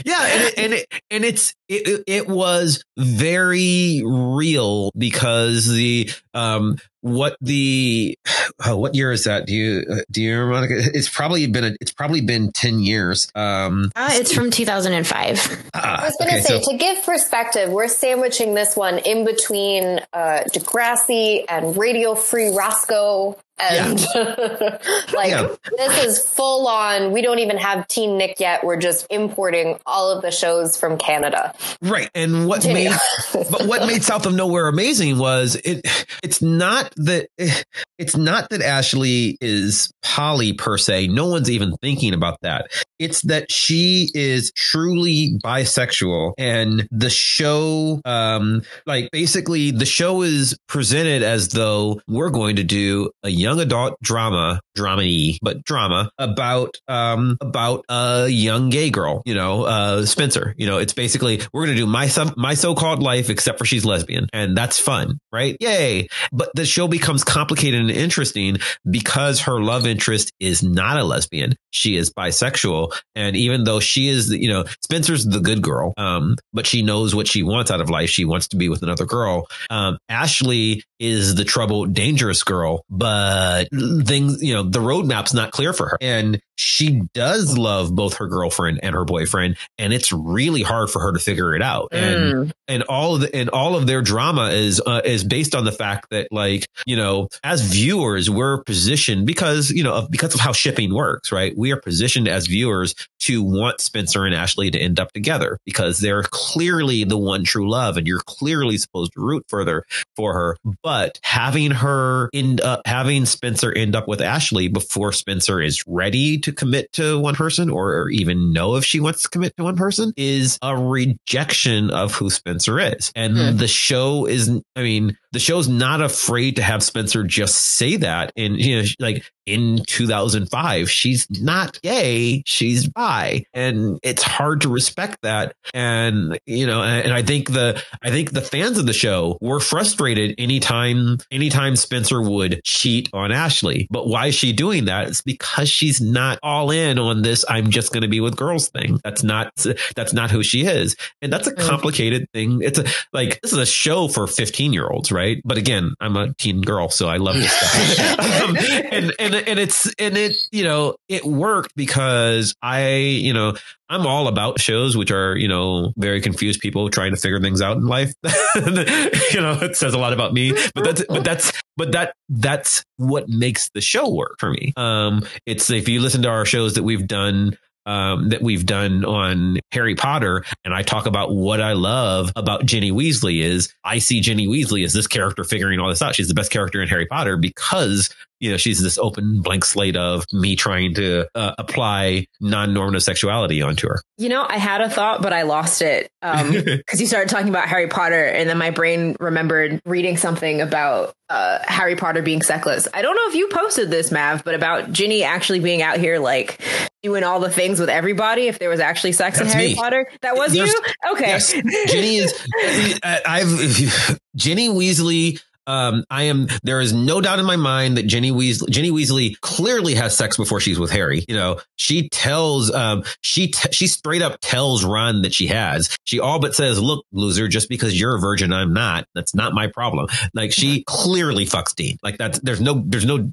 Yeah, 0.04 0.22
and 0.22 0.42
it, 0.42 0.58
and, 0.58 0.72
it, 0.74 0.86
and 1.10 1.24
it's 1.24 1.52
it, 1.68 2.04
it 2.06 2.28
was 2.28 2.84
very 2.96 4.02
real 4.04 4.92
because 4.96 5.66
the 5.68 6.10
um 6.34 6.59
um, 6.61 6.76
what 7.01 7.36
the 7.40 8.18
oh, 8.66 8.76
what 8.76 8.94
year 8.94 9.12
is 9.12 9.24
that? 9.24 9.46
Do 9.46 9.55
you 9.55 9.84
uh, 9.90 9.96
do 10.11 10.22
you 10.22 10.38
remember? 10.38 10.68
It's 10.70 11.09
probably 11.09 11.46
been 11.46 11.64
a, 11.64 11.76
it's 11.80 11.92
probably 11.92 12.20
been 12.20 12.53
ten 12.53 12.80
years. 12.80 13.30
Um, 13.34 13.90
uh, 13.96 14.11
it's 14.12 14.32
from 14.32 14.51
two 14.51 14.64
thousand 14.64 14.92
and 14.92 15.07
five. 15.07 15.38
I 15.74 16.05
was 16.05 16.16
going 16.16 16.30
to 16.30 16.36
okay, 16.36 16.42
say 16.42 16.62
so, 16.62 16.72
to 16.72 16.78
give 16.78 17.05
perspective, 17.05 17.70
we're 17.70 17.88
sandwiching 17.88 18.55
this 18.55 18.76
one 18.76 18.98
in 18.98 19.24
between 19.24 20.01
uh, 20.12 20.44
Degrassi 20.53 21.44
and 21.48 21.76
Radio 21.76 22.14
Free 22.14 22.48
Roscoe 22.48 23.36
and 23.61 24.01
yeah. 24.14 24.78
like 25.14 25.30
yeah. 25.30 25.55
this 25.76 26.05
is 26.05 26.18
full 26.18 26.66
on. 26.66 27.12
We 27.12 27.22
don't 27.22 27.40
even 27.40 27.59
have 27.59 27.86
Teen 27.88 28.16
Nick 28.16 28.40
yet. 28.40 28.64
We're 28.64 28.78
just 28.78 29.07
importing 29.11 29.78
all 29.86 30.11
of 30.11 30.22
the 30.22 30.30
shows 30.30 30.76
from 30.76 30.98
Canada. 30.98 31.55
Right. 31.82 32.11
And 32.14 32.46
what 32.46 32.62
Continue. 32.62 32.90
made 32.90 33.46
but 33.51 33.66
what 33.66 33.86
made 33.86 34.03
South 34.03 34.26
of 34.26 34.34
Nowhere 34.34 34.68
amazing 34.68 35.18
was 35.18 35.57
it 35.57 35.86
it's 36.22 36.40
not 36.42 36.89
that 36.97 37.28
it's 37.99 38.16
not 38.16 38.51
that 38.51 38.62
Ashley 38.62 39.36
is 39.41 39.93
poly 40.03 40.53
per 40.53 40.78
se. 40.78 41.09
No 41.09 41.26
one's 41.26 41.51
even 41.51 41.74
thinking 41.82 42.14
about 42.14 42.38
that. 42.43 42.70
It's 42.99 43.22
that 43.22 43.51
she 43.51 44.09
is 44.14 44.53
truly 44.57 45.38
bisexual 45.43 46.32
and 46.38 46.86
the 46.91 47.11
show 47.11 48.01
um 48.05 48.62
like 48.86 49.11
basically 49.11 49.70
the 49.70 49.86
show 49.86 50.22
is 50.22 50.57
presented 50.68 51.22
as 51.22 51.49
though 51.49 52.01
we're 52.09 52.30
going 52.30 52.57
to 52.57 52.64
do 52.64 53.11
a 53.22 53.30
young 53.30 53.61
adult 53.61 53.97
drama, 54.03 54.61
dramedy, 54.80 55.38
but 55.42 55.64
drama 55.64 56.10
about 56.18 56.76
um 56.88 57.36
about 57.40 57.84
a 57.88 58.28
young 58.28 58.70
gay 58.70 58.90
girl, 58.90 59.22
you 59.24 59.34
know, 59.34 59.64
uh 59.64 60.04
Spencer. 60.06 60.54
You 60.56 60.66
know, 60.66 60.78
it's 60.78 60.92
basically 60.92 61.40
we're 61.52 61.66
gonna 61.66 61.76
do 61.76 61.86
my 61.86 62.10
my 62.36 62.54
so 62.54 62.74
called 62.74 63.02
life 63.02 63.30
except 63.30 63.58
for 63.58 63.64
she's 63.64 63.84
lesbian, 63.84 64.28
and 64.32 64.56
that's 64.56 64.78
fun, 64.78 65.18
right? 65.32 65.56
Yay! 65.60 66.08
But 66.32 66.50
the 66.54 66.64
show 66.64 66.88
becomes 66.88 67.24
complicated 67.24 67.80
and 67.80 67.90
interesting 67.90 68.58
because 68.88 69.40
her 69.40 69.60
love 69.60 69.86
interest 69.86 70.32
is 70.40 70.62
not 70.62 70.98
a 70.98 71.04
lesbian; 71.04 71.56
she 71.70 71.96
is 71.96 72.12
bisexual, 72.12 72.92
and 73.14 73.36
even 73.36 73.64
though 73.64 73.80
she 73.80 74.08
is, 74.08 74.30
you 74.30 74.48
know, 74.48 74.64
Spencer's 74.82 75.24
the 75.24 75.40
good 75.40 75.62
girl, 75.62 75.92
um, 75.96 76.36
but 76.52 76.66
she 76.66 76.82
knows 76.82 77.14
what 77.14 77.26
she 77.26 77.42
wants 77.42 77.70
out 77.70 77.80
of 77.80 77.90
life. 77.90 78.10
She 78.10 78.24
wants 78.24 78.48
to 78.48 78.56
be 78.56 78.68
with 78.68 78.82
another 78.82 79.06
girl. 79.06 79.46
Um, 79.68 79.98
Ashley 80.08 80.82
is 81.01 81.34
the 81.34 81.44
troubled, 81.44 81.94
dangerous 81.94 82.44
girl, 82.44 82.84
but 82.90 83.64
things, 83.70 84.42
you 84.42 84.55
know, 84.55 84.62
the 84.62 84.78
roadmap's 84.78 85.34
not 85.34 85.51
clear 85.51 85.72
for 85.72 85.88
her. 85.88 85.98
And 86.01 86.40
she 86.61 87.00
does 87.14 87.56
love 87.56 87.94
both 87.94 88.18
her 88.18 88.26
girlfriend 88.26 88.80
and 88.82 88.94
her 88.94 89.06
boyfriend, 89.06 89.56
and 89.78 89.94
it's 89.94 90.12
really 90.12 90.62
hard 90.62 90.90
for 90.90 91.00
her 91.00 91.12
to 91.12 91.18
figure 91.18 91.54
it 91.54 91.62
out. 91.62 91.90
Mm. 91.90 92.42
And 92.42 92.54
and 92.68 92.82
all 92.84 93.14
of 93.14 93.22
the, 93.22 93.34
and 93.34 93.48
all 93.48 93.76
of 93.76 93.86
their 93.86 94.02
drama 94.02 94.50
is 94.50 94.80
uh, 94.84 95.00
is 95.04 95.24
based 95.24 95.54
on 95.54 95.64
the 95.64 95.72
fact 95.72 96.11
that 96.11 96.28
like 96.30 96.68
you 96.84 96.96
know 96.96 97.28
as 97.42 97.62
viewers 97.62 98.28
we're 98.28 98.62
positioned 98.64 99.26
because 99.26 99.70
you 99.70 99.82
know 99.82 100.06
because 100.11 100.34
of 100.34 100.40
how 100.40 100.52
shipping 100.52 100.94
works, 100.94 101.32
right? 101.32 101.56
We 101.56 101.72
are 101.72 101.80
positioned 101.80 102.28
as 102.28 102.46
viewers 102.46 102.94
to 103.20 103.42
want 103.42 103.80
Spencer 103.80 104.26
and 104.26 104.34
Ashley 104.34 104.70
to 104.70 104.78
end 104.78 105.00
up 105.00 105.12
together 105.12 105.58
because 105.64 105.98
they're 105.98 106.24
clearly 106.24 107.04
the 107.04 107.18
one 107.18 107.44
true 107.44 107.70
love, 107.70 107.96
and 107.96 108.06
you're 108.06 108.20
clearly 108.20 108.76
supposed 108.76 109.14
to 109.14 109.20
root 109.20 109.44
further 109.48 109.84
for 110.14 110.34
her. 110.34 110.56
But 110.82 111.18
having 111.22 111.70
her 111.70 112.28
end 112.34 112.61
up 112.61 112.82
having 112.86 113.24
Spencer 113.24 113.72
end 113.72 113.96
up 113.96 114.06
with 114.06 114.20
Ashley 114.20 114.68
before 114.68 115.12
Spencer 115.12 115.61
is 115.61 115.82
ready 115.86 116.38
to 116.38 116.49
commit 116.53 116.92
to 116.92 117.18
one 117.18 117.34
person 117.34 117.70
or 117.70 118.09
even 118.11 118.53
know 118.53 118.76
if 118.76 118.84
she 118.84 119.01
wants 119.01 119.22
to 119.22 119.28
commit 119.28 119.57
to 119.57 119.64
one 119.64 119.76
person 119.76 120.12
is 120.16 120.59
a 120.62 120.76
rejection 120.76 121.90
of 121.90 122.14
who 122.14 122.30
Spencer 122.30 122.78
is. 122.78 123.12
And 123.14 123.36
mm. 123.36 123.59
the 123.59 123.68
show 123.68 124.26
is, 124.26 124.51
I 124.76 124.82
mean, 124.82 125.16
the 125.32 125.38
show's 125.38 125.68
not 125.68 126.00
afraid 126.00 126.56
to 126.56 126.62
have 126.62 126.82
Spencer 126.82 127.24
just 127.24 127.56
say 127.56 127.96
that. 127.96 128.32
And, 128.36 128.60
you 128.60 128.82
know, 128.82 128.88
like 128.98 129.30
in 129.46 129.84
2005, 129.86 130.90
she's 130.90 131.26
not 131.30 131.80
gay, 131.82 132.42
she's 132.46 132.88
bi. 132.88 133.44
And 133.52 133.98
it's 134.02 134.22
hard 134.22 134.62
to 134.62 134.68
respect 134.68 135.18
that. 135.22 135.54
And, 135.72 136.38
you 136.46 136.66
know, 136.66 136.82
and 136.82 137.12
I 137.12 137.22
think 137.22 137.52
the, 137.52 137.82
I 138.02 138.10
think 138.10 138.32
the 138.32 138.40
fans 138.40 138.78
of 138.78 138.86
the 138.86 138.92
show 138.92 139.38
were 139.40 139.60
frustrated 139.60 140.34
anytime, 140.38 141.18
anytime 141.30 141.76
Spencer 141.76 142.20
would 142.20 142.62
cheat 142.64 143.08
on 143.12 143.32
Ashley. 143.32 143.86
But 143.90 144.08
why 144.08 144.28
is 144.28 144.34
she 144.34 144.52
doing 144.52 144.86
that? 144.86 145.08
It's 145.08 145.22
because 145.22 145.68
she's 145.68 146.00
not 146.00 146.38
all 146.42 146.70
in 146.70 146.98
on 146.98 147.22
this. 147.22 147.44
I'm 147.48 147.70
just 147.70 147.92
going 147.92 148.02
to 148.02 148.08
be 148.08 148.20
with 148.20 148.36
girls 148.36 148.68
thing. 148.68 149.00
That's 149.04 149.22
not, 149.22 149.52
that's 149.94 150.12
not 150.12 150.30
who 150.30 150.42
she 150.42 150.64
is. 150.64 150.96
And 151.22 151.32
that's 151.32 151.46
a 151.46 151.54
mm. 151.54 151.68
complicated 151.68 152.28
thing. 152.32 152.62
It's 152.62 152.78
a, 152.78 152.84
like, 153.12 153.40
this 153.40 153.52
is 153.52 153.58
a 153.58 153.66
show 153.66 154.08
for 154.08 154.26
15 154.26 154.72
year 154.72 154.88
olds, 154.88 155.10
right? 155.10 155.19
But 155.44 155.58
again, 155.58 155.94
I'm 156.00 156.16
a 156.16 156.34
teen 156.34 156.60
girl, 156.60 156.88
so 156.88 157.08
I 157.08 157.16
love 157.16 157.36
this 157.36 157.52
stuff. 157.52 158.18
um, 158.42 158.57
and, 158.57 159.12
and, 159.18 159.34
and 159.34 159.58
it's, 159.58 159.92
and 159.99 160.16
it, 160.16 160.36
you 160.50 160.64
know, 160.64 160.96
it 161.08 161.24
worked 161.24 161.74
because 161.76 162.54
I, 162.62 162.95
you 162.95 163.32
know, 163.32 163.54
I'm 163.88 164.07
all 164.07 164.28
about 164.28 164.61
shows 164.61 164.96
which 164.96 165.11
are, 165.11 165.36
you 165.36 165.49
know, 165.49 165.92
very 165.96 166.20
confused 166.20 166.61
people 166.61 166.88
trying 166.90 167.11
to 167.12 167.16
figure 167.16 167.40
things 167.40 167.61
out 167.61 167.76
in 167.76 167.86
life. 167.86 168.12
you 168.24 169.40
know, 169.40 169.58
it 169.62 169.76
says 169.76 169.95
a 169.95 169.99
lot 169.99 170.12
about 170.12 170.32
me, 170.32 170.53
but 170.74 170.84
that's, 170.84 171.04
but 171.08 171.24
that's, 171.24 171.53
but 171.76 171.92
that, 171.92 172.14
that's 172.28 172.84
what 172.96 173.28
makes 173.28 173.70
the 173.70 173.80
show 173.80 174.08
work 174.08 174.36
for 174.38 174.50
me. 174.50 174.72
Um, 174.76 175.26
it's 175.46 175.70
if 175.70 175.88
you 175.88 176.00
listen 176.00 176.22
to 176.22 176.28
our 176.28 176.45
shows 176.45 176.74
that 176.74 176.82
we've 176.82 177.07
done, 177.07 177.57
um, 177.91 178.29
that 178.29 178.41
we've 178.41 178.64
done 178.64 179.04
on 179.04 179.58
Harry 179.72 179.96
Potter, 179.96 180.45
and 180.64 180.72
I 180.72 180.83
talk 180.83 181.07
about 181.07 181.34
what 181.34 181.61
I 181.61 181.72
love 181.72 182.30
about 182.37 182.64
Ginny 182.64 182.92
Weasley 182.92 183.42
is 183.42 183.75
I 183.83 183.99
see 183.99 184.21
Ginny 184.21 184.46
Weasley 184.46 184.84
as 184.84 184.92
this 184.92 185.08
character 185.08 185.42
figuring 185.42 185.80
all 185.80 185.88
this 185.88 186.00
out. 186.00 186.14
She's 186.14 186.29
the 186.29 186.34
best 186.34 186.53
character 186.53 186.80
in 186.80 186.88
Harry 186.88 187.07
Potter 187.07 187.37
because 187.37 188.08
you 188.41 188.50
know, 188.50 188.57
she's 188.57 188.83
this 188.83 188.99
open 188.99 189.42
blank 189.42 189.64
slate 189.64 189.96
of 189.96 190.25
me 190.33 190.57
trying 190.57 190.95
to 190.95 191.29
uh, 191.34 191.54
apply 191.58 192.26
non-normative 192.41 193.03
sexuality 193.03 193.61
onto 193.61 193.87
her. 193.87 194.00
You 194.17 194.30
know, 194.30 194.46
I 194.49 194.57
had 194.57 194.80
a 194.80 194.88
thought, 194.88 195.21
but 195.21 195.33
I 195.33 195.42
lost 195.42 195.83
it 195.83 196.11
because 196.21 196.41
um, 196.41 196.54
you 196.99 197.07
started 197.07 197.29
talking 197.29 197.50
about 197.50 197.68
Harry 197.68 197.87
Potter, 197.87 198.25
and 198.25 198.49
then 198.49 198.57
my 198.57 198.71
brain 198.71 199.14
remembered 199.21 199.83
reading 199.84 200.17
something 200.17 200.62
about 200.62 201.14
uh, 201.29 201.58
Harry 201.64 201.96
Potter 201.96 202.22
being 202.22 202.42
sexless. 202.42 202.88
I 202.92 203.03
don't 203.03 203.14
know 203.14 203.29
if 203.29 203.34
you 203.34 203.49
posted 203.49 203.91
this, 203.91 204.11
Mav, 204.11 204.42
but 204.42 204.54
about 204.54 204.91
Ginny 204.91 205.22
actually 205.22 205.61
being 205.61 205.83
out 205.83 205.99
here 205.99 206.18
like 206.18 206.61
doing 207.03 207.22
all 207.22 207.41
the 207.41 207.50
things 207.50 207.79
with 207.79 207.88
everybody. 207.88 208.49
If 208.49 208.58
there 208.58 208.68
was 208.68 208.80
actually 208.80 209.12
sex 209.12 209.38
That's 209.38 209.53
in 209.53 209.58
Harry 209.58 209.68
me. 209.71 209.75
Potter, 209.76 210.11
that 210.22 210.34
was 210.34 210.53
There's, 210.53 210.71
you. 210.71 210.83
Okay, 211.12 211.29
yes. 211.29 211.53
Ginny 211.53 212.17
is. 212.17 213.00
I've 213.03 214.18
Ginny 214.37 214.68
Weasley 214.68 215.41
um, 215.71 216.05
I 216.11 216.25
am. 216.25 216.49
There 216.64 216.80
is 216.80 216.92
no 216.92 217.21
doubt 217.21 217.38
in 217.38 217.45
my 217.45 217.57
mind 217.57 217.97
that 217.97 218.07
Ginny 218.07 218.33
Weasley, 218.33 218.68
Ginny 218.71 218.91
Weasley, 218.91 219.38
clearly 219.41 219.95
has 219.95 220.17
sex 220.17 220.37
before 220.37 220.59
she's 220.59 220.79
with 220.79 220.91
Harry. 220.91 221.25
You 221.29 221.37
know, 221.37 221.61
she 221.76 222.09
tells, 222.09 222.72
um, 222.75 223.05
she 223.21 223.49
t- 223.49 223.72
she 223.72 223.87
straight 223.87 224.21
up 224.21 224.38
tells 224.41 224.84
Ron 224.84 225.22
that 225.22 225.33
she 225.33 225.47
has. 225.47 225.97
She 226.05 226.18
all 226.18 226.41
but 226.41 226.57
says, 226.57 226.80
"Look, 226.80 227.07
loser, 227.13 227.47
just 227.47 227.68
because 227.68 227.99
you're 227.99 228.17
a 228.17 228.21
virgin, 228.21 228.53
I'm 228.53 228.72
not. 228.72 229.07
That's 229.14 229.34
not 229.34 229.53
my 229.53 229.68
problem." 229.68 230.09
Like 230.34 230.53
she 230.53 230.83
clearly 230.87 231.47
fucks 231.47 231.75
Dean. 231.75 231.99
Like 232.03 232.18
that's 232.18 232.41
there's 232.41 232.61
no 232.61 232.83
there's 232.84 233.07
no 233.07 233.33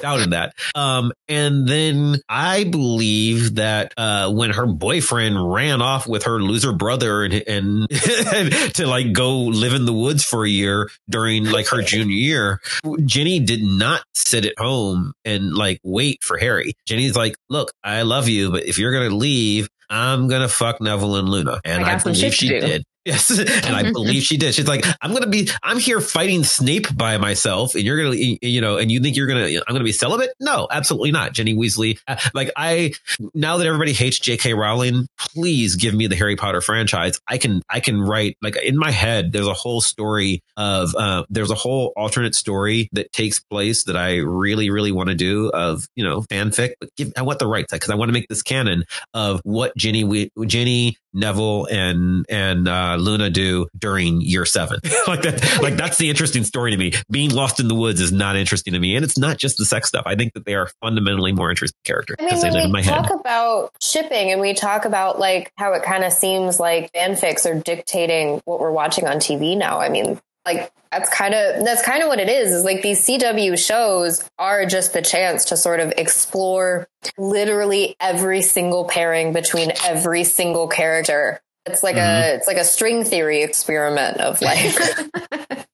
doubt 0.00 0.20
in 0.20 0.30
that. 0.30 0.54
Um, 0.74 1.12
and 1.28 1.68
then 1.68 2.20
I 2.28 2.64
believe 2.64 3.56
that 3.56 3.94
uh, 3.96 4.32
when 4.32 4.50
her 4.50 4.66
boyfriend 4.66 5.52
ran 5.52 5.82
off 5.82 6.06
with 6.08 6.24
her 6.24 6.40
loser 6.40 6.72
brother 6.72 7.22
and 7.22 7.34
and 7.46 7.90
to 8.74 8.86
like 8.86 9.12
go 9.12 9.38
live 9.42 9.74
in 9.74 9.84
the 9.84 9.92
woods 9.92 10.24
for 10.24 10.44
a 10.44 10.48
year 10.48 10.90
during 11.08 11.44
like 11.44 11.68
her 11.68 11.75
her 11.76 11.82
junior 11.82 12.14
year, 12.14 12.60
Ginny 13.04 13.40
did 13.40 13.62
not 13.62 14.02
sit 14.14 14.44
at 14.44 14.58
home 14.58 15.12
and 15.24 15.54
like 15.54 15.80
wait 15.82 16.22
for 16.22 16.38
Harry. 16.38 16.74
Ginny's 16.86 17.16
like, 17.16 17.36
look, 17.48 17.72
I 17.82 18.02
love 18.02 18.28
you, 18.28 18.50
but 18.50 18.64
if 18.64 18.78
you're 18.78 18.92
going 18.92 19.10
to 19.10 19.16
leave, 19.16 19.68
I'm 19.88 20.28
going 20.28 20.42
to 20.42 20.48
fuck 20.48 20.80
Neville 20.80 21.16
and 21.16 21.28
Luna. 21.28 21.60
And 21.64 21.84
I, 21.84 21.94
I 21.94 21.98
believe 21.98 22.34
she 22.34 22.48
did. 22.48 22.84
Yes. 23.06 23.30
And 23.38 23.76
I 23.76 23.92
believe 23.92 24.24
she 24.24 24.36
did. 24.36 24.52
She's 24.52 24.66
like, 24.66 24.84
I'm 25.00 25.12
going 25.12 25.22
to 25.22 25.28
be, 25.28 25.48
I'm 25.62 25.78
here 25.78 26.00
fighting 26.00 26.42
Snape 26.42 26.94
by 26.96 27.18
myself 27.18 27.76
and 27.76 27.84
you're 27.84 28.02
going 28.02 28.12
to, 28.12 28.46
you 28.46 28.60
know, 28.60 28.78
and 28.78 28.90
you 28.90 29.00
think 29.00 29.16
you're 29.16 29.28
going 29.28 29.46
to, 29.46 29.58
I'm 29.58 29.72
going 29.72 29.78
to 29.78 29.84
be 29.84 29.92
celibate? 29.92 30.30
No, 30.40 30.66
absolutely 30.68 31.12
not. 31.12 31.32
Ginny 31.32 31.54
Weasley. 31.54 32.00
Uh, 32.08 32.16
like 32.34 32.50
I, 32.56 32.94
now 33.32 33.58
that 33.58 33.66
everybody 33.66 33.92
hates 33.92 34.18
J.K. 34.18 34.54
Rowling, 34.54 35.06
please 35.18 35.76
give 35.76 35.94
me 35.94 36.08
the 36.08 36.16
Harry 36.16 36.34
Potter 36.34 36.60
franchise. 36.60 37.20
I 37.28 37.38
can, 37.38 37.62
I 37.70 37.78
can 37.78 38.00
write 38.00 38.36
like 38.42 38.56
in 38.56 38.76
my 38.76 38.90
head, 38.90 39.30
there's 39.30 39.46
a 39.46 39.54
whole 39.54 39.80
story 39.80 40.42
of, 40.56 40.92
uh, 40.96 41.22
there's 41.30 41.52
a 41.52 41.54
whole 41.54 41.92
alternate 41.96 42.34
story 42.34 42.88
that 42.90 43.12
takes 43.12 43.38
place 43.38 43.84
that 43.84 43.96
I 43.96 44.16
really, 44.16 44.70
really 44.70 44.90
want 44.90 45.10
to 45.10 45.14
do 45.14 45.48
of, 45.50 45.86
you 45.94 46.02
know, 46.02 46.22
fanfic, 46.22 46.72
but 46.80 46.88
give, 46.96 47.12
I 47.16 47.22
want 47.22 47.38
the 47.38 47.46
rights 47.46 47.72
because 47.72 47.90
I 47.90 47.94
want 47.94 48.08
to 48.08 48.12
make 48.12 48.26
this 48.26 48.42
canon 48.42 48.84
of 49.14 49.40
what 49.44 49.76
Ginny, 49.76 50.28
Ginny, 50.44 50.96
Neville 51.16 51.66
and, 51.70 52.26
and, 52.28 52.68
uh, 52.68 52.96
Luna 52.98 53.30
do 53.30 53.66
during 53.76 54.20
year 54.20 54.44
seven. 54.44 54.80
like 55.08 55.22
that, 55.22 55.58
like 55.62 55.76
that's 55.76 55.98
the 55.98 56.10
interesting 56.10 56.44
story 56.44 56.70
to 56.70 56.76
me. 56.76 56.92
Being 57.10 57.30
lost 57.30 57.58
in 57.58 57.68
the 57.68 57.74
woods 57.74 58.00
is 58.00 58.12
not 58.12 58.36
interesting 58.36 58.74
to 58.74 58.78
me. 58.78 58.94
And 58.96 59.04
it's 59.04 59.18
not 59.18 59.38
just 59.38 59.56
the 59.56 59.64
sex 59.64 59.88
stuff. 59.88 60.04
I 60.06 60.14
think 60.14 60.34
that 60.34 60.44
they 60.44 60.54
are 60.54 60.68
fundamentally 60.80 61.32
more 61.32 61.50
interesting 61.50 61.78
characters. 61.84 62.16
I 62.20 62.24
mean, 62.24 62.52
when 62.52 62.72
we 62.72 62.82
talk 62.82 63.06
head. 63.06 63.20
about 63.20 63.72
shipping 63.80 64.30
and 64.30 64.40
we 64.40 64.54
talk 64.54 64.84
about 64.84 65.18
like 65.18 65.52
how 65.56 65.72
it 65.72 65.82
kind 65.82 66.04
of 66.04 66.12
seems 66.12 66.60
like 66.60 66.92
fanfics 66.92 67.50
are 67.50 67.58
dictating 67.58 68.40
what 68.44 68.60
we're 68.60 68.70
watching 68.70 69.06
on 69.06 69.16
TV 69.16 69.56
now. 69.56 69.78
I 69.78 69.88
mean, 69.88 70.20
like 70.46 70.72
that's 70.90 71.10
kind 71.10 71.34
of 71.34 71.64
that's 71.64 71.82
kind 71.82 72.02
of 72.02 72.08
what 72.08 72.20
it 72.20 72.28
is 72.28 72.52
is 72.52 72.64
like 72.64 72.82
these 72.82 73.04
cw 73.04 73.58
shows 73.58 74.28
are 74.38 74.64
just 74.64 74.92
the 74.92 75.02
chance 75.02 75.46
to 75.46 75.56
sort 75.56 75.80
of 75.80 75.92
explore 75.96 76.88
literally 77.18 77.96
every 78.00 78.40
single 78.40 78.84
pairing 78.84 79.32
between 79.32 79.72
every 79.84 80.24
single 80.24 80.68
character 80.68 81.40
it's 81.66 81.82
like 81.82 81.96
mm-hmm. 81.96 82.32
a 82.32 82.36
it's 82.36 82.46
like 82.46 82.58
a 82.58 82.64
string 82.64 83.04
theory 83.04 83.42
experiment 83.42 84.18
of 84.18 84.40
like 84.40 84.72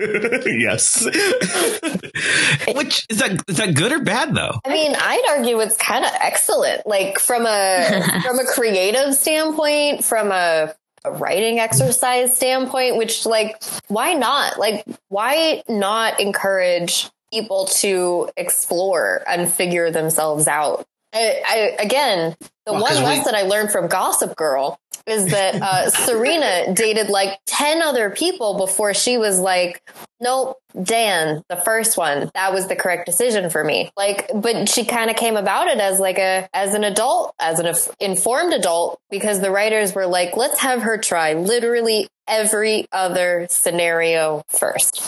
yes. 0.00 1.04
Which 2.74 3.06
is 3.08 3.18
that 3.18 3.42
is 3.48 3.56
that 3.58 3.74
good 3.74 3.92
or 3.92 4.00
bad 4.00 4.34
though? 4.34 4.58
I 4.64 4.70
mean, 4.70 4.94
I'd 4.98 5.36
argue 5.36 5.60
it's 5.60 5.76
kind 5.76 6.04
of 6.04 6.10
excellent. 6.20 6.86
Like 6.86 7.18
from 7.18 7.46
a 7.46 8.20
from 8.24 8.38
a 8.38 8.44
creative 8.44 9.14
standpoint, 9.14 10.04
from 10.04 10.30
a, 10.32 10.74
a 11.08 11.18
writing 11.18 11.58
exercise 11.58 12.36
standpoint, 12.36 12.96
which 12.96 13.26
like 13.26 13.62
why 13.88 14.14
not? 14.14 14.58
Like 14.58 14.84
why 15.08 15.62
not 15.68 16.20
encourage 16.20 17.10
people 17.32 17.66
to 17.66 18.30
explore 18.36 19.22
and 19.26 19.52
figure 19.52 19.90
themselves 19.90 20.48
out? 20.48 20.86
I, 21.12 21.42
I, 21.46 21.56
again, 21.82 22.36
the 22.66 22.72
well, 22.74 22.82
one 22.82 23.02
lesson 23.02 23.32
we- 23.34 23.38
I 23.38 23.42
learned 23.42 23.70
from 23.70 23.88
Gossip 23.88 24.36
Girl 24.36 24.78
is 25.08 25.26
that 25.26 25.56
uh, 25.60 25.90
Serena 26.06 26.74
dated 26.74 27.08
like 27.08 27.38
10 27.46 27.82
other 27.82 28.10
people 28.10 28.56
before 28.58 28.94
she 28.94 29.18
was 29.18 29.38
like, 29.38 29.82
nope, 30.20 30.56
Dan, 30.80 31.42
the 31.48 31.56
first 31.56 31.96
one, 31.96 32.30
that 32.34 32.52
was 32.52 32.68
the 32.68 32.76
correct 32.76 33.06
decision 33.06 33.50
for 33.50 33.64
me. 33.64 33.90
Like, 33.96 34.30
but 34.34 34.68
she 34.68 34.84
kind 34.84 35.10
of 35.10 35.16
came 35.16 35.36
about 35.36 35.68
it 35.68 35.78
as 35.78 35.98
like 35.98 36.18
a, 36.18 36.48
as 36.52 36.74
an 36.74 36.84
adult, 36.84 37.34
as 37.38 37.58
an 37.58 37.74
informed 38.00 38.52
adult, 38.52 39.00
because 39.10 39.40
the 39.40 39.50
writers 39.50 39.94
were 39.94 40.06
like, 40.06 40.36
let's 40.36 40.60
have 40.60 40.82
her 40.82 40.98
try 40.98 41.34
literally 41.34 42.08
every 42.26 42.86
other 42.92 43.46
scenario 43.50 44.42
first. 44.48 45.02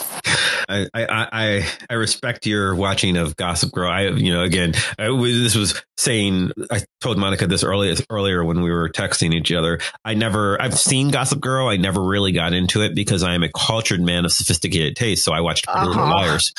I, 0.67 0.87
I, 0.93 1.27
I, 1.31 1.67
I 1.89 1.93
respect 1.95 2.45
your 2.45 2.75
watching 2.75 3.17
of 3.17 3.35
Gossip 3.35 3.71
Girl. 3.71 3.89
I, 3.89 4.09
you 4.09 4.33
know, 4.33 4.43
again, 4.43 4.73
was, 4.97 5.33
this 5.33 5.55
was 5.55 5.83
saying, 5.97 6.51
I 6.71 6.81
told 6.99 7.17
Monica 7.17 7.47
this 7.47 7.63
earlier, 7.63 7.95
earlier 8.09 8.43
when 8.43 8.61
we 8.61 8.71
were 8.71 8.89
texting 8.89 9.33
each 9.33 9.51
other. 9.51 9.79
I 10.03 10.15
never, 10.15 10.61
I've 10.61 10.77
seen 10.77 11.09
Gossip 11.09 11.39
Girl. 11.39 11.67
I 11.67 11.77
never 11.77 12.01
really 12.01 12.31
got 12.31 12.53
into 12.53 12.81
it 12.81 12.95
because 12.95 13.23
I 13.23 13.35
am 13.35 13.43
a 13.43 13.49
cultured 13.49 14.01
man 14.01 14.25
of 14.25 14.31
sophisticated 14.33 14.95
taste. 14.95 15.23
So 15.23 15.31
I 15.31 15.41
watched 15.41 15.67
Pretty 15.67 15.87
uh-huh. 15.87 15.89
Little 15.89 16.09
Liars. 16.09 16.53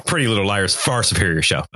Pretty 0.06 0.28
Little 0.28 0.46
Liars, 0.46 0.74
far 0.74 1.02
superior 1.02 1.42
show. 1.42 1.64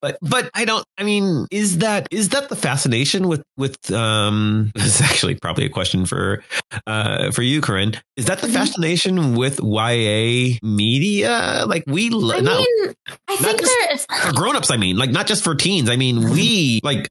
but, 0.00 0.18
but 0.20 0.50
I 0.54 0.64
don't, 0.64 0.84
I 0.98 1.04
mean, 1.04 1.46
is 1.50 1.78
that, 1.78 2.08
is 2.10 2.30
that 2.30 2.48
the 2.48 2.56
fascination 2.56 3.28
with, 3.28 3.44
with, 3.56 3.90
um, 3.92 4.72
this 4.74 5.00
is 5.00 5.00
actually 5.00 5.36
probably 5.36 5.66
a 5.66 5.70
question 5.70 6.06
for, 6.06 6.42
uh, 6.86 7.30
for 7.30 7.42
you, 7.42 7.60
Corinne. 7.60 7.85
Is 8.16 8.26
that 8.26 8.38
the 8.38 8.46
mm-hmm. 8.46 8.56
fascination 8.56 9.34
with 9.34 9.60
YA 9.62 10.58
media? 10.62 11.64
Like 11.66 11.84
we, 11.86 12.06
I 12.06 12.40
not, 12.40 12.58
mean, 12.58 12.94
I 13.28 13.36
think 13.36 13.60
there's 13.60 14.06
for 14.06 14.32
grown-ups. 14.32 14.70
I 14.70 14.76
mean, 14.76 14.96
like 14.96 15.10
not 15.10 15.26
just 15.26 15.44
for 15.44 15.54
teens. 15.54 15.90
I 15.90 15.96
mean, 15.96 16.30
we 16.30 16.80
like 16.82 17.10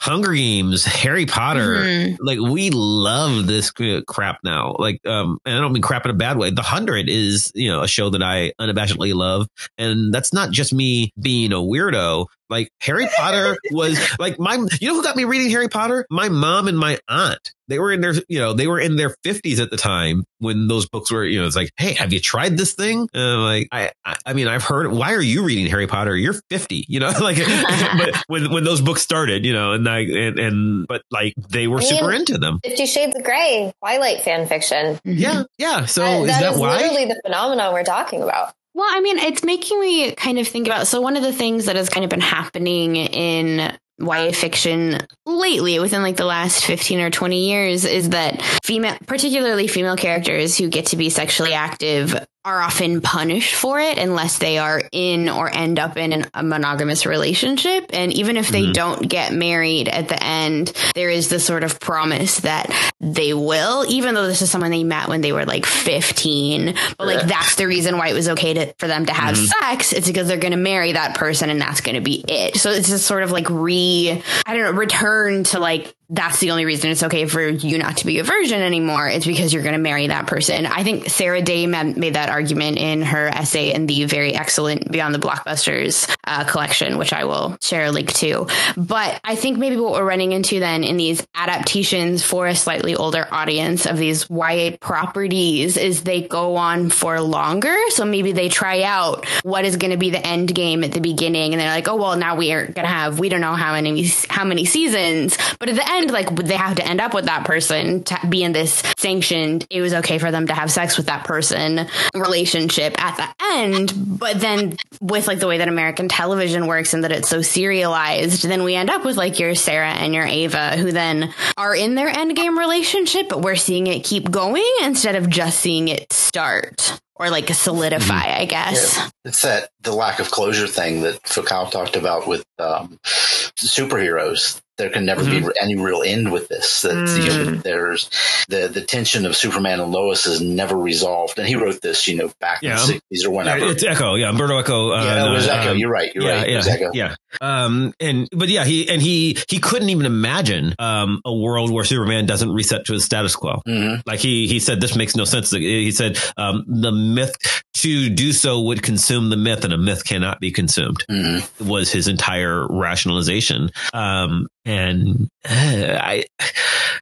Hunger 0.00 0.32
Games, 0.34 0.84
Harry 0.84 1.26
Potter. 1.26 1.76
Mm-hmm. 1.76 2.24
Like 2.24 2.38
we 2.38 2.70
love 2.70 3.46
this 3.46 3.72
crap 4.06 4.38
now. 4.44 4.76
Like, 4.78 5.00
um, 5.06 5.38
and 5.44 5.56
I 5.56 5.60
don't 5.60 5.72
mean 5.72 5.82
crap 5.82 6.04
in 6.04 6.10
a 6.10 6.14
bad 6.14 6.38
way. 6.38 6.50
The 6.50 6.62
Hundred 6.62 7.08
is, 7.08 7.50
you 7.54 7.70
know, 7.70 7.82
a 7.82 7.88
show 7.88 8.10
that 8.10 8.22
I 8.22 8.52
unabashedly 8.60 9.14
love, 9.14 9.48
and 9.78 10.12
that's 10.12 10.32
not 10.32 10.50
just 10.50 10.72
me 10.72 11.12
being 11.20 11.52
a 11.52 11.56
weirdo. 11.56 12.26
Like 12.48 12.70
Harry 12.80 13.08
Potter 13.16 13.56
was 13.70 13.98
like 14.18 14.38
my, 14.38 14.54
you 14.80 14.88
know 14.88 14.94
who 14.94 15.02
got 15.02 15.16
me 15.16 15.24
reading 15.24 15.50
Harry 15.50 15.68
Potter? 15.68 16.06
My 16.10 16.28
mom 16.28 16.68
and 16.68 16.78
my 16.78 16.98
aunt. 17.08 17.52
They 17.68 17.80
were 17.80 17.92
in 17.92 18.00
their, 18.00 18.14
you 18.28 18.38
know, 18.38 18.52
they 18.52 18.68
were 18.68 18.78
in 18.78 18.94
their 18.94 19.16
fifties 19.24 19.58
at 19.58 19.70
the 19.70 19.76
time 19.76 20.22
when 20.38 20.68
those 20.68 20.88
books 20.88 21.10
were, 21.10 21.24
you 21.24 21.40
know, 21.40 21.46
it's 21.48 21.56
like, 21.56 21.70
Hey, 21.76 21.94
have 21.94 22.12
you 22.12 22.20
tried 22.20 22.56
this 22.56 22.74
thing? 22.74 23.08
And 23.12 23.22
I'm 23.22 23.40
like, 23.40 23.68
I, 23.72 23.90
I 24.24 24.34
mean, 24.34 24.46
I've 24.46 24.62
heard, 24.62 24.92
why 24.92 25.14
are 25.14 25.22
you 25.22 25.42
reading 25.42 25.66
Harry 25.66 25.88
Potter? 25.88 26.16
You're 26.16 26.36
50, 26.48 26.84
you 26.88 27.00
know, 27.00 27.08
like, 27.20 27.38
but 27.98 28.22
when, 28.28 28.52
when 28.52 28.62
those 28.62 28.80
books 28.80 29.02
started, 29.02 29.44
you 29.44 29.52
know, 29.52 29.72
and 29.72 29.88
I, 29.88 29.98
and, 30.00 30.38
and, 30.38 30.86
but 30.86 31.02
like 31.10 31.34
they 31.48 31.66
were 31.66 31.78
I 31.78 31.80
mean, 31.80 31.88
super 31.88 32.12
into 32.12 32.38
them. 32.38 32.60
Fifty 32.62 32.86
Shades 32.86 33.16
of 33.16 33.24
Grey, 33.24 33.72
Twilight 33.80 34.22
fan 34.22 34.46
fiction. 34.46 35.00
Yeah. 35.04 35.44
Yeah. 35.58 35.86
So 35.86 36.04
uh, 36.04 36.20
is 36.20 36.26
that, 36.28 36.40
that 36.40 36.52
is 36.52 36.60
why? 36.60 36.76
literally 36.76 37.06
the 37.06 37.20
phenomenon 37.24 37.72
we're 37.72 37.82
talking 37.82 38.22
about. 38.22 38.54
Well, 38.76 38.86
I 38.90 39.00
mean, 39.00 39.18
it's 39.18 39.42
making 39.42 39.80
me 39.80 40.12
kind 40.12 40.38
of 40.38 40.46
think 40.46 40.66
about. 40.66 40.86
So, 40.86 41.00
one 41.00 41.16
of 41.16 41.22
the 41.22 41.32
things 41.32 41.64
that 41.64 41.76
has 41.76 41.88
kind 41.88 42.04
of 42.04 42.10
been 42.10 42.20
happening 42.20 42.96
in 42.96 43.74
YA 43.98 44.32
fiction 44.32 44.98
lately, 45.24 45.78
within 45.78 46.02
like 46.02 46.16
the 46.16 46.26
last 46.26 46.62
15 46.66 47.00
or 47.00 47.10
20 47.10 47.48
years, 47.48 47.86
is 47.86 48.10
that 48.10 48.42
female, 48.62 48.98
particularly 49.06 49.66
female 49.66 49.96
characters 49.96 50.58
who 50.58 50.68
get 50.68 50.86
to 50.86 50.96
be 50.96 51.08
sexually 51.08 51.54
active 51.54 52.14
are 52.46 52.62
often 52.62 53.00
punished 53.00 53.56
for 53.56 53.80
it 53.80 53.98
unless 53.98 54.38
they 54.38 54.56
are 54.56 54.80
in 54.92 55.28
or 55.28 55.52
end 55.52 55.80
up 55.80 55.96
in 55.96 56.12
an, 56.12 56.26
a 56.32 56.44
monogamous 56.44 57.04
relationship. 57.04 57.86
And 57.92 58.12
even 58.12 58.36
if 58.36 58.50
they 58.50 58.62
mm-hmm. 58.62 58.72
don't 58.72 59.08
get 59.08 59.32
married 59.32 59.88
at 59.88 60.08
the 60.08 60.22
end, 60.22 60.72
there 60.94 61.10
is 61.10 61.28
this 61.28 61.44
sort 61.44 61.64
of 61.64 61.80
promise 61.80 62.38
that 62.40 62.72
they 63.00 63.34
will, 63.34 63.84
even 63.88 64.14
though 64.14 64.28
this 64.28 64.42
is 64.42 64.50
someone 64.50 64.70
they 64.70 64.84
met 64.84 65.08
when 65.08 65.22
they 65.22 65.32
were 65.32 65.44
like 65.44 65.66
15. 65.66 66.76
But 66.96 67.06
like, 67.08 67.26
that's 67.26 67.56
the 67.56 67.66
reason 67.66 67.98
why 67.98 68.10
it 68.10 68.14
was 68.14 68.28
okay 68.28 68.54
to, 68.54 68.72
for 68.78 68.86
them 68.86 69.06
to 69.06 69.12
have 69.12 69.34
mm-hmm. 69.34 69.66
sex. 69.66 69.92
It's 69.92 70.06
because 70.06 70.28
they're 70.28 70.36
going 70.36 70.52
to 70.52 70.56
marry 70.56 70.92
that 70.92 71.16
person 71.16 71.50
and 71.50 71.60
that's 71.60 71.80
going 71.80 71.96
to 71.96 72.00
be 72.00 72.24
it. 72.28 72.58
So 72.58 72.70
it's 72.70 72.88
just 72.88 73.06
sort 73.06 73.24
of 73.24 73.32
like 73.32 73.50
re, 73.50 74.22
I 74.46 74.54
don't 74.54 74.62
know, 74.62 74.78
return 74.78 75.42
to 75.44 75.58
like 75.58 75.96
that's 76.08 76.38
the 76.38 76.52
only 76.52 76.64
reason 76.64 76.90
it's 76.90 77.02
okay 77.02 77.26
for 77.26 77.46
you 77.48 77.78
not 77.78 77.98
to 77.98 78.06
be 78.06 78.20
a 78.20 78.24
virgin 78.24 78.62
anymore. 78.62 79.08
It's 79.08 79.26
because 79.26 79.52
you're 79.52 79.62
going 79.64 79.74
to 79.74 79.80
marry 79.80 80.06
that 80.06 80.26
person. 80.26 80.64
I 80.66 80.84
think 80.84 81.10
Sarah 81.10 81.42
Day 81.42 81.66
made 81.66 82.14
that 82.14 82.28
argument 82.28 82.78
in 82.78 83.02
her 83.02 83.26
essay 83.26 83.72
in 83.72 83.86
the 83.86 84.04
very 84.04 84.34
excellent 84.34 84.90
Beyond 84.90 85.14
the 85.14 85.18
Blockbusters 85.18 86.14
uh, 86.24 86.44
collection, 86.44 86.98
which 86.98 87.12
I 87.12 87.24
will 87.24 87.56
share 87.60 87.86
a 87.86 87.90
link 87.90 88.12
to. 88.14 88.46
But 88.76 89.20
I 89.24 89.34
think 89.34 89.58
maybe 89.58 89.76
what 89.76 89.92
we're 89.92 90.04
running 90.04 90.32
into 90.32 90.60
then 90.60 90.84
in 90.84 90.96
these 90.96 91.26
adaptations 91.34 92.22
for 92.22 92.46
a 92.46 92.54
slightly 92.54 92.94
older 92.94 93.26
audience 93.30 93.84
of 93.86 93.96
these 93.96 94.30
YA 94.30 94.76
properties 94.80 95.76
is 95.76 96.02
they 96.02 96.22
go 96.22 96.56
on 96.56 96.88
for 96.90 97.20
longer. 97.20 97.76
So 97.90 98.04
maybe 98.04 98.30
they 98.30 98.48
try 98.48 98.82
out 98.82 99.26
what 99.42 99.64
is 99.64 99.76
going 99.76 99.90
to 99.90 99.96
be 99.96 100.10
the 100.10 100.24
end 100.24 100.54
game 100.54 100.84
at 100.84 100.92
the 100.92 101.00
beginning, 101.00 101.52
and 101.52 101.60
they're 101.60 101.68
like, 101.68 101.88
oh 101.88 101.96
well, 101.96 102.16
now 102.16 102.36
we 102.36 102.52
are 102.52 102.62
going 102.62 102.74
to 102.74 102.86
have 102.86 103.18
we 103.18 103.28
don't 103.28 103.40
know 103.40 103.54
how 103.54 103.72
many 103.72 104.06
how 104.28 104.44
many 104.44 104.64
seasons, 104.64 105.36
but 105.58 105.68
at 105.68 105.74
the 105.74 105.90
end 105.90 105.95
end, 105.96 106.10
like 106.10 106.34
they 106.34 106.56
have 106.56 106.76
to 106.76 106.86
end 106.86 107.00
up 107.00 107.14
with 107.14 107.26
that 107.26 107.44
person 107.44 108.04
to 108.04 108.18
be 108.28 108.42
in 108.42 108.52
this 108.52 108.82
sanctioned, 108.98 109.66
it 109.70 109.80
was 109.80 109.94
okay 109.94 110.18
for 110.18 110.30
them 110.30 110.46
to 110.46 110.54
have 110.54 110.70
sex 110.70 110.96
with 110.96 111.06
that 111.06 111.24
person 111.24 111.86
relationship 112.14 113.00
at 113.02 113.16
the 113.16 113.44
end. 113.56 113.92
But 113.96 114.40
then 114.40 114.76
with 115.00 115.26
like 115.26 115.38
the 115.38 115.46
way 115.46 115.58
that 115.58 115.68
American 115.68 116.08
television 116.08 116.66
works 116.66 116.94
and 116.94 117.04
that 117.04 117.12
it's 117.12 117.28
so 117.28 117.42
serialized, 117.42 118.44
then 118.44 118.64
we 118.64 118.74
end 118.74 118.90
up 118.90 119.04
with 119.04 119.16
like 119.16 119.38
your 119.38 119.54
Sara 119.54 119.90
and 119.90 120.14
your 120.14 120.26
Ava 120.26 120.76
who 120.76 120.92
then 120.92 121.32
are 121.56 121.74
in 121.74 121.94
their 121.94 122.10
endgame 122.10 122.58
relationship, 122.58 123.28
but 123.28 123.42
we're 123.42 123.56
seeing 123.56 123.86
it 123.86 124.04
keep 124.04 124.30
going 124.30 124.64
instead 124.82 125.16
of 125.16 125.28
just 125.28 125.60
seeing 125.60 125.88
it 125.88 126.12
start 126.12 127.00
or 127.18 127.30
like 127.30 127.48
solidify, 127.48 128.26
mm-hmm. 128.26 128.40
I 128.42 128.44
guess. 128.44 128.96
Yeah. 128.96 129.08
It's 129.24 129.42
that 129.42 129.70
the 129.80 129.92
lack 129.92 130.18
of 130.18 130.30
closure 130.30 130.66
thing 130.66 131.02
that 131.02 131.26
Foucault 131.26 131.70
talked 131.70 131.96
about 131.96 132.28
with 132.28 132.44
um, 132.58 132.98
superheroes 133.04 134.60
there 134.78 134.90
can 134.90 135.04
never 135.06 135.22
mm-hmm. 135.22 135.48
be 135.48 135.52
any 135.60 135.76
real 135.76 136.02
end 136.02 136.32
with 136.32 136.48
this. 136.48 136.82
That 136.82 136.94
mm. 136.94 137.22
you 137.22 137.44
know, 137.44 137.56
there's 137.56 138.10
the 138.48 138.68
the 138.68 138.80
tension 138.80 139.26
of 139.26 139.36
Superman 139.36 139.80
and 139.80 139.90
Lois 139.92 140.26
is 140.26 140.40
never 140.40 140.76
resolved. 140.76 141.38
And 141.38 141.48
he 141.48 141.56
wrote 141.56 141.80
this, 141.82 142.06
you 142.06 142.16
know, 142.16 142.30
back 142.40 142.62
yeah. 142.62 142.72
in 142.72 142.76
the 142.76 142.82
sixties 142.82 143.24
or 143.24 143.30
whenever. 143.30 143.66
It's 143.66 143.84
Eco, 143.84 144.14
yeah, 144.14 144.30
Umberto 144.30 144.58
Eco. 144.58 144.92
Uh, 144.92 145.04
yeah, 145.04 145.26
it 145.26 145.30
was 145.30 145.46
Eco. 145.46 145.70
Um, 145.70 145.78
you're 145.78 145.90
right. 145.90 146.14
You're 146.14 146.24
yeah, 146.24 146.38
right. 146.38 146.48
Yeah, 146.48 146.74
Eco. 146.74 146.90
yeah. 146.94 147.14
Um, 147.40 147.94
and 148.00 148.28
but 148.32 148.48
yeah, 148.48 148.64
he 148.64 148.88
and 148.88 149.00
he 149.00 149.38
he 149.48 149.58
couldn't 149.58 149.90
even 149.90 150.06
imagine 150.06 150.74
um 150.78 151.20
a 151.24 151.34
world 151.34 151.70
where 151.70 151.84
Superman 151.84 152.26
doesn't 152.26 152.52
reset 152.52 152.86
to 152.86 152.92
his 152.92 153.04
status 153.04 153.34
quo. 153.34 153.62
Mm-hmm. 153.66 154.00
Like 154.06 154.20
he 154.20 154.46
he 154.46 154.60
said, 154.60 154.80
this 154.80 154.96
makes 154.96 155.16
no 155.16 155.24
sense. 155.24 155.50
He 155.50 155.90
said 155.92 156.18
um 156.36 156.64
the 156.66 156.92
myth 156.92 157.36
to 157.74 158.08
do 158.08 158.32
so 158.32 158.62
would 158.62 158.82
consume 158.82 159.28
the 159.28 159.36
myth, 159.36 159.64
and 159.64 159.72
a 159.72 159.78
myth 159.78 160.04
cannot 160.04 160.40
be 160.40 160.50
consumed. 160.50 161.04
Mm-hmm. 161.10 161.68
Was 161.68 161.90
his 161.90 162.08
entire 162.08 162.66
rationalization. 162.68 163.70
Um, 163.92 164.48
and 164.66 165.30
uh, 165.48 165.98
I 166.02 166.24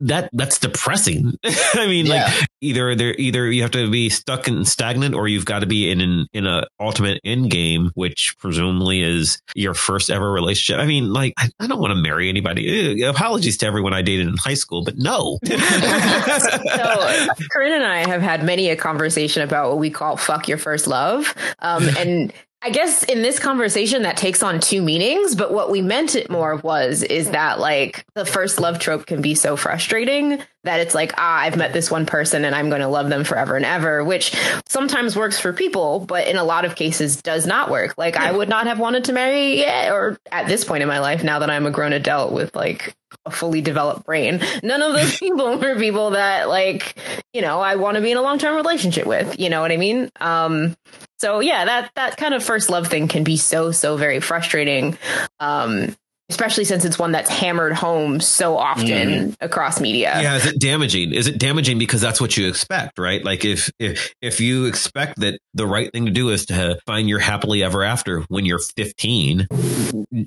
that 0.03 0.29
that's 0.33 0.59
depressing. 0.59 1.33
I 1.45 1.87
mean, 1.87 2.07
yeah. 2.07 2.27
like 2.27 2.49
either 2.61 2.95
there 2.95 3.15
either 3.15 3.51
you 3.51 3.63
have 3.63 3.71
to 3.73 3.91
be 3.91 4.11
stuck 4.11 4.47
and 4.47 4.69
stagnant, 4.69 5.15
or 5.15 5.27
you've 5.27 5.47
got 5.47 5.61
to 5.61 5.67
be 5.67 5.91
in 5.91 6.01
an 6.01 6.27
in 6.33 6.47
a 6.47 6.67
ultimate 6.79 7.21
end 7.25 7.51
game, 7.51 7.91
which 7.95 8.37
presumably 8.39 9.03
is 9.03 9.41
your 9.55 9.75
first 9.75 10.11
ever 10.11 10.31
relationship. 10.31 10.81
I 10.81 10.87
mean, 10.87 11.13
like 11.13 11.33
I, 11.39 11.49
I 11.59 11.67
don't 11.67 11.81
want 11.81 11.93
to 11.93 12.01
marry 12.01 12.29
anybody. 12.29 13.03
Uh, 13.03 13.11
apologies 13.11 13.57
to 13.59 13.67
everyone 13.67 13.95
I 13.95 14.03
dated 14.03 14.29
in 14.29 14.37
high 14.37 14.55
school, 14.55 14.85
but 14.85 14.99
no. 14.99 15.39
so 15.47 15.57
Corinne 17.51 17.73
and 17.73 17.85
I 17.85 18.07
have 18.07 18.21
had 18.21 18.45
many 18.45 18.69
a 18.69 18.77
conversation 18.77 19.43
about 19.43 19.71
what 19.71 19.79
we 19.79 19.89
call 19.91 20.17
"fuck 20.19 20.49
your 20.49 20.59
first 20.59 20.87
love," 20.87 21.35
um, 21.61 21.89
and 21.97 22.33
I 22.65 22.71
guess 22.71 23.03
in 23.03 23.21
this 23.21 23.39
conversation 23.39 24.05
that 24.05 24.17
takes 24.17 24.43
on 24.43 24.59
two 24.59 24.81
meanings, 24.81 25.35
but 25.35 25.53
what 25.53 25.71
we 25.71 25.83
meant 25.83 26.15
it 26.15 26.31
more 26.31 26.57
was 26.57 27.03
is 27.03 27.31
that 27.33 27.61
like 27.61 28.07
the 28.15 28.25
first 28.25 28.59
love 28.59 28.79
trope 28.79 29.05
can 29.05 29.21
be 29.21 29.35
so 29.35 29.55
frustrating 29.55 30.43
that 30.65 30.81
it's 30.81 30.95
like, 30.95 31.13
ah, 31.17 31.39
I've 31.39 31.57
met 31.57 31.73
this 31.73 31.91
one 31.91 32.07
person 32.07 32.45
and 32.45 32.55
I'm 32.55 32.69
going 32.69 32.81
to 32.81 32.89
love 32.89 33.09
them 33.09 33.25
forever 33.25 33.57
and 33.57 33.65
ever, 33.65 34.03
which 34.03 34.35
sometimes 34.67 35.15
works 35.15 35.39
for 35.39 35.53
people, 35.53 36.01
but 36.01 36.27
in 36.27 36.37
a 36.37 36.45
lot 36.45 36.65
of 36.65 36.75
cases 36.75 37.23
does 37.23 37.47
not 37.47 37.71
work. 37.71 37.95
Like 37.97 38.17
I 38.17 38.33
would 38.33 38.49
not 38.49 38.67
have 38.67 38.79
wanted 38.79 39.05
to 39.05 39.13
marry 39.13 39.61
yeah, 39.61 39.93
or 39.93 40.19
at 40.33 40.49
this 40.49 40.65
point 40.65 40.83
in 40.83 40.89
my 40.89 41.01
life 41.01 41.23
now 41.23 41.39
that 41.39 41.51
I'm 41.51 41.67
a 41.67 41.71
grown 41.71 41.93
adult 41.93 42.33
with 42.33 42.57
like 42.57 42.95
a 43.27 43.31
fully 43.31 43.61
developed 43.61 44.05
brain. 44.05 44.41
None 44.63 44.83
of 44.83 44.93
those 44.93 45.19
people 45.19 45.57
were 45.59 45.77
people 45.77 46.11
that 46.11 46.49
like, 46.49 46.97
you 47.33 47.43
know, 47.43 47.61
I 47.61 47.77
want 47.77 47.97
to 47.97 48.03
be 48.03 48.11
in 48.11 48.17
a 48.17 48.23
long-term 48.23 48.57
relationship 48.57 49.07
with, 49.07 49.39
you 49.39 49.51
know 49.51 49.61
what 49.61 49.73
I 49.73 49.77
mean? 49.77 50.11
Um 50.21 50.77
so 51.19 51.41
yeah, 51.41 51.65
that 51.65 51.91
that 51.95 52.17
kind 52.17 52.35
of 52.35 52.43
first 52.43 52.71
love 52.71 52.89
thing 52.89 53.09
can 53.09 53.25
be 53.25 53.37
so 53.37 53.71
so 53.71 53.97
very 53.97 54.21
frustrating. 54.21 54.99
Um 55.41 55.95
especially 56.31 56.65
since 56.65 56.85
it's 56.85 56.99
one 56.99 57.13
that's 57.13 57.29
hammered 57.29 57.73
home 57.73 58.21
so 58.21 58.57
often 58.57 58.87
mm. 58.87 59.37
across 59.41 59.81
media. 59.81 60.21
Yeah, 60.21 60.37
is 60.37 60.47
it 60.47 60.61
damaging? 60.61 61.13
Is 61.13 61.27
it 61.27 61.39
damaging 61.39 61.79
because 61.79 62.01
that's 62.01 62.21
what 62.21 62.37
you 62.37 62.49
expect, 62.49 62.99
right? 62.99 63.23
Like 63.25 63.45
if 63.45 63.71
if 63.79 64.15
if 64.23 64.41
you 64.41 64.65
expect 64.65 65.21
that 65.21 65.39
the 65.53 65.67
right 65.67 65.93
thing 65.93 66.07
to 66.07 66.13
do 66.13 66.31
is 66.31 66.47
to 66.47 66.79
find 66.87 67.09
your 67.09 67.19
happily 67.19 67.63
ever 67.63 67.83
after 67.83 68.21
when 68.29 68.45
you're 68.45 68.59
15, 68.59 69.49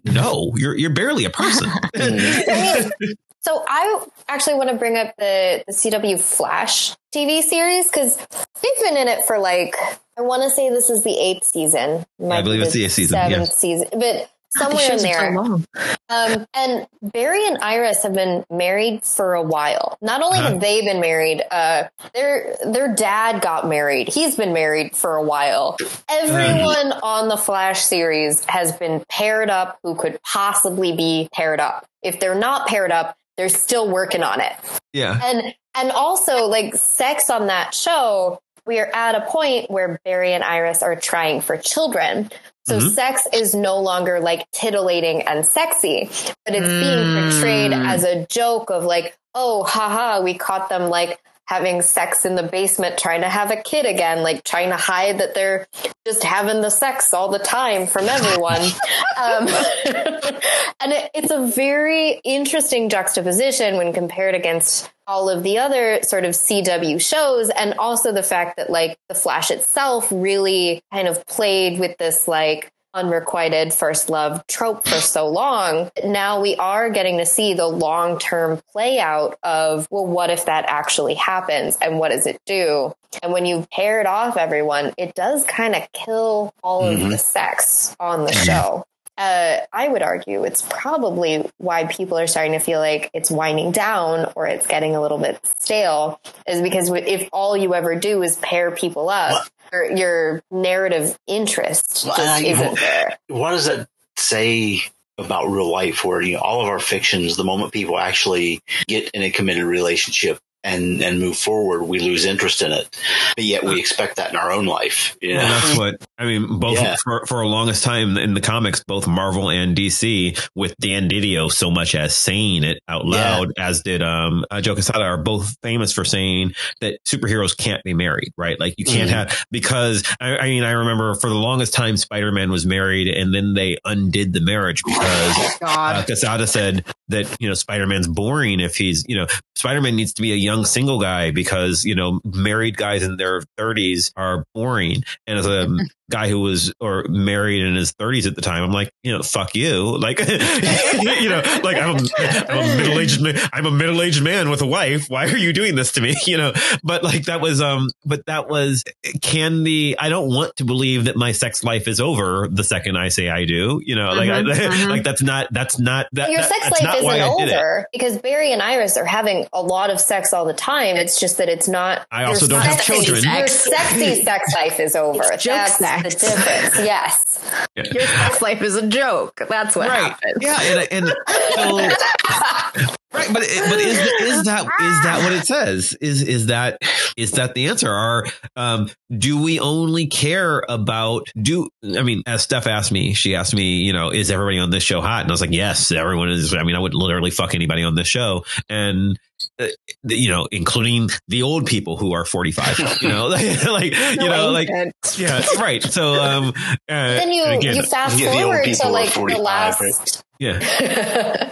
no, 0.05 0.51
you're 0.55 0.77
you're 0.77 0.93
barely 0.93 1.25
a 1.25 1.29
person. 1.29 1.69
so 3.41 3.63
I 3.67 4.05
actually 4.27 4.55
want 4.55 4.69
to 4.69 4.75
bring 4.75 4.97
up 4.97 5.15
the 5.17 5.63
the 5.65 5.73
CW 5.73 6.19
Flash 6.21 6.95
TV 7.13 7.41
series 7.41 7.89
because 7.89 8.17
they've 8.17 8.83
been 8.83 8.97
in 8.97 9.07
it 9.07 9.23
for 9.23 9.39
like 9.39 9.75
I 10.17 10.21
want 10.21 10.43
to 10.43 10.49
say 10.49 10.69
this 10.69 10.89
is 10.89 11.03
the 11.03 11.17
eighth 11.17 11.43
season. 11.43 12.05
I 12.23 12.41
believe 12.41 12.61
it's 12.61 12.73
the 12.73 12.85
eighth 12.85 12.93
season. 12.93 13.15
Seventh 13.15 13.49
yeah. 13.49 13.55
season, 13.55 13.87
but 13.99 14.29
somewhere 14.49 14.91
in 14.91 14.99
there. 14.99 15.33
So 15.33 15.63
um, 16.09 16.47
and 16.53 16.87
Barry 17.01 17.45
and 17.47 17.57
Iris 17.59 18.03
have 18.03 18.13
been 18.13 18.45
married 18.49 19.03
for 19.03 19.33
a 19.33 19.41
while. 19.41 19.97
Not 20.01 20.21
only 20.21 20.39
uh-huh. 20.39 20.51
have 20.51 20.61
they 20.61 20.81
been 20.81 21.01
married, 21.01 21.43
uh, 21.51 21.85
their 22.13 22.55
their 22.65 22.93
dad 22.93 23.41
got 23.41 23.67
married. 23.67 24.07
He's 24.07 24.35
been 24.35 24.53
married 24.53 24.95
for 24.95 25.15
a 25.15 25.23
while. 25.23 25.77
Everyone 26.09 26.91
uh-huh. 26.91 26.99
on 27.03 27.27
the 27.29 27.37
Flash 27.37 27.83
series 27.83 28.43
has 28.45 28.71
been 28.73 29.03
paired 29.09 29.49
up 29.49 29.79
who 29.83 29.95
could 29.95 30.19
possibly 30.23 30.95
be 30.95 31.29
paired 31.33 31.59
up. 31.59 31.85
If 32.01 32.19
they're 32.19 32.35
not 32.35 32.67
paired 32.67 32.91
up, 32.91 33.17
they're 33.35 33.49
still 33.49 33.89
working 33.89 34.23
on 34.23 34.41
it. 34.41 34.53
Yeah. 34.93 35.19
And 35.23 35.53
and 35.75 35.91
also 35.91 36.47
like 36.47 36.75
sex 36.75 37.29
on 37.29 37.47
that 37.47 37.73
show 37.73 38.39
we 38.67 38.79
are 38.79 38.89
at 38.93 39.15
a 39.15 39.21
point 39.21 39.71
where 39.71 39.99
Barry 40.03 40.33
and 40.33 40.43
Iris 40.43 40.83
are 40.83 40.95
trying 40.95 41.41
for 41.41 41.57
children. 41.57 42.29
So 42.67 42.79
mm-hmm. 42.79 42.89
sex 42.89 43.25
is 43.33 43.55
no 43.55 43.79
longer 43.79 44.19
like 44.19 44.51
titillating 44.51 45.21
and 45.21 45.45
sexy, 45.45 46.09
but 46.45 46.53
it's 46.53 46.67
being 46.67 47.31
portrayed 47.31 47.71
mm. 47.71 47.87
as 47.87 48.03
a 48.03 48.27
joke 48.27 48.69
of 48.69 48.83
like, 48.83 49.17
oh, 49.33 49.63
haha, 49.63 50.21
we 50.21 50.33
caught 50.33 50.67
them 50.67 50.89
like 50.89 51.17
having 51.47 51.81
sex 51.81 52.25
in 52.25 52.35
the 52.35 52.43
basement, 52.43 52.97
trying 52.97 53.21
to 53.21 53.29
have 53.29 53.51
a 53.51 53.57
kid 53.57 53.85
again, 53.85 54.21
like 54.21 54.43
trying 54.43 54.69
to 54.69 54.77
hide 54.77 55.19
that 55.19 55.33
they're 55.33 55.65
just 56.05 56.23
having 56.23 56.61
the 56.61 56.69
sex 56.69 57.13
all 57.13 57.29
the 57.29 57.39
time 57.39 57.87
from 57.87 58.05
everyone. 58.05 58.61
um, 59.17 59.47
and 60.79 60.93
it, 60.93 61.09
it's 61.15 61.31
a 61.31 61.47
very 61.47 62.19
interesting 62.23 62.89
juxtaposition 62.89 63.77
when 63.77 63.93
compared 63.93 64.35
against 64.35 64.91
all 65.07 65.29
of 65.29 65.41
the 65.41 65.57
other 65.57 66.01
sort 66.03 66.25
of 66.25 66.31
CW 66.31 66.99
shows 67.01 67.49
and 67.49 67.73
also 67.75 68.11
the 68.11 68.23
fact 68.23 68.57
that 68.57 68.69
like 68.69 68.97
the 69.07 69.15
Flash 69.15 69.49
itself 69.49 70.09
really 70.11 70.81
kind 70.91 71.07
of 71.07 71.25
played 71.25 71.79
with 71.79 71.97
this 71.97 72.27
like 72.27 72.71
unrequited 72.97 73.73
first 73.73 74.09
love 74.09 74.45
trope 74.47 74.87
for 74.87 74.99
so 74.99 75.27
long. 75.27 75.91
Now 76.03 76.41
we 76.41 76.55
are 76.55 76.89
getting 76.89 77.17
to 77.19 77.25
see 77.25 77.53
the 77.53 77.67
long 77.67 78.17
term 78.19 78.59
play 78.71 78.99
out 78.99 79.37
of, 79.43 79.87
well, 79.91 80.05
what 80.05 80.29
if 80.29 80.45
that 80.45 80.65
actually 80.67 81.13
happens 81.13 81.77
and 81.81 81.99
what 81.99 82.09
does 82.09 82.25
it 82.25 82.41
do? 82.45 82.93
And 83.21 83.31
when 83.31 83.45
you 83.45 83.65
pair 83.71 84.01
it 84.01 84.07
off 84.07 84.37
everyone, 84.37 84.93
it 84.97 85.15
does 85.15 85.45
kind 85.45 85.75
of 85.75 85.89
kill 85.93 86.53
all 86.63 86.83
mm-hmm. 86.83 87.05
of 87.05 87.11
the 87.11 87.17
sex 87.17 87.95
on 87.99 88.25
the 88.25 88.33
show 88.33 88.85
uh, 89.17 89.61
I 89.73 89.87
would 89.87 90.03
argue 90.03 90.43
it's 90.43 90.61
probably 90.61 91.49
why 91.57 91.85
people 91.85 92.19
are 92.19 92.27
starting 92.27 92.51
to 92.51 92.59
feel 92.59 92.79
like 92.79 93.09
it's 93.13 93.31
winding 93.31 93.71
down 93.71 94.31
or 94.35 94.45
it's 94.45 94.67
getting 94.67 94.95
a 94.95 95.01
little 95.01 95.17
bit 95.17 95.39
stale 95.59 96.21
is 96.47 96.61
because 96.61 96.89
if 96.91 97.27
all 97.33 97.57
you 97.57 97.73
ever 97.73 97.95
do 97.95 98.21
is 98.21 98.35
pair 98.37 98.71
people 98.71 99.09
up, 99.09 99.47
your, 99.71 99.91
your, 99.95 100.43
narrative 100.51 101.17
interest 101.27 102.05
just 102.05 102.43
isn't 102.43 102.79
there. 102.79 103.17
What 103.27 103.51
does 103.51 103.65
that 103.65 103.87
say 104.17 104.81
about 105.17 105.47
real 105.47 105.71
life 105.71 106.05
where 106.05 106.21
you 106.21 106.33
know 106.33 106.39
all 106.39 106.61
of 106.61 106.67
our 106.67 106.79
fictions 106.79 107.37
the 107.37 107.43
moment 107.43 107.73
people 107.73 107.97
actually 107.97 108.61
get 108.87 109.09
in 109.11 109.23
a 109.23 109.31
committed 109.31 109.63
relationship 109.63 110.39
and 110.67 111.01
and 111.01 111.19
move 111.19 111.37
forward, 111.37 111.83
we 111.83 111.99
lose 111.99 112.25
interest 112.25 112.61
in 112.61 112.71
it. 112.71 112.87
But 113.35 113.45
yet 113.45 113.63
we 113.63 113.79
expect 113.79 114.17
that 114.17 114.29
in 114.31 114.35
our 114.35 114.51
own 114.51 114.65
life. 114.65 115.17
Yeah, 115.21 115.37
well, 115.37 115.47
that's 115.47 115.77
what 115.77 116.07
I 116.17 116.25
mean. 116.25 116.59
Both 116.59 116.79
yeah. 116.79 116.95
for 117.03 117.25
for 117.25 117.41
a 117.41 117.47
longest 117.47 117.83
time 117.83 118.17
in 118.17 118.33
the 118.33 118.41
comics, 118.41 118.83
both 118.83 119.07
Marvel 119.07 119.49
and 119.49 119.75
DC, 119.75 120.49
with 120.55 120.75
Dan 120.77 121.09
Didio 121.09 121.51
so 121.51 121.71
much 121.71 121.95
as 121.95 122.15
saying 122.15 122.63
it 122.63 122.81
out 122.87 123.05
loud, 123.05 123.53
yeah. 123.57 123.67
as 123.67 123.81
did 123.81 124.03
um 124.03 124.45
uh, 124.51 124.59
Joe 124.59 124.73
Quesada, 124.73 125.03
are 125.03 125.17
both 125.17 125.55
famous 125.63 125.93
for 125.93 126.03
saying 126.03 126.53
that 126.81 127.03
superheroes 127.05 127.55
can't 127.55 127.83
be 127.83 127.93
married, 127.93 128.33
right? 128.37 128.59
Like 128.59 128.75
you 128.77 128.85
can't 128.85 129.09
mm-hmm. 129.09 129.29
have 129.29 129.45
because 129.51 130.03
I, 130.19 130.37
I, 130.37 130.47
mean 130.47 130.63
I 130.63 130.71
remember 130.71 131.15
for 131.15 131.29
the 131.29 131.35
longest 131.35 131.73
time 131.73 131.95
Spider 131.95 132.31
Man 132.31 132.51
was 132.51 132.65
married, 132.65 133.07
and 133.07 133.33
then 133.33 133.53
they 133.53 133.77
undid 133.85 134.33
the 134.33 134.41
marriage 134.41 134.83
because 134.83 135.57
uh, 135.61 136.03
Quesada 136.05 136.45
said 136.45 136.85
that 137.07 137.37
you 137.39 137.47
know 137.47 137.53
Spider 137.53 137.87
Man's 137.87 138.07
boring 138.07 138.59
if 138.59 138.75
he's 138.75 139.05
you 139.07 139.15
know 139.15 139.27
Spider 139.55 139.81
Man 139.81 139.95
needs 139.95 140.13
to 140.13 140.21
be 140.21 140.33
a 140.33 140.35
young 140.35 140.56
single 140.65 140.99
guy 140.99 141.31
because 141.31 141.85
you 141.85 141.95
know 141.95 142.19
married 142.23 142.77
guys 142.77 143.03
in 143.03 143.17
their 143.17 143.41
30s 143.57 144.11
are 144.15 144.45
boring. 144.53 145.03
And 145.25 145.39
as 145.39 145.45
a 145.45 145.67
guy 146.09 146.29
who 146.29 146.39
was 146.39 146.73
or 146.79 147.05
married 147.09 147.63
in 147.63 147.75
his 147.75 147.91
30s 147.93 148.27
at 148.27 148.35
the 148.35 148.41
time 148.41 148.63
i'm 148.63 148.71
like 148.71 148.91
you 149.03 149.11
know 149.11 149.21
fuck 149.21 149.55
you. 149.55 149.97
Like 149.97 150.19
you 150.27 151.29
know 151.29 151.41
like 151.63 151.77
i'm 151.77 151.95
a, 151.95 152.51
I'm 152.51 152.71
a 152.71 152.77
middle-aged 152.77 153.21
man 153.21 153.39
i'm 153.53 153.65
a 153.65 153.71
middle-aged 153.71 154.23
man 154.23 154.49
with 154.49 154.61
a 154.61 154.65
wife. 154.65 155.09
Why 155.09 155.25
are 155.25 155.37
you 155.37 155.53
doing 155.53 155.75
this 155.75 155.93
to 155.93 156.01
me? 156.01 156.15
You 156.27 156.35
know 156.37 156.51
but 156.83 157.03
like 157.03 157.25
that 157.25 157.39
was 157.39 157.61
um 157.61 157.89
but 158.03 158.25
that 158.25 158.49
was 158.49 158.83
can 159.21 159.63
the 159.63 159.95
i 159.97 160.09
don't 160.09 160.27
want 160.27 160.57
to 160.57 160.65
believe 160.65 161.05
that 161.05 161.15
my 161.15 161.31
sex 161.31 161.63
life 161.63 161.87
is 161.87 162.01
over 162.01 162.49
the 162.51 162.65
second 162.65 162.97
i 162.97 163.07
say 163.07 163.29
i 163.29 163.45
do. 163.45 163.79
You 163.85 163.95
know 163.95 164.09
like 164.09 164.29
mm-hmm, 164.29 164.49
I, 164.49 164.53
mm-hmm. 164.53 164.89
like 164.89 165.03
that's 165.03 165.21
not 165.21 165.47
that's 165.51 165.79
not 165.79 166.07
that 166.13 166.31
your 166.31 166.41
that, 166.41 166.49
sex 166.49 166.81
life 166.81 166.97
isn't 166.97 167.21
over 167.21 167.85
because 167.93 168.17
barry 168.17 168.51
and 168.51 168.61
iris 168.61 168.97
are 168.97 169.05
having 169.05 169.47
a 169.53 169.61
lot 169.61 169.89
of 169.89 170.01
sex 170.01 170.33
all 170.33 170.45
the 170.45 170.53
time. 170.53 170.97
It's 170.97 171.19
just 171.19 171.37
that 171.37 171.47
it's 171.47 171.69
not 171.69 172.05
i 172.11 172.25
also 172.25 172.47
don't 172.47 172.61
have 172.61 172.83
children. 172.83 173.21
sex. 173.21 173.25
your 173.25 173.47
sexy 173.47 174.23
sex 174.23 174.53
life 174.53 174.79
is 174.81 174.95
over. 174.95 175.23
It's 175.31 175.45
that's 175.45 175.77
sex 175.77 175.96
the 176.03 176.09
difference. 176.09 176.77
Yes. 176.77 177.51
Yeah. 177.75 177.83
Your 177.91 178.07
sex 178.07 178.41
life 178.41 178.61
is 178.61 178.75
a 178.75 178.87
joke. 178.87 179.41
That's 179.49 179.75
what 179.75 179.89
right. 179.89 180.11
happens. 180.11 180.37
Yeah, 180.41 180.59
and, 180.61 181.07
and 181.07 181.15
so 181.55 181.77
right, 183.13 183.27
but 183.33 183.43
but 183.69 183.79
is 183.79 183.99
is 184.21 184.43
that 184.43 184.63
is 184.63 185.03
that 185.03 185.21
what 185.23 185.33
it 185.33 185.45
says? 185.45 185.95
Is 186.01 186.21
is 186.21 186.47
that 186.47 186.79
is 187.15 187.31
that 187.33 187.53
the 187.53 187.67
answer? 187.67 187.91
Are 187.91 188.25
um, 188.55 188.89
do 189.15 189.41
we 189.41 189.59
only 189.59 190.07
care 190.07 190.63
about 190.67 191.27
do? 191.39 191.69
I 191.83 192.03
mean, 192.03 192.23
as 192.25 192.43
Steph 192.43 192.67
asked 192.67 192.91
me, 192.91 193.13
she 193.13 193.35
asked 193.35 193.55
me, 193.55 193.77
you 193.77 193.93
know, 193.93 194.11
is 194.11 194.31
everybody 194.31 194.59
on 194.59 194.69
this 194.69 194.83
show 194.83 195.01
hot? 195.01 195.21
And 195.21 195.31
I 195.31 195.33
was 195.33 195.41
like, 195.41 195.51
yes, 195.51 195.91
everyone 195.91 196.29
is. 196.29 196.53
I 196.53 196.63
mean, 196.63 196.75
I 196.75 196.79
would 196.79 196.93
literally 196.93 197.31
fuck 197.31 197.55
anybody 197.55 197.83
on 197.83 197.95
this 197.95 198.07
show, 198.07 198.43
and 198.69 199.19
uh, 199.59 199.67
you 200.03 200.29
know, 200.29 200.47
including 200.51 201.09
the 201.27 201.43
old 201.43 201.65
people 201.65 201.97
who 201.97 202.13
are 202.13 202.25
45, 202.25 202.79
you 203.01 203.09
know, 203.09 203.27
like, 203.29 203.65
like 203.65 203.93
you 203.93 204.29
know, 204.29 204.51
like, 204.51 204.69
yeah, 205.17 205.43
right. 205.57 205.83
So, 205.83 206.13
um, 206.13 206.49
uh, 206.67 206.75
then 206.87 207.31
you, 207.31 207.43
again, 207.45 207.75
you 207.75 207.83
fast 207.83 208.19
forward 208.19 208.65
to 208.65 208.89
like 208.89 209.13
the 209.13 209.37
last, 209.37 209.81
right? 209.81 210.23
yeah, 210.39 211.51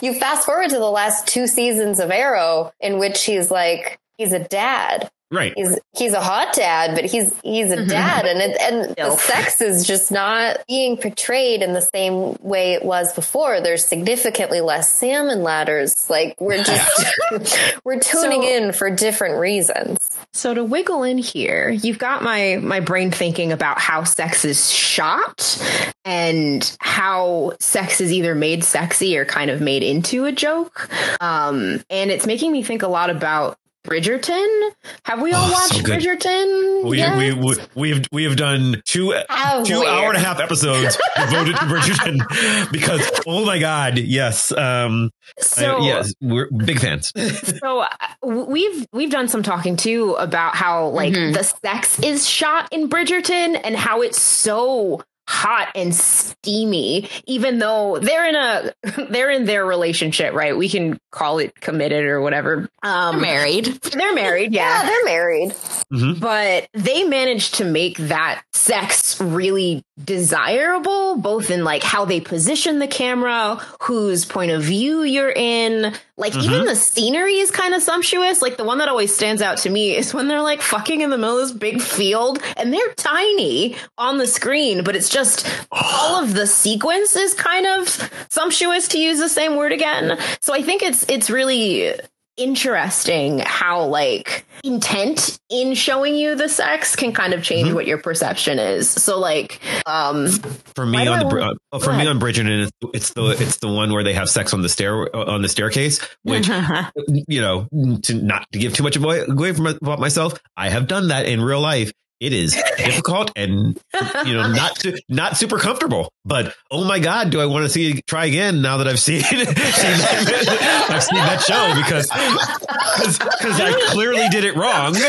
you 0.00 0.14
fast 0.14 0.46
forward 0.46 0.70
to 0.70 0.78
the 0.78 0.90
last 0.90 1.26
two 1.26 1.46
seasons 1.46 2.00
of 2.00 2.10
Arrow 2.10 2.72
in 2.80 2.98
which 2.98 3.24
he's 3.24 3.50
like, 3.50 3.98
he's 4.18 4.32
a 4.32 4.40
dad 4.40 5.10
Right. 5.30 5.52
He's 5.56 5.78
he's 5.96 6.12
a 6.12 6.20
hot 6.20 6.54
dad, 6.54 6.94
but 6.94 7.06
he's 7.06 7.34
he's 7.42 7.72
a 7.72 7.78
mm-hmm. 7.78 7.88
dad, 7.88 8.26
and 8.26 8.40
it, 8.40 8.60
and 8.60 8.94
the 8.94 9.16
sex 9.16 9.60
is 9.60 9.86
just 9.86 10.12
not 10.12 10.58
being 10.68 10.96
portrayed 10.96 11.62
in 11.62 11.72
the 11.72 11.80
same 11.80 12.36
way 12.40 12.74
it 12.74 12.84
was 12.84 13.12
before. 13.14 13.60
There's 13.60 13.84
significantly 13.84 14.60
less 14.60 14.92
salmon 14.94 15.42
ladders. 15.42 16.08
Like 16.08 16.40
we're 16.40 16.62
just 16.62 17.14
we're 17.84 17.98
tuning 17.98 18.42
so, 18.42 18.48
in 18.48 18.72
for 18.72 18.90
different 18.90 19.40
reasons. 19.40 19.98
So 20.32 20.52
to 20.54 20.62
wiggle 20.62 21.02
in 21.02 21.18
here, 21.18 21.70
you've 21.70 21.98
got 21.98 22.22
my 22.22 22.58
my 22.62 22.80
brain 22.80 23.10
thinking 23.10 23.50
about 23.50 23.80
how 23.80 24.04
sex 24.04 24.44
is 24.44 24.70
shot 24.70 25.58
and 26.04 26.76
how 26.80 27.54
sex 27.60 28.00
is 28.00 28.12
either 28.12 28.34
made 28.34 28.62
sexy 28.62 29.16
or 29.16 29.24
kind 29.24 29.50
of 29.50 29.60
made 29.60 29.82
into 29.82 30.26
a 30.26 30.32
joke. 30.32 30.88
Um, 31.20 31.82
and 31.88 32.10
it's 32.10 32.26
making 32.26 32.52
me 32.52 32.62
think 32.62 32.82
a 32.82 32.88
lot 32.88 33.10
about 33.10 33.58
Bridgerton. 33.84 34.70
Have 35.04 35.20
we 35.20 35.32
all 35.32 35.46
oh, 35.46 35.52
watched 35.52 35.74
so 35.74 35.82
Bridgerton? 35.82 36.84
We, 36.84 37.02
we, 37.18 37.34
we, 37.34 37.56
we 37.74 37.90
have 37.90 38.06
we 38.10 38.24
have 38.24 38.36
done 38.36 38.82
two 38.86 39.14
have 39.28 39.66
two 39.66 39.80
we? 39.80 39.86
hour 39.86 40.08
and 40.08 40.16
a 40.16 40.20
half 40.20 40.40
episodes 40.40 40.98
devoted 41.16 41.56
to 41.56 41.64
Bridgerton 41.66 42.72
because 42.72 43.08
oh 43.26 43.44
my 43.44 43.58
god, 43.58 43.98
yes, 43.98 44.52
um, 44.52 45.10
so 45.38 45.76
I, 45.76 45.86
yes, 45.86 46.14
we're 46.20 46.50
big 46.50 46.80
fans. 46.80 47.12
so 47.60 47.80
uh, 47.80 47.86
we've 48.22 48.86
we've 48.92 49.10
done 49.10 49.28
some 49.28 49.42
talking 49.42 49.76
too 49.76 50.14
about 50.14 50.56
how 50.56 50.88
like 50.88 51.12
mm-hmm. 51.12 51.32
the 51.32 51.44
sex 51.44 51.98
is 52.00 52.26
shot 52.26 52.72
in 52.72 52.88
Bridgerton 52.88 53.60
and 53.62 53.76
how 53.76 54.00
it's 54.00 54.20
so 54.20 55.02
hot 55.26 55.68
and 55.74 55.94
steamy 55.94 57.08
even 57.26 57.58
though 57.58 57.98
they're 57.98 58.28
in 58.28 58.34
a 58.34 58.72
they're 59.10 59.30
in 59.30 59.44
their 59.44 59.64
relationship 59.64 60.34
right? 60.34 60.56
We 60.56 60.68
can 60.68 60.98
call 61.10 61.38
it 61.38 61.60
committed 61.60 62.04
or 62.04 62.20
whatever. 62.20 62.68
Um 62.82 63.20
they're 63.20 63.22
married. 63.22 63.66
They're 63.66 64.14
married 64.14 64.52
yeah, 64.52 64.82
yeah 64.82 64.88
they're 64.88 65.04
married. 65.04 65.50
Mm-hmm. 65.92 66.20
but 66.20 66.68
they 66.72 67.04
managed 67.04 67.54
to 67.56 67.64
make 67.64 67.98
that 67.98 68.42
sex 68.52 69.20
really 69.20 69.82
desirable 70.02 71.16
both 71.16 71.50
in 71.50 71.64
like 71.64 71.82
how 71.82 72.04
they 72.04 72.20
position 72.20 72.78
the 72.78 72.88
camera 72.88 73.60
whose 73.82 74.24
point 74.24 74.50
of 74.50 74.62
view 74.62 75.02
you're 75.02 75.32
in. 75.32 75.94
Like 76.16 76.32
mm-hmm. 76.32 76.52
even 76.52 76.66
the 76.66 76.76
scenery 76.76 77.36
is 77.36 77.50
kind 77.50 77.74
of 77.74 77.82
sumptuous. 77.82 78.42
Like 78.42 78.56
the 78.56 78.64
one 78.64 78.78
that 78.78 78.88
always 78.88 79.14
stands 79.14 79.42
out 79.42 79.58
to 79.58 79.70
me 79.70 79.96
is 79.96 80.12
when 80.12 80.28
they're 80.28 80.42
like 80.42 80.62
fucking 80.62 81.00
in 81.00 81.10
the 81.10 81.18
middle 81.18 81.38
of 81.38 81.48
this 81.48 81.56
big 81.56 81.80
field 81.80 82.42
and 82.56 82.72
they're 82.72 82.94
tiny 82.94 83.76
on 83.98 84.18
the 84.18 84.26
screen 84.26 84.84
but 84.84 84.96
it's 84.96 85.08
just 85.14 85.46
all 85.70 86.22
of 86.22 86.34
the 86.34 86.46
sequence 86.46 87.16
is 87.16 87.32
kind 87.34 87.66
of 87.66 87.88
sumptuous 88.30 88.88
to 88.88 88.98
use 88.98 89.18
the 89.18 89.28
same 89.28 89.56
word 89.56 89.72
again 89.72 90.18
so 90.40 90.52
i 90.52 90.60
think 90.60 90.82
it's 90.82 91.08
it's 91.08 91.30
really 91.30 91.94
interesting 92.36 93.38
how 93.38 93.84
like 93.84 94.44
intent 94.64 95.38
in 95.50 95.74
showing 95.74 96.16
you 96.16 96.34
the 96.34 96.48
sex 96.48 96.96
can 96.96 97.12
kind 97.12 97.32
of 97.32 97.44
change 97.44 97.66
mm-hmm. 97.66 97.76
what 97.76 97.86
your 97.86 97.98
perception 97.98 98.58
is. 98.58 98.90
So 98.90 99.20
like 99.20 99.60
um 99.86 100.28
for 100.74 100.84
me 100.84 101.06
on 101.06 101.28
the 101.28 101.56
uh, 101.70 101.78
for 101.78 101.92
me 101.92 102.06
on 102.06 102.18
Bridgerton 102.18 102.64
it's, 102.64 102.72
it's 102.92 103.10
the 103.10 103.36
it's 103.40 103.58
the 103.58 103.68
one 103.68 103.92
where 103.92 104.02
they 104.02 104.14
have 104.14 104.28
sex 104.28 104.52
on 104.52 104.62
the 104.62 104.68
stair 104.68 105.14
on 105.14 105.42
the 105.42 105.48
staircase 105.48 106.00
which 106.22 106.48
you 107.28 107.40
know 107.40 107.68
to 108.02 108.14
not 108.14 108.50
to 108.52 108.58
give 108.58 108.74
too 108.74 108.82
much 108.82 108.96
away, 108.96 109.24
away 109.28 109.52
from 109.52 109.66
about 109.66 110.00
myself 110.00 110.34
I 110.56 110.70
have 110.70 110.88
done 110.88 111.08
that 111.08 111.26
in 111.26 111.40
real 111.40 111.60
life 111.60 111.92
it 112.24 112.32
is 112.32 112.60
difficult 112.78 113.30
and 113.36 113.78
you 114.24 114.32
know 114.32 114.50
not 114.50 114.82
not 115.08 115.36
super 115.36 115.58
comfortable. 115.58 116.10
But 116.24 116.54
oh 116.70 116.84
my 116.84 116.98
god, 116.98 117.30
do 117.30 117.40
I 117.40 117.46
want 117.46 117.64
to 117.64 117.68
see 117.68 118.00
try 118.06 118.24
again 118.24 118.62
now 118.62 118.78
that 118.78 118.88
I've 118.88 118.98
seen, 118.98 119.22
seen 119.22 119.36
I've 119.36 121.02
seen 121.02 121.20
that 121.20 121.42
show 121.46 121.74
because 121.76 122.08
because 122.08 123.60
I 123.60 123.90
clearly 123.90 124.26
did 124.30 124.44
it 124.44 124.56
wrong. 124.56 124.94
you, 124.94 125.00
know, 125.00 125.08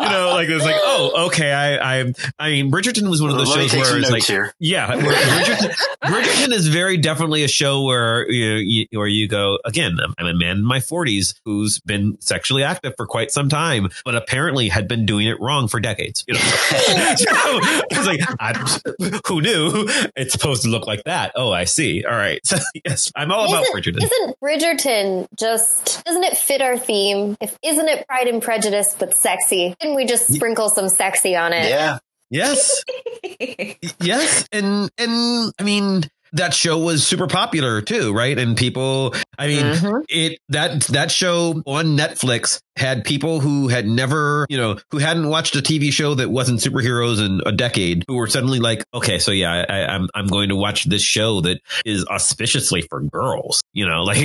you, 0.00 0.10
know, 0.10 0.30
like 0.32 0.48
it's 0.48 0.64
like 0.64 0.76
oh 0.78 1.26
okay 1.26 1.52
I 1.52 2.00
I 2.00 2.12
I 2.38 2.50
mean 2.50 2.70
Bridgerton 2.70 3.10
was 3.10 3.20
one 3.20 3.30
of 3.30 3.36
those 3.36 3.52
shows 3.52 3.74
where 3.74 3.98
it's 3.98 4.10
like 4.10 4.24
here. 4.24 4.54
yeah 4.58 4.88
Bridgerton, 4.96 5.74
Bridgerton 6.04 6.52
is 6.54 6.68
very 6.68 6.96
definitely 6.96 7.44
a 7.44 7.48
show 7.48 7.84
where 7.84 8.30
you, 8.30 8.86
you 8.90 8.98
where 8.98 9.08
you 9.08 9.28
go 9.28 9.58
again 9.66 9.98
I'm 10.18 10.26
a 10.26 10.34
man 10.34 10.58
in 10.58 10.64
my 10.64 10.78
40s 10.78 11.34
who's 11.44 11.78
been 11.80 12.18
sexually 12.20 12.62
active 12.62 12.94
for 12.96 13.06
quite 13.06 13.30
some 13.30 13.50
time 13.50 13.90
but 14.04 14.14
apparently 14.14 14.68
had 14.68 14.88
been 14.88 15.04
doing 15.10 15.26
it 15.26 15.40
wrong 15.40 15.66
for 15.66 15.80
decades. 15.80 16.24
You 16.28 16.34
know, 16.34 16.40
so 17.92 18.02
like, 18.04 18.20
I, 18.38 19.20
who 19.26 19.40
knew 19.40 19.86
it's 20.14 20.30
supposed 20.30 20.62
to 20.62 20.68
look 20.68 20.86
like 20.86 21.02
that? 21.02 21.32
Oh, 21.34 21.50
I 21.50 21.64
see. 21.64 22.04
All 22.04 22.14
right. 22.14 22.40
So 22.44 22.58
yes, 22.84 23.10
I'm 23.16 23.32
all 23.32 23.46
isn't, 23.46 23.58
about 23.58 23.66
Bridgerton. 23.74 24.04
Isn't 24.04 24.40
Bridgerton 24.40 25.26
just? 25.36 26.04
Doesn't 26.04 26.22
it 26.22 26.36
fit 26.36 26.62
our 26.62 26.78
theme? 26.78 27.36
If 27.40 27.58
isn't 27.64 27.88
it 27.88 28.06
Pride 28.06 28.28
and 28.28 28.40
Prejudice 28.40 28.94
but 28.96 29.14
sexy? 29.14 29.74
Didn't 29.80 29.96
we 29.96 30.04
just 30.04 30.32
sprinkle 30.32 30.68
some 30.68 30.88
sexy 30.88 31.34
on 31.34 31.52
it? 31.52 31.68
Yeah. 31.68 31.98
Yes. 32.30 32.84
yes. 34.00 34.48
And 34.52 34.90
and 34.96 35.52
I 35.58 35.64
mean 35.64 36.04
that 36.32 36.54
show 36.54 36.78
was 36.78 37.04
super 37.04 37.26
popular 37.26 37.82
too, 37.82 38.12
right? 38.12 38.38
And 38.38 38.56
people, 38.56 39.14
I 39.40 39.46
mean, 39.46 39.64
mm-hmm. 39.64 40.02
it 40.10 40.38
that 40.50 40.82
that 40.88 41.10
show 41.10 41.62
on 41.64 41.96
Netflix 41.96 42.60
had 42.76 43.04
people 43.04 43.40
who 43.40 43.68
had 43.68 43.86
never, 43.86 44.46
you 44.50 44.58
know, 44.58 44.78
who 44.90 44.98
hadn't 44.98 45.28
watched 45.28 45.56
a 45.56 45.60
TV 45.60 45.90
show 45.90 46.14
that 46.14 46.30
wasn't 46.30 46.60
superheroes 46.60 47.24
in 47.24 47.40
a 47.46 47.52
decade, 47.52 48.04
who 48.06 48.16
were 48.16 48.26
suddenly 48.26 48.58
like, 48.58 48.84
okay, 48.92 49.18
so 49.18 49.32
yeah, 49.32 49.64
I, 49.68 49.78
am 49.78 49.90
I'm, 49.90 50.08
I'm 50.14 50.26
going 50.26 50.50
to 50.50 50.56
watch 50.56 50.84
this 50.84 51.02
show 51.02 51.40
that 51.40 51.60
is 51.86 52.04
auspiciously 52.06 52.82
for 52.82 53.00
girls, 53.00 53.62
you 53.72 53.86
know, 53.86 54.02
like 54.04 54.18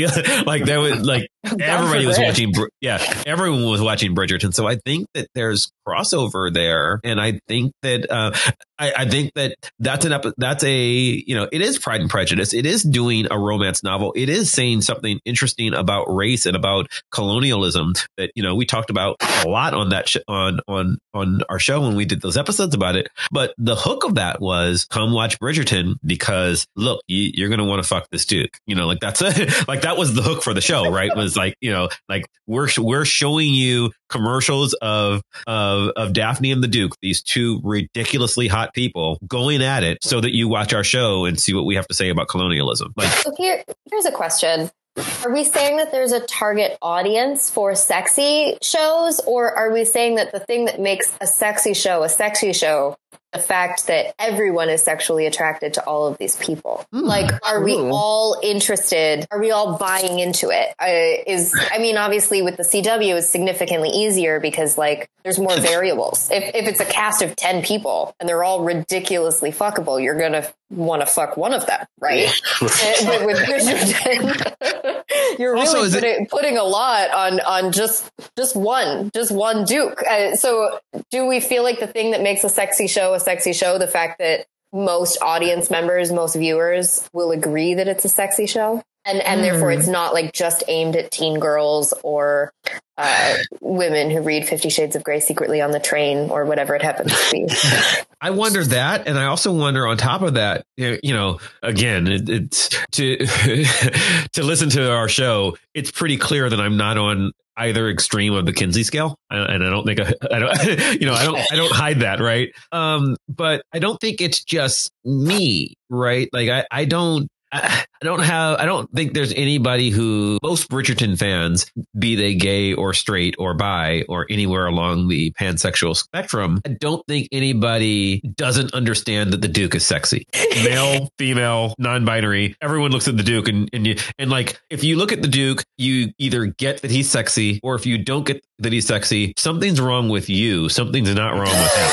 like 0.45 0.65
there 0.65 0.81
was 0.81 1.01
like 1.05 1.29
everybody 1.59 2.05
was 2.05 2.19
watching, 2.19 2.53
yeah, 2.81 2.99
everyone 3.25 3.65
was 3.65 3.81
watching 3.81 4.15
Bridgerton. 4.15 4.53
So 4.53 4.67
I 4.67 4.75
think 4.75 5.07
that 5.13 5.27
there's 5.33 5.71
crossover 5.87 6.53
there, 6.53 6.99
and 7.05 7.21
I 7.21 7.39
think 7.47 7.71
that 7.83 8.11
uh, 8.11 8.31
I, 8.77 8.93
I 8.97 9.09
think 9.09 9.31
that 9.35 9.55
that's 9.79 10.05
an 10.05 10.33
that's 10.37 10.63
a 10.63 10.77
you 10.77 11.35
know 11.35 11.47
it 11.51 11.61
is 11.61 11.79
Pride 11.79 12.01
and 12.01 12.09
Prejudice. 12.09 12.53
It 12.53 12.65
is 12.65 12.83
doing 12.83 13.27
a 13.31 13.39
romance 13.39 13.83
novel. 13.83 14.13
It 14.15 14.29
is 14.29 14.51
saying 14.51 14.81
something 14.81 15.04
interesting 15.25 15.73
about 15.73 16.05
race 16.05 16.45
and 16.45 16.55
about 16.55 16.87
colonialism 17.11 17.93
that 18.17 18.31
you 18.35 18.43
know 18.43 18.55
we 18.55 18.65
talked 18.65 18.89
about 18.89 19.17
a 19.43 19.47
lot 19.47 19.73
on 19.73 19.89
that 19.89 20.09
sh- 20.09 20.17
on 20.27 20.59
on 20.67 20.97
on 21.13 21.41
our 21.49 21.59
show 21.59 21.81
when 21.81 21.95
we 21.95 22.05
did 22.05 22.21
those 22.21 22.37
episodes 22.37 22.75
about 22.75 22.95
it. 22.95 23.09
But 23.31 23.53
the 23.57 23.75
hook 23.75 24.03
of 24.03 24.15
that 24.15 24.41
was 24.41 24.85
come 24.85 25.13
watch 25.13 25.39
Bridgerton 25.39 25.95
because 26.05 26.67
look, 26.75 27.01
you, 27.07 27.31
you're 27.33 27.49
gonna 27.49 27.65
want 27.65 27.81
to 27.81 27.87
fuck 27.87 28.07
this 28.11 28.25
dude. 28.25 28.49
You 28.65 28.75
know, 28.75 28.87
like 28.87 28.99
that's 28.99 29.21
a, 29.21 29.27
like 29.67 29.81
that 29.81 29.97
was 29.97 30.13
the 30.13 30.21
hook 30.21 30.43
for 30.43 30.53
the 30.53 30.61
show, 30.61 30.91
right? 30.91 31.15
Was 31.15 31.35
like 31.37 31.55
you 31.61 31.71
know 31.71 31.89
like 32.09 32.25
we're 32.47 32.67
we're 32.77 33.05
showing 33.05 33.49
you 33.49 33.91
commercials 34.09 34.73
of 34.81 35.21
of 35.47 35.91
of 35.95 36.13
Daphne 36.13 36.51
and 36.51 36.63
the 36.63 36.67
Duke, 36.67 36.95
these 37.01 37.21
two 37.21 37.59
ridiculously 37.63 38.47
hot 38.47 38.73
people 38.73 39.19
going 39.27 39.61
at 39.61 39.83
it, 39.83 39.99
so 40.03 40.21
that 40.21 40.33
you 40.33 40.47
watch 40.47 40.73
our 40.73 40.83
show 40.83 41.25
and 41.25 41.39
see 41.39 41.53
what 41.53 41.65
we 41.65 41.75
have 41.75 41.87
to 41.87 41.93
say 41.93 42.09
about 42.09 42.27
colonialism. 42.27 42.93
Like, 42.95 43.09
so 43.09 43.33
here, 43.37 43.63
here's 43.89 44.05
a 44.05 44.11
question: 44.11 44.69
Are 44.97 45.33
we 45.33 45.43
saying 45.43 45.77
that 45.77 45.91
there's 45.91 46.13
a 46.13 46.21
target 46.21 46.77
audience 46.81 47.49
for 47.49 47.75
sexy 47.75 48.57
shows, 48.61 49.19
or 49.27 49.51
are 49.51 49.73
we 49.73 49.83
saying 49.83 50.15
that 50.15 50.31
the 50.31 50.39
thing 50.39 50.65
that 50.65 50.79
makes 50.79 51.13
a 51.19 51.27
sexy 51.27 51.73
show 51.73 52.03
a 52.03 52.09
sexy 52.09 52.53
show 52.53 52.95
the 53.33 53.39
fact 53.39 53.87
that 53.87 54.15
everyone 54.17 54.69
is 54.69 54.83
sexually 54.83 55.25
attracted 55.25 55.73
to 55.75 55.83
all 55.83 56.07
of 56.07 56.17
these 56.17 56.35
people. 56.37 56.85
Mm. 56.93 57.03
Like, 57.03 57.31
are 57.45 57.61
we 57.61 57.75
all 57.75 58.39
interested? 58.41 59.25
Are 59.31 59.39
we 59.39 59.51
all 59.51 59.77
buying 59.77 60.19
into 60.19 60.49
it? 60.49 60.73
Uh, 60.79 61.23
is 61.29 61.53
I 61.71 61.79
mean, 61.79 61.97
obviously, 61.97 62.41
with 62.41 62.57
the 62.57 62.63
CW, 62.63 63.15
is 63.15 63.29
significantly 63.29 63.89
easier 63.89 64.39
because 64.39 64.77
like 64.77 65.09
there's 65.23 65.39
more 65.39 65.57
variables. 65.59 66.29
If 66.31 66.55
if 66.55 66.67
it's 66.67 66.79
a 66.79 66.85
cast 66.85 67.21
of 67.21 67.35
ten 67.35 67.63
people 67.63 68.15
and 68.19 68.29
they're 68.29 68.43
all 68.43 68.63
ridiculously 68.63 69.51
fuckable, 69.51 70.01
you're 70.01 70.19
gonna 70.19 70.47
want 70.69 71.01
to 71.01 71.05
fuck 71.05 71.37
one 71.37 71.53
of 71.53 71.65
them, 71.65 71.85
right? 71.99 72.29
but 72.59 72.69
with 73.25 73.37
Bridgerton, 73.39 74.94
you're 75.39 75.53
really 75.53 75.67
also, 75.67 75.89
putting, 75.89 76.23
it- 76.23 76.29
putting, 76.29 76.57
a 76.57 76.63
lot 76.63 77.11
on 77.11 77.39
on 77.41 77.71
just 77.71 78.09
just 78.37 78.55
one, 78.55 79.09
just 79.13 79.31
one 79.31 79.65
Duke. 79.65 80.01
Uh, 80.09 80.35
so, 80.35 80.79
do 81.11 81.25
we 81.25 81.39
feel 81.39 81.63
like 81.63 81.79
the 81.79 81.87
thing 81.87 82.11
that 82.11 82.21
makes 82.21 82.43
a 82.43 82.49
sexy 82.49 82.87
show 82.87 83.13
a 83.13 83.19
sexy 83.19 83.53
show? 83.53 83.77
The 83.77 83.87
fact 83.87 84.19
that 84.19 84.45
most 84.73 85.21
audience 85.21 85.69
members, 85.69 86.11
most 86.11 86.35
viewers 86.35 87.09
will 87.13 87.31
agree 87.31 87.73
that 87.75 87.87
it's 87.87 88.05
a 88.05 88.09
sexy 88.09 88.45
show 88.45 88.83
and 89.05 89.21
and 89.21 89.39
mm. 89.39 89.43
therefore 89.43 89.71
it's 89.71 89.87
not 89.87 90.13
like 90.13 90.33
just 90.33 90.63
aimed 90.67 90.95
at 90.95 91.11
teen 91.11 91.39
girls 91.39 91.93
or 92.03 92.51
uh, 92.97 93.35
women 93.61 94.09
who 94.09 94.21
read 94.21 94.47
Fifty 94.47 94.69
Shades 94.69 94.95
of 94.95 95.03
Grey 95.03 95.19
secretly 95.19 95.61
on 95.61 95.71
the 95.71 95.79
train 95.79 96.29
or 96.29 96.45
whatever 96.45 96.75
it 96.75 96.81
happens 96.81 97.11
to 97.11 97.31
be. 97.31 97.47
I 98.21 98.31
wonder 98.31 98.63
that, 98.63 99.07
and 99.07 99.19
I 99.19 99.25
also 99.25 99.53
wonder 99.53 99.85
on 99.85 99.97
top 99.97 100.21
of 100.21 100.35
that, 100.35 100.65
you 100.77 101.13
know, 101.13 101.39
again, 101.61 102.07
it, 102.07 102.29
it's 102.29 102.69
to 102.93 103.17
to 104.33 104.43
listen 104.43 104.69
to 104.71 104.91
our 104.91 105.09
show. 105.09 105.57
It's 105.73 105.91
pretty 105.91 106.17
clear 106.17 106.49
that 106.49 106.59
I'm 106.59 106.77
not 106.77 106.97
on 106.97 107.31
either 107.57 107.89
extreme 107.89 108.33
of 108.33 108.45
the 108.45 108.53
Kinsey 108.53 108.83
scale, 108.83 109.17
and 109.29 109.63
I 109.63 109.69
don't 109.69 109.85
think 109.85 109.99
I, 109.99 110.13
I 110.31 110.39
don't, 110.39 110.99
you 111.01 111.07
know, 111.07 111.13
I 111.13 111.23
don't, 111.25 111.37
I 111.37 111.55
don't 111.55 111.71
hide 111.71 111.99
that, 111.99 112.19
right? 112.19 112.53
Um, 112.71 113.15
but 113.29 113.63
I 113.73 113.79
don't 113.79 113.99
think 113.99 114.21
it's 114.21 114.43
just 114.43 114.91
me, 115.03 115.75
right? 115.89 116.29
Like 116.33 116.49
I, 116.49 116.65
I 116.69 116.85
don't, 116.85 117.29
I, 117.51 117.85
don't 118.01 118.21
have, 118.21 118.59
I 118.59 118.65
don't 118.65 118.91
think 118.91 119.13
there's 119.13 119.33
anybody 119.33 119.89
who, 119.89 120.39
most 120.43 120.69
Bridgerton 120.69 121.17
fans, 121.17 121.71
be 121.97 122.15
they 122.15 122.35
gay 122.35 122.73
or 122.73 122.93
straight 122.93 123.35
or 123.39 123.53
bi 123.53 124.03
or 124.09 124.25
anywhere 124.29 124.65
along 124.65 125.07
the 125.07 125.31
pansexual 125.31 125.95
spectrum, 125.95 126.61
I 126.65 126.69
don't 126.69 127.05
think 127.07 127.29
anybody 127.31 128.19
doesn't 128.19 128.73
understand 128.73 129.31
that 129.33 129.41
the 129.41 129.47
Duke 129.47 129.75
is 129.75 129.85
sexy. 129.85 130.27
Male, 130.63 131.09
female, 131.17 131.75
non 131.77 132.05
binary, 132.05 132.55
everyone 132.61 132.91
looks 132.91 133.07
at 133.07 133.17
the 133.17 133.23
Duke 133.23 133.47
and, 133.47 133.69
and 133.73 133.87
you, 133.87 133.95
and 134.19 134.29
like, 134.29 134.59
if 134.69 134.83
you 134.83 134.97
look 134.97 135.11
at 135.11 135.21
the 135.21 135.27
Duke, 135.27 135.63
you 135.77 136.13
either 136.17 136.45
get 136.45 136.81
that 136.81 136.91
he's 136.91 137.09
sexy 137.09 137.59
or 137.63 137.75
if 137.75 137.85
you 137.85 137.97
don't 137.97 138.25
get 138.25 138.43
that 138.59 138.71
he's 138.71 138.87
sexy, 138.87 139.33
something's 139.37 139.81
wrong 139.81 140.09
with 140.09 140.29
you. 140.29 140.69
Something's 140.69 141.13
not 141.13 141.33
wrong 141.33 141.43
with 141.43 141.75
him. 141.75 141.91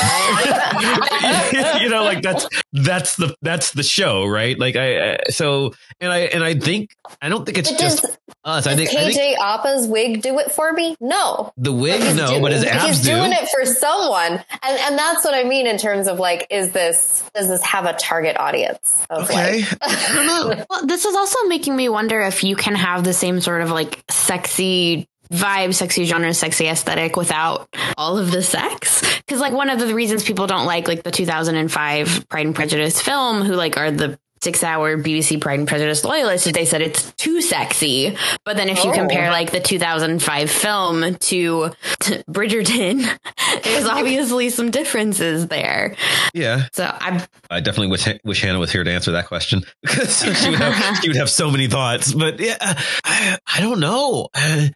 you 1.81 1.89
know, 1.89 2.03
like 2.03 2.21
that's, 2.21 2.47
that's 2.71 3.15
the, 3.15 3.35
that's 3.41 3.71
the 3.71 3.83
show, 3.83 4.25
right? 4.25 4.57
Like 4.57 4.75
I, 4.75 5.17
so, 5.29 5.73
and 5.99 6.11
I 6.11 6.19
and 6.19 6.43
I 6.43 6.55
think 6.55 6.95
I 7.21 7.29
don't 7.29 7.45
think 7.45 7.57
it's 7.57 7.71
but 7.71 7.79
just 7.79 8.01
does, 8.01 8.17
us. 8.43 8.67
I 8.67 8.75
think 8.75 8.89
KJ 8.89 8.95
I 8.95 9.11
think, 9.11 9.39
Apa's 9.39 9.87
wig 9.87 10.21
do 10.21 10.39
it 10.39 10.51
for 10.51 10.71
me. 10.73 10.95
No, 10.99 11.53
the 11.57 11.71
wig, 11.71 12.01
but 12.01 12.15
no, 12.15 12.27
doing, 12.27 12.41
but 12.41 12.51
his 12.51 12.63
abs 12.65 12.85
he's 12.85 13.01
do. 13.01 13.15
doing 13.15 13.31
it 13.31 13.47
for 13.49 13.65
someone, 13.65 14.31
and 14.31 14.43
and 14.79 14.97
that's 14.97 15.23
what 15.23 15.33
I 15.33 15.43
mean 15.43 15.67
in 15.67 15.77
terms 15.77 16.07
of 16.07 16.19
like, 16.19 16.47
is 16.49 16.71
this 16.71 17.23
does 17.33 17.47
this 17.47 17.63
have 17.63 17.85
a 17.85 17.93
target 17.93 18.37
audience? 18.37 19.05
okay, 19.09 19.61
like, 19.61 19.77
I 19.81 20.13
don't 20.13 20.27
know. 20.57 20.65
well, 20.69 20.85
this 20.85 21.05
is 21.05 21.15
also 21.15 21.47
making 21.47 21.75
me 21.75 21.89
wonder 21.89 22.21
if 22.21 22.43
you 22.43 22.55
can 22.55 22.75
have 22.75 23.03
the 23.03 23.13
same 23.13 23.41
sort 23.41 23.61
of 23.61 23.71
like 23.71 24.03
sexy 24.09 25.07
vibe, 25.31 25.73
sexy 25.73 26.05
genre, 26.05 26.33
sexy 26.33 26.67
aesthetic 26.67 27.15
without 27.15 27.67
all 27.97 28.17
of 28.17 28.31
the 28.31 28.43
sex. 28.43 29.01
Cause 29.27 29.39
like 29.39 29.53
one 29.53 29.69
of 29.69 29.79
the 29.79 29.93
reasons 29.95 30.23
people 30.23 30.47
don't 30.47 30.65
like 30.65 30.87
like 30.87 31.03
the 31.03 31.11
2005 31.11 32.29
Pride 32.29 32.45
and 32.45 32.55
Prejudice 32.55 33.01
film, 33.01 33.41
who 33.41 33.53
like 33.53 33.77
are 33.77 33.91
the 33.91 34.19
six 34.43 34.61
hour 34.61 34.97
BBC 34.97 35.39
Pride 35.39 35.59
and 35.59 35.67
Prejudice 35.67 36.03
loyalists, 36.03 36.51
they 36.51 36.65
said 36.65 36.81
it's 36.81 37.13
too 37.13 37.41
sexy. 37.41 38.15
But 38.43 38.57
then 38.57 38.69
if 38.69 38.79
oh. 38.83 38.87
you 38.87 38.93
compare 38.93 39.31
like 39.31 39.51
the 39.51 39.61
2005 39.61 40.51
film 40.51 41.15
to, 41.15 41.71
to 42.01 42.23
Bridgerton, 42.29 43.07
there's 43.63 43.85
obviously 43.85 44.49
some 44.49 44.69
differences 44.69 45.47
there. 45.47 45.95
Yeah. 46.33 46.67
So 46.73 46.85
I 46.85 47.25
I 47.49 47.61
definitely 47.61 47.87
wish, 47.87 48.07
wish 48.23 48.41
Hannah 48.41 48.59
was 48.59 48.71
here 48.71 48.83
to 48.83 48.91
answer 48.91 49.11
that 49.13 49.27
question 49.27 49.63
because 49.81 50.19
she 50.21 50.49
would 50.49 50.59
have, 50.59 50.97
she 50.97 51.09
would 51.09 51.17
have 51.17 51.29
so 51.29 51.49
many 51.49 51.67
thoughts. 51.67 52.13
But 52.13 52.39
yeah, 52.39 52.57
I, 52.59 53.37
I 53.55 53.61
don't 53.61 53.79
know. 53.79 54.27
I, 54.35 54.71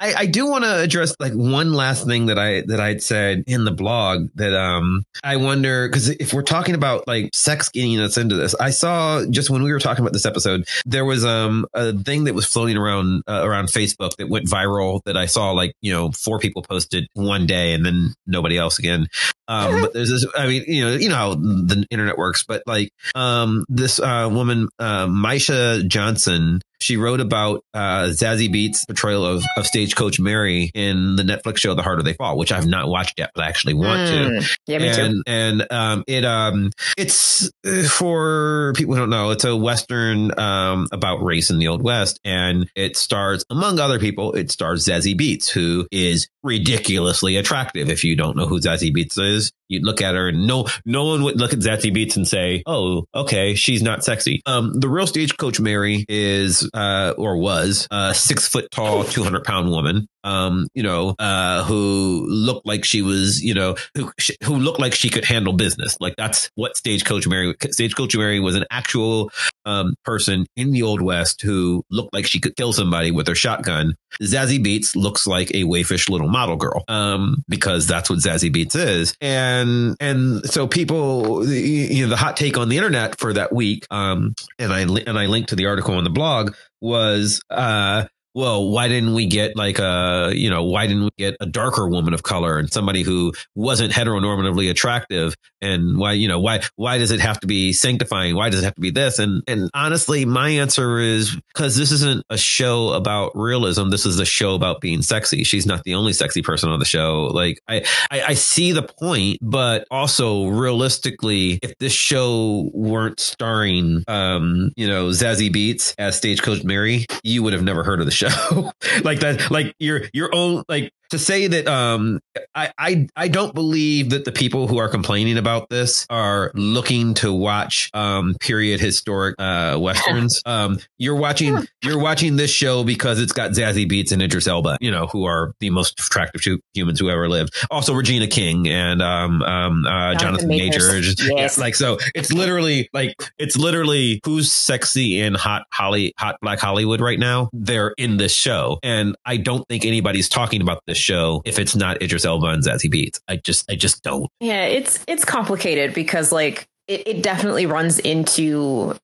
I 0.00 0.26
do 0.26 0.46
want 0.46 0.64
to 0.64 0.80
address 0.80 1.14
like 1.20 1.32
one 1.32 1.72
last 1.72 2.06
thing 2.06 2.26
that 2.26 2.38
I 2.38 2.62
that 2.62 2.80
I'd 2.80 3.02
said 3.02 3.44
in 3.46 3.64
the 3.64 3.70
blog 3.70 4.28
that 4.34 4.54
um 4.54 5.04
I 5.22 5.36
wonder 5.36 5.88
because 5.88 6.08
if 6.08 6.32
we're 6.32 6.42
talking 6.42 6.74
about 6.74 7.06
like 7.06 7.30
sex 7.34 7.68
getting 7.68 8.00
us 8.00 8.16
into 8.16 8.36
this, 8.36 8.54
I 8.54 8.70
saw 8.70 9.24
just 9.30 9.50
when 9.50 9.62
we 9.62 9.72
were 9.72 9.78
talking 9.80 10.02
about 10.02 10.12
this 10.12 10.26
episode, 10.26 10.66
there 10.84 11.04
was 11.04 11.24
um 11.24 11.66
a 11.74 11.92
thing 11.92 12.24
that 12.24 12.34
was 12.34 12.46
floating 12.46 12.76
around 12.76 13.22
uh, 13.28 13.42
around 13.44 13.66
Facebook 13.66 14.16
that 14.16 14.28
went 14.28 14.46
viral 14.48 15.00
that 15.04 15.16
I 15.16 15.26
saw 15.26 15.52
like 15.52 15.74
you 15.80 15.92
know 15.92 16.10
four 16.12 16.38
people 16.38 16.62
posted 16.62 17.06
one 17.14 17.46
day 17.46 17.72
and 17.72 17.84
then 17.84 18.14
nobody 18.26 18.58
else 18.58 18.78
again. 18.78 19.08
Um, 19.48 19.82
but 19.82 19.92
there's 19.92 20.08
this, 20.08 20.26
I 20.36 20.46
mean, 20.46 20.64
you 20.66 20.84
know, 20.84 20.94
you 20.94 21.08
know 21.08 21.14
how 21.14 21.34
the 21.34 21.84
internet 21.90 22.16
works, 22.16 22.42
but 22.42 22.62
like, 22.66 22.90
um, 23.14 23.66
this, 23.68 24.00
uh, 24.00 24.30
woman, 24.32 24.68
uh, 24.78 25.06
Maisha 25.06 25.86
Johnson, 25.86 26.62
she 26.82 26.96
wrote 26.96 27.20
about 27.20 27.64
uh, 27.74 28.04
Zazie 28.10 28.52
Beetz' 28.52 28.86
portrayal 28.86 29.24
of, 29.24 29.44
of 29.56 29.66
Stagecoach 29.66 30.20
Mary 30.20 30.70
in 30.74 31.16
the 31.16 31.22
Netflix 31.22 31.58
show 31.58 31.74
The 31.74 31.82
Harder 31.82 32.02
They 32.02 32.14
Fall, 32.14 32.36
which 32.36 32.52
I've 32.52 32.66
not 32.66 32.88
watched 32.88 33.18
yet, 33.18 33.30
but 33.34 33.44
I 33.44 33.48
actually 33.48 33.74
want 33.74 34.08
mm. 34.08 34.40
to. 34.40 34.56
Yeah, 34.66 34.78
me 34.78 34.88
and, 34.88 34.96
too. 34.96 35.22
And 35.26 35.66
um, 35.70 36.04
it 36.06 36.24
um, 36.24 36.70
it's 36.96 37.50
uh, 37.66 37.82
for 37.88 38.72
people 38.76 38.94
who 38.94 39.00
don't 39.00 39.10
know, 39.10 39.30
it's 39.30 39.44
a 39.44 39.56
western 39.56 40.38
um, 40.38 40.88
about 40.92 41.22
race 41.22 41.50
in 41.50 41.58
the 41.58 41.68
Old 41.68 41.82
West, 41.82 42.20
and 42.24 42.68
it 42.74 42.96
stars, 42.96 43.44
among 43.50 43.78
other 43.78 43.98
people, 43.98 44.32
it 44.34 44.50
stars 44.50 44.86
Zazie 44.86 45.18
Beetz, 45.18 45.48
who 45.48 45.86
is 45.90 46.28
ridiculously 46.42 47.36
attractive. 47.36 47.88
If 47.88 48.04
you 48.04 48.16
don't 48.16 48.36
know 48.36 48.46
who 48.46 48.60
Zazie 48.60 48.94
Beetz 48.94 49.18
is, 49.18 49.52
you'd 49.72 49.84
look 49.84 50.00
at 50.00 50.14
her 50.14 50.28
and 50.28 50.46
no, 50.46 50.66
no 50.84 51.04
one 51.04 51.22
would 51.24 51.38
look 51.38 51.52
at 51.52 51.60
Zazie 51.60 51.94
Beetz 51.94 52.16
and 52.16 52.26
say, 52.26 52.62
"Oh, 52.66 53.04
okay, 53.14 53.54
she's 53.54 53.82
not 53.82 54.04
sexy." 54.04 54.42
Um, 54.46 54.72
the 54.78 54.88
real 54.88 55.06
Stagecoach 55.06 55.60
Mary 55.60 56.04
is 56.08 56.68
uh, 56.74 57.14
or 57.16 57.36
was 57.36 57.86
a 57.90 58.14
six 58.14 58.48
foot 58.48 58.70
tall, 58.70 59.04
200 59.04 59.44
pound 59.44 59.70
woman, 59.70 60.08
um, 60.24 60.68
you 60.74 60.82
know, 60.82 61.14
uh, 61.18 61.64
who 61.64 62.26
looked 62.28 62.66
like 62.66 62.84
she 62.84 63.02
was, 63.02 63.42
you 63.42 63.54
know, 63.54 63.76
who, 63.96 64.10
who 64.44 64.56
looked 64.56 64.80
like 64.80 64.94
she 64.94 65.08
could 65.08 65.24
handle 65.24 65.52
business. 65.52 65.96
Like 66.00 66.14
that's 66.16 66.50
what 66.54 66.76
Stagecoach 66.76 67.26
Mary, 67.26 67.54
Stagecoach 67.70 68.16
Mary 68.16 68.40
was 68.40 68.54
an 68.54 68.64
actual, 68.70 69.30
um, 69.64 69.94
person 70.04 70.46
in 70.56 70.72
the 70.72 70.82
Old 70.82 71.02
West 71.02 71.42
who 71.42 71.84
looked 71.90 72.14
like 72.14 72.26
she 72.26 72.40
could 72.40 72.56
kill 72.56 72.72
somebody 72.72 73.10
with 73.10 73.28
her 73.28 73.34
shotgun. 73.34 73.94
Zazie 74.22 74.64
Beetz 74.64 74.94
looks 74.94 75.26
like 75.26 75.50
a 75.50 75.64
waifish 75.64 76.08
little 76.08 76.28
model 76.28 76.56
girl, 76.56 76.84
um, 76.88 77.44
because 77.48 77.86
that's 77.86 78.10
what 78.10 78.18
Zazie 78.18 78.54
Beetz 78.54 78.76
is. 78.76 79.14
And, 79.20 79.96
and 80.00 80.44
so 80.44 80.66
people, 80.66 81.48
you 81.48 82.04
know, 82.04 82.10
the 82.10 82.16
hot 82.16 82.36
take 82.36 82.58
on 82.58 82.68
the 82.68 82.76
internet 82.76 83.18
for 83.18 83.32
that 83.32 83.52
week, 83.52 83.86
um, 83.90 84.34
and 84.58 84.72
I, 84.72 84.80
and 84.80 85.18
I 85.18 85.26
linked 85.26 85.50
to 85.50 85.56
the 85.56 85.66
article 85.66 85.94
on 85.94 86.04
the 86.04 86.10
blog 86.10 86.54
was, 86.80 87.40
uh, 87.50 88.04
well, 88.34 88.70
why 88.70 88.88
didn't 88.88 89.14
we 89.14 89.26
get 89.26 89.56
like 89.56 89.78
a, 89.78 90.32
you 90.34 90.48
know, 90.48 90.64
why 90.64 90.86
didn't 90.86 91.04
we 91.04 91.10
get 91.18 91.36
a 91.40 91.46
darker 91.46 91.86
woman 91.88 92.14
of 92.14 92.22
color 92.22 92.58
and 92.58 92.72
somebody 92.72 93.02
who 93.02 93.32
wasn't 93.54 93.92
heteronormatively 93.92 94.70
attractive? 94.70 95.34
And 95.60 95.98
why, 95.98 96.12
you 96.12 96.28
know, 96.28 96.40
why, 96.40 96.62
why 96.76 96.98
does 96.98 97.10
it 97.10 97.20
have 97.20 97.38
to 97.40 97.46
be 97.46 97.72
sanctifying? 97.72 98.34
Why 98.34 98.48
does 98.48 98.62
it 98.62 98.64
have 98.64 98.74
to 98.74 98.80
be 98.80 98.90
this? 98.90 99.18
And, 99.18 99.42
and 99.46 99.70
honestly, 99.74 100.24
my 100.24 100.48
answer 100.48 100.98
is 100.98 101.36
because 101.54 101.76
this 101.76 101.92
isn't 101.92 102.24
a 102.30 102.38
show 102.38 102.88
about 102.90 103.32
realism. 103.34 103.90
This 103.90 104.06
is 104.06 104.18
a 104.18 104.24
show 104.24 104.54
about 104.54 104.80
being 104.80 105.02
sexy. 105.02 105.44
She's 105.44 105.66
not 105.66 105.84
the 105.84 105.94
only 105.94 106.14
sexy 106.14 106.42
person 106.42 106.70
on 106.70 106.78
the 106.78 106.84
show. 106.84 107.26
Like 107.26 107.60
I, 107.68 107.84
I, 108.10 108.22
I 108.28 108.34
see 108.34 108.72
the 108.72 108.82
point, 108.82 109.38
but 109.42 109.86
also 109.90 110.48
realistically, 110.48 111.58
if 111.62 111.76
this 111.78 111.92
show 111.92 112.70
weren't 112.72 113.20
starring, 113.20 114.04
um, 114.08 114.72
you 114.76 114.86
know, 114.86 115.08
Zazie 115.08 115.52
Beetz 115.52 115.94
as 115.98 116.16
Stagecoach 116.16 116.64
Mary, 116.64 117.06
you 117.22 117.42
would 117.42 117.52
have 117.52 117.62
never 117.62 117.84
heard 117.84 118.00
of 118.00 118.06
the 118.06 118.12
show 118.12 118.21
show. 118.30 118.72
Like 119.04 119.20
that 119.20 119.50
like 119.50 119.74
your 119.78 120.02
your 120.12 120.34
own 120.34 120.64
like 120.68 120.92
to 121.12 121.18
say 121.18 121.46
that 121.46 121.68
um 121.68 122.20
I, 122.54 122.72
I 122.78 123.06
I 123.14 123.28
don't 123.28 123.54
believe 123.54 124.10
that 124.10 124.24
the 124.24 124.32
people 124.32 124.66
who 124.66 124.78
are 124.78 124.88
complaining 124.88 125.36
about 125.36 125.68
this 125.68 126.06
are 126.08 126.50
looking 126.54 127.14
to 127.14 127.32
watch 127.32 127.90
um 127.94 128.34
period 128.40 128.80
historic 128.80 129.36
uh 129.38 129.78
westerns. 129.80 130.40
um 130.46 130.78
you're 130.98 131.16
watching 131.16 131.66
you're 131.82 131.98
watching 131.98 132.36
this 132.36 132.50
show 132.50 132.82
because 132.82 133.20
it's 133.20 133.32
got 133.32 133.50
Zazie 133.50 133.88
Beetz 133.90 134.10
and 134.10 134.22
Idris 134.22 134.46
Elba, 134.48 134.78
you 134.80 134.90
know, 134.90 135.06
who 135.06 135.24
are 135.26 135.52
the 135.60 135.68
most 135.68 136.00
attractive 136.00 136.42
humans 136.72 136.98
who 136.98 137.10
ever 137.10 137.28
lived. 137.28 137.54
Also 137.70 137.92
Regina 137.92 138.26
King 138.26 138.66
and 138.68 139.02
um 139.02 139.42
um 139.42 139.84
uh, 139.84 140.14
Jonathan, 140.14 140.18
Jonathan 140.18 140.48
Major. 140.48 141.02
Yes. 141.42 141.58
Like 141.58 141.74
so 141.74 141.98
it's 142.14 142.32
literally 142.32 142.88
like 142.92 143.14
it's 143.38 143.56
literally 143.56 144.20
who's 144.24 144.52
sexy 144.52 145.20
in 145.20 145.34
hot 145.34 145.64
Holly 145.70 146.14
hot 146.18 146.36
black 146.40 146.58
Hollywood 146.58 147.00
right 147.00 147.18
now. 147.18 147.50
They're 147.52 147.94
in 147.98 148.16
this 148.16 148.34
show. 148.34 148.78
And 148.82 149.14
I 149.26 149.36
don't 149.36 149.66
think 149.68 149.84
anybody's 149.84 150.28
talking 150.28 150.62
about 150.62 150.82
this 150.86 151.01
show 151.02 151.42
if 151.44 151.58
it's 151.58 151.76
not 151.76 152.02
Idris 152.02 152.24
Elba 152.24 152.46
and 152.46 152.62
Zazie 152.62 152.92
Beetz. 152.92 153.20
I 153.28 153.36
just 153.36 153.70
I 153.70 153.74
just 153.74 154.02
don't. 154.02 154.30
Yeah, 154.40 154.64
it's 154.64 155.04
it's 155.06 155.24
complicated 155.24 155.94
because 155.94 156.32
like 156.32 156.68
it, 156.88 157.06
it 157.06 157.22
definitely 157.22 157.66
runs 157.66 157.98
into 157.98 158.94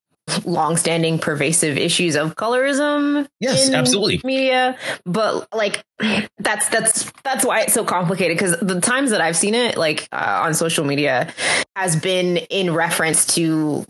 long-standing 0.45 1.19
pervasive 1.19 1.79
issues 1.79 2.15
of 2.15 2.37
colorism 2.37 3.27
yes 3.41 3.71
absolutely 3.71 4.21
media 4.25 4.77
but 5.07 5.49
like 5.55 5.83
that's 6.39 6.69
that's 6.69 7.11
that's 7.25 7.45
why 7.45 7.63
it's 7.63 7.73
so 7.73 7.85
complicated 7.85 8.37
because 8.37 8.59
the 8.61 8.81
times 8.81 9.11
that 9.11 9.21
i've 9.21 9.37
seen 9.37 9.55
it 9.55 9.77
like 9.77 10.09
uh, 10.13 10.43
on 10.45 10.55
social 10.55 10.85
media 10.85 11.33
has 11.77 11.97
been 11.97 12.37
in 12.37 12.75
reference 12.75 13.27
to 13.27 13.87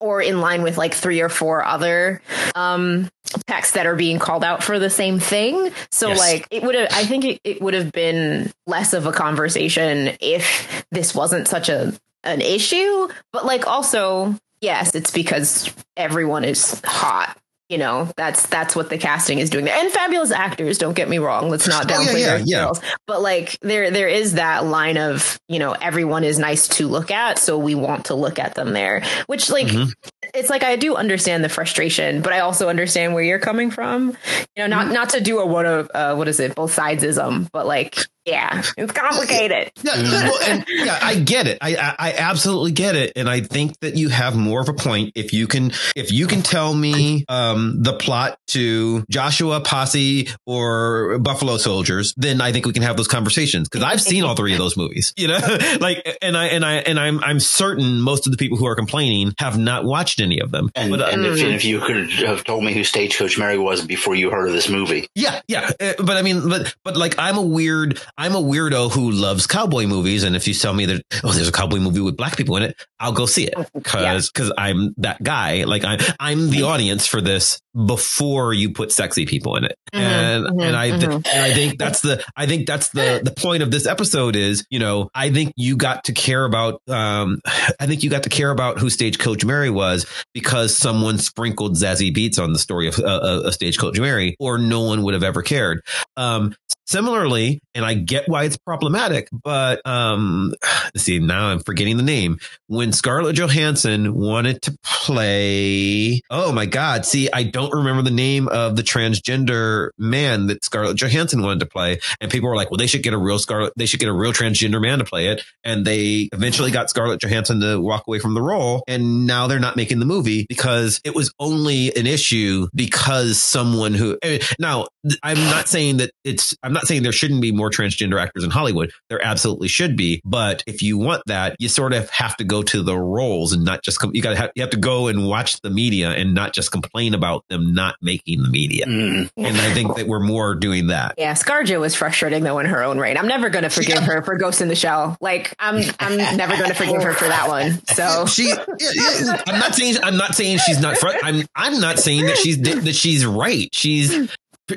or 0.00 0.20
in 0.20 0.40
line 0.40 0.62
with 0.62 0.76
like 0.76 0.92
three 0.92 1.20
or 1.20 1.28
four 1.28 1.64
other 1.64 2.20
um 2.54 3.08
texts 3.46 3.74
that 3.74 3.86
are 3.86 3.96
being 3.96 4.18
called 4.18 4.44
out 4.44 4.62
for 4.62 4.78
the 4.78 4.90
same 4.90 5.18
thing 5.18 5.72
so 5.90 6.08
yes. 6.08 6.18
like 6.18 6.48
it 6.50 6.62
would 6.62 6.74
have 6.74 6.88
i 6.92 7.04
think 7.04 7.24
it, 7.24 7.40
it 7.44 7.62
would 7.62 7.74
have 7.74 7.92
been 7.92 8.50
less 8.66 8.92
of 8.92 9.06
a 9.06 9.12
conversation 9.12 10.16
if 10.20 10.84
this 10.90 11.14
wasn't 11.14 11.46
such 11.48 11.68
a 11.68 11.92
an 12.24 12.40
issue 12.40 13.08
but 13.32 13.44
like 13.44 13.66
also 13.66 14.36
yes, 14.62 14.94
it's 14.94 15.10
because 15.10 15.70
everyone 15.96 16.44
is 16.44 16.80
hot. 16.84 17.36
You 17.68 17.78
know, 17.78 18.10
that's 18.18 18.46
that's 18.48 18.76
what 18.76 18.90
the 18.90 18.98
casting 18.98 19.38
is 19.38 19.48
doing 19.48 19.64
there. 19.64 19.74
And 19.74 19.90
fabulous 19.90 20.30
actors, 20.30 20.76
don't 20.76 20.92
get 20.92 21.08
me 21.08 21.18
wrong. 21.18 21.48
Let's 21.48 21.66
not 21.66 21.88
downplay 21.88 22.14
oh, 22.14 22.16
yeah, 22.16 22.36
yeah, 22.36 22.42
yeah. 22.44 22.70
But 23.06 23.22
like 23.22 23.58
there 23.62 23.90
there 23.90 24.08
is 24.08 24.34
that 24.34 24.66
line 24.66 24.98
of, 24.98 25.40
you 25.48 25.58
know, 25.58 25.72
everyone 25.72 26.22
is 26.22 26.38
nice 26.38 26.68
to 26.68 26.86
look 26.86 27.10
at, 27.10 27.38
so 27.38 27.56
we 27.56 27.74
want 27.74 28.06
to 28.06 28.14
look 28.14 28.38
at 28.38 28.54
them 28.54 28.74
there. 28.74 29.02
Which 29.26 29.48
like 29.48 29.68
mm-hmm. 29.68 29.90
It's 30.34 30.50
like 30.50 30.62
I 30.62 30.76
do 30.76 30.94
understand 30.96 31.44
the 31.44 31.48
frustration, 31.48 32.22
but 32.22 32.32
I 32.32 32.40
also 32.40 32.68
understand 32.68 33.14
where 33.14 33.22
you're 33.22 33.38
coming 33.38 33.70
from. 33.70 34.16
You 34.56 34.62
know, 34.62 34.66
not 34.66 34.84
mm-hmm. 34.86 34.94
not 34.94 35.10
to 35.10 35.20
do 35.20 35.40
a 35.40 35.46
what 35.46 35.66
of 35.66 35.90
uh, 35.94 36.14
what 36.14 36.28
is 36.28 36.40
it, 36.40 36.54
both 36.54 36.74
sidesism, 36.74 37.48
but 37.52 37.66
like 37.66 37.96
yeah, 38.24 38.62
it's 38.76 38.92
complicated. 38.92 39.72
Yeah, 39.82 40.00
well, 40.00 40.42
and, 40.48 40.64
yeah, 40.68 40.96
I 41.02 41.16
get 41.16 41.48
it. 41.48 41.58
I, 41.60 41.74
I, 41.74 41.94
I 41.98 42.12
absolutely 42.12 42.70
get 42.70 42.94
it, 42.94 43.14
and 43.16 43.28
I 43.28 43.40
think 43.40 43.78
that 43.80 43.96
you 43.96 44.10
have 44.10 44.36
more 44.36 44.60
of 44.60 44.68
a 44.68 44.74
point 44.74 45.12
if 45.16 45.32
you 45.32 45.48
can 45.48 45.72
if 45.96 46.12
you 46.12 46.28
can 46.28 46.42
tell 46.42 46.72
me 46.72 47.24
um, 47.28 47.82
the 47.82 47.94
plot 47.94 48.38
to 48.48 49.04
Joshua 49.10 49.60
Posse 49.60 50.28
or 50.46 51.18
Buffalo 51.18 51.56
Soldiers, 51.56 52.14
then 52.16 52.40
I 52.40 52.52
think 52.52 52.64
we 52.64 52.72
can 52.72 52.84
have 52.84 52.96
those 52.96 53.08
conversations 53.08 53.68
because 53.68 53.82
I've 53.82 54.00
seen 54.00 54.22
all 54.22 54.36
three 54.36 54.52
of 54.52 54.58
those 54.58 54.76
movies. 54.76 55.12
You 55.16 55.26
know, 55.26 55.40
like 55.80 56.16
and 56.22 56.36
I 56.36 56.46
and 56.46 56.64
I 56.64 56.74
and 56.74 57.00
I'm 57.00 57.24
I'm 57.24 57.40
certain 57.40 58.00
most 58.00 58.26
of 58.26 58.30
the 58.30 58.38
people 58.38 58.56
who 58.56 58.66
are 58.66 58.76
complaining 58.76 59.32
have 59.38 59.58
not 59.58 59.84
watched 59.84 60.11
any 60.20 60.40
of 60.40 60.50
them. 60.50 60.70
And, 60.74 60.90
but, 60.90 61.00
uh, 61.00 61.10
and 61.12 61.24
if, 61.24 61.38
if, 61.38 61.64
you 61.64 61.80
could 61.80 62.10
have 62.10 62.44
told 62.44 62.64
me 62.64 62.72
who 62.72 62.84
Stagecoach 62.84 63.38
Mary 63.38 63.58
was 63.58 63.84
before 63.84 64.14
you 64.14 64.30
heard 64.30 64.46
of 64.46 64.52
this 64.52 64.68
movie, 64.68 65.08
yeah, 65.14 65.40
yeah, 65.48 65.70
uh, 65.80 65.94
but 65.98 66.16
I 66.16 66.22
mean, 66.22 66.48
but 66.48 66.74
but 66.84 66.96
like 66.96 67.18
I'm 67.18 67.36
a 67.36 67.42
weird. 67.42 68.00
I'm 68.16 68.34
a 68.34 68.42
weirdo 68.42 68.92
who 68.92 69.10
loves 69.10 69.46
cowboy 69.46 69.86
movies, 69.86 70.22
and 70.22 70.36
if 70.36 70.46
you 70.46 70.54
tell 70.54 70.74
me 70.74 70.86
that 70.86 71.02
oh, 71.24 71.32
there's 71.32 71.48
a 71.48 71.52
cowboy 71.52 71.78
movie 71.78 72.00
with 72.00 72.16
black 72.16 72.36
people 72.36 72.56
in 72.56 72.62
it, 72.62 72.76
I'll 72.98 73.12
go 73.12 73.26
see 73.26 73.46
it 73.46 73.54
because 73.74 74.30
because 74.32 74.48
yeah. 74.48 74.64
I'm 74.64 74.94
that 74.98 75.22
guy. 75.22 75.64
Like 75.64 75.84
I'm 75.84 75.98
I'm 76.20 76.50
the 76.50 76.62
audience 76.64 77.06
for 77.06 77.20
this 77.20 77.60
before 77.86 78.52
you 78.52 78.72
put 78.72 78.92
sexy 78.92 79.26
people 79.26 79.56
in 79.56 79.64
it, 79.64 79.76
mm-hmm, 79.92 80.04
and 80.04 80.46
mm-hmm, 80.46 80.60
and 80.60 80.76
I 80.76 80.90
mm-hmm. 80.90 81.12
and 81.12 81.26
I 81.26 81.52
think 81.52 81.78
that's 81.78 82.00
the 82.00 82.24
I 82.36 82.46
think 82.46 82.66
that's 82.66 82.90
the 82.90 83.20
the 83.22 83.32
point 83.32 83.62
of 83.62 83.70
this 83.70 83.86
episode 83.86 84.36
is 84.36 84.64
you 84.70 84.78
know 84.78 85.10
I 85.14 85.30
think 85.30 85.52
you 85.56 85.76
got 85.76 86.04
to 86.04 86.12
care 86.12 86.44
about 86.44 86.80
um 86.88 87.40
I 87.46 87.86
think 87.86 88.02
you 88.02 88.10
got 88.10 88.24
to 88.24 88.30
care 88.30 88.50
about 88.50 88.78
who 88.78 88.90
Stagecoach 88.90 89.44
Mary 89.44 89.70
was 89.70 90.01
because 90.34 90.76
someone 90.76 91.18
sprinkled 91.18 91.74
Zazie 91.74 92.14
Beetz 92.14 92.42
on 92.42 92.52
the 92.52 92.58
story 92.58 92.88
of 92.88 92.98
uh, 92.98 93.04
uh, 93.44 93.50
Stagecoach 93.50 93.98
Mary, 93.98 94.36
or 94.38 94.58
no 94.58 94.80
one 94.82 95.02
would 95.02 95.14
have 95.14 95.22
ever 95.22 95.42
cared. 95.42 95.82
Um, 96.16 96.54
Similarly, 96.92 97.58
and 97.74 97.86
I 97.86 97.94
get 97.94 98.28
why 98.28 98.44
it's 98.44 98.58
problematic, 98.58 99.28
but 99.32 99.80
um, 99.86 100.52
see 100.96 101.18
now 101.20 101.46
I'm 101.46 101.60
forgetting 101.60 101.96
the 101.96 102.02
name. 102.02 102.38
When 102.66 102.92
Scarlett 102.92 103.34
Johansson 103.36 104.14
wanted 104.14 104.60
to 104.62 104.76
play, 104.84 106.20
oh 106.28 106.52
my 106.52 106.66
God! 106.66 107.06
See, 107.06 107.30
I 107.32 107.44
don't 107.44 107.72
remember 107.72 108.02
the 108.02 108.10
name 108.10 108.46
of 108.48 108.76
the 108.76 108.82
transgender 108.82 109.88
man 109.96 110.48
that 110.48 110.62
Scarlett 110.64 110.98
Johansson 110.98 111.42
wanted 111.42 111.60
to 111.60 111.66
play. 111.66 111.98
And 112.20 112.30
people 112.30 112.50
were 112.50 112.56
like, 112.56 112.70
well, 112.70 112.76
they 112.76 112.86
should 112.86 113.02
get 113.02 113.14
a 113.14 113.18
real 113.18 113.38
Scarlett, 113.38 113.72
they 113.76 113.86
should 113.86 114.00
get 114.00 114.10
a 114.10 114.12
real 114.12 114.34
transgender 114.34 114.80
man 114.80 114.98
to 114.98 115.04
play 115.04 115.28
it. 115.28 115.42
And 115.64 115.86
they 115.86 116.28
eventually 116.32 116.70
got 116.70 116.90
Scarlett 116.90 117.20
Johansson 117.22 117.60
to 117.60 117.80
walk 117.80 118.04
away 118.06 118.18
from 118.18 118.34
the 118.34 118.42
role. 118.42 118.84
And 118.86 119.26
now 119.26 119.46
they're 119.46 119.58
not 119.58 119.76
making 119.76 119.98
the 119.98 120.04
movie 120.04 120.44
because 120.46 121.00
it 121.04 121.14
was 121.14 121.32
only 121.40 121.96
an 121.96 122.06
issue 122.06 122.68
because 122.74 123.42
someone 123.42 123.94
who, 123.94 124.18
eh, 124.22 124.40
now 124.58 124.88
I'm 125.22 125.38
not 125.38 125.68
saying 125.68 125.96
that 125.98 126.10
it's, 126.22 126.54
I'm 126.62 126.74
not 126.74 126.81
saying 126.86 127.02
there 127.02 127.12
shouldn't 127.12 127.40
be 127.42 127.52
more 127.52 127.70
transgender 127.70 128.20
actors 128.20 128.44
in 128.44 128.50
Hollywood. 128.50 128.92
There 129.08 129.24
absolutely 129.24 129.68
should 129.68 129.96
be. 129.96 130.20
But 130.24 130.62
if 130.66 130.82
you 130.82 130.98
want 130.98 131.22
that, 131.26 131.56
you 131.58 131.68
sort 131.68 131.92
of 131.92 132.08
have 132.10 132.36
to 132.36 132.44
go 132.44 132.62
to 132.62 132.82
the 132.82 132.96
roles 132.96 133.52
and 133.52 133.64
not 133.64 133.82
just, 133.82 134.00
come, 134.00 134.14
you 134.14 134.22
gotta 134.22 134.36
have, 134.36 134.50
you 134.54 134.62
have 134.62 134.70
to 134.70 134.76
go 134.78 135.08
and 135.08 135.26
watch 135.26 135.60
the 135.60 135.70
media 135.70 136.10
and 136.10 136.34
not 136.34 136.52
just 136.52 136.70
complain 136.70 137.14
about 137.14 137.44
them 137.48 137.74
not 137.74 137.96
making 138.00 138.42
the 138.42 138.50
media. 138.50 138.86
Mm. 138.86 139.30
And 139.36 139.56
I 139.56 139.72
think 139.74 139.96
that 139.96 140.06
we're 140.06 140.20
more 140.20 140.54
doing 140.54 140.88
that. 140.88 141.14
Yeah. 141.18 141.34
Scarjo 141.34 141.80
was 141.80 141.94
frustrating 141.94 142.42
though 142.42 142.58
in 142.58 142.66
her 142.66 142.82
own 142.82 142.98
right. 142.98 143.16
I'm 143.16 143.28
never 143.28 143.50
going 143.50 143.64
to 143.64 143.70
forgive 143.70 143.96
yeah. 143.96 144.04
her 144.04 144.22
for 144.22 144.36
Ghost 144.36 144.60
in 144.60 144.68
the 144.68 144.74
Shell. 144.74 145.16
Like 145.20 145.54
I'm, 145.58 145.82
I'm 146.00 146.36
never 146.36 146.56
going 146.56 146.68
to 146.68 146.74
forgive 146.74 147.02
her 147.02 147.14
for 147.14 147.28
that 147.28 147.48
one. 147.48 147.84
So 147.88 148.26
she, 148.32 148.48
yeah, 148.48 148.64
yeah, 148.78 149.42
I'm 149.46 149.58
not 149.58 149.74
saying, 149.74 149.96
I'm 150.02 150.16
not 150.16 150.34
saying 150.34 150.58
she's 150.58 150.80
not, 150.80 150.96
fr- 150.96 151.08
I'm, 151.22 151.44
I'm 151.54 151.80
not 151.80 151.98
saying 151.98 152.26
that 152.26 152.36
she's, 152.36 152.60
that 152.62 152.94
she's 152.94 153.26
right. 153.26 153.68
She's, 153.72 154.30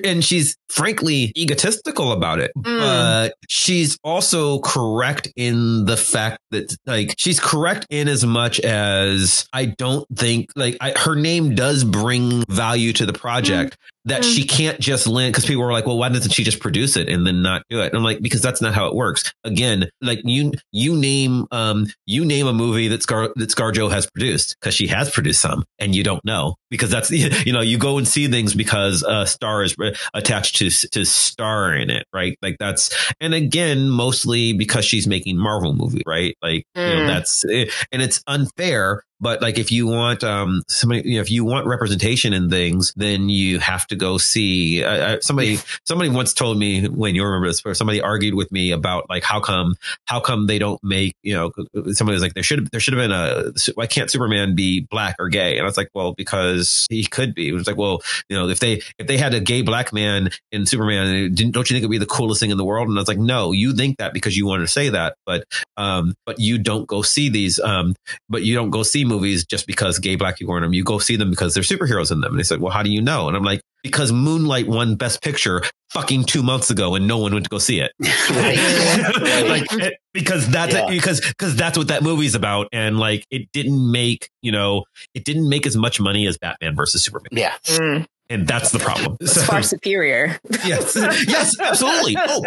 and 0.04 0.24
she's 0.24 0.58
frankly 0.70 1.32
egotistical 1.38 2.12
about 2.12 2.40
it. 2.40 2.52
Mm. 2.58 2.80
But 2.80 3.36
she's 3.48 3.98
also 4.04 4.60
correct 4.60 5.28
in 5.36 5.86
the 5.86 5.98
fact 5.98 6.40
that 6.52 6.76
like 6.86 7.16
she's 7.18 7.40
correct 7.40 7.88
in 7.90 8.08
as 8.08 8.26
much 8.26 8.60
as 8.60 9.48
I 9.54 9.66
don't 9.66 10.06
think 10.16 10.52
like 10.56 10.78
I, 10.82 10.94
her 10.98 11.16
name 11.16 11.56
does 11.56 11.84
bring 11.84 12.44
value 12.50 12.94
to 12.94 13.06
the 13.06 13.14
project. 13.14 13.74
Mm 13.74 13.92
that 14.06 14.22
mm. 14.22 14.36
she 14.36 14.46
can't 14.46 14.80
just 14.80 15.08
land 15.08 15.34
because 15.34 15.46
people 15.46 15.64
were 15.64 15.72
like, 15.72 15.86
well, 15.86 15.98
why 15.98 16.10
doesn't 16.10 16.32
she 16.32 16.44
just 16.44 16.60
produce 16.60 16.96
it 16.96 17.10
and 17.10 17.26
then 17.26 17.42
not 17.42 17.64
do 17.70 17.82
it? 17.82 17.88
And 17.88 17.96
I'm 17.96 18.04
like, 18.04 18.22
because 18.22 18.42
that's 18.42 18.62
not 18.62 18.74
how 18.74 18.88
it 18.88 18.96
works. 18.96 19.34
Again, 19.44 19.90
like 20.02 20.22
you, 20.24 20.54
you 20.72 20.96
name, 20.96 21.46
um, 21.52 21.88
you 22.06 22.24
name 22.24 22.48
a 22.48 22.54
movie 22.54 22.88
that 22.90 23.04
Scar, 23.04 23.30
that 23.36 23.50
ScarJo 23.50 23.92
has 23.92 24.08
produced 24.10 24.56
because 24.60 24.76
she 24.76 24.88
has 24.88 25.10
produced 25.10 25.42
some 25.42 25.66
and 25.80 25.96
you 25.96 26.04
don't 26.04 26.24
know 26.24 26.56
because 26.70 26.92
that's, 26.92 27.12
you 27.46 27.52
know, 27.52 27.62
you 27.62 27.78
go 27.78 27.98
and 27.98 28.08
see 28.08 28.28
things 28.28 28.54
because 28.54 29.04
a 29.08 29.26
star 29.26 29.64
is 29.64 29.76
attached 30.14 30.58
to, 30.58 30.70
to 30.70 31.06
star 31.06 31.74
in 31.76 31.90
it, 31.90 32.06
right? 32.14 32.38
Like 32.42 32.58
that's, 32.60 33.14
and 33.20 33.34
again, 33.34 33.90
mostly 33.90 34.54
because 34.54 34.86
she's 34.86 35.08
making 35.08 35.38
Marvel 35.38 35.74
movie, 35.74 36.04
right? 36.06 36.38
Like, 36.42 36.66
mm. 36.78 36.90
you 36.90 36.96
know, 36.96 37.02
mm. 37.02 37.08
that's, 37.08 37.44
and 37.92 38.02
it's 38.02 38.22
unfair 38.28 39.04
but 39.20 39.42
like 39.42 39.58
if 39.58 39.72
you 39.72 39.88
want 39.88 40.24
um 40.24 40.62
somebody 40.68 41.02
you 41.10 41.16
know 41.16 41.22
if 41.22 41.32
you 41.32 41.44
want 41.44 41.66
representation 41.68 42.34
in 42.34 42.50
things 42.50 42.94
then 42.96 43.30
you 43.30 43.60
have 43.60 43.88
to 43.88 43.96
go 43.96 44.18
see 44.18 44.84
uh, 44.84 44.90
uh 44.90 45.22
somebody 45.22 45.58
somebody 45.86 46.10
once 46.10 46.34
told 46.34 46.58
me 46.58 46.88
when 46.88 47.16
you 47.16 47.24
remember 47.24 47.48
this 47.48 47.62
or 47.66 47.74
somebody 47.74 48.02
argued 48.02 48.36
with 48.36 48.52
me 48.52 48.72
about 48.72 49.10
like 49.10 49.24
how 49.24 49.40
come 49.40 49.76
how 50.06 50.20
come 50.20 50.48
they 50.48 50.60
don't 50.60 50.84
make 50.84 51.16
you 51.24 51.34
know 51.34 51.52
somebody 51.94 52.16
was 52.16 52.22
like 52.22 52.34
there 52.34 52.44
should 52.44 52.70
there 52.72 52.80
should 52.80 52.94
have 52.94 53.02
been 53.02 53.12
a 53.12 53.52
why 53.76 53.88
can't 53.88 54.12
superman 54.12 54.56
be 54.56 54.82
black 54.82 55.16
or 55.20 55.30
gay? 55.30 55.58
And 55.58 55.62
i 55.62 55.66
was 55.66 55.78
like 55.78 55.90
well 55.94 56.14
because 56.14 56.86
he 56.90 57.04
could 57.06 57.34
be. 57.34 57.50
It 57.50 57.54
was 57.54 57.68
like 57.68 57.78
well 57.78 58.02
you 58.30 58.38
know 58.38 58.50
if 58.50 58.60
they 58.60 58.82
if 58.98 59.08
they 59.08 59.18
had 59.18 59.34
a 59.34 59.40
gay 59.40 59.62
black 59.62 59.94
man 59.94 60.30
in 60.52 60.66
superman 60.66 61.34
don't 61.34 61.70
you 61.70 61.76
think 61.76 61.84
it'd 61.84 61.90
be 61.90 61.98
the 61.98 62.06
coolest 62.06 62.40
thing 62.40 62.52
in 62.52 62.58
the 62.58 62.66
world? 62.66 62.90
And 62.90 62.98
i 62.98 63.02
was 63.02 63.08
like 63.08 63.18
no 63.18 63.52
you 63.52 63.74
think 63.74 63.98
that 63.98 64.14
because 64.14 64.36
you 64.36 64.46
want 64.46 64.62
to 64.62 64.68
say 64.68 64.90
that 64.90 65.16
but 65.26 65.46
um 65.78 66.14
but 66.26 66.40
you 66.40 66.58
don't 66.58 66.88
go 66.88 67.02
see 67.02 67.30
these 67.30 67.60
um 67.60 67.96
but 68.30 68.44
you 68.44 68.56
don't 68.56 68.70
go 68.70 68.84
see 68.84 69.06
movies 69.06 69.15
just 69.20 69.68
because 69.68 70.00
gay 70.00 70.16
black 70.16 70.38
people 70.38 70.54
are 70.54 70.58
in 70.58 70.64
them. 70.64 70.74
You 70.74 70.84
go 70.84 71.00
see 71.00 71.16
them 71.16 71.30
because 71.30 71.54
there's 71.54 71.70
superheroes 71.70 72.12
in 72.12 72.22
them. 72.22 72.32
And 72.32 72.40
they 72.40 72.44
said, 72.44 72.62
well, 72.62 72.72
how 72.72 72.84
do 72.84 72.90
you 72.90 73.02
know? 73.02 73.28
And 73.28 73.36
I'm 73.36 73.44
like, 73.44 73.62
because 73.84 74.12
Moonlight 74.12 74.68
won 74.68 74.96
Best 74.96 75.22
Picture 75.22 75.64
fucking 75.92 76.26
two 76.26 76.42
months 76.42 76.70
ago 76.70 76.96
and 76.96 77.08
no 77.08 77.18
one 77.18 77.34
went 77.34 77.46
to 77.46 77.50
go 77.50 77.58
see 77.58 77.80
it. 77.80 77.92
like, 79.70 80.00
because 80.14 80.50
that's 80.50 80.74
yeah. 80.74 80.90
because 80.90 81.22
because 81.22 81.56
that's 81.56 81.78
what 81.78 81.90
that 81.90 82.02
movie's 82.04 82.36
about. 82.36 82.68
And 82.74 82.98
like 82.98 83.26
it 83.30 83.52
didn't 83.54 83.92
make, 83.92 84.30
you 84.42 84.52
know, 84.52 84.86
it 85.14 85.24
didn't 85.24 85.48
make 85.48 85.68
as 85.68 85.78
much 85.78 86.00
money 86.00 86.28
as 86.28 86.38
Batman 86.38 86.76
versus 86.76 87.04
Superman. 87.04 87.30
Yeah. 87.32 87.54
Mm 87.66 88.08
and 88.30 88.48
that's 88.48 88.72
the 88.72 88.80
problem. 88.80 89.18
It's 89.20 89.34
so, 89.34 89.42
far 89.42 89.62
superior. 89.62 90.38
yes, 90.66 90.96
yes, 90.96 91.60
absolutely. 91.60 92.18
Oh, 92.18 92.42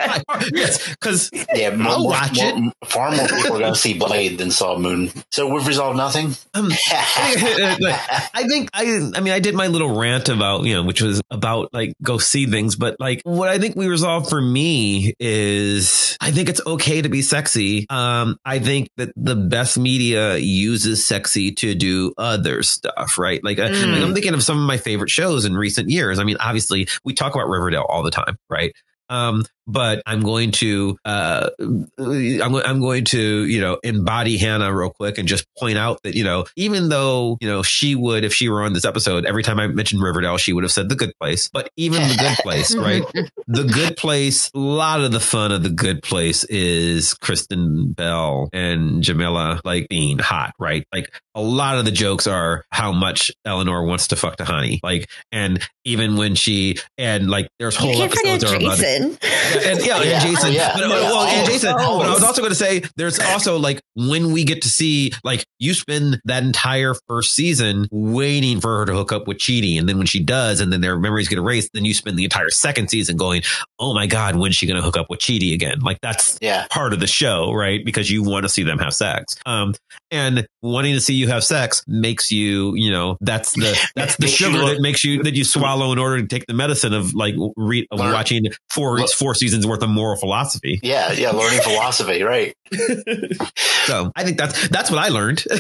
yes, 0.53 0.89
because 0.89 1.31
yeah, 1.55 1.75
more, 1.75 1.93
I'll 1.93 2.07
watch 2.07 2.37
more, 2.37 2.53
it. 2.57 2.89
Far 2.89 3.11
more 3.11 3.27
people 3.29 3.57
are 3.57 3.59
going 3.61 3.75
to 3.75 3.79
see 3.79 3.95
Blade 3.95 4.39
than 4.39 4.51
saw 4.51 4.79
Moon. 4.79 5.11
So 5.31 5.53
we've 5.53 5.67
resolved 5.67 5.97
nothing. 5.97 6.35
Um, 6.55 6.71
I 6.91 8.45
think 8.49 8.71
I. 8.73 9.11
I 9.15 9.21
mean, 9.21 9.33
I 9.33 9.41
did 9.41 9.55
my 9.55 9.69
little 9.69 9.99
rant 9.99 10.29
about 10.29 10.65
you 10.65 10.75
know, 10.75 10.83
which 10.83 11.03
was 11.03 11.21
about 11.31 11.73
like 11.73 11.95
go 12.03 12.19
see 12.19 12.47
things, 12.47 12.77
but 12.77 12.97
like 12.99 13.23
what 13.25 13.49
I 13.49 13.59
think 13.59 13.77
we 13.77 13.89
resolved 13.89 14.29
for 14.29 14.41
me 14.41 15.15
is 15.19 16.17
I 16.21 16.31
think 16.31 16.49
it's 16.49 16.61
okay 16.67 17.03
to 17.03 17.09
be 17.09 17.23
sexy. 17.23 17.87
Um, 17.89 18.39
I 18.45 18.59
think 18.59 18.91
that 18.97 19.13
the 19.17 19.37
best 19.37 19.79
media 19.79 20.37
uses 20.37 21.07
sexy 21.07 21.53
to 21.53 21.75
do 21.75 22.15
other 22.19 22.63
stuff, 22.63 23.19
right? 23.19 23.43
Like, 23.43 23.59
mm. 23.59 23.71
like 23.71 24.03
I'm 24.03 24.15
thinking 24.15 24.35
of 24.35 24.43
some 24.43 24.59
of 24.59 24.67
my 24.67 24.77
favorite 24.77 25.11
shows 25.11 25.45
and 25.45 25.57
recent 25.69 25.91
years. 25.91 26.19
I 26.19 26.25
mean, 26.25 26.39
obviously, 26.41 26.89
we 27.05 27.13
talk 27.13 27.35
about 27.35 27.49
Riverdale 27.49 27.85
all 27.89 28.03
the 28.03 28.11
time, 28.11 28.39
right? 28.49 28.73
Um, 29.11 29.45
but 29.69 30.03
I'm 30.07 30.23
going 30.23 30.51
to 30.53 30.99
uh, 31.05 31.51
I'm, 31.99 32.55
I'm 32.57 32.81
going 32.81 33.05
to 33.07 33.45
you 33.45 33.61
know 33.61 33.79
embody 33.85 34.39
Hannah 34.39 34.75
real 34.75 34.91
quick 34.91 35.19
and 35.19 35.29
just 35.29 35.47
point 35.57 35.79
out 35.79 36.03
that 36.03 36.15
you 36.15 36.25
know 36.25 36.47
even 36.57 36.89
though 36.89 37.37
you 37.41 37.49
know 37.49 37.63
she 37.63 37.95
would 37.95 38.25
if 38.25 38.35
she 38.35 38.49
were 38.49 38.63
on 38.63 38.73
this 38.73 38.85
episode 38.85 39.27
every 39.27 39.43
time 39.43 39.61
I 39.61 39.69
mentioned 39.69 40.03
Riverdale 40.03 40.39
she 40.39 40.53
would 40.53 40.65
have 40.65 40.73
said 40.73 40.89
the 40.89 40.97
Good 40.97 41.13
Place, 41.21 41.51
but 41.53 41.71
even 41.77 42.03
the 42.03 42.17
Good 42.17 42.39
Place, 42.39 42.75
right? 42.77 43.03
the 43.47 43.65
Good 43.65 43.97
Place, 43.97 44.51
a 44.55 44.59
lot 44.59 45.01
of 45.01 45.13
the 45.13 45.21
fun 45.21 45.53
of 45.53 45.63
the 45.63 45.71
Good 45.71 46.03
Place 46.03 46.45
is 46.45 47.15
Kristen 47.15 47.93
Bell 47.93 48.49
and 48.53 49.03
Jameela 49.03 49.61
like 49.65 49.89
being 49.89 50.19
hot, 50.19 50.55
right? 50.59 50.87
Like 50.93 51.13
a 51.35 51.43
lot 51.43 51.79
of 51.79 51.85
the 51.85 51.91
jokes 51.91 52.27
are 52.27 52.65
how 52.71 52.93
much 52.93 53.31
Eleanor 53.45 53.85
wants 53.85 54.09
to 54.09 54.17
fuck 54.17 54.37
to 54.37 54.45
Tahani, 54.45 54.81
like 54.83 55.09
and 55.31 55.61
even 55.85 56.17
when 56.17 56.35
she 56.35 56.79
and 56.97 57.29
like 57.31 57.49
there's 57.59 57.77
whole 57.77 58.03
episodes 58.03 58.45
are 58.45 58.57
about. 58.57 58.79
It 58.81 59.58
and 59.65 59.85
yeah, 59.85 60.01
and 60.01 60.23
Jason. 60.27 60.53
Yeah. 60.53 60.73
But, 60.75 60.89
well, 60.89 61.27
and 61.27 61.47
Jason. 61.47 61.75
Oh. 61.79 61.99
But 61.99 62.09
I 62.09 62.15
was 62.15 62.25
also 62.25 62.41
going 62.41 62.51
to 62.53 62.57
say, 62.57 62.83
there's 62.97 63.19
also 63.19 63.59
like 63.59 63.81
when 63.95 64.33
we 64.33 64.45
get 64.45 64.63
to 64.63 64.69
see, 64.69 65.13
like, 65.25 65.45
you 65.59 65.75
spend 65.75 66.21
that 66.25 66.43
entire 66.43 66.95
first 67.09 67.35
season 67.35 67.89
waiting 67.91 68.61
for 68.61 68.79
her 68.79 68.87
to 68.87 68.93
hook 68.95 69.13
up 69.13 69.27
with 69.27 69.39
Chidi, 69.39 69.79
and 69.79 69.89
then 69.89 69.99
when 69.99 70.07
she 70.07 70.23
does, 70.23 70.61
and 70.61 70.73
then 70.73 70.81
their 70.81 70.99
memories 70.99 71.29
get 71.29 71.39
erased, 71.39 71.71
then 71.73 71.85
you 71.85 71.95
spend 71.95 72.19
the 72.19 72.25
entire 72.25 72.51
second 72.51 72.89
season 72.89 73.17
going, 73.17 73.43
"Oh 73.79 73.95
my 73.95 74.07
god, 74.07 74.37
when's 74.37 74.57
she 74.57 74.67
going 74.67 74.77
to 74.77 74.83
hook 74.83 74.97
up 74.97 75.11
with 75.11 75.21
Chidi 75.21 75.53
again?" 75.55 75.81
Like 75.81 76.01
that's 76.01 76.39
yeah. 76.41 76.67
part 76.71 76.93
of 76.93 77.01
the 77.01 77.07
show, 77.07 77.53
right? 77.53 77.85
Because 77.85 78.11
you 78.11 78.23
want 78.23 78.45
to 78.45 78.49
see 78.49 78.63
them 78.63 78.79
have 78.79 78.95
sex. 78.95 79.37
Um, 79.47 79.75
and 80.11 80.47
wanting 80.63 80.95
to 80.95 81.01
see 81.01 81.15
you 81.15 81.29
have 81.29 81.45
sex 81.45 81.83
makes 81.87 82.31
you, 82.31 82.75
you 82.75 82.91
know, 82.91 83.19
that's 83.21 83.55
the 83.55 83.79
that's 83.97 84.17
the 84.17 84.29
sugar 84.29 84.59
that 84.67 84.81
makes 84.81 85.05
you 85.05 85.23
that 85.25 85.35
you 85.35 85.45
swallow 85.45 85.93
in 85.93 85.99
order 85.99 86.23
to 86.23 86.27
take 86.27 86.47
the 86.47 86.55
medicine 86.55 86.95
of 86.95 87.15
like 87.15 87.35
re- 87.57 87.87
of 87.91 87.99
watching 87.99 88.45
four 88.71 89.07
four 89.09 89.35
seasons 89.35 89.49
seasons 89.49 89.67
worth 89.67 89.83
of 89.83 89.91
moral 89.91 90.17
philosophy. 90.17 90.81
Yeah, 90.83 91.13
yeah, 91.13 91.31
learning 91.31 91.61
philosophy, 91.61 92.23
right? 92.23 92.55
so 93.85 94.13
I 94.15 94.25
think 94.25 94.39
that's 94.39 94.69
that's 94.69 94.91
what 94.91 94.99
I 94.99 95.09
learned. 95.09 95.45
I 95.51 95.55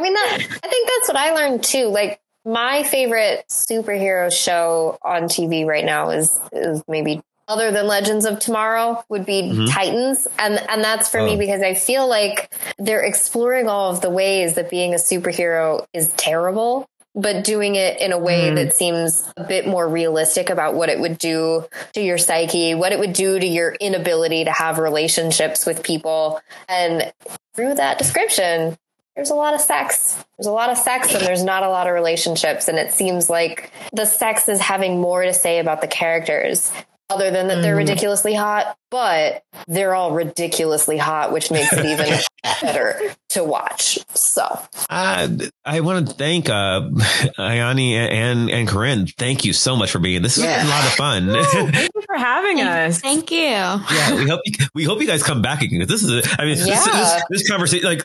mean, 0.00 0.14
that, 0.14 0.38
I 0.40 0.68
think 0.68 0.88
that's 0.88 1.08
what 1.08 1.16
I 1.16 1.32
learned 1.34 1.64
too. 1.64 1.88
Like 1.88 2.20
my 2.44 2.82
favorite 2.82 3.44
superhero 3.50 4.32
show 4.32 4.98
on 5.02 5.24
TV 5.24 5.66
right 5.66 5.84
now 5.84 6.10
is 6.10 6.38
is 6.52 6.82
maybe 6.88 7.20
other 7.48 7.72
than 7.72 7.86
Legends 7.86 8.24
of 8.24 8.38
Tomorrow 8.38 9.02
would 9.08 9.26
be 9.26 9.42
mm-hmm. 9.42 9.66
Titans. 9.66 10.28
And 10.38 10.58
and 10.68 10.84
that's 10.84 11.08
for 11.08 11.20
oh. 11.20 11.26
me 11.26 11.36
because 11.36 11.62
I 11.62 11.74
feel 11.74 12.06
like 12.08 12.54
they're 12.78 13.02
exploring 13.02 13.68
all 13.68 13.90
of 13.90 14.00
the 14.00 14.10
ways 14.10 14.54
that 14.54 14.70
being 14.70 14.94
a 14.94 14.98
superhero 14.98 15.86
is 15.92 16.12
terrible 16.12 16.88
but 17.14 17.42
doing 17.42 17.74
it 17.74 18.00
in 18.00 18.12
a 18.12 18.18
way 18.18 18.50
mm. 18.50 18.54
that 18.54 18.74
seems 18.74 19.28
a 19.36 19.42
bit 19.42 19.66
more 19.66 19.88
realistic 19.88 20.50
about 20.50 20.74
what 20.74 20.88
it 20.88 21.00
would 21.00 21.18
do 21.18 21.66
to 21.92 22.00
your 22.00 22.16
psyche, 22.16 22.76
what 22.76 22.92
it 22.92 22.98
would 23.00 23.12
do 23.12 23.40
to 23.40 23.46
your 23.46 23.74
inability 23.80 24.44
to 24.44 24.52
have 24.52 24.78
relationships 24.78 25.66
with 25.66 25.82
people. 25.82 26.40
And 26.68 27.12
through 27.54 27.74
that 27.74 27.98
description, 27.98 28.78
there's 29.16 29.30
a 29.30 29.34
lot 29.34 29.52
of 29.52 29.60
sex. 29.60 30.24
There's 30.38 30.46
a 30.46 30.52
lot 30.52 30.70
of 30.70 30.78
sex 30.78 31.12
and 31.12 31.26
there's 31.26 31.42
not 31.42 31.64
a 31.64 31.68
lot 31.68 31.88
of 31.88 31.94
relationships. 31.94 32.68
And 32.68 32.78
it 32.78 32.92
seems 32.92 33.28
like 33.28 33.72
the 33.92 34.06
sex 34.06 34.48
is 34.48 34.60
having 34.60 35.00
more 35.00 35.24
to 35.24 35.34
say 35.34 35.58
about 35.58 35.80
the 35.80 35.88
characters 35.88 36.70
other 37.10 37.30
than 37.30 37.48
that 37.48 37.62
they're 37.62 37.72
mm-hmm. 37.72 37.78
ridiculously 37.78 38.34
hot 38.34 38.77
but 38.90 39.44
they're 39.66 39.94
all 39.94 40.12
ridiculously 40.12 40.96
hot, 40.96 41.32
which 41.32 41.50
makes 41.50 41.72
it 41.72 41.84
even 41.84 42.18
better 42.62 43.14
to 43.30 43.44
watch. 43.44 43.98
So 44.14 44.44
uh, 44.88 45.28
I 45.64 45.80
want 45.80 46.08
to 46.08 46.14
thank 46.14 46.48
uh, 46.48 46.88
Ayani 47.38 47.92
and 47.92 48.50
and 48.50 48.68
Corinne. 48.68 49.06
Thank 49.06 49.44
you 49.44 49.52
so 49.52 49.76
much 49.76 49.90
for 49.90 49.98
being. 49.98 50.22
This 50.22 50.36
has 50.36 50.44
yeah. 50.44 50.58
been 50.58 50.66
a 50.66 50.70
lot 50.70 50.84
of 50.84 50.92
fun. 50.92 51.72
Thank 51.72 51.94
you 51.94 52.02
for 52.06 52.16
having 52.16 52.60
us. 52.60 53.00
Thank 53.00 53.30
you. 53.30 53.38
Yeah, 53.38 54.14
we 54.14 54.28
hope 54.28 54.40
you, 54.44 54.66
we 54.74 54.84
hope 54.84 55.00
you 55.00 55.06
guys 55.06 55.22
come 55.22 55.42
back 55.42 55.62
again. 55.62 55.86
This 55.86 56.02
is, 56.02 56.10
a, 56.10 56.40
I 56.40 56.44
mean, 56.44 56.56
yeah. 56.58 56.64
this, 56.64 56.84
this, 56.84 57.22
this 57.30 57.50
conversation 57.50 57.88
like 57.88 58.04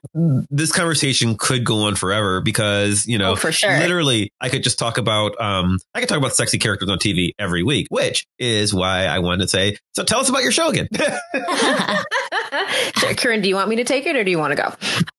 this 0.49 0.71
conversation 0.71 1.37
could 1.37 1.63
go 1.63 1.83
on 1.83 1.95
forever 1.95 2.41
because 2.41 3.05
you 3.05 3.17
know, 3.17 3.31
oh, 3.31 3.35
for 3.35 3.51
sure, 3.51 3.77
literally, 3.79 4.31
I 4.41 4.49
could 4.49 4.63
just 4.63 4.79
talk 4.79 4.97
about 4.97 5.39
um, 5.39 5.79
I 5.93 5.99
could 5.99 6.09
talk 6.09 6.17
about 6.17 6.35
sexy 6.35 6.57
characters 6.59 6.89
on 6.89 6.97
TV 6.97 7.31
every 7.39 7.63
week, 7.63 7.87
which 7.89 8.25
is 8.39 8.73
why 8.73 9.05
I 9.05 9.19
wanted 9.19 9.43
to 9.43 9.47
say. 9.47 9.77
So 9.95 10.03
tell 10.03 10.19
us 10.19 10.29
about 10.29 10.43
your 10.43 10.51
show 10.51 10.72
again. 10.73 10.89
Corinne, 13.17 13.41
do 13.41 13.49
you 13.49 13.55
want 13.55 13.69
me 13.69 13.77
to 13.77 13.83
take 13.83 14.05
it 14.05 14.15
or 14.15 14.23
do 14.23 14.31
you 14.31 14.39
want 14.39 14.51
to 14.51 14.55
go? 14.55 14.63
Uh, 14.63 14.71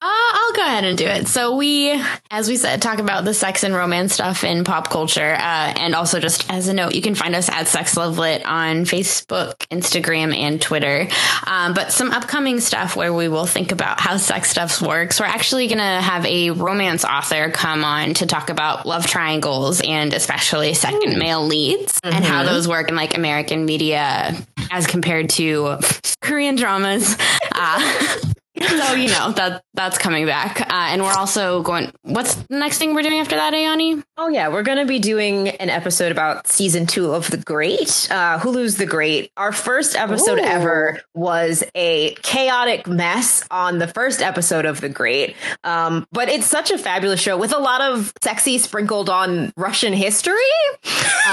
I'll 0.03 0.53
go 0.53 0.63
ahead 0.63 0.85
and 0.85 0.97
do 0.97 1.07
it. 1.07 1.29
So 1.29 1.57
we, 1.57 2.01
as 2.31 2.49
we 2.49 2.57
said, 2.57 2.83
talk 2.83 2.99
about 2.99 3.25
the 3.25 3.35
sex 3.35 3.65
and 3.65 3.75
romance 3.75 4.15
stuff 4.15 4.45
in 4.45 4.65
pop 4.65 4.91
culture, 4.91 5.35
uh, 5.35 5.73
and 5.77 5.95
also 5.95 6.21
just 6.21 6.51
as 6.51 6.69
a 6.69 6.75
note, 6.75 6.95
you 6.95 7.03
can 7.03 7.15
find 7.15 7.35
us 7.35 7.49
at 7.49 7.67
Sex 7.67 7.97
Love 7.97 8.19
Lit 8.19 8.45
on 8.45 8.85
Facebook, 8.85 9.55
Instagram, 9.69 10.37
and 10.37 10.61
Twitter. 10.61 11.09
Um, 11.47 11.75
but 11.75 11.93
some 11.93 12.11
upcoming 12.11 12.61
stuff 12.61 12.97
where 12.97 13.13
we 13.13 13.29
will 13.29 13.47
think 13.47 13.73
about 13.73 14.01
how 14.01 14.17
sex 14.17 14.51
stuff 14.51 14.81
works. 14.83 15.21
We're 15.21 15.27
actually 15.27 15.69
going 15.69 15.79
to 15.79 15.85
have 15.85 16.27
a 16.27 16.51
romance 16.51 17.05
author 17.05 17.51
come 17.51 17.85
on 17.85 18.15
to 18.15 18.27
talk 18.27 18.51
about 18.51 18.87
love 18.87 19.07
triangles 19.07 19.81
and 19.81 20.13
especially 20.13 20.75
second 20.75 21.15
Ooh. 21.15 21.19
male 21.19 21.45
leads 21.45 22.01
mm-hmm. 22.01 22.15
and 22.15 22.25
how 22.25 22.43
mm-hmm. 22.43 22.53
those 22.53 22.69
work 22.69 22.89
in 22.89 22.97
like 22.97 23.17
American 23.17 23.65
media 23.65 24.37
as 24.71 24.87
compared 24.87 25.31
to 25.31 25.79
Korean 26.21 26.57
dramas. 26.57 27.17
Uh, 27.53 28.19
so 28.63 28.95
you 28.95 29.09
know 29.09 29.33
that 29.33 29.65
that's 29.75 29.99
coming 29.99 30.27
back, 30.27 30.61
uh, 30.61 30.67
and 30.71 31.03
we're 31.03 31.13
also 31.13 31.63
going. 31.63 31.91
What's 32.03 32.37
the 32.37 32.57
next 32.57 32.79
thing 32.79 32.95
we're 32.95 33.03
doing 33.03 33.19
after 33.19 33.35
that, 33.35 33.53
Ayani? 33.53 34.05
Oh 34.17 34.29
yeah, 34.29 34.47
we're 34.47 34.63
going 34.63 34.79
to 34.79 34.85
be 34.85 35.01
doing 35.01 35.49
an 35.49 35.71
episode 35.71 36.13
about 36.13 36.47
season 36.47 36.87
two 36.87 37.13
of 37.13 37.29
The 37.33 37.39
Great, 37.39 38.07
uh, 38.13 38.39
Hulu's 38.39 38.77
The 38.77 38.87
Great. 38.87 39.33
Our 39.37 39.51
first 39.51 39.97
episode 39.97 40.39
Ooh. 40.39 40.45
ever 40.45 41.01
was 41.15 41.65
a 41.75 42.15
chaotic 42.23 42.87
mess 42.87 43.45
on 43.51 43.79
the 43.79 43.89
first 43.89 44.23
episode 44.23 44.67
of 44.67 44.81
The 44.81 44.89
Great, 44.89 45.35
um, 45.65 46.07
but 46.13 46.29
it's 46.29 46.47
such 46.47 46.71
a 46.71 46.79
fabulous 46.79 47.21
show 47.21 47.37
with 47.37 47.53
a 47.53 47.59
lot 47.59 47.81
of 47.81 48.13
sexy 48.23 48.59
sprinkled 48.59 49.11
on 49.11 49.53
Russian 49.57 49.93
history. 49.93 50.35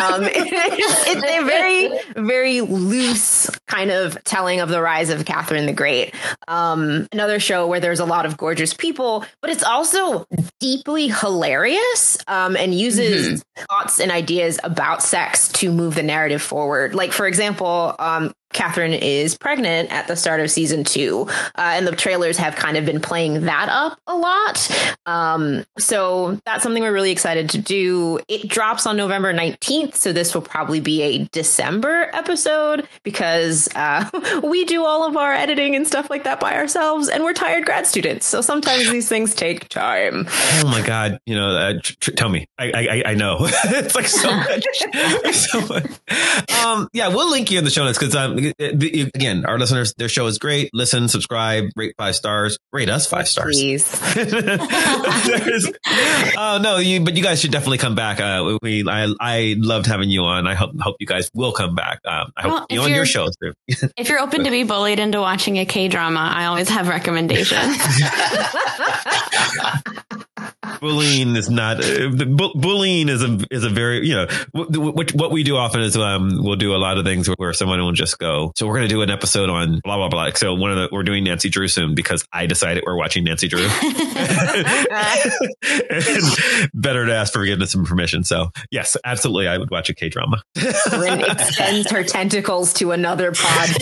Um, 0.02 0.24
it's, 0.24 1.08
it's 1.08 1.24
a 1.24 1.46
very 1.46 2.00
very 2.16 2.62
loose 2.62 3.48
kind 3.68 3.92
of 3.92 4.22
telling 4.24 4.60
of 4.60 4.70
the 4.70 4.82
rise 4.82 5.12
of 5.12 5.26
Catherine 5.26 5.68
the 5.68 5.74
Great. 5.74 6.16
Um, 6.48 7.08
another 7.12 7.40
show 7.40 7.68
where 7.68 7.80
there's 7.80 8.00
a 8.00 8.06
lot 8.06 8.26
of 8.26 8.38
gorgeous 8.38 8.74
people, 8.74 9.26
but 9.42 9.50
it's 9.50 9.64
also 9.64 10.26
deeply 10.60 11.08
hilarious 11.10 12.18
um, 12.28 12.56
and 12.56 12.74
uses 12.74 13.42
mm-hmm. 13.42 13.64
thoughts 13.66 14.00
and 14.00 14.12
ideas 14.12 14.60
about 14.64 15.04
sex 15.04 15.50
to 15.50 15.72
move 15.72 15.96
the 15.96 16.04
narrative 16.04 16.42
forward. 16.42 16.96
Like, 16.96 17.12
for 17.12 17.28
example, 17.28 17.96
um, 18.00 18.34
Catherine 18.54 18.94
is 18.94 19.38
pregnant 19.38 19.92
at 19.92 20.08
the 20.08 20.16
start 20.16 20.40
of 20.40 20.52
season 20.52 20.84
two, 20.84 21.28
uh, 21.56 21.74
and 21.76 21.88
the 21.88 21.96
trailers 21.96 22.38
have 22.38 22.56
kind 22.56 22.78
of 22.78 22.86
been 22.86 23.00
playing 23.02 23.42
that 23.42 23.70
up 23.70 24.00
a 24.08 24.16
lot. 24.16 24.96
Um, 25.06 25.64
so 25.80 26.40
that's 26.46 26.64
something 26.64 26.84
we're 26.84 26.94
really 26.94 27.12
excited 27.12 27.50
to 27.52 27.58
do. 27.58 28.20
It 28.28 28.48
drops 28.48 28.86
on 28.86 28.98
November 28.98 29.34
19th, 29.34 29.96
so 29.96 30.14
this 30.14 30.34
will 30.34 30.42
probably 30.42 30.80
be 30.80 31.02
a 31.02 31.26
December 31.32 32.10
episode 32.14 32.88
because 33.04 33.70
uh, 33.76 34.10
we 34.44 34.66
do 34.66 34.84
all 34.86 35.08
of 35.08 35.18
our 35.18 35.34
editing 35.34 35.76
and 35.76 35.88
stuff 35.88 36.10
like 36.10 36.24
that 36.24 36.40
by 36.40 36.56
ourselves, 36.56 37.10
and 37.10 37.24
we're 37.24 37.34
tired 37.34 37.66
grad 37.66 37.88
students. 37.88 38.26
So 38.26 38.42
sometimes 38.42 38.90
these 38.92 39.08
things 39.10 39.34
take 39.34 39.70
time. 39.70 40.28
Oh 40.30 40.68
my 40.68 40.82
God. 40.82 41.20
You 41.26 41.36
know, 41.36 41.50
uh, 41.50 41.74
tr- 41.82 42.12
tell 42.12 42.30
me. 42.30 42.48
I, 42.58 42.72
I, 42.72 43.04
I 43.12 43.14
know. 43.16 43.38
it's 43.66 43.96
like 43.96 44.08
so 44.08 44.30
much. 44.36 44.66
so 45.34 45.62
much. 45.68 45.86
Um, 46.64 46.88
yeah, 46.94 47.08
we'll 47.10 47.30
link 47.30 47.52
you 47.52 47.58
in 47.58 47.64
the 47.64 47.72
show 47.72 47.84
notes 47.84 47.98
because 47.98 48.16
um, 48.16 48.36
again, 48.60 49.46
our 49.46 49.58
listeners, 49.60 49.94
their 49.98 50.10
show 50.10 50.28
is 50.28 50.38
great. 50.38 50.70
Listen, 50.74 51.08
subscribe, 51.08 51.66
rate 51.76 51.96
five 51.98 52.16
stars, 52.16 52.58
rate 52.72 52.90
us 52.90 53.08
five 53.08 53.28
stars. 53.28 53.58
Please. 53.58 53.94
uh, 56.38 56.60
no, 56.64 56.78
you, 56.78 57.02
but 57.02 57.16
you 57.16 57.24
guys 57.24 57.42
should 57.42 57.52
definitely 57.52 57.78
come 57.78 57.96
back. 57.96 58.20
Uh, 58.20 58.58
we, 58.62 58.88
I, 58.88 59.14
I 59.20 59.56
loved 59.58 59.86
having 59.86 60.10
you 60.10 60.24
on. 60.24 60.48
I 60.48 60.56
hope, 60.56 60.72
hope 60.80 60.96
you 61.00 61.08
guys 61.08 61.30
will 61.34 61.52
come 61.52 61.76
back. 61.76 62.00
Um, 62.06 62.32
I 62.36 62.48
well, 62.48 62.60
hope 62.60 62.72
you 62.72 62.82
on 62.82 62.92
your 62.92 63.06
show 63.06 63.28
too. 63.42 63.54
if 63.98 64.10
you're 64.10 64.20
open 64.20 64.44
to 64.44 64.52
be 64.52 64.64
bullied 64.64 65.00
into 65.00 65.20
watching 65.20 65.58
a 65.58 65.66
K 65.66 65.88
drama, 65.88 66.32
I 66.34 66.46
always 66.46 66.70
have 66.70 66.88
recommendations. 66.88 67.78
Bullying 70.80 71.36
is 71.36 71.50
not 71.50 71.84
uh, 71.84 72.10
bu- 72.10 72.54
bullying 72.56 73.10
is 73.10 73.24
a 73.24 73.40
is 73.52 73.64
a 73.64 73.70
very 73.70 74.08
you 74.08 74.16
know 74.16 74.28
what 74.54 75.14
what 75.14 75.32
we 75.32 75.44
do 75.44 75.58
often 75.58 75.82
is 75.82 75.96
um 75.98 76.44
we'll 76.44 76.56
do 76.56 76.76
a 76.76 76.78
lot 76.78 76.98
of 76.98 77.06
things 77.06 77.28
where 77.38 77.54
someone 77.54 77.80
will 77.80 77.92
just 77.92 78.20
go 78.20 78.52
so 78.56 78.68
we're 78.68 78.76
going 78.76 78.88
to 78.88 78.94
do 78.94 79.02
an 79.02 79.10
episode 79.10 79.50
on 79.50 79.82
blah 79.84 79.98
blah 79.98 80.10
blah. 80.10 80.30
So 80.36 80.54
one 80.54 80.72
of 80.72 80.78
the 80.78 80.90
we're 80.92 81.04
doing 81.04 81.24
Nancy 81.24 81.50
Drew 81.50 81.68
soon 81.68 81.96
because 81.96 82.26
I 82.32 82.46
decided 82.46 82.84
we're 82.86 82.98
watching 82.98 83.24
Nancy 83.24 83.48
Drew. 83.48 83.62
Better 86.74 87.06
to 87.06 87.14
ask 87.14 87.34
for 87.34 87.40
forgiveness 87.40 87.74
and 87.74 87.86
permission. 87.86 88.24
So 88.24 88.52
yes 88.70 88.96
absolutely 89.04 89.48
I 89.48 89.58
would 89.58 89.72
watch 89.72 89.90
a 89.90 89.96
K 89.96 90.10
drama 90.10 90.44
Lynn 90.92 91.22
extends 91.22 91.90
her 91.92 92.04
tentacles 92.04 92.74
to 92.76 92.92
another 92.92 93.32
podcast. 93.32 93.82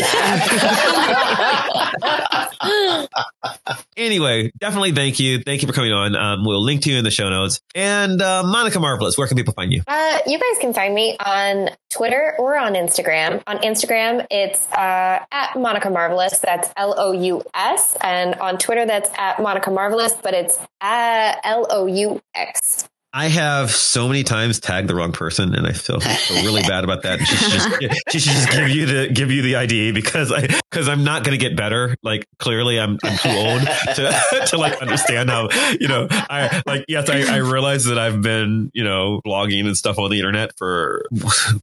Anyway 3.97 4.51
definitely 4.59 4.93
thank 4.93 5.19
you. 5.19 5.39
Thank 5.39 5.61
you 5.61 5.67
for 5.67 5.73
coming 5.73 5.91
on. 5.91 6.15
Um, 6.15 6.45
we'll 6.49 6.63
link 6.63 6.81
to 6.81 6.91
you 6.91 6.97
in 6.97 7.03
the 7.03 7.11
show 7.11 7.29
notes. 7.29 7.61
And 7.73 8.21
uh, 8.21 8.43
Monica 8.43 8.79
Marvelous, 8.79 9.17
where 9.17 9.27
can 9.27 9.37
people 9.37 9.53
find 9.53 9.71
you? 9.71 9.83
Uh, 9.87 10.19
you 10.27 10.37
guys 10.37 10.59
can 10.59 10.73
find 10.73 10.93
me 10.93 11.15
on 11.23 11.69
Twitter 11.89 12.35
or 12.37 12.57
on 12.57 12.73
Instagram. 12.73 13.41
On 13.47 13.57
Instagram, 13.59 14.25
it's 14.29 14.67
uh, 14.71 15.23
at 15.31 15.55
Monica 15.55 15.89
Marvelous. 15.89 16.39
That's 16.39 16.69
L 16.75 16.95
O 16.97 17.11
U 17.13 17.43
S. 17.53 17.95
And 18.01 18.35
on 18.35 18.57
Twitter, 18.57 18.85
that's 18.85 19.09
at 19.17 19.39
Monica 19.39 19.71
Marvelous, 19.71 20.13
but 20.13 20.33
it's 20.33 20.59
L 20.81 21.67
O 21.69 21.85
U 21.85 22.21
X. 22.35 22.88
I 23.11 23.27
have 23.27 23.71
so 23.71 24.07
many 24.07 24.23
times 24.23 24.59
tagged 24.59 24.87
the 24.87 24.93
wrong 24.93 25.13
person, 25.13 25.55
and 25.55 25.65
I 25.65 25.71
feel, 25.71 25.99
feel 25.99 26.43
really 26.43 26.61
bad 26.61 26.83
about 26.83 27.01
that. 27.03 27.19
She 27.19 27.35
should, 27.35 27.51
just, 27.81 28.01
she 28.11 28.19
should 28.19 28.33
just 28.33 28.51
give 28.51 28.69
you 28.69 28.85
the 28.85 29.07
give 29.11 29.31
you 29.31 29.41
the 29.41 29.55
ID 29.55 29.93
because 29.93 30.31
I 30.31 30.41
because 30.69 30.87
I'm 30.87 31.03
not 31.03 31.23
going 31.23 31.37
to 31.37 31.43
get 31.43 31.57
better. 31.57 31.95
Like 32.03 32.27
clearly, 32.37 32.79
I'm 32.79 32.99
I'm 33.03 33.17
too 33.17 33.29
old 33.29 33.61
to 33.95 34.45
to 34.47 34.57
like 34.59 34.79
understand 34.79 35.31
how 35.31 35.49
you 35.79 35.87
know 35.87 36.07
I 36.11 36.61
like 36.67 36.85
yes 36.87 37.09
I, 37.09 37.21
I 37.33 37.37
realize 37.37 37.85
that 37.85 37.97
I've 37.97 38.21
been 38.21 38.69
you 38.75 38.83
know 38.83 39.21
blogging 39.25 39.65
and 39.65 39.75
stuff 39.75 39.97
on 39.97 40.11
the 40.11 40.17
internet 40.17 40.55
for 40.55 41.07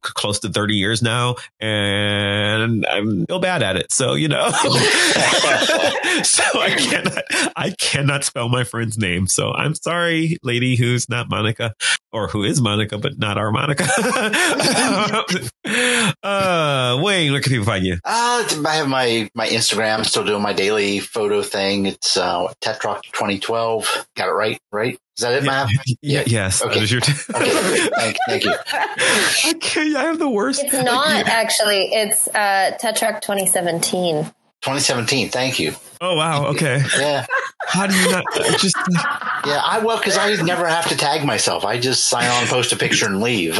close 0.01 0.39
to 0.39 0.49
30 0.49 0.73
years 0.73 1.01
now, 1.01 1.35
and 1.61 2.85
I'm 2.85 3.23
still 3.23 3.39
bad 3.39 3.63
at 3.63 3.77
it. 3.77 3.93
So 3.93 4.15
you 4.15 4.27
know, 4.27 4.49
so 4.51 6.43
I 6.59 6.75
cannot 6.77 7.23
I 7.55 7.73
cannot 7.79 8.25
spell 8.25 8.49
my 8.49 8.65
friend's 8.65 8.97
name. 8.97 9.27
So 9.27 9.53
I'm 9.53 9.75
sorry, 9.75 10.39
lady 10.43 10.75
who's 10.75 11.07
not 11.07 11.29
my 11.29 11.36
Monica, 11.37 11.73
or 12.11 12.27
who 12.27 12.43
is 12.43 12.61
Monica, 12.61 12.97
but 12.97 13.19
not 13.19 13.37
our 13.37 13.51
Monica. 13.51 13.83
uh, 16.23 16.99
Wayne, 17.01 17.31
where 17.31 17.41
can 17.41 17.51
people 17.51 17.65
find 17.65 17.85
you? 17.85 17.99
Uh, 18.03 18.43
I 18.65 18.75
have 18.75 18.87
my, 18.87 19.29
my 19.35 19.47
Instagram, 19.47 20.03
still 20.03 20.25
doing 20.25 20.41
my 20.41 20.53
daily 20.53 20.99
photo 20.99 21.43
thing. 21.43 21.85
It's 21.85 22.17
uh, 22.17 22.51
Tetrock 22.59 23.03
2012. 23.03 24.07
Got 24.15 24.29
it 24.29 24.31
right, 24.31 24.59
right? 24.71 24.97
Is 25.17 25.21
that 25.21 25.33
it, 25.33 25.43
yeah, 25.43 25.51
Matt? 25.51 25.69
Yeah, 26.01 26.23
yes. 26.25 26.63
Okay. 26.63 26.85
Your 26.85 27.01
t- 27.01 27.13
okay. 27.35 27.89
Thank, 27.95 28.17
thank, 28.27 28.45
you. 28.45 28.51
okay, 29.55 29.95
I 29.95 30.05
have 30.05 30.19
the 30.19 30.29
worst. 30.29 30.63
It's 30.63 30.73
not 30.73 31.27
actually. 31.27 31.89
It's 31.93 32.27
uh, 32.29 32.77
Tetrock 32.81 33.21
2017. 33.21 34.23
2017. 34.23 35.29
Thank 35.29 35.59
you. 35.59 35.75
Oh 36.01 36.15
wow. 36.15 36.47
Okay. 36.47 36.81
Yeah. 36.97 37.25
How 37.67 37.85
do 37.85 37.95
you 37.95 38.09
not 38.11 38.23
just? 38.59 38.77
Yeah, 39.45 39.61
I 39.63 39.79
well 39.83 39.97
because 39.97 40.17
I 40.17 40.33
never 40.41 40.65
have 40.67 40.87
to 40.89 40.95
tag 40.95 41.25
myself. 41.25 41.65
I 41.65 41.79
just 41.79 42.05
sign 42.05 42.29
on, 42.29 42.47
post 42.47 42.71
a 42.71 42.77
picture, 42.77 43.05
and 43.05 43.21
leave. 43.21 43.59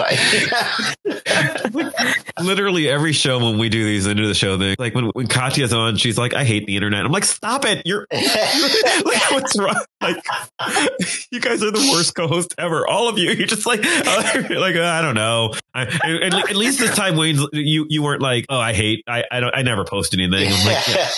Literally 2.41 2.89
every 2.89 3.11
show 3.11 3.39
when 3.39 3.57
we 3.57 3.67
do 3.69 3.83
these 3.83 4.07
end 4.07 4.19
of 4.19 4.27
the 4.27 4.33
show 4.33 4.57
thing, 4.57 4.75
like 4.79 4.95
when 4.95 5.07
when 5.07 5.27
Katya's 5.27 5.73
on, 5.73 5.97
she's 5.97 6.17
like, 6.17 6.33
"I 6.33 6.45
hate 6.45 6.67
the 6.67 6.75
internet." 6.75 7.05
I'm 7.05 7.11
like, 7.11 7.25
"Stop 7.25 7.65
it! 7.65 7.81
You're 7.85 8.07
like, 8.11 9.31
what's 9.31 9.59
wrong? 9.59 9.83
Like, 10.01 10.23
you 11.31 11.41
guys 11.41 11.61
are 11.63 11.71
the 11.71 11.89
worst 11.91 12.15
co-host 12.15 12.55
ever. 12.57 12.87
All 12.87 13.09
of 13.09 13.17
you. 13.17 13.31
You're 13.31 13.47
just 13.47 13.65
like, 13.65 13.81
uh, 13.83 14.43
like 14.51 14.75
uh, 14.75 14.83
I 14.83 15.01
don't 15.01 15.15
know. 15.15 15.53
I, 15.73 15.81
at, 15.83 16.33
at, 16.33 16.55
least 16.55 16.79
this 16.79 16.95
time, 16.95 17.17
Wayne, 17.17 17.39
you 17.51 17.85
you 17.89 18.03
weren't 18.03 18.21
like, 18.21 18.45
"Oh, 18.47 18.59
I 18.59 18.73
hate. 18.73 19.03
I 19.07 19.25
I 19.29 19.39
don't. 19.41 19.53
I 19.55 19.63
never 19.63 19.83
post 19.83 20.13
anything." 20.13 20.47
I'm 20.51 20.65
like, 20.65 20.87
yeah. 20.87 21.09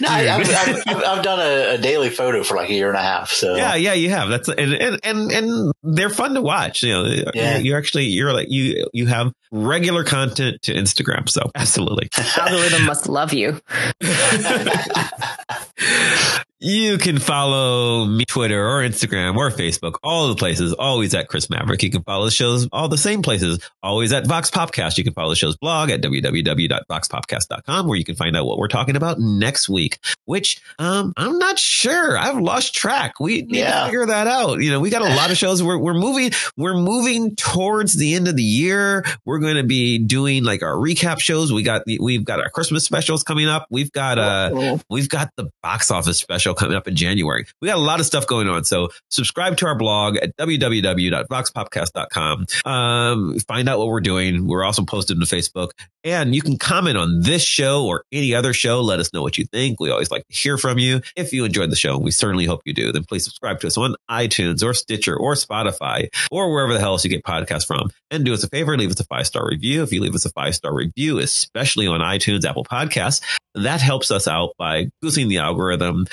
no, 0.00 0.08
I, 0.28 0.44
have 0.44 0.82
I've, 0.86 1.04
I've, 1.04 1.24
done 1.24 1.40
a, 1.40 1.74
a 1.74 1.78
daily 1.78 2.06
daily 2.06 2.16
photo 2.16 2.42
for 2.42 2.56
like 2.56 2.70
a 2.70 2.74
year 2.74 2.88
and 2.88 2.96
a 2.96 3.02
half. 3.02 3.30
So 3.30 3.56
yeah, 3.56 3.74
yeah, 3.74 3.94
you 3.94 4.10
have. 4.10 4.28
That's 4.28 4.48
and 4.48 4.74
and 4.74 5.00
and, 5.02 5.32
and 5.32 5.72
they're 5.82 6.10
fun 6.10 6.34
to 6.34 6.42
watch. 6.42 6.82
You 6.82 6.92
know, 6.92 7.04
yeah. 7.34 7.58
you 7.58 7.76
actually 7.76 8.06
you're 8.06 8.32
like 8.32 8.48
you 8.50 8.86
you 8.92 9.06
have 9.06 9.32
regular 9.50 10.04
content 10.04 10.62
to 10.62 10.74
Instagram. 10.74 11.28
So 11.28 11.50
absolutely, 11.54 12.08
algorithm 12.36 12.84
must 12.84 13.08
love 13.08 13.32
you. 13.32 13.60
You 16.58 16.96
can 16.96 17.18
follow 17.18 18.06
me 18.06 18.24
Twitter 18.24 18.66
or 18.66 18.80
Instagram 18.80 19.36
or 19.36 19.50
Facebook, 19.50 19.96
all 20.02 20.28
the 20.28 20.36
places, 20.36 20.72
always 20.72 21.14
at 21.14 21.28
Chris 21.28 21.50
Maverick. 21.50 21.82
You 21.82 21.90
can 21.90 22.02
follow 22.02 22.24
the 22.24 22.30
shows 22.30 22.66
all 22.72 22.88
the 22.88 22.96
same 22.96 23.20
places, 23.20 23.58
always 23.82 24.10
at 24.10 24.26
Vox 24.26 24.50
Popcast. 24.50 24.96
You 24.96 25.04
can 25.04 25.12
follow 25.12 25.28
the 25.28 25.36
show's 25.36 25.58
blog 25.58 25.90
at 25.90 26.00
www.voxpopcast.com 26.00 27.86
where 27.86 27.98
you 27.98 28.04
can 28.06 28.14
find 28.14 28.34
out 28.38 28.46
what 28.46 28.56
we're 28.56 28.68
talking 28.68 28.96
about 28.96 29.18
next 29.18 29.68
week, 29.68 29.98
which 30.24 30.62
um, 30.78 31.12
I'm 31.18 31.38
not 31.38 31.58
sure. 31.58 32.16
I've 32.16 32.38
lost 32.38 32.74
track. 32.74 33.20
We 33.20 33.42
need 33.42 33.56
yeah. 33.56 33.80
to 33.80 33.84
figure 33.88 34.06
that 34.06 34.26
out. 34.26 34.62
You 34.62 34.70
know, 34.70 34.80
we 34.80 34.88
got 34.88 35.02
a 35.02 35.14
lot 35.14 35.30
of 35.30 35.36
shows. 35.36 35.62
We're, 35.62 35.76
we're 35.76 35.92
moving, 35.92 36.30
we're 36.56 36.78
moving 36.78 37.36
towards 37.36 37.92
the 37.92 38.14
end 38.14 38.28
of 38.28 38.36
the 38.36 38.42
year. 38.42 39.04
We're 39.26 39.40
going 39.40 39.56
to 39.56 39.62
be 39.62 39.98
doing 39.98 40.42
like 40.42 40.62
our 40.62 40.76
recap 40.76 41.20
shows. 41.20 41.52
We 41.52 41.64
got, 41.64 41.82
we've 42.00 42.24
got 42.24 42.40
our 42.40 42.48
Christmas 42.48 42.86
specials 42.86 43.24
coming 43.24 43.46
up. 43.46 43.66
We've 43.68 43.92
got, 43.92 44.18
uh, 44.18 44.78
we've 44.88 45.10
got 45.10 45.32
the 45.36 45.50
box 45.62 45.90
office 45.90 46.16
special 46.16 46.45
coming 46.54 46.76
up 46.76 46.88
in 46.88 46.96
January. 46.96 47.46
We 47.60 47.68
got 47.68 47.76
a 47.76 47.80
lot 47.80 48.00
of 48.00 48.06
stuff 48.06 48.26
going 48.26 48.48
on. 48.48 48.64
So 48.64 48.88
subscribe 49.10 49.58
to 49.58 49.66
our 49.66 49.76
blog 49.76 50.16
at 50.16 50.34
www.voxpopcast.com. 50.36 52.46
Um, 52.64 53.38
find 53.40 53.68
out 53.68 53.78
what 53.78 53.88
we're 53.88 54.00
doing. 54.00 54.46
We're 54.46 54.64
also 54.64 54.82
posted 54.84 55.18
on 55.18 55.24
Facebook 55.24 55.72
and 56.06 56.36
you 56.36 56.40
can 56.40 56.56
comment 56.56 56.96
on 56.96 57.22
this 57.22 57.42
show 57.42 57.84
or 57.84 58.04
any 58.12 58.32
other 58.32 58.52
show. 58.52 58.80
Let 58.80 59.00
us 59.00 59.12
know 59.12 59.22
what 59.22 59.38
you 59.38 59.44
think. 59.44 59.80
We 59.80 59.90
always 59.90 60.10
like 60.10 60.26
to 60.28 60.34
hear 60.34 60.56
from 60.56 60.78
you. 60.78 61.00
If 61.16 61.32
you 61.32 61.44
enjoyed 61.44 61.70
the 61.70 61.76
show, 61.76 61.98
we 61.98 62.12
certainly 62.12 62.44
hope 62.44 62.60
you 62.64 62.72
do, 62.72 62.92
then 62.92 63.04
please 63.04 63.24
subscribe 63.24 63.58
to 63.60 63.66
us 63.66 63.76
on 63.76 63.96
iTunes 64.08 64.62
or 64.62 64.72
Stitcher 64.72 65.16
or 65.16 65.34
Spotify 65.34 66.08
or 66.30 66.52
wherever 66.52 66.72
the 66.72 66.78
hell 66.78 66.92
else 66.92 67.04
you 67.04 67.10
get 67.10 67.24
podcasts 67.24 67.66
from. 67.66 67.90
And 68.12 68.24
do 68.24 68.32
us 68.32 68.44
a 68.44 68.48
favor, 68.48 68.78
leave 68.78 68.92
us 68.92 69.00
a 69.00 69.04
five 69.04 69.26
star 69.26 69.48
review. 69.48 69.82
If 69.82 69.92
you 69.92 70.00
leave 70.00 70.14
us 70.14 70.24
a 70.24 70.30
five 70.30 70.54
star 70.54 70.72
review, 70.72 71.18
especially 71.18 71.88
on 71.88 72.00
iTunes, 72.00 72.44
Apple 72.44 72.64
Podcasts, 72.64 73.20
that 73.56 73.80
helps 73.80 74.10
us 74.10 74.28
out 74.28 74.54
by 74.58 74.88
boosting 75.02 75.28
the 75.28 75.38
algorithm, 75.38 76.06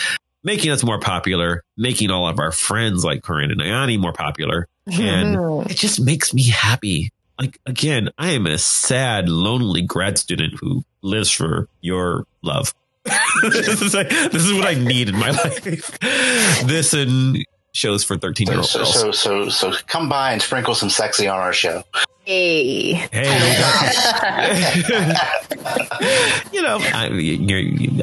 making 0.44 0.72
us 0.72 0.84
more 0.84 1.00
popular, 1.00 1.64
making 1.78 2.12
all 2.12 2.28
of 2.28 2.40
our 2.40 2.52
friends 2.52 3.04
like 3.04 3.24
Corinne 3.24 3.52
and 3.52 3.62
Ayani 3.62 4.00
more 4.00 4.14
popular. 4.14 4.68
And 4.86 5.38
mm-hmm. 5.38 5.70
it 5.70 5.78
just 5.78 6.00
makes 6.02 6.34
me 6.34 6.50
happy. 6.50 7.12
Like, 7.40 7.60
again, 7.66 8.10
I 8.18 8.32
am 8.32 8.46
a 8.46 8.58
sad, 8.58 9.28
lonely 9.30 9.82
grad 9.82 10.18
student 10.18 10.54
who 10.60 10.84
lives 11.02 11.32
for 11.32 11.68
your 11.82 12.26
love. 12.42 12.74
this, 13.42 13.82
is 13.82 13.94
like, 13.94 14.10
this 14.10 14.46
is 14.46 14.54
what 14.54 14.66
I 14.66 14.76
need 14.76 15.10
in 15.10 15.18
my 15.18 15.32
life. 15.32 16.00
this 16.66 16.94
and 16.94 17.44
shows 17.74 18.04
for 18.04 18.18
13 18.18 18.48
year 18.48 18.58
olds. 18.58 18.70
So, 18.70 18.84
so, 18.84 19.12
so, 19.12 19.50
so 19.50 19.74
come 19.88 20.08
by 20.08 20.32
and 20.32 20.42
sprinkle 20.42 20.76
some 20.76 20.90
sexy 20.90 21.28
on 21.28 21.40
our 21.40 21.54
show. 21.54 21.84
Hey. 22.24 22.94
Hey. 22.94 23.64
you 26.52 26.62
know, 26.62 26.78
I, 26.80 27.10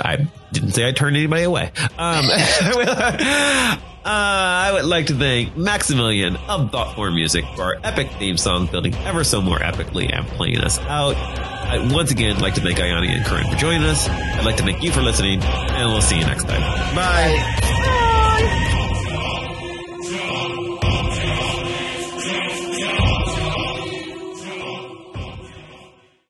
I, 0.03 0.27
didn't 0.53 0.73
say 0.73 0.89
I 0.89 0.93
turned 0.93 1.17
anybody 1.17 1.43
away. 1.45 1.71
Um, 1.99 2.27
uh, 2.31 3.79
I 4.05 4.71
would 4.73 4.85
like 4.85 5.07
to 5.07 5.15
thank 5.15 5.57
Maximilian 5.57 6.37
of 6.37 6.73
Thoughtform 6.73 7.15
Music 7.15 7.45
for 7.55 7.63
our 7.63 7.77
epic 7.85 8.11
theme 8.19 8.37
song, 8.37 8.67
building 8.67 8.95
ever 8.97 9.25
so 9.25 9.41
more 9.41 9.59
epically 9.59 10.13
and 10.13 10.27
playing 10.27 10.59
us 10.59 10.79
out. 10.81 11.17
I'd 11.17 11.93
once 11.93 12.11
again 12.11 12.41
like 12.41 12.55
to 12.55 12.61
thank 12.61 12.79
Ayani 12.79 13.11
and 13.11 13.25
Corinne 13.25 13.49
for 13.51 13.57
joining 13.57 13.85
us. 13.85 14.09
I'd 14.09 14.45
like 14.45 14.57
to 14.57 14.65
thank 14.65 14.83
you 14.83 14.91
for 14.91 15.03
listening, 15.03 15.41
and 15.43 15.89
we'll 15.91 16.03
see 16.03 16.19
you 16.19 16.25
next 16.25 16.45
time. 16.45 16.61
Bye. 16.97 17.37
Bye. 17.37 18.17